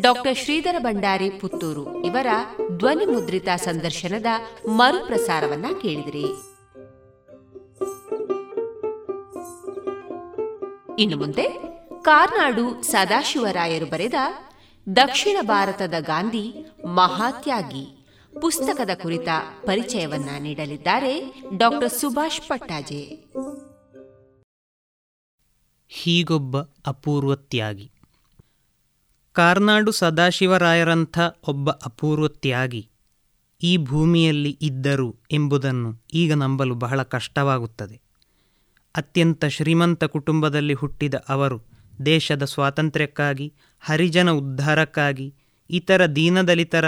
ಡಾಕ್ಟರ್ 0.00 0.38
ಶ್ರೀಧರ 0.38 0.76
ಭಂಡಾರಿ 0.78 1.30
ಪುತ್ತೂರು 1.30 2.04
ಇವರ 2.04 2.26
ಧ್ವನಿ 2.76 3.06
ಮುದ್ರಿತ 3.06 3.48
ಸಂದರ್ಶನದ 3.56 4.26
ಮರುಪ್ರಸಾರವನ್ನ 4.68 5.66
ಕೇಳಿದಿರಿ. 5.82 6.47
ಇನ್ನು 10.98 11.16
ಮುಂದೆ 11.16 11.48
ಕಾರ್ನಾಡು 12.02 12.82
ಸದಾಶಿವರಾಯರು 12.82 13.86
ಬರೆದ 13.86 14.14
ದಕ್ಷಿಣ 14.96 15.36
ಭಾರತದ 15.42 15.94
ಗಾಂಧಿ 16.00 16.52
ಮಹಾತ್ಯಾಗಿ 16.84 18.06
ಪುಸ್ತಕದ 18.40 18.90
ಕುರಿತ 18.94 19.28
ಪರಿಚಯವನ್ನ 19.66 20.28
ನೀಡಲಿದ್ದಾರೆ 20.38 21.34
ಡಾಕ್ಟರ್ 21.56 21.92
ಸುಭಾಷ್ 21.92 22.40
ಪಟ್ಟಾಜೆ. 22.40 23.24
ಹೀಗೊಬ್ಬ 25.88 26.60
ಅಪೂರ್ವ 26.86 27.34
ತ್ಯಾಗಿ. 27.36 27.90
ಕಾರ್ನಾಡು 29.32 29.92
ಸದಾಶಿವರಾಯರಂಥ 29.92 31.18
ಒಬ್ಬ 31.48 31.70
ಅಪೂರ್ವ 31.70 32.28
ತ್ಯಾಗಿ 32.28 32.90
ಈ 33.62 33.76
ಭೂಮಿಯಲ್ಲಿ 33.76 34.58
ಇದ್ದರು 34.62 35.16
ಎಂಬುದನ್ನು 35.30 36.02
ಈಗ 36.14 36.34
ನಂಬಲು 36.34 36.74
ಬಹಳ 36.74 37.02
ಕಷ್ಟವಾಗುತ್ತದೆ. 37.02 38.07
ಅತ್ಯಂತ 38.98 39.44
ಶ್ರೀಮಂತ 39.44 40.04
ಕುಟುಂಬದಲ್ಲಿ 40.04 40.74
ಹುಟ್ಟಿದ 40.74 41.14
ಅವರು 41.28 41.58
ದೇಶದ 42.06 42.44
ಸ್ವಾತಂತ್ರ್ಯಕ್ಕಾಗಿ, 42.44 43.54
ಹರಿಜನ 43.80 44.30
ಉದ್ಧಾರಕ್ಕಾಗಿ, 44.30 45.34
ಇತರ 45.70 46.06
ದೀನದಲಿತರ 46.06 46.84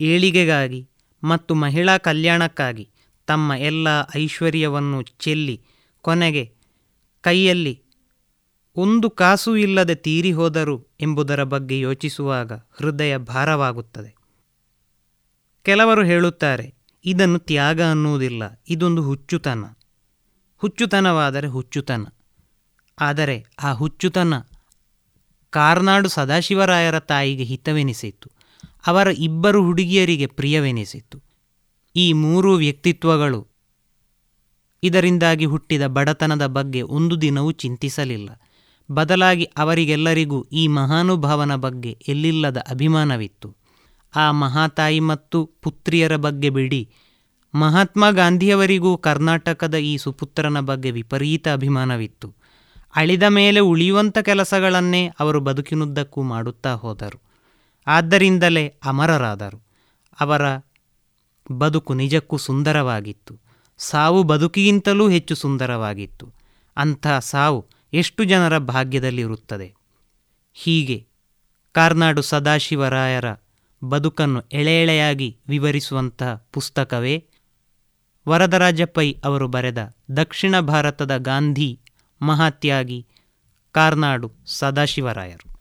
ಏಳಿಗೆಗಾಗಿ 0.00 0.88
ಮತ್ತು 1.24 1.54
ಮಹಿಳಾ 1.54 1.98
ಕಲ್ಯಾಣಕ್ಕಾಗಿ 1.98 2.90
ತಮ್ಮ 3.26 3.52
ಎಲ್ಲ 3.52 3.88
ಐಶ್ವರ್ಯವನ್ನು 4.16 5.02
ಚೆಲ್ಲಿ 5.02 5.56
ಕೊನೆಗೆ 6.02 6.44
ಕೈಯಲ್ಲಿ 7.20 7.82
ಒಂದು 8.76 9.10
ಕಾಸು 9.10 9.56
ಇಲ್ಲದೆ 9.56 9.94
ತೀರಿ 9.94 10.32
ಹೋದರು 10.32 10.86
ಎಂಬುದರ 11.00 11.42
ಬಗ್ಗೆ 11.42 11.80
ಯೋಚಿಸುವಾಗ 11.80 12.52
ಹೃದಯ 12.52 13.16
ಭಾರವಾಗುತ್ತದೆ. 13.16 14.10
ಕೆಲವರು 15.62 16.04
ಹೇಳುತ್ತಾರೆ, 16.04 16.74
ಇದನ್ನು 17.04 17.38
ತ್ಯಾಗ 17.38 17.82
ಅನ್ನುವುದಿಲ್ಲ, 17.82 18.42
ಇದೊಂದು 18.68 19.02
ಹುಚ್ಚುತನ. 19.02 19.64
ಹುಚ್ಚುತನವಾದರೆ 20.58 21.46
ಹುಚ್ಚುತನ. 21.46 22.06
ಆದರೆ 23.00 23.44
ಆ 23.62 23.72
ಹುಚ್ಚುತನ 23.72 24.34
ಕಾರ್ನಾಡು 25.50 26.08
ಸದಾಶಿವರಾಯರ 26.08 26.98
ತಾಯಿಗೆ 26.98 27.42
ಹಿತವೆನಿಸಿತು. 27.42 28.30
ಅವರ 28.86 29.06
ಇಬ್ಬರು 29.06 29.62
ಹುಡುಗಿಯರಿಗೆ 29.62 30.26
ಪ್ರಿಯವೆನಿಸಿತು. 30.26 31.22
ಈ 31.96 32.12
ಮೂರು 32.12 32.52
ವ್ಯಕ್ತಿತ್ವಗಳು 32.52 33.48
ಇದರಿಂದಾಗಿ 34.82 35.44
ಹುಟ್ಟಿದ 35.44 35.86
ಬಡತನದ 35.86 36.46
ಬಗ್ಗೆ 36.46 36.82
ಒಂದು 36.82 37.20
ದಿನವೂ 37.20 37.52
ಚಿಂತಿಸಲಿಲ್ಲ. 37.52 38.30
ಬದಲಾಗಿ 38.90 39.44
ಅವರಿಗೆಲ್ಲರಿಗೂ 39.44 40.42
ಈ 40.42 40.66
ಮಹಾನುಭಾವನ 40.66 41.54
ಬಗ್ಗೆ 41.54 41.98
ಎಲ್ಲಿಲ್ಲದ 42.08 42.56
ಅಭಿಮಾನವಿತ್ತು. 42.56 43.56
ಆ 44.16 44.30
ಮಹಾತಾಯಿ 44.30 45.00
ಮತ್ತು 45.00 45.46
ಪುತ್ರಿಯರ 45.62 46.16
ಬಗ್ಗೆ 46.16 46.50
ಬಿಡಿ. 46.50 46.90
ಮಹಾತ್ಮ 47.54 48.10
ಗಾಂಧಿಯವರಿಗೂ 48.10 48.96
ಕರ್ನಾಟಕದ 48.98 49.74
ಈ 49.74 49.96
ಸುಪುತ್ರನ 49.96 50.60
ಬಗ್ಗೆ 50.60 50.90
ವಿಪರೀತ 50.90 51.48
ಅಭಿಮಾನವಿತ್ತು. 51.48 52.34
ಅಳಿದ 52.96 53.22
ಮೇಲೆ 53.22 53.60
ಉಳಿಯುವಂಥ 53.60 54.18
ಕೆಲಸಗಳನ್ನೇ 54.18 55.06
ಅವರು 55.20 55.40
ಬದುಕಿನುದ್ದಕ್ಕೂ 55.40 56.22
ಮಾಡುತ್ತಾ 56.22 56.74
ಹೋದರು. 56.74 57.22
ಆದ್ದರಿಂದಲೇ 57.86 58.74
ಅಮರರಾದರು. 58.84 59.66
ಅವರ 60.20 60.42
ಬದುಕು 61.52 61.94
ನಿಜಕ್ಕೂ 61.94 62.36
ಸುಂದರವಾಗಿತ್ತು. 62.36 63.40
ಸಾವು 63.78 64.22
ಬದುಕಿಗಿಂತಲೂ 64.22 65.08
ಹೆಚ್ಚು 65.08 65.34
ಸುಂದರವಾಗಿತ್ತು. 65.34 66.32
ಅಂಥ 66.76 67.06
ಸಾವು 67.20 67.66
ಎಷ್ಟು 67.92 68.24
ಜನರ 68.24 68.58
ಭಾಗ್ಯದಲ್ಲಿರುತ್ತದೆ 68.58 69.74
ಹೀಗೆ 70.54 71.06
ಕಾರ್ನಾಡು 71.72 72.22
ಸದಾಶಿವರಾಯರ 72.22 73.24
ಬದುಕನ್ನು 73.84 74.40
ಎಳೆ 74.52 74.82
ಎಳೆಯಾಗಿ 74.82 75.36
ವಿವರಿಸುವಂತಹ 75.48 76.48
ಪುಸ್ತಕವೇ 76.52 77.27
ವರದರಾಜ 78.28 78.82
ಪೈ 78.82 79.16
ಅವರು 79.24 79.48
ಬರೆದ 79.48 79.94
ದಕ್ಷಿಣ 80.16 80.60
ಭಾರತದ 80.60 81.16
ಗಾಂಧಿ 81.16 81.80
ಮಹಾತ್ಯಾಗಿ 82.22 83.06
ಕಾರ್ನಾಡು 83.72 84.32
ಸದಾಶಿವರಾಯರು. 84.46 85.58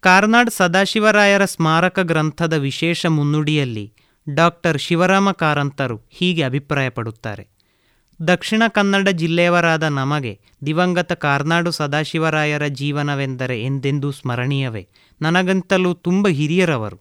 ಕಾರ್ನಾಡ್ 0.00 0.50
ಸದಾಶಿವರಾಯರ 0.50 1.44
ಸ್ಮಾರಕ 1.44 1.98
ಗ್ರಂಥದ 1.98 2.52
ವಿಶೇಷ 2.52 3.06
ಮುನ್ನುಡಿಯಲ್ಲಿ 3.06 3.92
ಡಾಕ್ಟರ್ 4.34 4.78
ಶಿವರಾಮ 4.78 5.30
ಕಾರಂತರು 5.32 6.00
ಹೀಗೆ 6.10 6.42
ಅಭಿಪ್ರಾಯಪಡುತ್ತಾರೆ. 6.42 7.48
ದಕ್ಷಿಣ 8.26 8.62
ಕನ್ನಡ 8.68 9.08
ಜಿಲ್ಲೆಯವರಾದ 9.08 9.82
ನಮಗೆ 9.82 10.40
ದಿವಂಗತ 10.66 11.12
ಕಾರ್ನಾಡು 11.12 11.70
ಸದಾಶಿವರಾಯರ 11.70 12.66
ಜೀವನವೆಂದರೆ 12.66 13.64
ಎಂದೆಂದೂ 13.64 14.10
ಸ್ಮರಣೀಯವೇ. 14.10 14.88
ನನಗಂತಲೂ 15.22 15.94
ತುಂಬ 15.94 16.28
ಹಿರಿಯರವರು. 16.28 17.00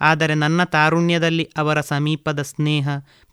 ಆದರೆ 0.00 0.34
ನನ್ನ 0.34 0.64
ತಾರುಣ್ಯದಲ್ಲಿ 0.64 1.50
ಅವರ 1.56 1.80
ಸಮೀಪದ 1.80 2.42
ಸ್ನೇಹ 2.42 2.88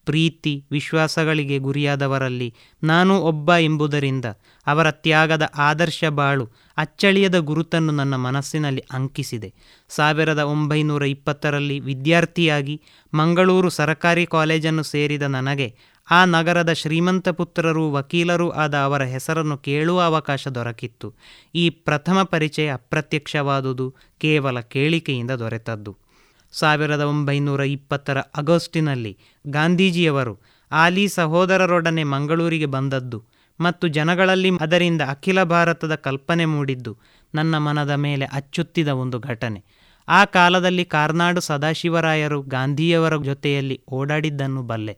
ಪ್ರೀತಿ 0.07 0.65
ವಿಶ್ವಾಸಗಳಿಗೆ 0.71 1.57
ಗುರಿಯಾದವರಲ್ಲಿ 1.57 2.53
ನಾನು 2.83 3.19
ಒಬ್ಬ 3.21 3.55
ಎಂಬುದರಿಂದ 3.57 4.25
ಅವರ 4.67 4.91
ತ್ಯಾಗದ 4.91 5.49
ಆದರ್ಶ 5.57 6.03
ಬಾಳು 6.09 6.49
ಅಚ್ಚಳಿಯದ 6.77 7.37
ಗುರುತನ್ನು 7.37 7.93
ನನ್ನ 7.93 8.15
ಮನಸ್ಸಿನಲ್ಲಿ 8.15 8.83
ಅಂಕಿಸಿದೆ. 8.91 9.53
ಸಾವಿರದ 9.89 10.39
ಒಂಬೈನೂರ 10.39 11.03
ಇಪ್ಪತ್ತರಲ್ಲಿ 11.03 11.79
ವಿದ್ಯಾರ್ಥಿಯಾಗಿ 11.79 12.81
ಮಂಗಳೂರು 13.13 13.69
ಸರಕಾರಿ 13.69 14.25
ಕಾಲೇಜನ್ನು 14.25 14.83
ಸೇರಿದ 14.83 15.21
ನನಗೆ 15.21 15.97
ಆ 16.11 16.25
ನಗರದ 16.25 16.73
ಶ್ರೀಮಂತ 16.73 17.29
ಪುತ್ರರೂ 17.29 17.91
ವಕೀಲರೂ 17.91 18.49
ಆದ 18.49 18.77
ಅವರ 18.77 19.03
ಹೆಸರನ್ನು 19.03 19.57
ಕೇಳುವ 19.57 20.01
ಅವಕಾಶ 20.01 20.47
ದೊರಕಿತ್ತು. 20.47 21.13
ಈ 21.55 21.69
ಪ್ರಥಮ 21.69 22.23
ಪರಿಚಯ 22.23 22.73
ಅಪ್ರತ್ಯಕ್ಷವಾದುದು 22.73 23.93
ಕೇವಲ 24.17 24.59
ಕೇಳಿಕೆಯಿಂದ 24.59 25.31
ದೊರೆತದ್ದು. 25.31 26.06
ಸಾವಿರದ 26.51 27.01
ಒಂಬೈನೂರ 27.01 27.61
ಇಪ್ಪತ್ತರ 27.61 28.17
ಆಗಸ್ಟಿನಲ್ಲಿ 28.17 29.17
ಗಾಂಧೀಜಿಯವರು 29.47 30.41
ಆಲಿ 30.71 31.07
ಸಹೋದರರೊಡನೆ 31.07 32.03
ಮಂಗಳೂರಿಗೆ 32.03 32.65
ಬಂದದ್ದು 32.65 33.23
ಮತ್ತು 33.59 33.87
ಜನಗಳಲ್ಲಿ 33.87 34.49
ಅದರಿಂದ 34.61 35.01
ಅಖಿಲ 35.07 35.43
ಭಾರತದ 35.43 35.95
ಕಲ್ಪನೆ 35.95 36.45
ಮೂಡಿದ್ದು 36.45 36.97
ನನ್ನ 37.35 37.57
ಮನದ 37.57 37.91
ಮೇಲೆ 37.91 38.25
ಅಚ್ಚುತ್ತಿದ 38.25 38.87
ಒಂದು 38.87 39.19
ಘಟನೆ. 39.19 39.63
ಆ 40.07 40.25
ಕಾಲದಲ್ಲಿ 40.25 40.85
ಕಾರ್ನಾಡು 40.85 41.39
ಸದಾಶಿವರಾಯರು 41.39 42.41
ಗಾಂಧಿಯವರ 42.41 43.23
ಜೊತೆಯಲ್ಲಿ 43.23 43.81
ಓಡಾಡಿದ್ದನ್ನು 43.91 44.63
ಬಲ್ಲೆ. 44.63 44.97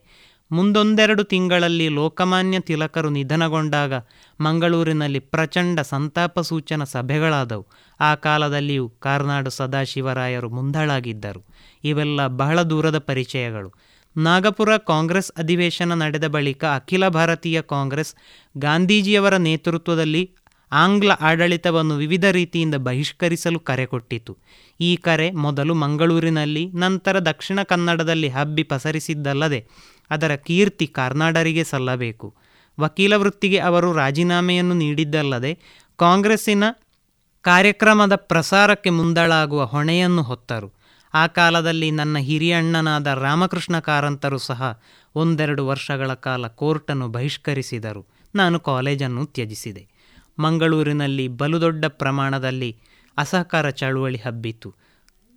ಮುಂದೊಂದೆರಡು 0.52 1.24
ತಿಂಗಳಲ್ಲಿ 1.24 1.90
ಲೋಕಮಾನ್ಯ 1.90 2.60
ತಿಲಕರು 2.60 3.10
ನಿಧನಗೊಂಡಾಗ 3.10 3.94
ಮಂಗಳೂರಿನಲ್ಲಿ 4.42 5.20
ಪ್ರಚಂಡ 5.20 5.80
ಸಂತಾಪ 5.80 6.40
ಸೂಚನ 6.40 6.84
ಸಭೆಗಳಾದವು. 6.84 7.68
ಆ 8.00 8.16
ಕಾಲದಲ್ಲಿಯೂ 8.16 8.90
ಕಾರ್ನಾಡು 8.90 9.50
ಸದಾಶಿವರಾಯರು 9.50 10.50
ಮುಂದಳಾಗಿದ್ದರು. 10.50 11.46
ಇವೆಲ್ಲ 11.84 12.28
ಬಹಳ 12.28 12.62
ದೂರದ 12.62 12.98
ಪರಿಚಯಗಳು. 12.98 13.74
ನಾಗಪುರ 14.18 14.78
ಕಾಂಗ್ರೆಸ್ 14.78 15.32
ಅಧಿವೇಶನ 15.38 15.94
ನಡೆದ 15.94 16.28
ಬಳಿಕ 16.28 16.66
ಅಖಿಲ 16.66 17.08
ಭಾರತೀಯ 17.08 17.62
ಕಾಂಗ್ರೆಸ್ 17.62 18.16
ಗಾಂಧೀಜಿಯವರ 18.58 19.36
ನೇತೃತ್ವದಲ್ಲಿ 19.38 20.32
ಆಂಗ್ಲ 20.72 21.12
ಆಡಳಿತವನ್ನು 21.12 21.96
ವಿವಿಧ 21.96 22.26
ರೀತಿಯಿಂದ 22.26 22.76
ಬಹಿಷ್ಕರಿಸಲು 22.76 23.60
ಕರೆ 23.60 23.86
ಕೊಟ್ಟಿತು. 23.86 24.38
ಈ 24.80 24.96
ಕರೆ 24.96 25.32
ಮೊದಲು 25.32 25.74
ಮಂಗಳೂರಿನಲ್ಲಿ, 25.74 26.66
ನಂತರ 26.66 27.20
ದಕ್ಷಿಣ 27.20 27.64
ಕನ್ನಡದಲ್ಲಿ 27.64 28.30
ಹಬ್ಬಿ 28.30 28.64
ಪಸರಿಸಿದ್ದಲ್ಲದೆ 28.64 29.68
ಅದರ 30.10 30.36
ಕೀರ್ತಿ 30.36 30.88
ಕಾರ್ನಾಡರಿಗೆ 30.88 31.64
ಸಲ್ಲಬೇಕು. 31.64 32.36
ವಕೀಲ 32.80 33.14
ವೃತ್ತಿಗೆ 33.14 33.58
ಅವರು 33.58 33.94
ರಾಜೀನಾಮೆಯನ್ನು 33.94 34.76
ನೀಡಿದ್ದಲ್ಲದೆ 34.76 35.60
ಕಾಂಗ್ರೆಸ್ಸಿನ 35.98 36.64
ಕಾರ್ಯಕ್ರಮದ 37.42 38.16
ಪ್ರಸಾರಕ್ಕೆ 38.16 38.90
ಮುಂದಳಾಗುವ 38.90 39.66
ಹೊಣೆಯನ್ನು 39.66 40.24
ಹೊತ್ತರು. 40.24 40.74
ಆ 41.14 41.28
ಕಾಲದಲ್ಲಿ 41.28 41.92
ನನ್ನ 41.92 42.18
ಹಿರಿಯಣ್ಣನಾದ 42.18 43.08
ರಾಮಕೃಷ್ಣ 43.08 43.80
ಕಾರಂತರು 43.80 44.38
ಸಹ 44.38 44.82
ಒಂದೆರಡು 45.16 45.68
ವರ್ಷಗಳ 45.68 46.14
ಕಾಲ 46.14 46.48
ಕೋರ್ಟನ್ನು 46.48 47.08
ಬಹಿಷ್ಕರಿಸಿದರು. 47.08 48.06
ನಾನು 48.36 48.60
ಕಾಲೇಜನ್ನು 48.60 49.26
ತ್ಯಜಿಸಿದೆ. 49.26 49.88
ಮಂಗಳೂರಿನಲ್ಲಿ 50.40 51.28
ಬಲು 51.28 51.62
ದೊಡ್ಡ 51.62 51.86
ಪ್ರಮಾಣದಲ್ಲಿ 51.86 52.78
ಅಸಹಕಾರ 53.18 53.70
ಚಳುವಳಿ 53.70 54.18
ಹಬ್ಬಿತು 54.18 54.76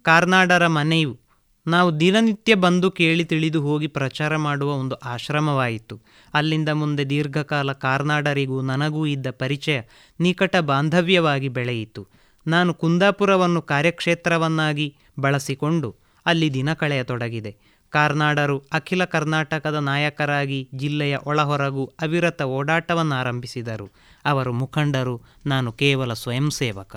ಕಾರ್ನಾಡರ 0.03 0.67
ಮನೆಯು 0.67 1.22
ನಾವು 1.67 2.01
ದಿನನಿತ್ಯ 2.01 2.55
ಬಂದು 2.55 2.91
ಕೇಳಿ 2.91 3.25
ತಿಳಿದು 3.25 3.63
ಹೋಗಿ 3.63 3.87
ಪ್ರಚಾರ 3.87 4.37
ಮಾಡುವ 4.37 4.73
ಒಂದು 4.73 4.95
ಆಶ್ರಮವಾಯಿತು. 4.95 6.01
ಅಲ್ಲಿಂದ 6.35 6.69
ಮುಂದೆ 6.69 7.11
ದೀರ್ಘಕಾಲ 7.11 7.73
ಕಾರ್ನಾಡರಿಗೂ 7.73 8.61
ನನಗೂ 8.61 9.07
ಇದ್ದ 9.07 9.27
ಪರಿಚಯ 9.31 9.81
ನಿಕಟ 10.21 10.57
ಬಾಂಧವ್ಯವಾಗಿ 10.57 11.49
ಬೆಳೆಯಿತು. 11.49 12.09
ನಾನು 12.47 12.75
ಕುಂದಾಪುರವನ್ನು 12.75 13.63
ಕಾರ್ಯಕ್ಷೇತ್ರವನ್ನಾಗಿ 13.63 14.97
ಬಳಸಿಕೊಂಡು 15.21 15.97
ಅಲ್ಲಿ 16.27 16.55
ದಿನ 16.55 16.73
ಕಳೆಯತೊಡಗಿದೆ. 16.73 17.57
ಕಾರ್ನಾಡರು 17.91 18.59
ಅಖಿಲ 18.73 19.05
ಕರ್ನಾಟಕದ 19.05 19.75
ನಾಯಕರಾಗಿ 19.75 20.69
ಜಿಲ್ಲೆಯ 20.75 21.19
ಒಳಹೊರಗು 21.27 21.93
ಅವಿರತ 22.03 22.43
ಓಡಾಟವನ್ನು 22.43 23.15
ಆರಂಭಿಸಿದರು 23.15 23.93
ಅವರು 24.25 24.53
ಮುಖಂಡರು, 24.53 25.23
ನಾನು 25.47 25.73
ಕೇವಲ 25.73 26.13
ಸ್ವಯಂ 26.13 26.51
ಸೇವಕ 26.51 26.97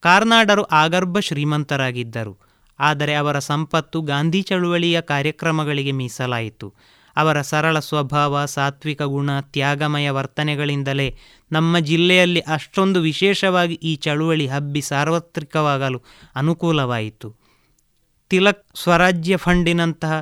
ಕಾರ್ನಾಡರು 0.00 0.62
ಆಗರ್ಭ 0.62 1.18
ಶ್ರೀಮಂತರಾಗಿದ್ದರು. 1.18 2.51
ಆದರೆ 2.82 3.14
ಅವರ 3.14 3.38
ಸಂಪತ್ತು 3.38 4.02
ಗಾಂಧಿ 4.02 4.42
ಚಳುವಳಿಯ 4.42 5.00
ಕಾರ್ಯಕ್ರಮಗಳಿಗೆ 5.00 5.92
ಮೀಸಲಾಯಿತು. 5.92 6.68
ಅವರ 7.16 7.40
ಸರಳ 7.42 7.78
ಸ್ವಭಾವ, 7.78 8.44
ಸಾತ್ವಿಕ 8.46 9.02
ಗುಣ, 9.02 9.30
ತ್ಯಾಗಮಯ 9.40 10.10
ವರ್ತನೆಗಳಿಂದಲೇ 10.10 11.08
ನಮ್ಮ 11.50 11.78
ಜಿಲ್ಲೆಯಲ್ಲಿ 11.78 12.40
ಅಷ್ಟೊಂದು 12.40 13.00
ವಿಶೇಷವಾಗಿ 13.00 13.74
ಈ 13.82 13.94
ಚಳುವಳಿ 13.96 14.46
ಹಬ್ಬಿ 14.46 14.80
ಸಾರ್ವತ್ರಿಕವಾಗಲು 14.80 15.98
ಅನುಕೂಲವಾಯಿತು. 16.36 17.30
ತಿಲಕ್ 18.30 18.64
ಸ್ವರಾಜ್ಯ 18.82 19.36
ಫಂಡಿನಂತಹ 19.36 20.14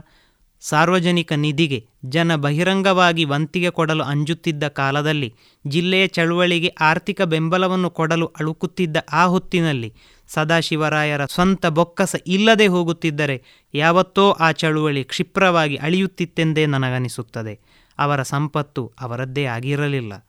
ಸಾರ್ವಜನಿಕ 0.62 1.32
ನಿಧಿಗೆ 1.36 1.78
ಜನ 2.06 2.34
ಬಹಿರಂಗವಾಗಿ 2.34 3.24
ವಂತಿಗೆ 3.24 3.70
ಕೊಡಲು 3.70 4.04
ಅಂಜುತ್ತಿದ್ದ 4.04 4.64
ಕಾಲದಲ್ಲಿ 4.68 5.28
ಜಿಲ್ಲೆಯ 5.64 6.06
ಚಳುವಳಿಗೆ 6.06 6.70
ಆರ್ಥಿಕ 6.80 7.22
ಬೆಂಬಲವನ್ನು 7.22 7.90
ಕೊಡಲು 7.90 8.26
ಅಳುಕುತ್ತಿದ್ದ 8.40 8.96
ಆ 9.12 9.26
ಹೊತ್ತಿನಲ್ಲಿ 9.26 9.90
ಸದಾಶಿವರಾಯರ 10.34 11.24
ಸ್ವಂತ 11.24 11.66
ಬೊಕ್ಕಸ 11.66 12.16
ಇಲ್ಲದೆ 12.26 12.66
ಹೋಗುತ್ತಿದ್ದರೆ 12.66 13.42
ಯಾವತ್ತೋ 13.74 14.30
ಆ 14.30 14.52
ಚಳುವಳಿ 14.52 15.04
ಕ್ಷಿಪ್ರವಾಗಿ 15.04 15.76
ಅಳಿಯುತ್ತಿತ್ತೆಂದೇ 15.76 16.66
ನನಗನಿಸುತ್ತದೆ. 16.66 17.60
ಅವರ 17.98 18.22
ಸಂಪತ್ತು 18.22 18.92
ಅವರದ್ದೇ 19.00 19.44
ಆಗಿರಲಿಲ್ಲ. 19.44 20.26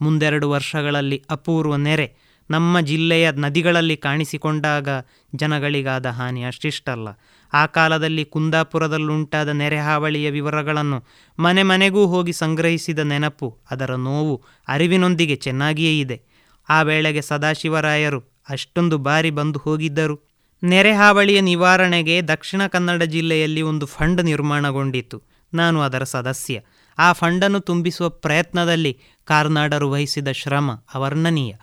ಮುಂದೆರಡು 0.00 0.50
ವರ್ಷಗಳಲ್ಲಿ 0.50 1.22
ಅಪೂರ್ವ 1.30 1.76
ನೆರೆ 1.76 2.14
ನಮ್ಮ 2.50 2.80
ಜಿಲ್ಲೆಯ 2.80 3.30
ನದಿಗಳಲ್ಲಿ 3.30 3.96
ಕಾಣಿಸಿಕೊಂಡಾಗ 3.96 4.88
ಜನಗಳಿಗಾದ 5.34 6.06
ಹಾನಿ 6.06 6.44
ಅಷ್ಟಿಷ್ಟಲ್ಲ. 6.44 7.08
ಆ 7.52 7.66
ಕಾಲದಲ್ಲಿ 7.66 8.24
ಕುಂದಾಪುರದಲ್ಲುಂಟಾದ 8.24 9.48
ನೆರೆ 9.48 9.78
ಹಾವಳಿಯ 9.78 10.30
ವಿವರಗಳನ್ನು 10.30 11.04
ಮನೆ 11.38 11.62
ಮನೆಗೂ 11.62 12.06
ಹೋಗಿ 12.06 12.32
ಸಂಗ್ರಹಿಸಿದ 12.32 12.98
ನೆನಪು 12.98 13.58
ಅದರ 13.70 13.94
ನೋವು, 13.94 14.42
ಅರಿವಿನೊಂದಿಗೆ 14.68 15.36
ಚೆನ್ನಾಗಿಯೇ 15.36 16.00
ಇದೆ. 16.00 16.22
ಆ 16.68 16.82
ವೇಳೆಗೆ 16.82 17.22
ಸದಾಶಿವರಾಯರು 17.22 18.31
ಅಷ್ಟೊಂದು 18.48 18.98
ಬಾರಿ 18.98 19.30
ಬಂದು 19.30 19.58
ಹೋಗಿದ್ದರು. 19.58 20.32
ನೆರೆ 20.64 20.92
ಹಾವಳಿಯ 20.92 21.40
ನಿವಾರಣೆಗೆ 21.40 22.22
ದಕ್ಷಿಣ 22.28 22.66
ಕನ್ನಡ 22.66 23.02
ಜಿಲ್ಲೆಯಲ್ಲಿ 23.02 23.62
ಒಂದು 23.62 23.86
ಫಂಡ್ 23.86 24.24
ನಿರ್ಮಾಣಗೊಂಡಿತು 24.24 25.22
ನಾನು 25.54 25.80
ಅದರ 25.80 26.02
ಸದಸ್ಯ. 26.02 26.60
ಆ 26.98 27.12
ಫಂಡನ್ನು 27.12 27.60
ತುಂಬಿಸುವ 27.60 28.08
ಪ್ರಯತ್ನದಲ್ಲಿ 28.08 28.98
ಕಾರ್ನಾಡರು 29.24 29.90
ವಹಿಸಿದ 29.90 30.28
ಶ್ರಮ 30.32 30.70
ಅವರ್ಣನೀಯ. 30.94 31.54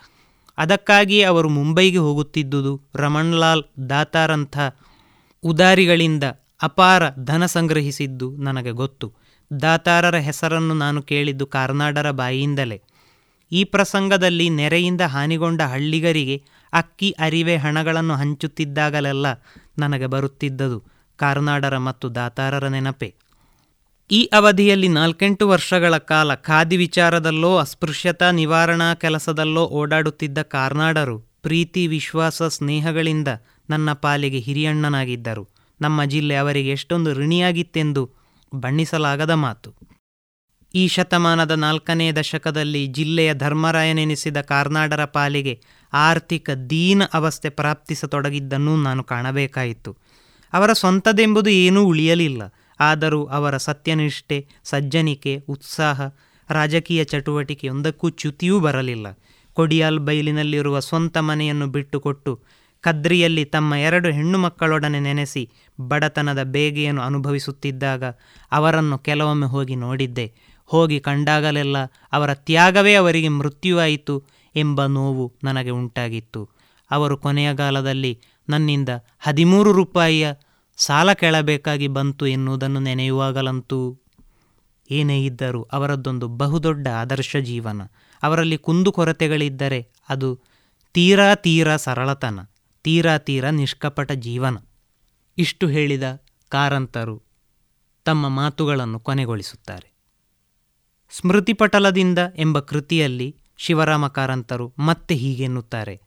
ಅದಕ್ಕಾಗಿ 0.58 1.22
ಅವರು 1.22 1.48
ಮುಂಬೈಗೆ 1.48 1.98
ಹೋಗುತ್ತಿದ್ದುದು 1.98 2.82
ರಮಣ್ಲಾಲ್ 2.94 3.64
ದಾತಾರಂಥ 3.90 4.58
ಉದಾರಿಗಳಿಂದ 5.42 6.24
ಅಪಾರ 6.62 7.02
ಧನ 7.24 7.46
ಸಂಗ್ರಹಿಸಿದ್ದು 7.46 8.30
ನನಗೆ 8.30 8.70
ಗೊತ್ತು. 8.70 9.12
ದಾತಾರರ 9.62 10.16
ಹೆಸರನ್ನು 10.16 10.74
ನಾನು 10.74 11.02
ಕೇಳಿದ್ದು 11.02 11.46
ಕಾರ್ನಾಡರ 11.46 12.10
ಬಾಯಿಯಿಂದಲೇ. 12.10 12.82
ಈ 13.52 13.64
ಪ್ರಸಂಗದಲ್ಲಿ 13.64 14.50
ನೆರೆಯಿಂದ 14.50 15.00
ಹಾನಿಗೊಂಡ 15.00 15.62
ಹಳ್ಳಿಗರಿಗೆ 15.62 16.42
ಅಕ್ಕಿ, 16.72 17.10
ಅರಿವೆ, 17.10 17.56
ಹಣಗಳನ್ನು 17.56 18.14
ಹಂಚುತ್ತಿದ್ದಾಗಲೆಲ್ಲ 18.14 19.26
ನನಗೆ 19.78 20.06
ಬರುತ್ತಿದ್ದದು 20.06 20.84
ಕಾರ್ನಾಡರ 21.16 21.78
ಮತ್ತು 21.78 22.14
ದಾತಾರರ 22.14 22.68
ನೆನಪೆ. 22.68 23.14
ಈ 24.10 24.24
ಅವಧಿಯಲ್ಲಿ 24.24 24.88
ನಾಲ್ಕೆಂಟು 24.88 25.48
ವರ್ಷಗಳ 25.48 25.96
ಕಾಲ 25.96 26.34
ಖಾದಿ 26.34 26.76
ವಿಚಾರದಲ್ಲೋ, 26.76 27.56
ಅಸ್ಪೃಶ್ಯತಾ 27.56 28.30
ನಿವಾರಣಾ 28.30 28.94
ಕೆಲಸದಲ್ಲೋ 28.94 29.66
ಓಡಾಡುತ್ತಿದ್ದ 29.66 30.42
ಕಾರ್ನಾಡರು 30.42 31.18
ಪ್ರೀತಿ, 31.18 31.86
ವಿಶ್ವಾಸ, 31.86 32.42
ಸ್ನೇಹಗಳಿಂದ 32.42 33.28
ನನ್ನ 33.70 33.92
ಪಾಲಿಗೆ 33.92 34.38
ಹಿರಿಯಣ್ಣನಾಗಿದ್ದರು. 34.38 35.48
ನಮ್ಮ 35.80 36.04
ಜಿಲ್ಲೆ 36.04 36.36
ಅವರಿಗೆ 36.36 36.70
ಎಷ್ಟೊಂದು 36.70 37.12
ಋಣಿಯಾಗಿತ್ತೆಂದು 37.12 38.10
ಬಣ್ಣಿಸಲಾಗದ 38.54 39.30
ಮಾತು. 39.30 39.74
ಈ 40.74 40.88
ಶತಮಾನದ 40.88 41.50
ನಾಲ್ಕನೇ 41.50 42.12
ದಶಕದಲ್ಲಿ 42.12 42.86
ಜಿಲ್ಲೆಯ 42.86 43.34
ಧರ್ಮರಾಯನೆನಿಸಿದ 43.34 44.40
ಕಾರ್ನಾಡರ 44.40 45.04
ಪಾಲಿಗೆ 45.04 45.60
ಆರ್ಥಿಕ 45.92 46.50
ದೀನ 46.50 47.02
ಅವಸ್ಥೆ 47.14 47.48
ಪ್ರಾಪ್ತಿಸತೊಡಗಿದ್ದನ್ನು 47.48 48.82
ನಾನು 48.82 49.04
ಕಾಣಬೇಕಾಯಿತು. 49.04 49.96
ಅವರ 50.52 50.72
ಸ್ವಂತದೆಂಬುದು 50.72 51.50
ಏನೂ 51.50 51.84
ಉಳಿಯಲಿಲ್ಲ. 51.84 52.42
ಆದರೂ 52.80 53.24
ಅವರ 53.24 53.56
ಸತ್ಯನಿಷ್ಠೆ, 53.56 54.46
ಸಜ್ಜನಿಕೆ, 54.64 55.44
ಉತ್ಸಾಹ, 55.48 56.00
ರಾಜಕೀಯ 56.50 57.04
ಚಟುವಟಿಕೆಯೊಂದಕ್ಕೂ 57.04 58.10
ಚ್ಯುತಿಯೂ 58.10 58.60
ಬರಲಿಲ್ಲ. 58.60 59.06
ಕೊಡಿಯಾಲ್ 59.52 59.98
ಬೈಲಿನಲ್ಲಿರುವ 59.98 60.80
ಸ್ವಂತ 60.80 61.18
ಮನೆಯನ್ನು 61.18 61.66
ಬಿಟ್ಟುಕೊಟ್ಟು 61.66 62.40
ಕದ್ರಿಯಲ್ಲಿ 62.80 63.44
ತಮ್ಮ 63.44 63.74
ಎರಡು 63.74 64.10
ಹೆಣ್ಣು 64.10 64.38
ಮಕ್ಕಳೊಡನೆ 64.38 65.00
ನೆನೆಸಿ 65.00 65.50
ಬಡತನದ 65.80 66.42
ಬೇಗೆಯನ್ನು 66.42 67.02
ಅನುಭವಿಸುತ್ತಿದ್ದಾಗ 67.02 68.04
ಅವರನ್ನು 68.52 68.98
ಕೆಲವೊಮ್ಮೆ 68.98 69.46
ಹೋಗಿ 69.46 69.76
ನೋಡಿದ್ದೆ. 69.76 70.32
ಹೋಗಿ 70.66 71.00
ಕಂಡಾಗಲೆಲ್ಲ 71.00 71.76
ಅವರ 72.12 72.34
ತ್ಯಾಗವೇ 72.34 72.94
ಅವರಿಗೆ 72.94 73.28
ಮೃತ್ಯುವಾಯಿತು. 73.28 74.24
ಎಂಬ 74.56 74.86
ನೋವು 74.86 75.36
ನನಗೆ 75.44 75.70
ಉಂಟಾಗಿತ್ತು. 75.70 76.50
ಅವರು 76.90 77.18
ಕೊನೆಯ 77.18 77.56
ಕಾಲದಲ್ಲಿ 77.56 78.20
ನನ್ನಿಂದ 78.48 78.88
ಹದಿಮೂರು 79.18 79.72
ರೂಪಾಯಿಯ 79.72 80.32
ಸಾಲ 80.76 81.12
ಕೇಳಬೇಕಾಗಿ 81.12 81.88
ಬಂತು 81.88 82.26
ಎನ್ನುವುದನ್ನು 82.26 82.80
ನೆನೆಯುವಾಗಲಂತೂ 82.80 83.98
ಏನೇ 84.90 85.24
ಇದ್ದರೂ 85.24 85.62
ಅವರದ್ದೊಂದು 85.62 86.28
ಬಹುದೊಡ್ಡ 86.28 86.88
ಆದರ್ಶ 86.88 87.36
ಜೀವನ. 87.36 87.82
ಅವರಲ್ಲಿ 88.22 88.58
ಕುಂದುಕೊರತೆಗಳಿದ್ದರೆ 88.58 89.90
ಅದು 90.08 90.40
ತೀರಾ 90.92 91.34
ತೀರಾ 91.34 91.76
ಸರಳತನ, 91.76 92.40
ತೀರಾ 92.82 93.18
ತೀರಾ 93.18 93.50
ನಿಷ್ಕಪಟ 93.50 94.12
ಜೀವನ. 94.12 94.56
ಇಷ್ಟು 95.38 95.66
ಹೇಳಿದ 95.66 96.02
ಕಾರಂತರು 96.48 97.22
ತಮ್ಮ 98.04 98.28
ಮಾತುಗಳನ್ನು 98.28 99.00
ಕೊನೆಗೊಳಿಸುತ್ತಾರೆ. 99.00 99.92
ಸ್ಮೃತಿಪಟಲದಿಂದ 101.10 102.18
ಎಂಬ 102.36 102.60
ಕೃತಿಯಲ್ಲಿ 102.60 103.36
ಶಿವರಾಮ 103.62 104.06
ಕಾರಂತರು 104.06 104.72
ಮತ್ತೆ 104.78 105.14
ಹೀಗೆನ್ನುತ್ತಾರೆ 105.14 106.00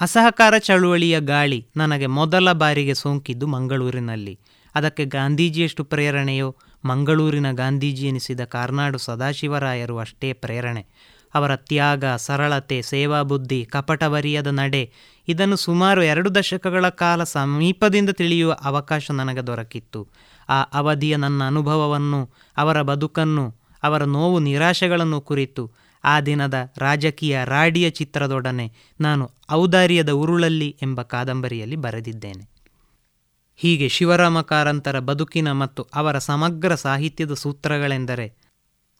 ಅಸಹಕಾರ 0.00 0.54
ಚಳುವಳಿಯ 0.58 1.20
ಗಾಳಿ 1.20 1.66
ನನಗೆ 1.76 2.06
ಮೊದಲ 2.06 2.52
ಬಾರಿಗೆ 2.52 2.94
ಸೋಂಕಿದ್ದು 2.94 3.46
ಮಂಗಳೂರಿನಲ್ಲಿ. 3.46 4.38
ಅದಕ್ಕೆ 4.74 5.04
ಗಾಂಧೀಜಿಯಷ್ಟು 5.04 5.84
ಪ್ರೇರಣೆಯೋ? 5.84 6.56
ಮಂಗಳೂರಿನ 6.84 7.52
ಗಾಂಧೀಜಿ 7.52 8.06
ಎನಿಸಿದ 8.06 8.40
ಕಾರ್ನಾಡು 8.40 8.98
ಸದಾಶಿವರಾಯರು 8.98 9.98
ಅಷ್ಟೇ 9.98 10.32
ಪ್ರೇರಣೆ. 10.32 10.86
ಅವರ 11.34 11.56
ತ್ಯಾಗ, 11.56 12.04
ಸರಳತೆ, 12.04 12.82
ಸೇವಾಬುದ್ಧಿ, 12.82 13.64
ಕಪಟವರಿಯದ 13.64 14.46
ನಡೆ, 14.46 14.92
ಇದನ್ನು 15.28 15.56
ಸುಮಾರು 15.56 16.02
ಎರಡು 16.02 16.34
ದಶಕಗಳ 16.34 16.88
ಕಾಲ 16.88 17.24
ಸಮೀಪದಿಂದ 17.24 18.10
ತಿಳಿಯುವ 18.10 18.56
ಅವಕಾಶ 18.64 19.10
ನನಗೆ 19.10 19.46
ದೊರಕಿತ್ತು. 19.46 20.08
ಆ 20.48 20.62
ಅವಧಿಯ 20.62 21.16
ನನ್ನ 21.16 21.44
ಅನುಭವವನ್ನು, 21.44 22.30
ಅವರ 22.56 22.82
ಬದುಕನ್ನು, 22.82 23.54
ಅವರ 23.82 24.04
ನೋವು 24.04 24.38
ನಿರಾಶೆಗಳನ್ನು 24.38 25.20
ಕುರಿತು 25.20 25.89
ಆ 26.04 26.20
ದಿನದ 26.20 26.54
ರಾಜಕೀಯ 26.78 27.40
ರಾಡಿಯ 27.44 27.90
ಚಿತ್ರದೊಡನೆ 27.90 28.72
ನಾನು 29.00 29.30
ಔದಾರ್ಯದ 29.50 30.10
ಉರುಳಲ್ಲಿ 30.10 30.76
ಎಂಬ 30.82 31.02
ಕಾದಂಬರಿಯಲ್ಲಿ 31.02 31.76
ಬರೆದಿದ್ದೇನೆ. 31.76 32.50
ಹೀಗೆ 33.56 33.88
ಶಿವರಾಮ 33.88 34.40
ಕಾರಂತರ 34.40 34.98
ಬದುಕಿನ 34.98 35.52
ಮತ್ತು 35.52 35.82
ಅವರ 35.82 36.18
ಸಮಗ್ರ 36.18 36.74
ಸಾಹಿತ್ಯದ 36.74 37.34
ಸೂತ್ರಗಳೆಂದರೆ 37.34 38.34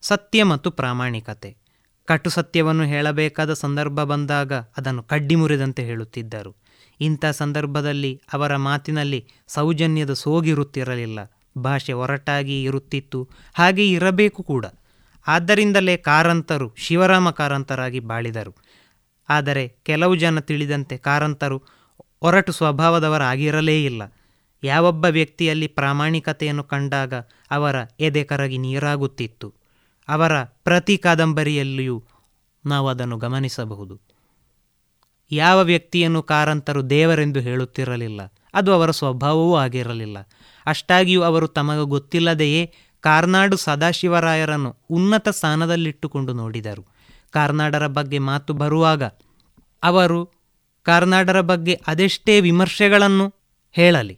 ಸತ್ಯ 0.02 0.44
ಮತ್ತು 0.44 0.70
ಪ್ರಾಮಾಣಿಕತೆ. 0.70 1.56
ಕಟು 2.04 2.30
ಸತ್ಯವನ್ನು 2.30 2.82
ಹೇಳಬೇಕಾದ 2.82 3.52
ಸಂದರ್ಭ 3.52 4.02
ಬಂದಾಗ 4.02 4.52
ಅದನ್ನು 4.52 5.02
ಕಡ್ಡಿ 5.02 5.34
ಮುರಿದಂತೆ 5.34 5.84
ಹೇಳುತ್ತಿದ್ದರು. 5.84 6.56
ಇಂಥ 7.00 7.24
ಸಂದರ್ಭದಲ್ಲಿ 7.26 8.22
ಅವರ 8.32 8.56
ಮಾತಿನಲ್ಲಿ 8.56 9.28
ಸೌಜನ್ಯದ 9.48 10.12
ಸೋಗಿರುತ್ತಿರಲಿಲ್ಲ. 10.12 11.18
ಭಾಷೆ 11.58 11.92
ಒರಟಾಗಿ 11.92 12.62
ಇರುತ್ತಿತ್ತು. 12.62 13.28
ಹಾಗೆ 13.54 13.90
ಇರಬೇಕು 13.90 14.42
ಕೂಡ. 14.42 14.66
ಆದ್ದರಿಂದಲೇ 15.26 15.96
ಕಾರಂತರು 15.96 16.74
ಶಿವರಾಮ 16.76 17.30
ಕಾರಂತರಾಗಿ 17.30 18.00
ಬಾಳಿದರು. 18.00 18.52
ಆದರೆ 19.28 19.64
ಕೆಲವು 19.84 20.14
ಜನ 20.16 20.40
ತಿಳಿದಂತೆ 20.40 20.96
ಕಾರಂತರು 20.98 21.58
ಒರಟು 22.22 22.52
ಸ್ವಭಾವದವರಾಗಿರಲೇ 22.52 23.84
ಇಲ್ಲ. 23.84 24.02
ಯಾವೊಬ್ಬ 24.62 25.04
ವ್ಯಕ್ತಿಯಲ್ಲಿ 25.04 25.66
ಪ್ರಾಮಾಣಿಕತೆಯನ್ನು 25.66 26.64
ಕಂಡಾಗ 26.64 27.14
ಅವರ 27.50 27.76
ಎದೆ 28.00 28.24
ಕರಗಿ 28.24 28.58
ನೀರಾಗುತ್ತಿತ್ತು. 28.58 29.48
ಅವರ 30.08 30.42
ಪ್ರತಿ 30.42 30.96
ಕಾದಂಬರಿಯಲ್ಲಿಯೂ 30.98 31.96
ನಾವು 32.64 32.88
ಅದನ್ನು 32.88 33.16
ಗಮನಿಸಬಹುದು. 33.16 33.94
ಯಾವ 35.30 35.58
ವ್ಯಕ್ತಿಯನ್ನು 35.60 36.22
ಕಾರಂತರು 36.22 36.90
ದೇವರೆಂದು 36.90 37.40
ಹೇಳುತ್ತಿರಲಿಲ್ಲ, 37.40 38.20
ಅದು 38.54 38.72
ಅವರ 38.72 38.90
ಸ್ವಭಾವವೂ 38.90 39.56
ಆಗಿರಲಿಲ್ಲ. 39.56 40.18
ಅಷ್ಟಾಗಿಯೂ 40.66 41.22
ಅವರು 41.22 41.48
ತಮಗೆ 41.48 41.84
ಗೊತ್ತಿಲ್ಲದೆಯೇ 41.86 42.62
ಕಾರ್ನಾಡು 43.00 43.56
ಸದಾಶಿವರಾಯರನ್ನು 43.56 44.76
ಉನ್ನತ 44.90 45.28
ಸ್ಥಾನದಲ್ಲಿಟ್ಟುಕೊಂಡು 45.28 46.32
ನೋಡಿದರು. 46.32 46.82
ಕಾರ್ನಾಡರ 47.30 47.86
ಬಗ್ಗೆ 47.86 48.18
ಮಾತು 48.18 48.52
ಬರುವಾಗ 48.52 49.02
ಅವರು 49.82 50.20
ಕಾರ್ನಾಡರ 50.82 51.40
ಬಗ್ಗೆ 51.40 51.74
ಅದೆಷ್ಟೇ 51.86 52.40
ವಿಮರ್ಶೆಗಳನ್ನು 52.40 53.26
ಹೇಳಲಿ, 53.72 54.16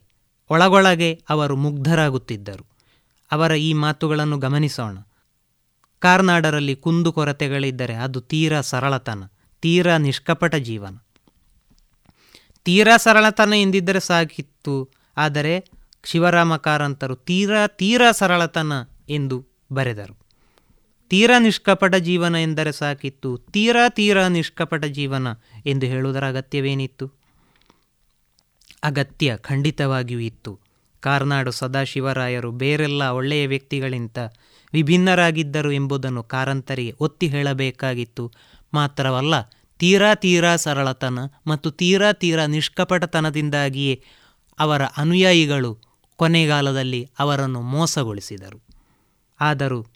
ಒಳಗೊಳಗೆ 0.50 1.10
ಅವರು 1.28 1.56
ಮುಗ್ಧರಾಗುತ್ತಿದ್ದರು. 1.56 2.64
ಅವರ 3.32 3.52
ಈ 3.54 3.72
ಮಾತುಗಳನ್ನು 3.72 4.38
ಗಮನಿಸೋಣ. 4.38 4.96
ಕಾರ್ನಾಡರಲ್ಲಿ 6.02 6.74
ಕುಂದುಕೊರತೆಗಳಿದ್ದರೆ 6.76 7.94
ಅದು 7.94 8.20
ತೀರಾ 8.20 8.60
ಸರಳತನ, 8.60 9.22
ತೀರಾ 9.62 9.96
ನಿಷ್ಕಪಟ 9.98 10.54
ಜೀವನ. 10.54 10.96
ತೀರಾ 12.64 12.96
ಸರಳತನ 12.96 13.52
ಎಂದಿದ್ದರೆ 13.56 14.00
ಸಾಕಿತ್ತು, 14.00 14.74
ಆದರೆ 15.16 15.54
ಶಿವರಾಮ 16.04 16.56
ಕಾರಂತರು 16.56 17.16
ತೀರಾ 17.16 17.66
ತೀರಾ 17.66 18.12
ಸರಳತನ 18.12 18.72
ಎಂದು 19.08 19.46
ಬರೆದರು. 19.72 20.16
ತೀರಾ 21.08 21.38
ನಿಷ್ಕಪಟ 21.38 21.94
ಜೀವನ 21.94 22.34
ಎಂದರೆ 22.34 22.72
ಸಾಕಿತ್ತು. 22.72 23.38
ತೀರಾ 23.38 23.88
ತೀರಾ 23.88 24.28
ನಿಷ್ಕಪಟ 24.28 24.84
ಜೀವನ 24.84 25.26
ಎಂದು 25.66 25.86
ಹೇಳುವುದರ 25.86 26.28
ಅಗತ್ಯವೇನಿತ್ತು? 26.28 27.12
ಅಗತ್ಯ 28.82 29.36
ಖಂಡಿತವಾಗಿಯೂ 29.36 30.20
ಇತ್ತು. 30.20 30.60
ಕಾರ್ನಾಡು 31.00 31.50
ಸದಾಶಿವರಾಯರು 31.50 32.50
ಬೇರೆಲ್ಲ 32.50 33.02
ಒಳ್ಳೆಯ 33.02 33.46
ವ್ಯಕ್ತಿಗಳಿಂತ 33.46 34.18
ವಿಭಿನ್ನರಾಗಿದ್ದರು 34.72 35.72
ಎಂಬುದನ್ನು 35.72 36.22
ಕಾರಂತರಿಗೆ 36.22 36.92
ಒತ್ತಿ 37.00 37.28
ಹೇಳಬೇಕಾಗಿತ್ತು. 37.28 38.32
ಮಾತ್ರವಲ್ಲ, 38.74 39.34
ತೀರಾ 39.78 40.14
ತೀರಾ 40.14 40.56
ಸರಳತನ 40.56 41.18
ಮತ್ತು 41.46 41.70
ತೀರಾ 41.70 42.12
ತೀರಾ 42.12 42.46
ನಿಷ್ಕಪಟತನದಿಂದಾಗಿಯೇ 42.46 44.04
ಅವರ 44.58 44.82
ಅನುಯಾಯಿಗಳು 44.82 45.91
ಕೊನೆಗಾಲದಲ್ಲಿ 46.22 47.10
ಅವರನ್ನು 47.18 47.60
ಮೋಸಗೊಳಿಸಿದರು. 47.60 48.62
ಆದರೂ 49.40 49.86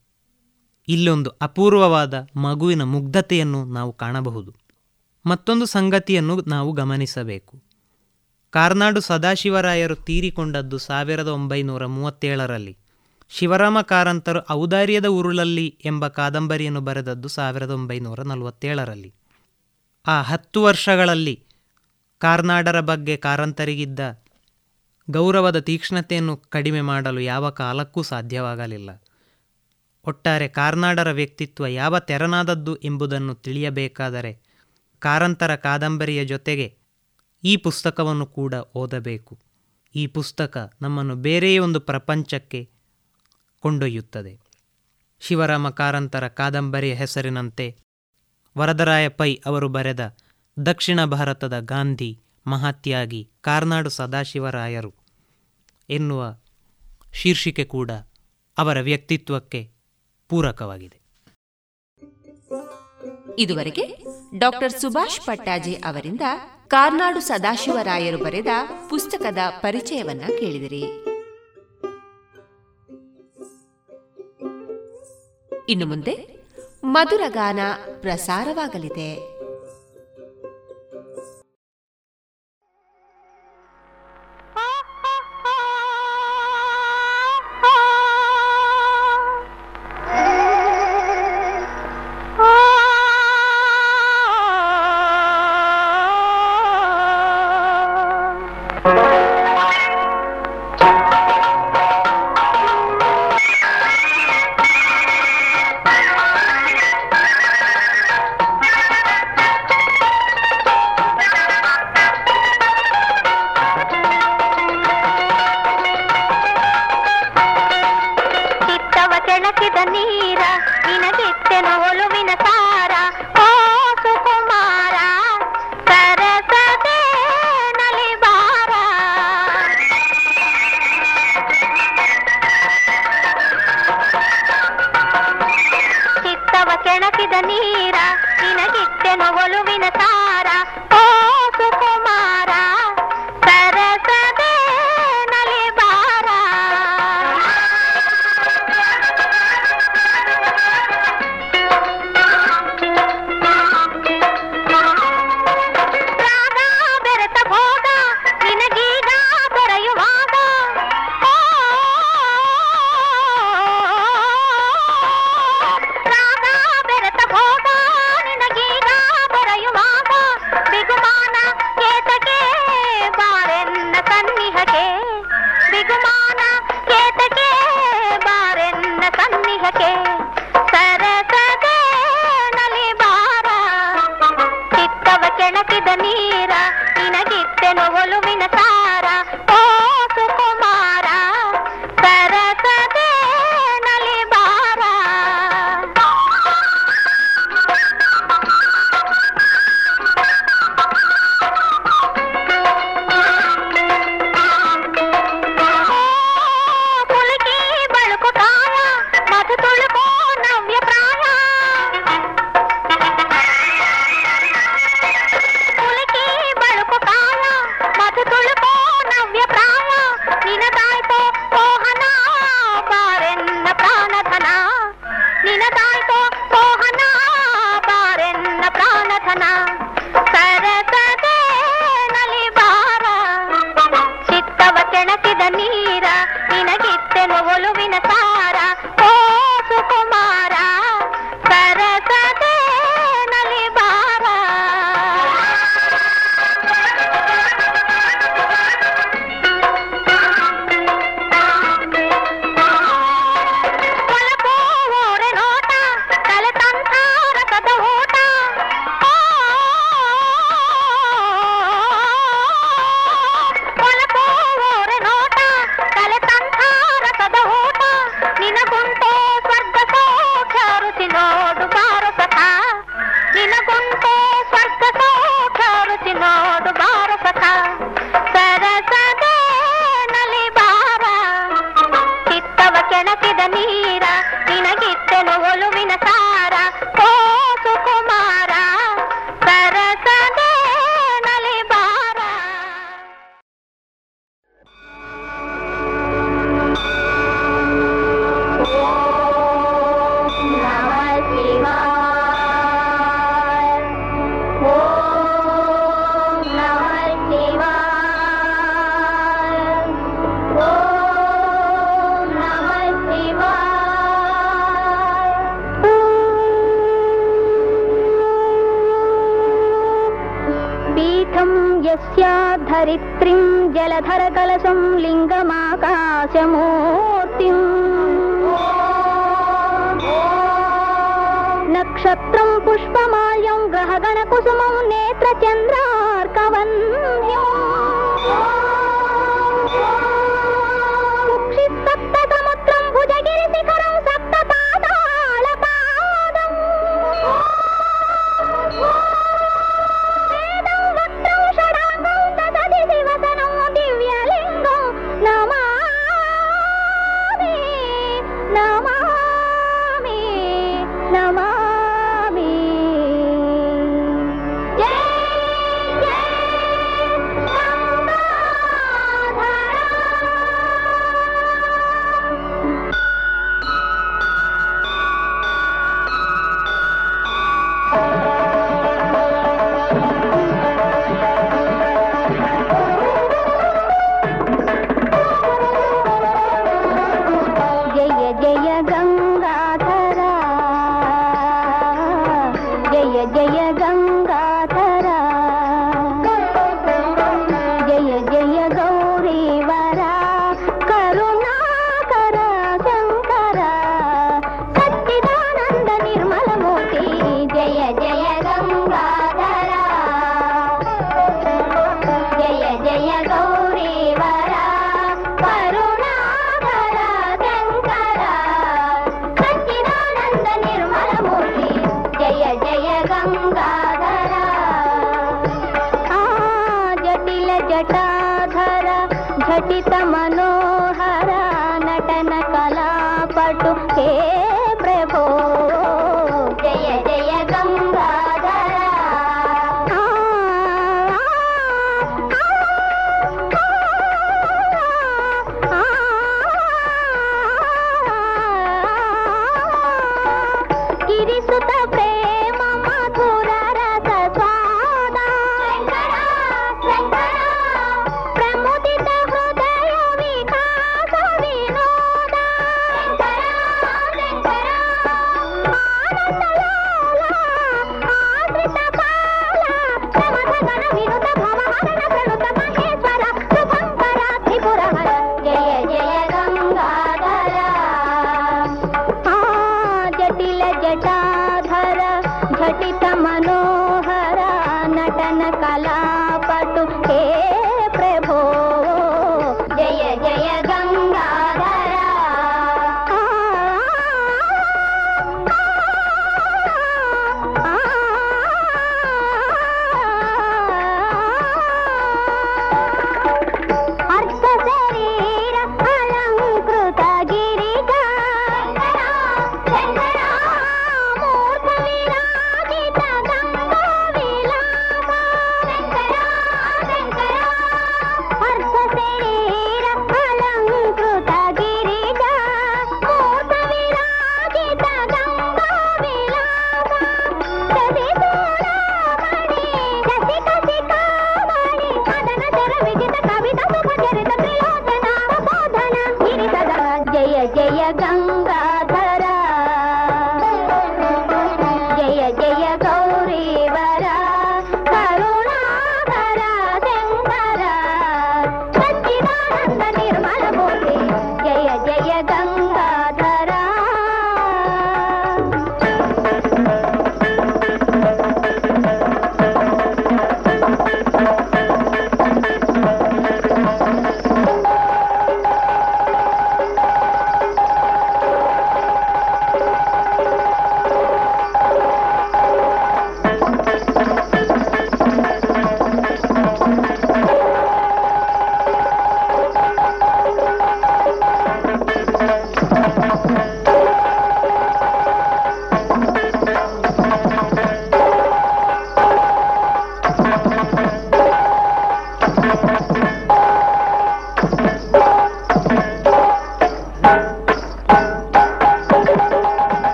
ಇಲ್ಲೊಂದು 0.89 1.31
ಅಪೂರ್ವವಾದ 1.31 2.29
ಮಗುವಿನ 2.37 2.83
ಮುಗ್ಧತೆಯನ್ನು 2.83 3.65
ನಾವು 3.65 3.93
ಕಾಣಬಹುದು. 3.93 4.55
ಮತ್ತೊಂದು 5.27 5.67
ಸಂಗತಿಯನ್ನು 5.67 6.41
ನಾವು 6.41 6.73
ಗಮನಿಸಬೇಕು. 6.73 7.63
ಕಾರ್ನಾಡು 8.51 9.01
ಸದಾಶಿವರಾಯರು 9.01 9.95
ತೀರಿಕೊಂಡದ್ದು 9.95 10.79
ಸಾವಿರದ 10.79 11.29
ಒಂಬೈನೂರ 11.29 11.87
ಮೂವತ್ತೇಳರಲ್ಲಿ. 11.87 12.79
ಶಿವರಾಮ 13.29 13.81
ಕಾರಂತರು 13.81 14.39
ಔದಾರ್ಯದ 14.51 15.07
ಉರುಳಲ್ಲಿ 15.07 15.79
ಎಂಬ 15.85 16.09
ಕಾದಂಬರಿಯನ್ನು 16.09 16.81
ಬರೆದದ್ದು 16.81 17.29
ಸಾವಿರದ 17.29 17.71
ಒಂಬೈನೂರ 17.71 18.23
ನಲವತ್ತೇಳರಲ್ಲಿ. 18.23 19.15
ಆ 20.07 20.23
ಹತ್ತು 20.23 20.63
ವರ್ಷಗಳಲ್ಲಿ 20.63 21.45
ಕಾರ್ನಾಡರ 22.19 22.81
ಬಗ್ಗೆ 22.81 23.17
ಕಾರಂತರಿಗಿದ್ದ 23.17 24.01
ಗೌರವದ 25.11 25.59
ತೀಕ್ಷ್ಣತೆಯನ್ನು 25.59 26.37
ಕಡಿಮೆ 26.37 26.81
ಮಾಡಲು 26.81 27.21
ಯಾವ 27.21 27.51
ಕಾಲಕ್ಕೂ 27.51 28.03
ಸಾಧ್ಯವಾಗಲಿಲ್ಲ. 28.03 29.03
ಒಟ್ಟಾರೆ 30.05 30.49
ಕಾರ್ನಾಡರ 30.49 31.11
ವ್ಯಕ್ತಿತ್ವ 31.11 31.67
ಯಾವ 31.67 31.99
ತೆರನಾದದ್ದು 31.99 32.77
ಎಂಬುದನ್ನು 32.77 33.35
ತಿಳಿಯಬೇಕಾದರೆ 33.35 34.41
ಕಾರಂತರ 34.99 35.57
ಕಾದಂಬರಿಯ 35.57 36.25
ಜೊತೆಗೆ 36.25 36.79
ಈ 37.45 37.57
ಪುಸ್ತಕವನ್ನು 37.57 38.27
ಕೂಡ 38.27 38.55
ಓದಬೇಕು. 38.55 39.39
ಈ 39.95 40.07
ಪುಸ್ತಕ 40.07 40.77
ನಮ್ಮನ್ನು 40.81 41.17
ಬೇರೆಯೇ 41.17 41.59
ಒಂದು 41.59 41.81
ಪ್ರಪಂಚಕ್ಕೆ 41.81 42.71
ಕೊಂಡೊಯ್ಯುತ್ತದೆ. 43.61 44.41
ಶಿವರಾಮ 45.21 45.71
ಕಾರಂತರ 45.71 46.29
ಕಾದಂಬರಿಯ 46.29 46.95
ಹೆಸರಿನಂತೆ 46.95 47.77
ವರದರಾಯ 48.59 49.09
ಪೈ 49.09 49.35
ಅವರು 49.47 49.69
ಬರೆದ 49.69 50.17
ದಕ್ಷಿಣ 50.67 51.05
ಭಾರತದ 51.05 51.61
ಗಾಂಧಿ 51.61 52.21
ಮಹಾತ್ಯಾಗಿ 52.47 53.31
ಕಾರ್ನಾಡು 53.41 53.91
ಸದಾಶಿವರಾಯರು 53.91 54.96
ಎನ್ನುವ 55.91 56.35
ಶೀರ್ಷಿಕೆ 57.13 57.65
ಕೂಡ 57.65 57.91
ಅವರ 58.59 58.81
ವ್ಯಕ್ತಿತ್ವಕ್ಕೆ 58.81 59.71
ಪೂರಕವಾಗಿದೆ. 60.29 61.07
ಇದುವರೆಗೆ 63.39 63.83
ಡಾಕ್ಟರ್ 64.39 64.73
ಸುಭಾಷ್ 64.73 65.21
ಪಟ್ಟಾಜಿ 65.21 65.75
ಅವರಿಂದ 65.75 66.21
ಕಾರ್ನಾಡು 66.69 67.21
ಸದಾಶಿವರಾಯರು 67.21 68.19
ಬರೆದ 68.25 68.47
ಪುಸ್ತಕದ 68.91 69.39
ಪರಿಚಯವನ್ನ 69.59 70.23
ಕೇಳಿದಿರಿ. 70.39 70.85
ಇನ್ನು 75.69 75.87
ಮುಂದೆ 75.87 76.37
ಮಧುರಗಾನ 76.85 77.59
ಪ್ರಸಾರವಾಗಲಿದೆ. 78.01 79.36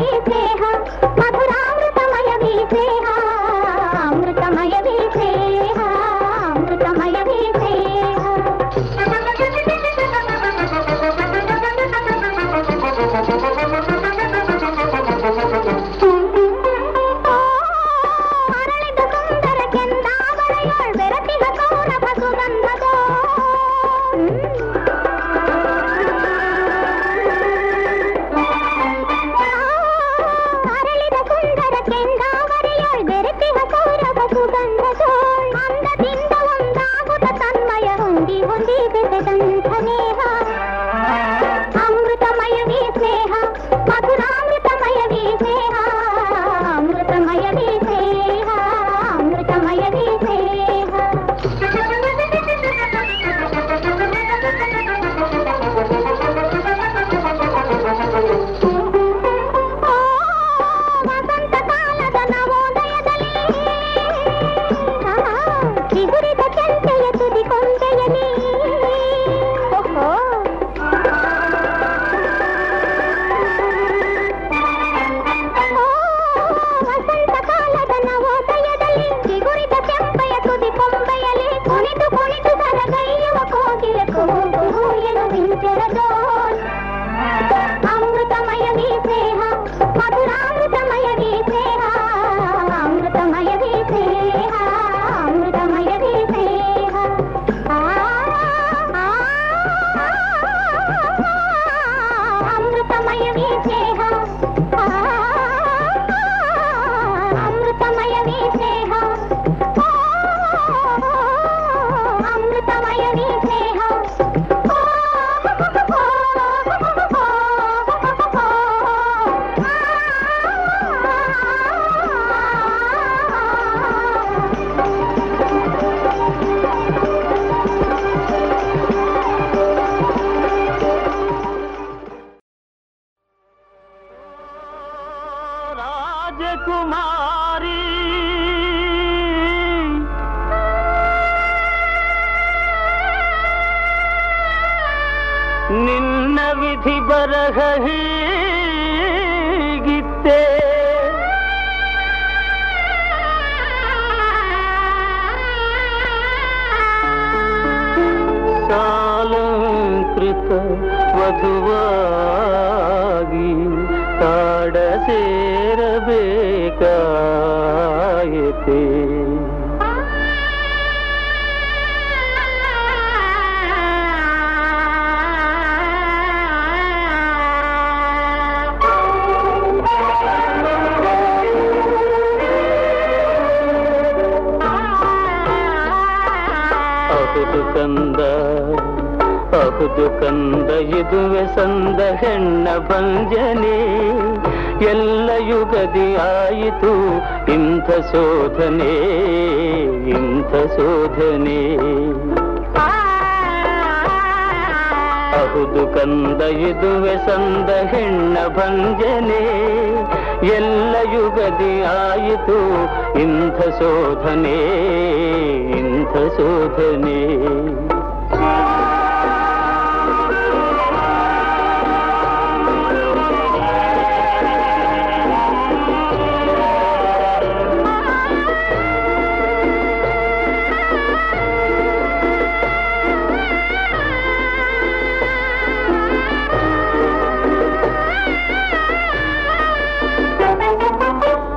कैसे 0.00 0.39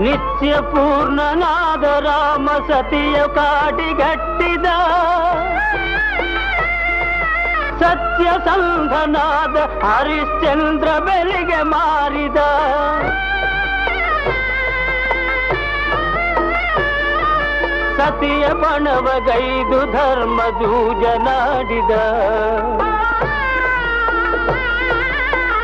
ನಿತ್ಯ 0.03 0.53
ಪೂರ್ಣನಾದ 0.61 1.83
ರಾಮ 1.83 2.49
ಸತಿಯ 2.67 3.27
ಕಾಟಿಗಟ್ಟಿದ 3.27 4.65
ಸತ್ಯ 7.79 8.25
ಸಂಧನಾದ 8.45 9.55
ಹರಿಶ್ಚಂದ್ರ 9.85 10.87
ಬೆಲೆಗೆ 10.99 11.61
ಮಾರಿದ. 11.63 12.37
ಸತಿಯ 17.97 18.47
ಪಣವಗೈದು 18.47 19.79
ಧರ್ಮ 19.91 20.41
ಜೂಜನಾಡಿದ. 20.59 21.91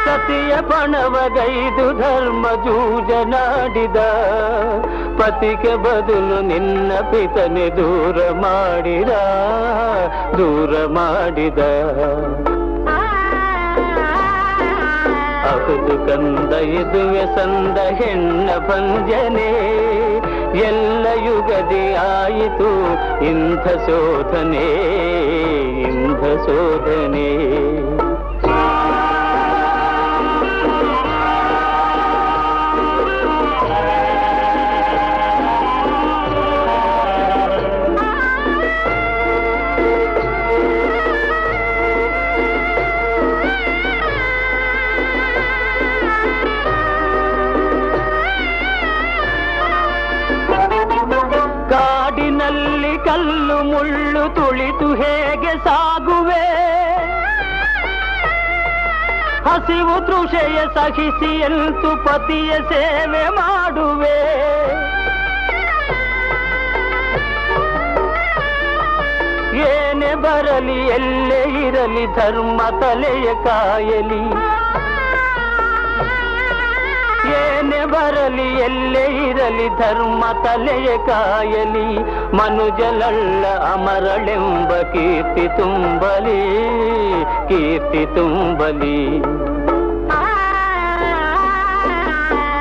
ಸತಿಯ 0.10 0.54
ಪಣವಗೈದು 0.62 1.86
ಧರ್ಮ 1.98 2.46
ಜೂಜನಾಡಿದ 2.66 4.00
ಪತಿಗೆ 5.20 5.74
ಬದಲು 5.84 6.38
ನಿನ್ನ 6.42 6.92
ಪಿತನೆ 7.12 7.66
ದೂರ 7.78 8.18
ಮಾಡಿದ 8.32 9.12
ದೂರ 10.38 10.72
ಮಾಡಿದ. 10.88 11.60
ಅಹುದು 15.52 15.96
ಕಂದ 16.08 16.54
ಇದುವೆ 16.80 17.26
ಸಂದ 17.36 17.78
ಹೆಣ್ಣ 18.00 18.50
ಪಂಜನೇ 18.68 19.50
ಎಲ್ಲ 20.70 21.08
ಯುಗದಿ 21.26 21.86
ಆಯಿತು 21.94 22.72
ಇಂಥ 23.26 23.68
ಶೋಧನೆ 23.88 24.68
ಇಂಥ 25.90 26.24
ಶೋಧನೆ. 26.48 27.30
ಹಸಿವು 59.50 60.06
ತೃಷೆಯ 60.06 60.60
ಸಹಿಸಿ 60.74 61.40
ಎಂತು 61.40 62.06
ಪತಿಯ 62.06 62.54
ಸೇವೆ 62.70 63.30
ಮಾಡುವೆ? 63.30 64.20
ಏನೇ 69.58 70.14
ಬರಲಿ, 70.14 70.88
ಎಲ್ಲೇ 70.88 71.68
ಇರಲಿ, 71.68 72.16
ಧರ್ಮ 72.16 72.62
ತಲೆಯ 72.82 73.34
ಕಾಯಲಿ. 73.44 74.22
ಏನೇ 77.32 77.86
ಬರಲಿ, 77.86 78.60
ಎಲ್ಲೇ 78.60 79.30
ಇರಲಿ, 79.30 79.70
ಧರ್ಮ 79.78 80.26
ತಲೆಯ 80.44 80.98
ಕಾಯಲಿ. 80.98 82.00
ಮನುಜಲಳ್ಳ 82.36 83.46
ಅಮರಳೆಂಬ 83.46 84.70
ಕೀರ್ತಿ 84.70 85.48
ತುಂಬಲಿ 85.58 86.70
ಕೀರ್ತಿ 87.48 88.06
ತುಂಬಲಿ. 88.16 89.39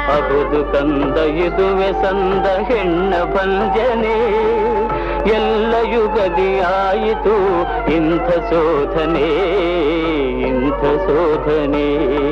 ಅಹುದು 0.08 0.72
ಕಂದ 0.72 1.16
ಇದುವೆ 1.18 1.92
ಸಂದ 1.92 2.46
ಹೆಣ್ಣ 2.58 3.14
ಭಂಜನೆ. 3.24 4.18
ಎಲ್ಲ 5.28 5.74
ಯುಗದಿ 5.82 6.60
ಆಯಿತು 6.60 7.36
ಇಂಥ 7.92 8.30
ಶೋಧನೆ 8.30 9.28
ಇಂಥ 10.48 10.80
ಶೋಧನೆ. 10.80 12.27